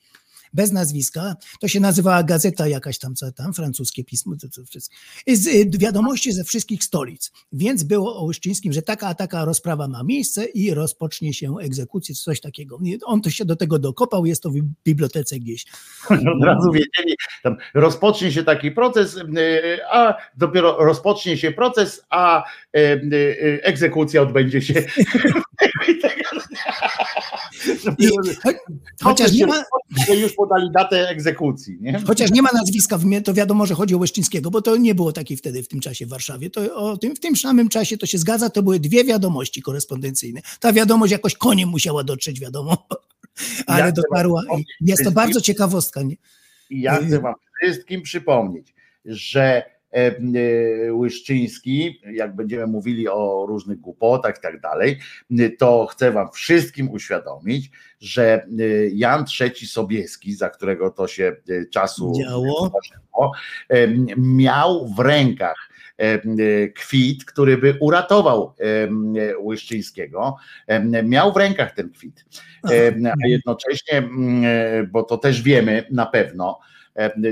[0.56, 1.34] Bez nazwiska.
[1.60, 4.96] To się nazywała gazeta jakaś tam, co tam, francuskie pismo, to, to wszystko.
[5.26, 7.32] Z, y, wiadomości ze wszystkich stolic.
[7.52, 12.14] Więc było o Łyszczyńskim, że taka a taka rozprawa ma miejsce i rozpocznie się egzekucja,
[12.14, 12.78] czy coś takiego.
[13.04, 14.54] On to się do tego dokopał, jest to w
[14.84, 15.64] bibliotece gdzieś.
[16.10, 19.22] Od razu wiedzieli, tam rozpocznie się taki proces, e,
[19.90, 22.44] a dopiero rozpocznie się proces, a
[22.76, 23.00] e,
[23.62, 24.74] egzekucja odbędzie się.
[27.98, 28.52] I, cho-
[29.02, 29.62] chociaż, nie ma,
[30.22, 32.00] już podali datę egzekucji, nie?
[32.06, 34.94] chociaż nie ma nazwiska, w mnie, to wiadomo, że chodzi o Łeszczyńskiego, bo to nie
[34.94, 36.50] było takiej wtedy w tym czasie w Warszawie.
[36.50, 40.40] To o tym, w tym samym czasie to się zgadza, to były dwie wiadomości korespondencyjne.
[40.60, 42.86] Ta wiadomość jakoś koniem musiała dotrzeć, wiadomo,
[43.66, 44.42] ale Ja dotarła.
[44.80, 46.02] Jest to bardzo ciekawostka.
[46.02, 46.16] Nie?
[46.70, 48.74] I ja chcę wam wszystkim przypomnieć,
[49.04, 49.75] że
[50.92, 54.98] Łyszczyński, jak będziemy mówili o różnych głupotach i tak dalej,
[55.38, 58.46] e, to chcę wam wszystkim uświadomić, że e,
[58.92, 62.70] Jan III Sobieski, za którego to się e, czasu Działo.
[63.68, 66.18] e, miał w rękach e, e,
[66.68, 70.36] kwit, który by uratował e, e, Łyszczyńskiego.
[70.66, 72.24] E, Miał w rękach ten kwit.
[72.70, 72.92] E,
[73.24, 76.75] A jednocześnie, mm, e, bo to też wiemy na pewno, e,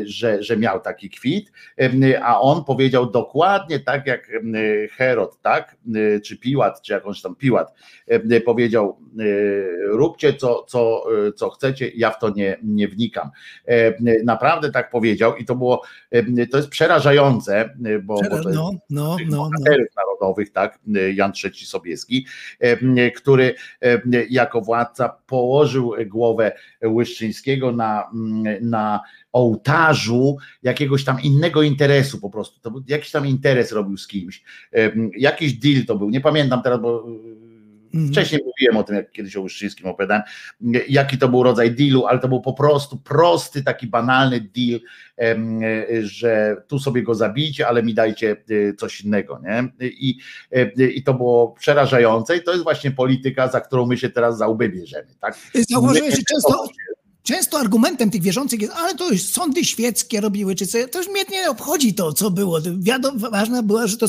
[0.05, 4.41] że, że miał taki kwit, e, a on powiedział dokładnie tak jak e,
[4.89, 7.75] Herod, tak, e, czy Piłat, czy jakąś tam Piłat,
[8.07, 9.25] e, powiedział, e,
[9.86, 13.31] róbcie co, co, e, co chcecie, ja w to nie, nie wnikam.
[13.68, 13.94] E,
[14.25, 18.59] Naprawdę tak powiedział i to było, e, to jest przerażające, e, bo, bo to jest
[18.59, 19.75] No, no, no, no.
[20.53, 20.78] Tak,
[21.15, 22.27] Jan III Sobieski,
[22.61, 26.53] e, który e, jako władca położył głowę
[26.85, 28.11] Łyszczyńskiego na,
[28.61, 29.01] na
[29.33, 34.93] ołtarzu jakiegoś tam innego interesu po prostu, to jakiś tam interes robił z kimś, E,
[35.19, 37.07] jakiś deal to był, nie pamiętam teraz, bo.
[38.10, 40.23] Wcześniej mówiłem o tym, jak kiedyś o Łyszczyńskim opowiadałem,
[40.89, 44.81] jaki to był rodzaj dealu, ale to był po prostu prosty, taki banalny deal,
[46.02, 49.40] że tu sobie go zabijcie, ale mi dajcie e, coś innego.
[49.44, 49.89] Nie?
[49.89, 50.18] I,
[50.52, 54.39] e, I to było przerażające i to jest właśnie polityka, za którą my się teraz
[54.39, 55.14] za łby bierzemy.
[55.20, 55.39] Tak?
[55.70, 56.68] Zauważyłeś, że często,
[57.25, 61.09] często argumentem tych wierzących jest, ale to już sądy świeckie robiły, czy co, to już
[61.09, 62.59] mnie nie obchodzi to, co było.
[62.78, 64.07] Wiadomo, ważna była, że to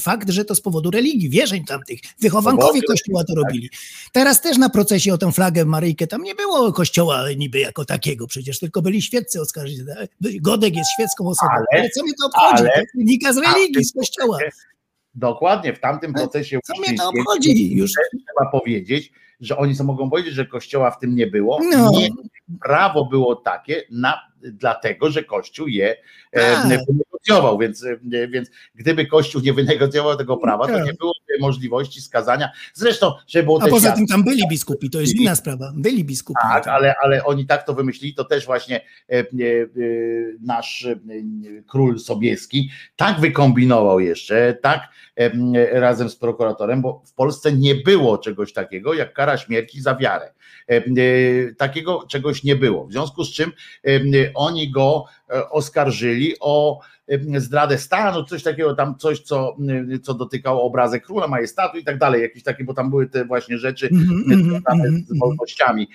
[0.00, 2.00] fakt, że to z powodu religii, wierzeń tamtych.
[2.20, 3.70] Wychowankowie kościoła to robili.
[4.12, 8.26] Teraz też na procesie o tę flagę Maryjkę, tam nie było kościoła niby jako takiego
[8.26, 10.08] przecież, tylko byli świeccy oskarżyciele.
[10.20, 11.50] Godek jest świecką osobą.
[11.52, 12.62] Ale, Ale- co mnie to obchodzi?
[12.62, 14.38] ale- to wynika z religii, z kościoła.
[15.14, 17.76] Dokładnie, w tamtym procesie Co mnie to obchodzi?
[17.76, 21.60] Już trzeba powiedzieć, że oni co mogą powiedzieć, że kościoła w tym nie było.
[21.70, 21.90] No.
[21.90, 22.08] Nie,
[22.62, 25.96] prawo było takie na, dlatego, że Kościół je
[26.32, 26.80] e, Tak.
[26.86, 30.84] wynegocjował, więc, e, więc gdyby Kościół nie wynegocjował tego prawa, to Tak.
[30.86, 32.50] nie byłoby możliwości skazania.
[32.74, 35.72] Zresztą, żeby było A poza tym tam byli biskupi, to jest inna sprawa.
[35.76, 36.40] Byli biskupi.
[36.42, 39.24] tak, ale, ale oni tak to wymyślili, to też właśnie e, e, e,
[40.40, 40.88] nasz
[41.66, 44.88] król Sobieski tak wykombinował jeszcze, tak
[45.72, 50.32] razem z prokuratorem, bo w Polsce nie było czegoś takiego jak kara śmierci za wiarę.
[51.58, 52.86] Takiego czegoś nie było.
[52.86, 53.52] W związku z czym
[54.34, 55.04] oni go
[55.50, 56.80] oskarżyli o
[57.36, 61.98] zdradę stanu, coś takiego tam, coś, co, m, co dotykało obrazek króla, majestatu i tak
[61.98, 65.88] dalej, jakieś takie, bo tam były te właśnie rzeczy Mhm, mhm, związane mhm, z wolnościami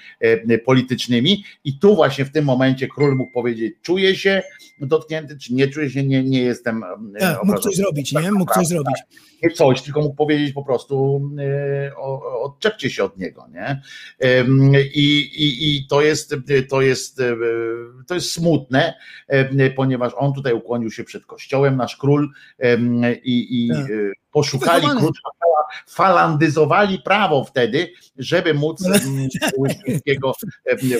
[0.66, 4.44] politycznymi i tu właśnie w tym momencie król mógł powiedzieć, czuję się
[4.80, 6.84] dotknięty, czy nie czuję się, nie, nie jestem
[7.20, 8.32] Tak, mógł coś zrobić, nie?
[8.32, 8.96] Mógł coś zrobić.
[9.44, 11.22] Nie coś, tylko mógł powiedzieć po prostu
[12.42, 13.82] odczepcie się od niego, nie?
[14.94, 16.36] I, i, i to jest
[16.70, 17.22] to jest
[18.08, 18.94] to jest smutne,
[19.76, 22.30] ponieważ on tutaj ukłonił się przed kościołem, nasz król
[23.24, 23.86] i, i Tak.
[23.86, 25.12] e, poszukali króla,
[25.88, 30.34] falandyzowali prawo wtedy, żeby móc em, Łyszczyńskiego,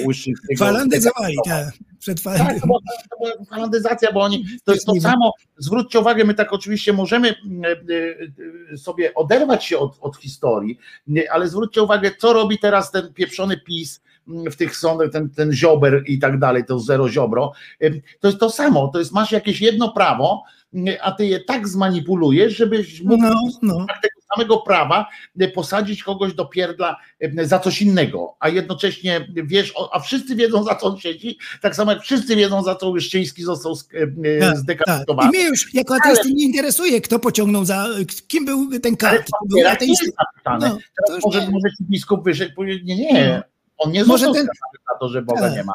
[0.06, 1.74] Łyszczyńskiego Falandyzowali, tak.
[2.00, 6.24] Przed tak, to była, to była falandyzacja, bo oni, to jest to samo, zwróćcie uwagę,
[6.24, 10.80] my tak oczywiście możemy mm, e, e, sobie oderwać się od, od historii,
[11.32, 15.52] ale zwróćcie uwagę, co robi teraz ten pieprzony PiS mm, w tych sądach, ten, ten
[15.54, 17.52] ziober i tak dalej, to zero ziobro,
[17.82, 20.44] E, to jest to samo, to jest, masz jakieś jedno prawo,
[20.74, 23.74] mm, a ty je tak zmanipulujesz, żebyś mógł No, no.
[24.02, 25.08] tego samego prawa
[25.40, 26.98] e, posadzić kogoś do pierdla
[27.44, 31.92] za coś innego, a jednocześnie wiesz, a wszyscy wiedzą za co on siedzi, tak samo
[31.92, 33.86] jak wszyscy wiedzą za co Łyszczyński został Tak,
[34.42, 34.58] tak.
[34.58, 35.28] zdekapitowany.
[35.28, 37.88] I mnie już jako ateisty nie interesuje, kto pociągnął za.
[38.28, 39.28] Kim był ten Ale kart?
[39.46, 40.70] w Był napisane.
[40.70, 41.50] No, to Teraz już może, nie.
[41.50, 43.42] może ci biskup wyszedł powiedzieć, nie, nie,
[43.84, 45.54] on nie Może ten- za to, że Boga Tak.
[45.54, 45.74] nie ma.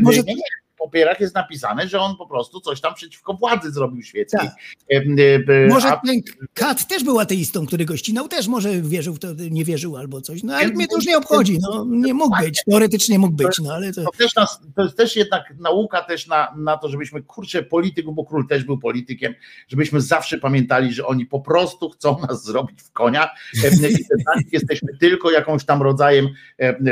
[0.00, 0.42] Może- Nie, nie,
[0.76, 4.40] papierach jest napisane, że on po prostu coś tam przeciwko władzy zrobił świeckiej.
[4.40, 4.56] Tak.
[4.92, 6.20] E, e, Może a- ten
[6.54, 10.20] kat też był ateistą, który go ścinał, też może wierzył w to, nie wierzył albo
[10.20, 10.42] coś.
[10.42, 11.58] No ale mnie to już nie obchodzi.
[11.60, 12.62] No, nie mógł być.
[12.70, 14.04] Teoretycznie mógł być, no ale to.
[14.04, 18.14] to też nas, to jest też jednak nauka też na, na to, żebyśmy, kurczę, polityków,
[18.14, 19.34] bo król też był politykiem,
[19.68, 23.30] żebyśmy zawsze pamiętali, że oni po prostu chcą nas zrobić w konia
[23.64, 23.92] e, i
[24.36, 26.28] nich jesteśmy tylko jakąś tam rodzajem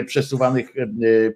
[0.06, 0.72] przesuwanych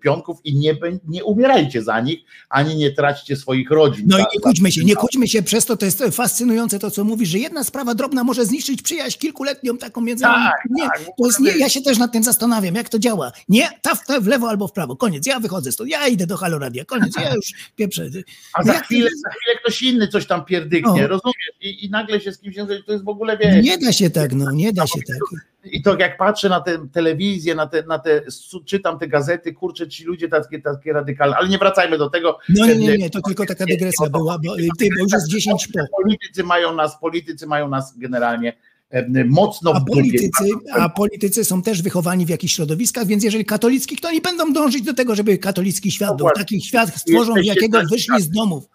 [0.03, 0.77] pionków i nie,
[1.09, 4.05] nie umierajcie za nich, ani nie traćcie swoich rodzin.
[4.09, 6.91] No i Za- nie kłóćmy się, nie kłóćmy się przez to, to jest fascynujące to,
[6.91, 10.45] co mówisz, że jedna sprawa drobna może zniszczyć przyjaźń kilkuletnią taką między nami.
[10.45, 13.33] Tak, Nie, tak, to jest nie, ja się też nad tym zastanawiam, jak to działa.
[13.49, 16.27] Nie, ta w, ta w lewo albo w prawo, koniec, ja wychodzę stąd, ja idę
[16.27, 18.09] do Haloradia, koniec, ja już pieprzę.
[18.55, 21.09] A za Jak chwilę, za chwilę ktoś inny coś tam pierdyknie, No.
[21.09, 21.53] rozumiesz?
[21.61, 24.33] I, I nagle się z kimś, to jest w ogóle, wiesz, Nie da się tak,
[24.35, 25.41] no, nie da się tak.
[25.65, 28.23] I to jak patrzę na tę telewizję, na te, na te,
[28.65, 32.39] czytam te gazety, kurczę, ci ludzie takie, takie radykalne, ale nie wracajmy do tego.
[32.49, 35.69] No nie, nie, nie, to tylko taka dygresja była, bo, ty, bo już jest 10
[35.69, 36.03] po.
[36.03, 38.57] Politycy mają nas, politycy mają nas generalnie
[38.91, 44.01] e, mocno A politycy, a politycy są też wychowani w jakichś środowiskach, więc jeżeli katolickich,
[44.01, 46.17] to oni będą dążyć do tego, żeby katolicki świat był.
[46.17, 46.43] Dokładnie.
[46.43, 48.69] Taki świat stworzą, z jakiego wyszli z domów.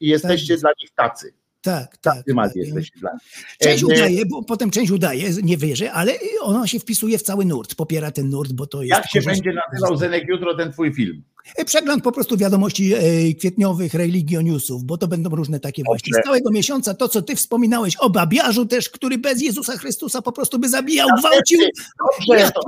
[0.00, 0.60] I jesteście tak.
[0.60, 1.32] dla nich tacy.
[1.60, 2.22] Tak, tak.
[2.26, 2.56] Macie tak.
[2.56, 3.56] jesteście dla nich.
[3.58, 7.44] Część E, udaje, bo potem część udaje, nie wierzy, ale ona się wpisuje w cały
[7.44, 8.90] nurt, popiera ten nurt, bo to jest...
[8.90, 11.22] Jak się będzie nazywał Zenek jutro ten twój film?
[11.66, 16.12] Przegląd po prostu wiadomości e, kwietniowych religioniusów, bo to będą różne takie właśnie.
[16.22, 20.32] Z całego miesiąca to, co ty wspomniałeś o babiarzu też, który bez Jezusa Chrystusa po
[20.32, 21.58] prostu by zabijał, gwałcił.
[21.58, 22.60] Dobrze, Ja to,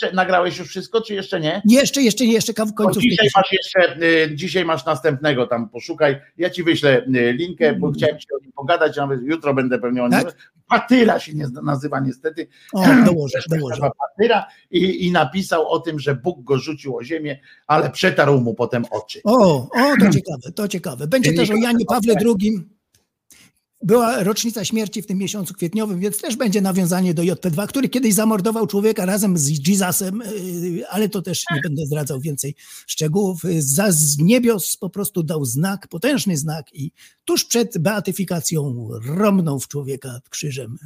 [0.00, 0.22] pierdzielę.
[0.22, 1.62] nagrałeś, już wszystko, czy jeszcze nie?
[1.64, 3.00] Jeszcze, jeszcze, jeszcze w końcu.
[3.00, 6.16] dzisiaj masz jeszcze, y, dzisiaj masz następnego, tam poszukaj.
[6.36, 10.02] Ja ci wyślę y, linkę, bo chciałem ci o nim pogadać, nawet jutro będę pewnie
[10.02, 10.20] o nim.
[10.20, 10.36] Tak?
[10.68, 12.48] Patyra się nie nazywa niestety.
[12.72, 13.90] O, dołożę, dołożę.
[13.98, 18.54] Patyra i, i napisał o tym, że Bóg go rzucił o ziemię, ale przetarł mu
[18.54, 19.20] potem oczy.
[19.24, 21.06] O, o, to ciekawe, to ciekawe.
[21.06, 22.75] Będzie też o Janie Pawle II.
[23.82, 28.14] Była rocznica śmierci w tym miesiącu kwietniowym, więc też będzie nawiązanie do JP2, który kiedyś
[28.14, 32.54] zamordował człowieka razem z Jesusem, yy, ale to też nie będę zdradzał więcej
[32.86, 33.42] szczegółów.
[33.58, 36.92] Za z niebios po prostu dał znak, potężny znak i
[37.24, 40.78] tuż przed beatyfikacją romnął w człowieka krzyżem,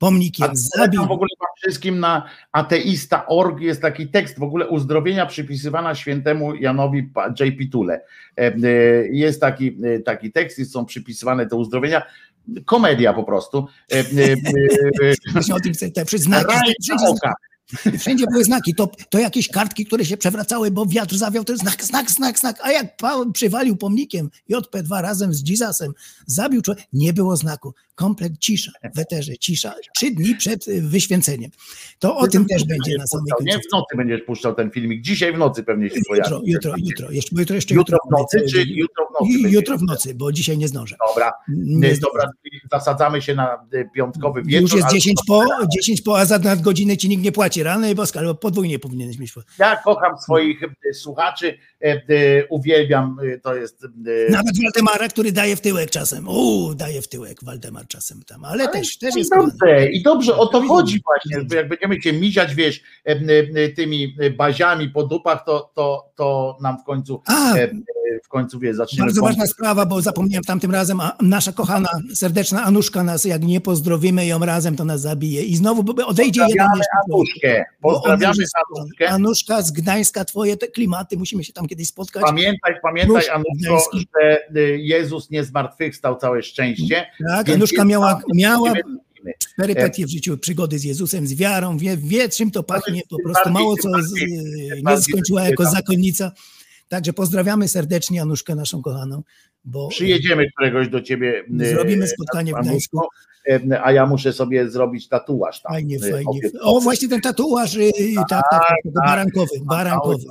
[0.00, 1.06] pomnikiem, zabił.
[1.06, 1.28] w ogóle
[1.62, 7.58] wszystkim na ateista.org jest taki tekst w ogóle uzdrowienia przypisywana świętemu Janowi Pa- J.
[7.58, 8.00] Pitule.
[8.38, 8.52] E, e,
[9.10, 12.02] Jest taki, e, taki tekst i są przypisywane te uzdrowienia.
[12.64, 13.66] Komedia po prostu.
[15.32, 16.46] Właśnie o tym chcę, te znaki.
[16.46, 17.32] Raj Wszędzie, na oka.
[17.98, 18.74] wszędzie były znaki.
[18.74, 22.38] To, to jakieś kartki, które się przewracały, bo wiatr zawiał, to jest znak, znak, znak,
[22.38, 22.58] znak.
[22.62, 25.92] A jak Paweł przywalił pomnikiem JP2 razem z Jesusem,
[26.26, 27.74] zabił człowieka, nie było znaku.
[28.00, 29.74] Komplet cisza w eterze, cisza.
[29.96, 31.50] Trzy dni przed y, wyświęceniem.
[31.98, 33.68] To o tym też będzie na samej Nie, końcu.
[33.68, 35.02] w nocy będziesz puszczał ten filmik.
[35.02, 36.30] Dzisiaj w nocy pewnie się pojawi.
[36.30, 37.10] Jutro, jutro, jutro.
[37.10, 39.50] Jeszcze, jutro, jeszcze Jutro w nocy, czy jutro w nocy?
[39.50, 40.96] Jutro w nocy, bo dzisiaj nie zdążę.
[41.08, 42.30] Dobra, Nie Nie, dobra,
[42.72, 44.62] zasadzamy się na e, piątkowy wieczór.
[44.62, 45.44] Już jest ale 10 po,
[45.76, 47.62] 10 po, a za nadgodziny ci nikt nie płaci.
[47.62, 49.32] Rany boska, ale podwójnie powinieneś mieć.
[49.58, 51.58] Ja kocham swoich e, słuchaczy,
[52.48, 53.84] uwielbiam, e, to jest...
[53.84, 56.28] e, Nawet Waldemara, który daje w tyłek czasem.
[56.28, 60.36] Uuu, daje w tyłek Waldemar czasem tam, ale, też, też I jest dobrze, i dobrze,
[60.36, 63.20] o to chodzi właśnie, bo jak będziemy cię miziać, wiesz, e,
[63.54, 67.70] e, tymi e, baziami po dupach, to, to, to nam w końcu, A, e, e,
[68.24, 69.04] w końcu, wiesz, zaczniemy...
[69.06, 73.60] bardzo ważna sprawa, bo zapomniałem tamtym razem, a nasza kochana, serdeczna Anuszka nas, jak nie
[73.60, 75.42] pozdrowimy ją razem, to nas zabije.
[75.42, 76.66] I znowu odejdzie jeden.
[77.08, 78.44] Anuszkę, pozdrawiamy
[78.76, 79.08] Anuszkę.
[79.08, 82.22] Anuszka z Gdańska, twoje te klimaty, musimy się tam kiedyś spotkać.
[82.22, 87.06] Pamiętaj, pamiętaj, Anuszko, że e, Jezus nie zmartwychwstał, całe szczęście.
[87.28, 88.72] Tak, Więc Anuszka miała, miała
[89.56, 93.50] perypetie w życiu, przygody z Jezusem, z wiarą, wie, wie czym to pachnie, po prostu
[93.50, 94.12] mało co z,
[94.84, 96.32] nie skończyła jako zakonnica.
[96.88, 99.22] Także pozdrawiamy serdecznie Anuszkę naszą kochaną,
[99.64, 101.44] bo Przyjedziemy któregoś do ciebie.
[101.60, 103.00] e, Zrobimy spotkanie w Gdańsku.
[103.48, 105.72] e, A ja muszę sobie zrobić tatuaż tam.
[105.72, 106.40] fajnie, e, fajnie.
[106.60, 110.24] O, właśnie ten tatuaż, y, tak, tak, tak, tak, barankowy, barankowy.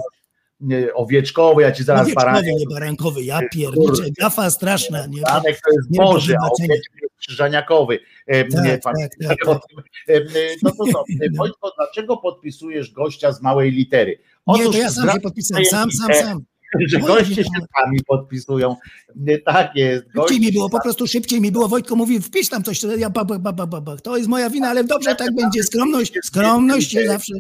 [0.94, 2.54] Owieczkowy, ja ci zaraz Owieczkowy, baranek.
[2.60, 5.22] nie barankowy, ja pierniczę, gafa straszna, nie?
[5.22, 8.00] Baranek to jest nie Boży, a owieczek jest krzyżaniakowy.
[8.28, 8.96] E, Tak, nie tak,
[9.28, 9.38] tak,
[9.70, 9.80] tym.
[10.10, 11.38] E, e, No to co, No.
[11.38, 14.20] Wojtko, dlaczego podpisujesz gościa z małej litery?
[14.48, 16.40] Nie, to ja sam się podpisałem, sam, sam, sam.
[16.88, 18.76] Że goście się sami podpisują.
[19.16, 20.06] Nie, Tak jest.
[20.16, 21.68] Szybciej mi było, po prostu szybciej mi było.
[21.68, 23.98] Wojtko mówi, wpisz tam coś, ja ba, ba, ba, ba, ba.
[23.98, 25.64] To jest moja wina, ale dobrze, tak będzie.
[25.64, 27.34] Skromność, skromność zawsze.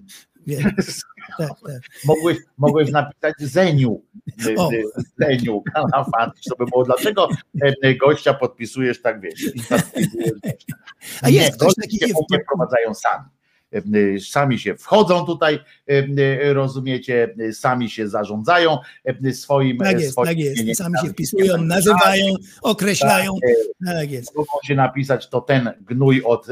[0.47, 0.73] Wie.
[1.37, 1.81] Tak, tak.
[2.05, 4.01] Mogłeś, mogłeś napisać Zeniu.
[4.57, 4.69] O.
[5.19, 6.31] Zeniu, Kalafat.
[6.49, 7.29] To by było, dlaczego
[7.81, 9.51] e, gościa podpisujesz tak, wiesz.
[11.21, 13.23] A jest Nie, ktoś taki się w- prowadzają sami.
[13.73, 19.99] E, y, Sami się wchodzą tutaj, e, rozumiecie, sami się zarządzają e, swoim Tak e,
[20.01, 20.77] jest, swoim tak jest.
[20.77, 23.31] Sami się wpisują, nazywają, określają.
[23.85, 24.35] Tak, Tak jest.
[24.35, 26.47] Mogą się napisać, to ten gnój od,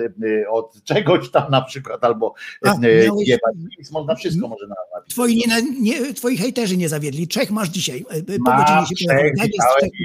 [0.49, 2.33] od czegoś tam na przykład, albo
[2.65, 3.55] A, miałeś- jebać.
[3.79, 5.09] Nic można, wszystko może napisać.
[5.09, 7.27] Twoi, nie, nie, twoi hejterzy nie zawiedli.
[7.27, 8.05] Trzech masz dzisiaj.
[8.09, 9.33] e, Po Ma godzinie się trzech.
[9.37, 9.47] Tak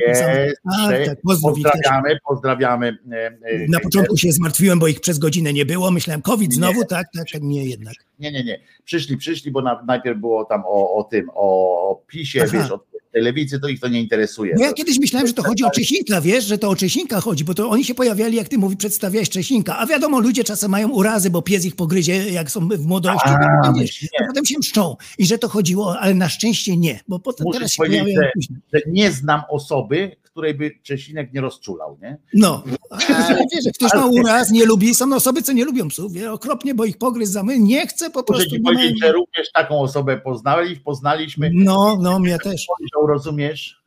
[0.07, 1.07] jest, jest A, trzech.
[1.09, 1.19] tak.
[1.23, 2.99] Pozdrawiamy, pozdrawiamy.
[3.13, 3.33] e, e,
[3.69, 5.91] Na początku się zmartwiłem, bo ich przez godzinę nie było.
[5.91, 7.95] Myślałem, COVID znowu, tak, tak, tak, nie jednak.
[8.19, 8.61] Nie, nie, nie.
[8.85, 12.59] Przyszli, przyszli, bo na, najpierw było tam o, o tym, o PiSie, Aha.
[12.59, 12.81] wiesz, o
[13.13, 14.55] tej lewicy, to ich to nie interesuje.
[14.59, 17.45] No ja kiedyś myślałem, że to chodzi o Czesinka, wiesz, że to o Czesinka chodzi,
[17.45, 20.91] bo to oni się pojawiali, jak ty mówi, przedstawiałeś Czesinka, a wiadomo, ludzie czasem mają
[20.91, 24.45] urazy, bo pies ich pogryzie, jak są w młodości, A, to, potem, myślę, to potem
[24.45, 27.77] się mszczą i że to chodziło, ale na szczęście nie, bo potem Muszę teraz się
[27.77, 32.19] pojawiają że, że nie znam osoby, której by Czesinek nie rozczulał, nie?
[32.35, 36.13] No, ale wiesz, jak ktoś ma uraz, nie lubi, są osoby, co nie lubią psów,
[36.13, 38.45] wie, okropnie, bo ich pogryz za my, nie chce po Muszę prostu.
[38.51, 41.51] ci nie mają- powiedzieć, że również taką osobę poznali, poznaliśmy.
[41.55, 42.63] No, no, mnie też.
[42.63, 43.83] Spojrzał, rozumiesz?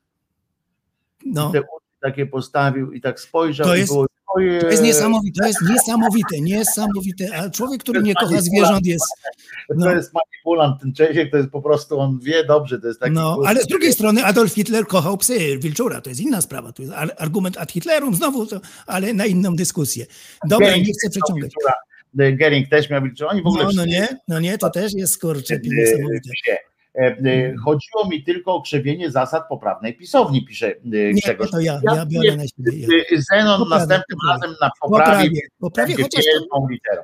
[1.25, 1.49] No.
[1.51, 1.61] Te
[2.01, 4.61] takie postawił i tak spojrzał To i jest- było, ojej.
[4.61, 9.05] To jest niesamowite, to jest niesamowite, niesamowite, a człowiek, który nie kocha zwierząt jest,
[9.67, 9.91] To no.
[9.91, 13.11] jest manipulant, ten Czesiek, to jest po prostu, on wie dobrze, to jest taki...
[13.11, 16.81] No, ale z drugiej strony Adolf Hitler kochał psy, wilczura, to jest inna sprawa, to
[16.81, 20.05] jest ar- argument ad Hitlerum znowu, to, ale na inną dyskusję.
[20.49, 21.51] Dobra, Gering nie chcę przeciągać.
[22.13, 25.21] Gering też miał wilczura, oni w ogóle No, no nie, no nie, to też jest
[25.21, 26.29] kurczę e, niesamowite.
[26.99, 31.51] E, e, Chodziło mi tylko o krzewienie zasad poprawnej pisowni, pisze e, Nie, Grzegorz.
[31.51, 32.87] to ja, ja biorę na siebie.
[33.31, 34.41] Zenon Poprawię, następnym poprawię.
[34.41, 37.01] razem na poprawie Poprawię, poprawię, chociaż to, wielką literą.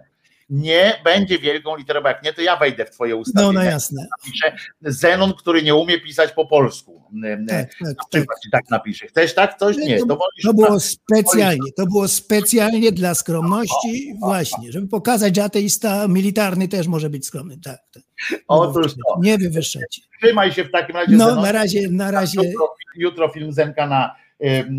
[0.49, 3.51] Nie będzie wielką literą, bo jak nie, to ja wejdę w twoje ustawienia.
[3.53, 4.07] No, no jasne.
[4.19, 7.01] Napiszę Zenon, który nie umie pisać po polsku.
[7.47, 7.69] Tak,
[8.11, 9.07] tak, ci tak napisze.
[9.07, 9.77] Chcesz tak coś?
[9.77, 10.81] Nie, to To było tak.
[10.81, 17.25] specjalnie, to było specjalnie dla skromności, właśnie, żeby pokazać, że ateista militarny też może być
[17.25, 17.57] skromny.
[17.63, 18.03] Tak, tak.
[18.47, 19.19] Otóż to.
[19.19, 20.01] Nie wywyższać.
[20.21, 21.15] Trzymaj się w takim razie.
[21.15, 24.15] No, na razie, na razie, Jutro, jutro film Zenka na.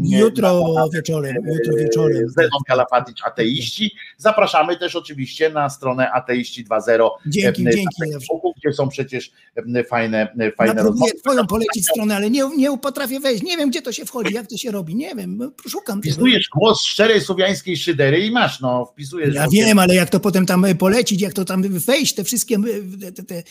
[0.02, 2.28] Jutro na- wieczorem, jutro wieczorem.
[2.28, 2.62] Zenon
[3.24, 3.90] Ateiści.
[4.16, 7.96] Zapraszamy też oczywiście na stronę Ateiści 2.0 Dzięki, na dzięki.
[8.12, 9.32] Facebooku, gdzie są przecież
[9.88, 11.12] fajne, fajne Ja rozmowy.
[11.12, 13.42] twoją polecić stronę, ale nie, nie potrafię wejść.
[13.42, 14.94] Nie wiem, gdzie to się wchodzi, jak to się robi.
[14.94, 16.14] Nie wiem, szukam tego.
[16.14, 19.34] Wpisujesz głos szczerej słowiańskiej szydery i masz, no, wpisujesz.
[19.34, 22.56] Ja wiem, ale jak to potem tam polecić, jak to tam wejść, te wszystkie
[23.06, 23.42] e, te, te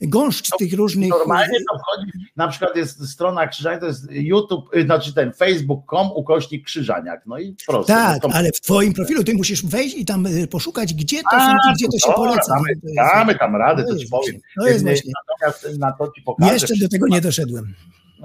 [0.00, 1.08] gąszcz tych różnych.
[1.10, 6.08] Normalnie to wchodzi, na przykład jest strona Krzyżaniak, to jest YouTube, y, znaczy ten facebook.com
[6.14, 7.92] ukośnik Krzyżaniak, no i proste.
[7.92, 11.22] Tak, no to- ale w twoim profilu ty musisz wejść i tam e, poszukać, gdzie
[11.22, 12.54] to A, są, gdzie to się dobra, poleca.
[12.54, 14.36] Damy, To damy tam radę, to to ci powiem.
[14.60, 15.12] to jest właśnie.
[15.40, 16.52] Natomiast na to ci pokażę.
[16.52, 17.74] Jeszcze do tego nie doszedłem.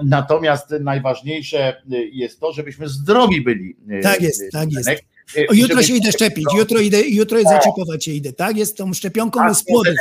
[0.04, 3.76] Natomiast najważniejsze y, jest to, żebyśmy zdrowi byli.
[3.90, 4.90] y, Tak jest, y, tak jest.
[5.36, 8.56] Y, O, jutro się idę szczepić, jutro idę, jutro zaczepiać się idę, tak?
[8.56, 9.94] Jest tą szczepionką z płodów.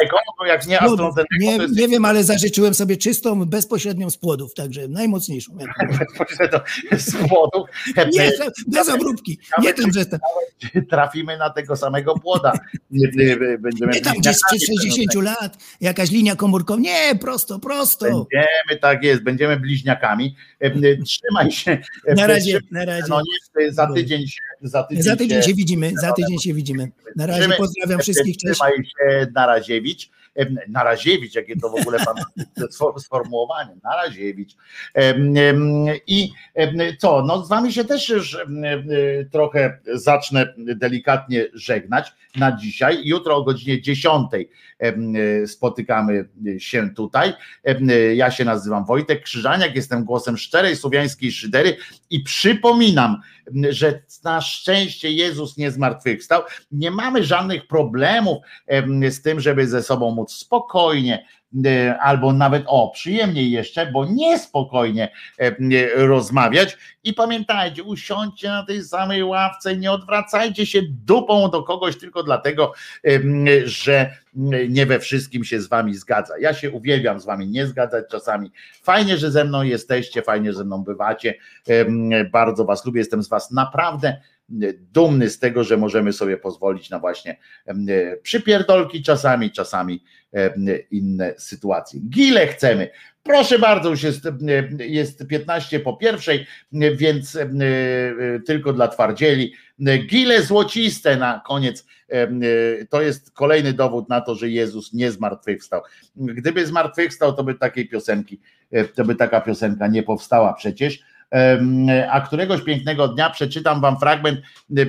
[0.48, 1.16] Jak nie płodów.
[1.40, 5.58] Nie, jest nie wiem, ale zażyczyłem sobie czystą, bezpośrednią z płodów, także najmocniejszą.
[6.98, 7.70] z płodów.
[8.14, 8.32] Nie,
[8.68, 9.40] bez obróbki.
[9.62, 10.20] Nie tam, że tam,
[10.90, 12.54] Trafimy na tego samego płoda.
[12.92, 16.80] Nie, Będziemy nie tam gdzieś sprzed 60 lat, jakaś linia komórkowa.
[16.80, 18.06] Nie, prosto, prosto.
[18.06, 20.36] Będziemy, tak jest, będziemy bliźniakami.
[20.60, 21.78] E, Trzymaj się.
[22.08, 23.04] E, Na razie, na razie.
[23.10, 23.22] No
[23.60, 26.92] nie, za tydzień się, za tydzień Za tydzień się widzimy, za tydzień się widzimy.
[27.16, 28.60] Na razie Trzymaj- pozdrawiam wszystkich, cześć.
[28.60, 30.10] Trzymaj się, Naraziewicz.
[30.68, 32.16] Naraziewicz, jakie to w ogóle pan
[32.78, 34.56] sfor- sformułowanie, Naraziewicz.
[36.08, 36.32] I
[37.00, 38.38] co, no z wami się też już
[39.32, 43.02] trochę zacznę delikatnie żegnać na dzisiaj.
[43.04, 44.44] Jutro o godzinie 10 em,
[45.48, 47.34] spotykamy się tutaj.
[47.64, 51.78] Em, Ja się nazywam Wojtek Krzyżaniak, jestem głosem szczerej słowiańskiej szydery
[52.10, 53.22] i przypominam,
[53.70, 56.42] że na szczęście Jezus nie zmartwychwstał.
[56.72, 58.38] Nie mamy żadnych problemów
[58.68, 61.26] em, z tym, żeby ze sobą móc spokojnie e,
[62.02, 65.56] albo nawet o przyjemniej jeszcze, bo niespokojnie em,
[65.96, 66.78] rozmawiać.
[67.04, 72.74] I pamiętajcie, usiądźcie na tej samej ławce, nie odwracajcie się dupą do kogoś tylko dlatego,
[73.66, 74.12] że
[74.70, 76.34] nie we wszystkim się z wami zgadza.
[76.40, 78.52] Ja się uwielbiam z wami nie zgadzać czasami.
[78.82, 81.34] Fajnie, że ze mną jesteście, fajnie, że ze mną bywacie.
[82.32, 84.22] Bardzo was lubię, jestem z was naprawdę
[84.94, 87.86] dumny z tego, że możemy sobie pozwolić na właśnie em,
[88.24, 90.04] przypierdolki czasami, czasami
[90.92, 92.00] inne sytuacje.
[92.10, 92.90] Gile chcemy.
[93.24, 94.24] Proszę bardzo, już jest,
[94.80, 96.46] jest 15 po pierwszej,
[96.96, 97.60] więc em,
[98.46, 99.54] tylko dla twardzieli.
[100.08, 101.86] Gile złociste na koniec.
[102.10, 102.42] em,
[102.90, 105.82] To jest kolejny dowód na to, że Jezus nie zmartwychwstał.
[106.16, 108.40] Gdyby zmartwychwstał, to by takiej piosenki,
[108.96, 111.13] to by taka piosenka nie powstała przecież.
[112.12, 114.42] A któregoś pięknego dnia przeczytam wam fragment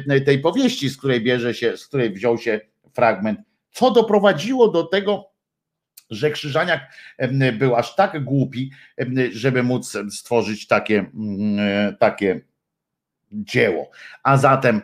[0.08, 2.60] e, tej powieści, z której bierze się, z której wziął się
[2.94, 3.40] fragment,
[3.70, 5.30] co doprowadziło do tego,
[6.10, 6.80] że Krzyżaniak
[7.58, 8.70] był aż tak głupi,
[9.32, 12.40] żeby móc stworzyć takie, mm, e, takie
[13.32, 13.90] dzieło.
[14.22, 14.82] A zatem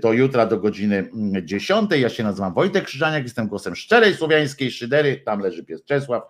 [0.00, 1.10] do jutra do godziny
[1.42, 1.90] 10.
[1.90, 6.22] Ja się nazywam Wojtek Krzyżaniak, jestem głosem szczerej słowiańskiej szydery, tam leży pies Czesław.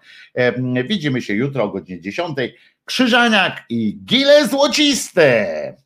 [0.88, 2.38] Widzimy się jutro o godzinie 10.
[2.88, 5.76] Krzyżaniak i gile złociste.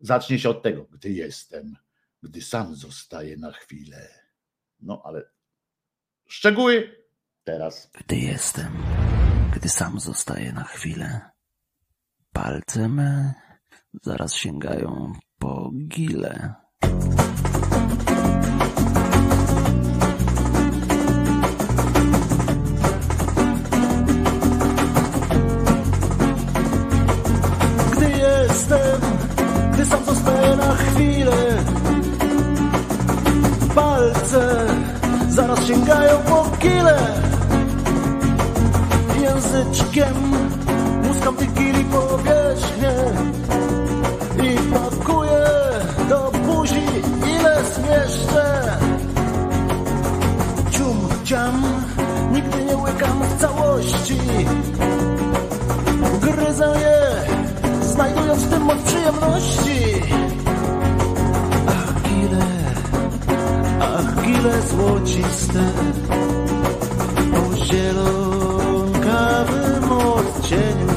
[0.00, 1.76] Zacznie się od tego, gdy jestem,
[2.22, 4.08] gdy sam zostaję na chwilę.
[4.80, 5.22] No ale
[6.28, 7.06] szczegóły
[7.44, 7.90] teraz.
[7.92, 8.72] Gdy jestem,
[9.54, 11.30] gdy sam zostaję na chwilę.
[12.32, 13.34] Palce me
[14.02, 16.54] zaraz sięgają po gile.
[33.76, 34.66] Palce
[35.28, 36.98] zaraz sięgają po kile.
[39.20, 40.14] Języczkiem
[41.02, 42.94] muskam tych kili powierzchnię
[44.42, 45.46] I pakuję
[46.08, 46.82] do buzi
[47.38, 48.78] ile zmieszczę.
[50.70, 51.62] Cium, ciam,
[52.32, 54.18] nigdy nie łykam w całości.
[56.20, 57.00] Gryzę je,
[57.82, 59.76] znajdując w tym moc przyjemności.
[64.26, 65.62] chwile złociste
[67.34, 69.12] o zielonkawym
[69.92, 70.92] odcieniu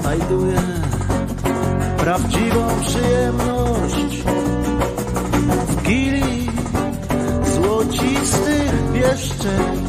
[0.00, 0.62] znajduję
[1.96, 4.22] prawdziwą przyjemność
[5.68, 6.50] w gili
[7.54, 9.81] złocistych pieszczeń.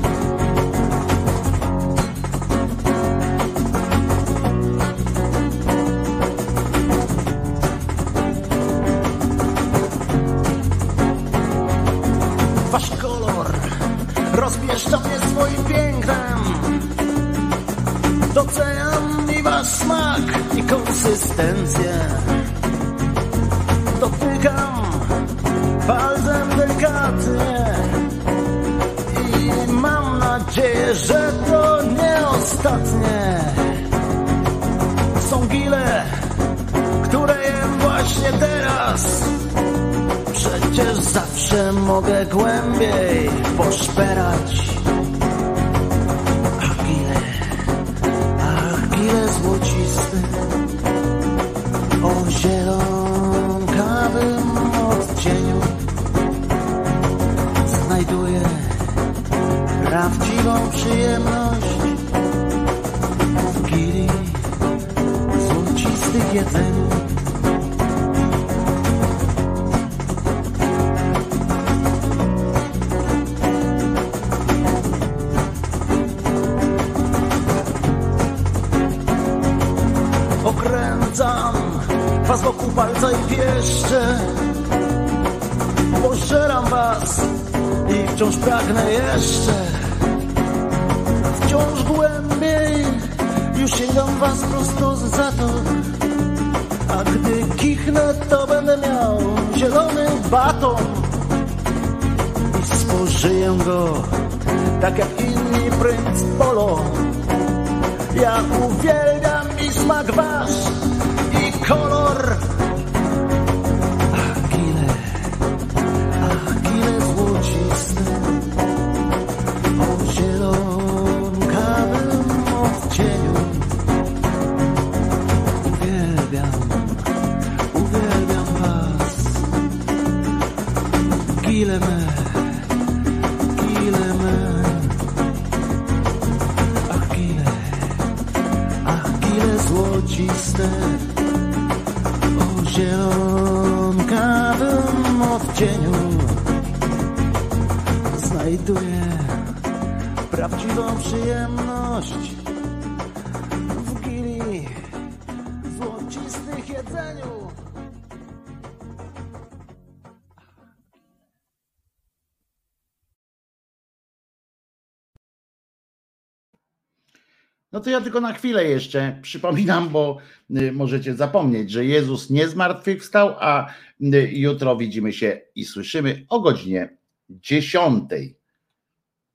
[167.83, 170.17] to ja tylko na chwilę jeszcze przypominam, bo
[170.57, 176.39] y, możecie zapomnieć, że Jezus nie zmartwychwstał, a y, jutro widzimy się i słyszymy o
[176.39, 176.97] godzinie
[177.29, 178.03] 10.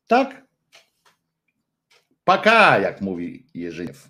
[0.06, 0.46] Tak?
[2.24, 4.08] Paka, jak mówi Jerzyniew.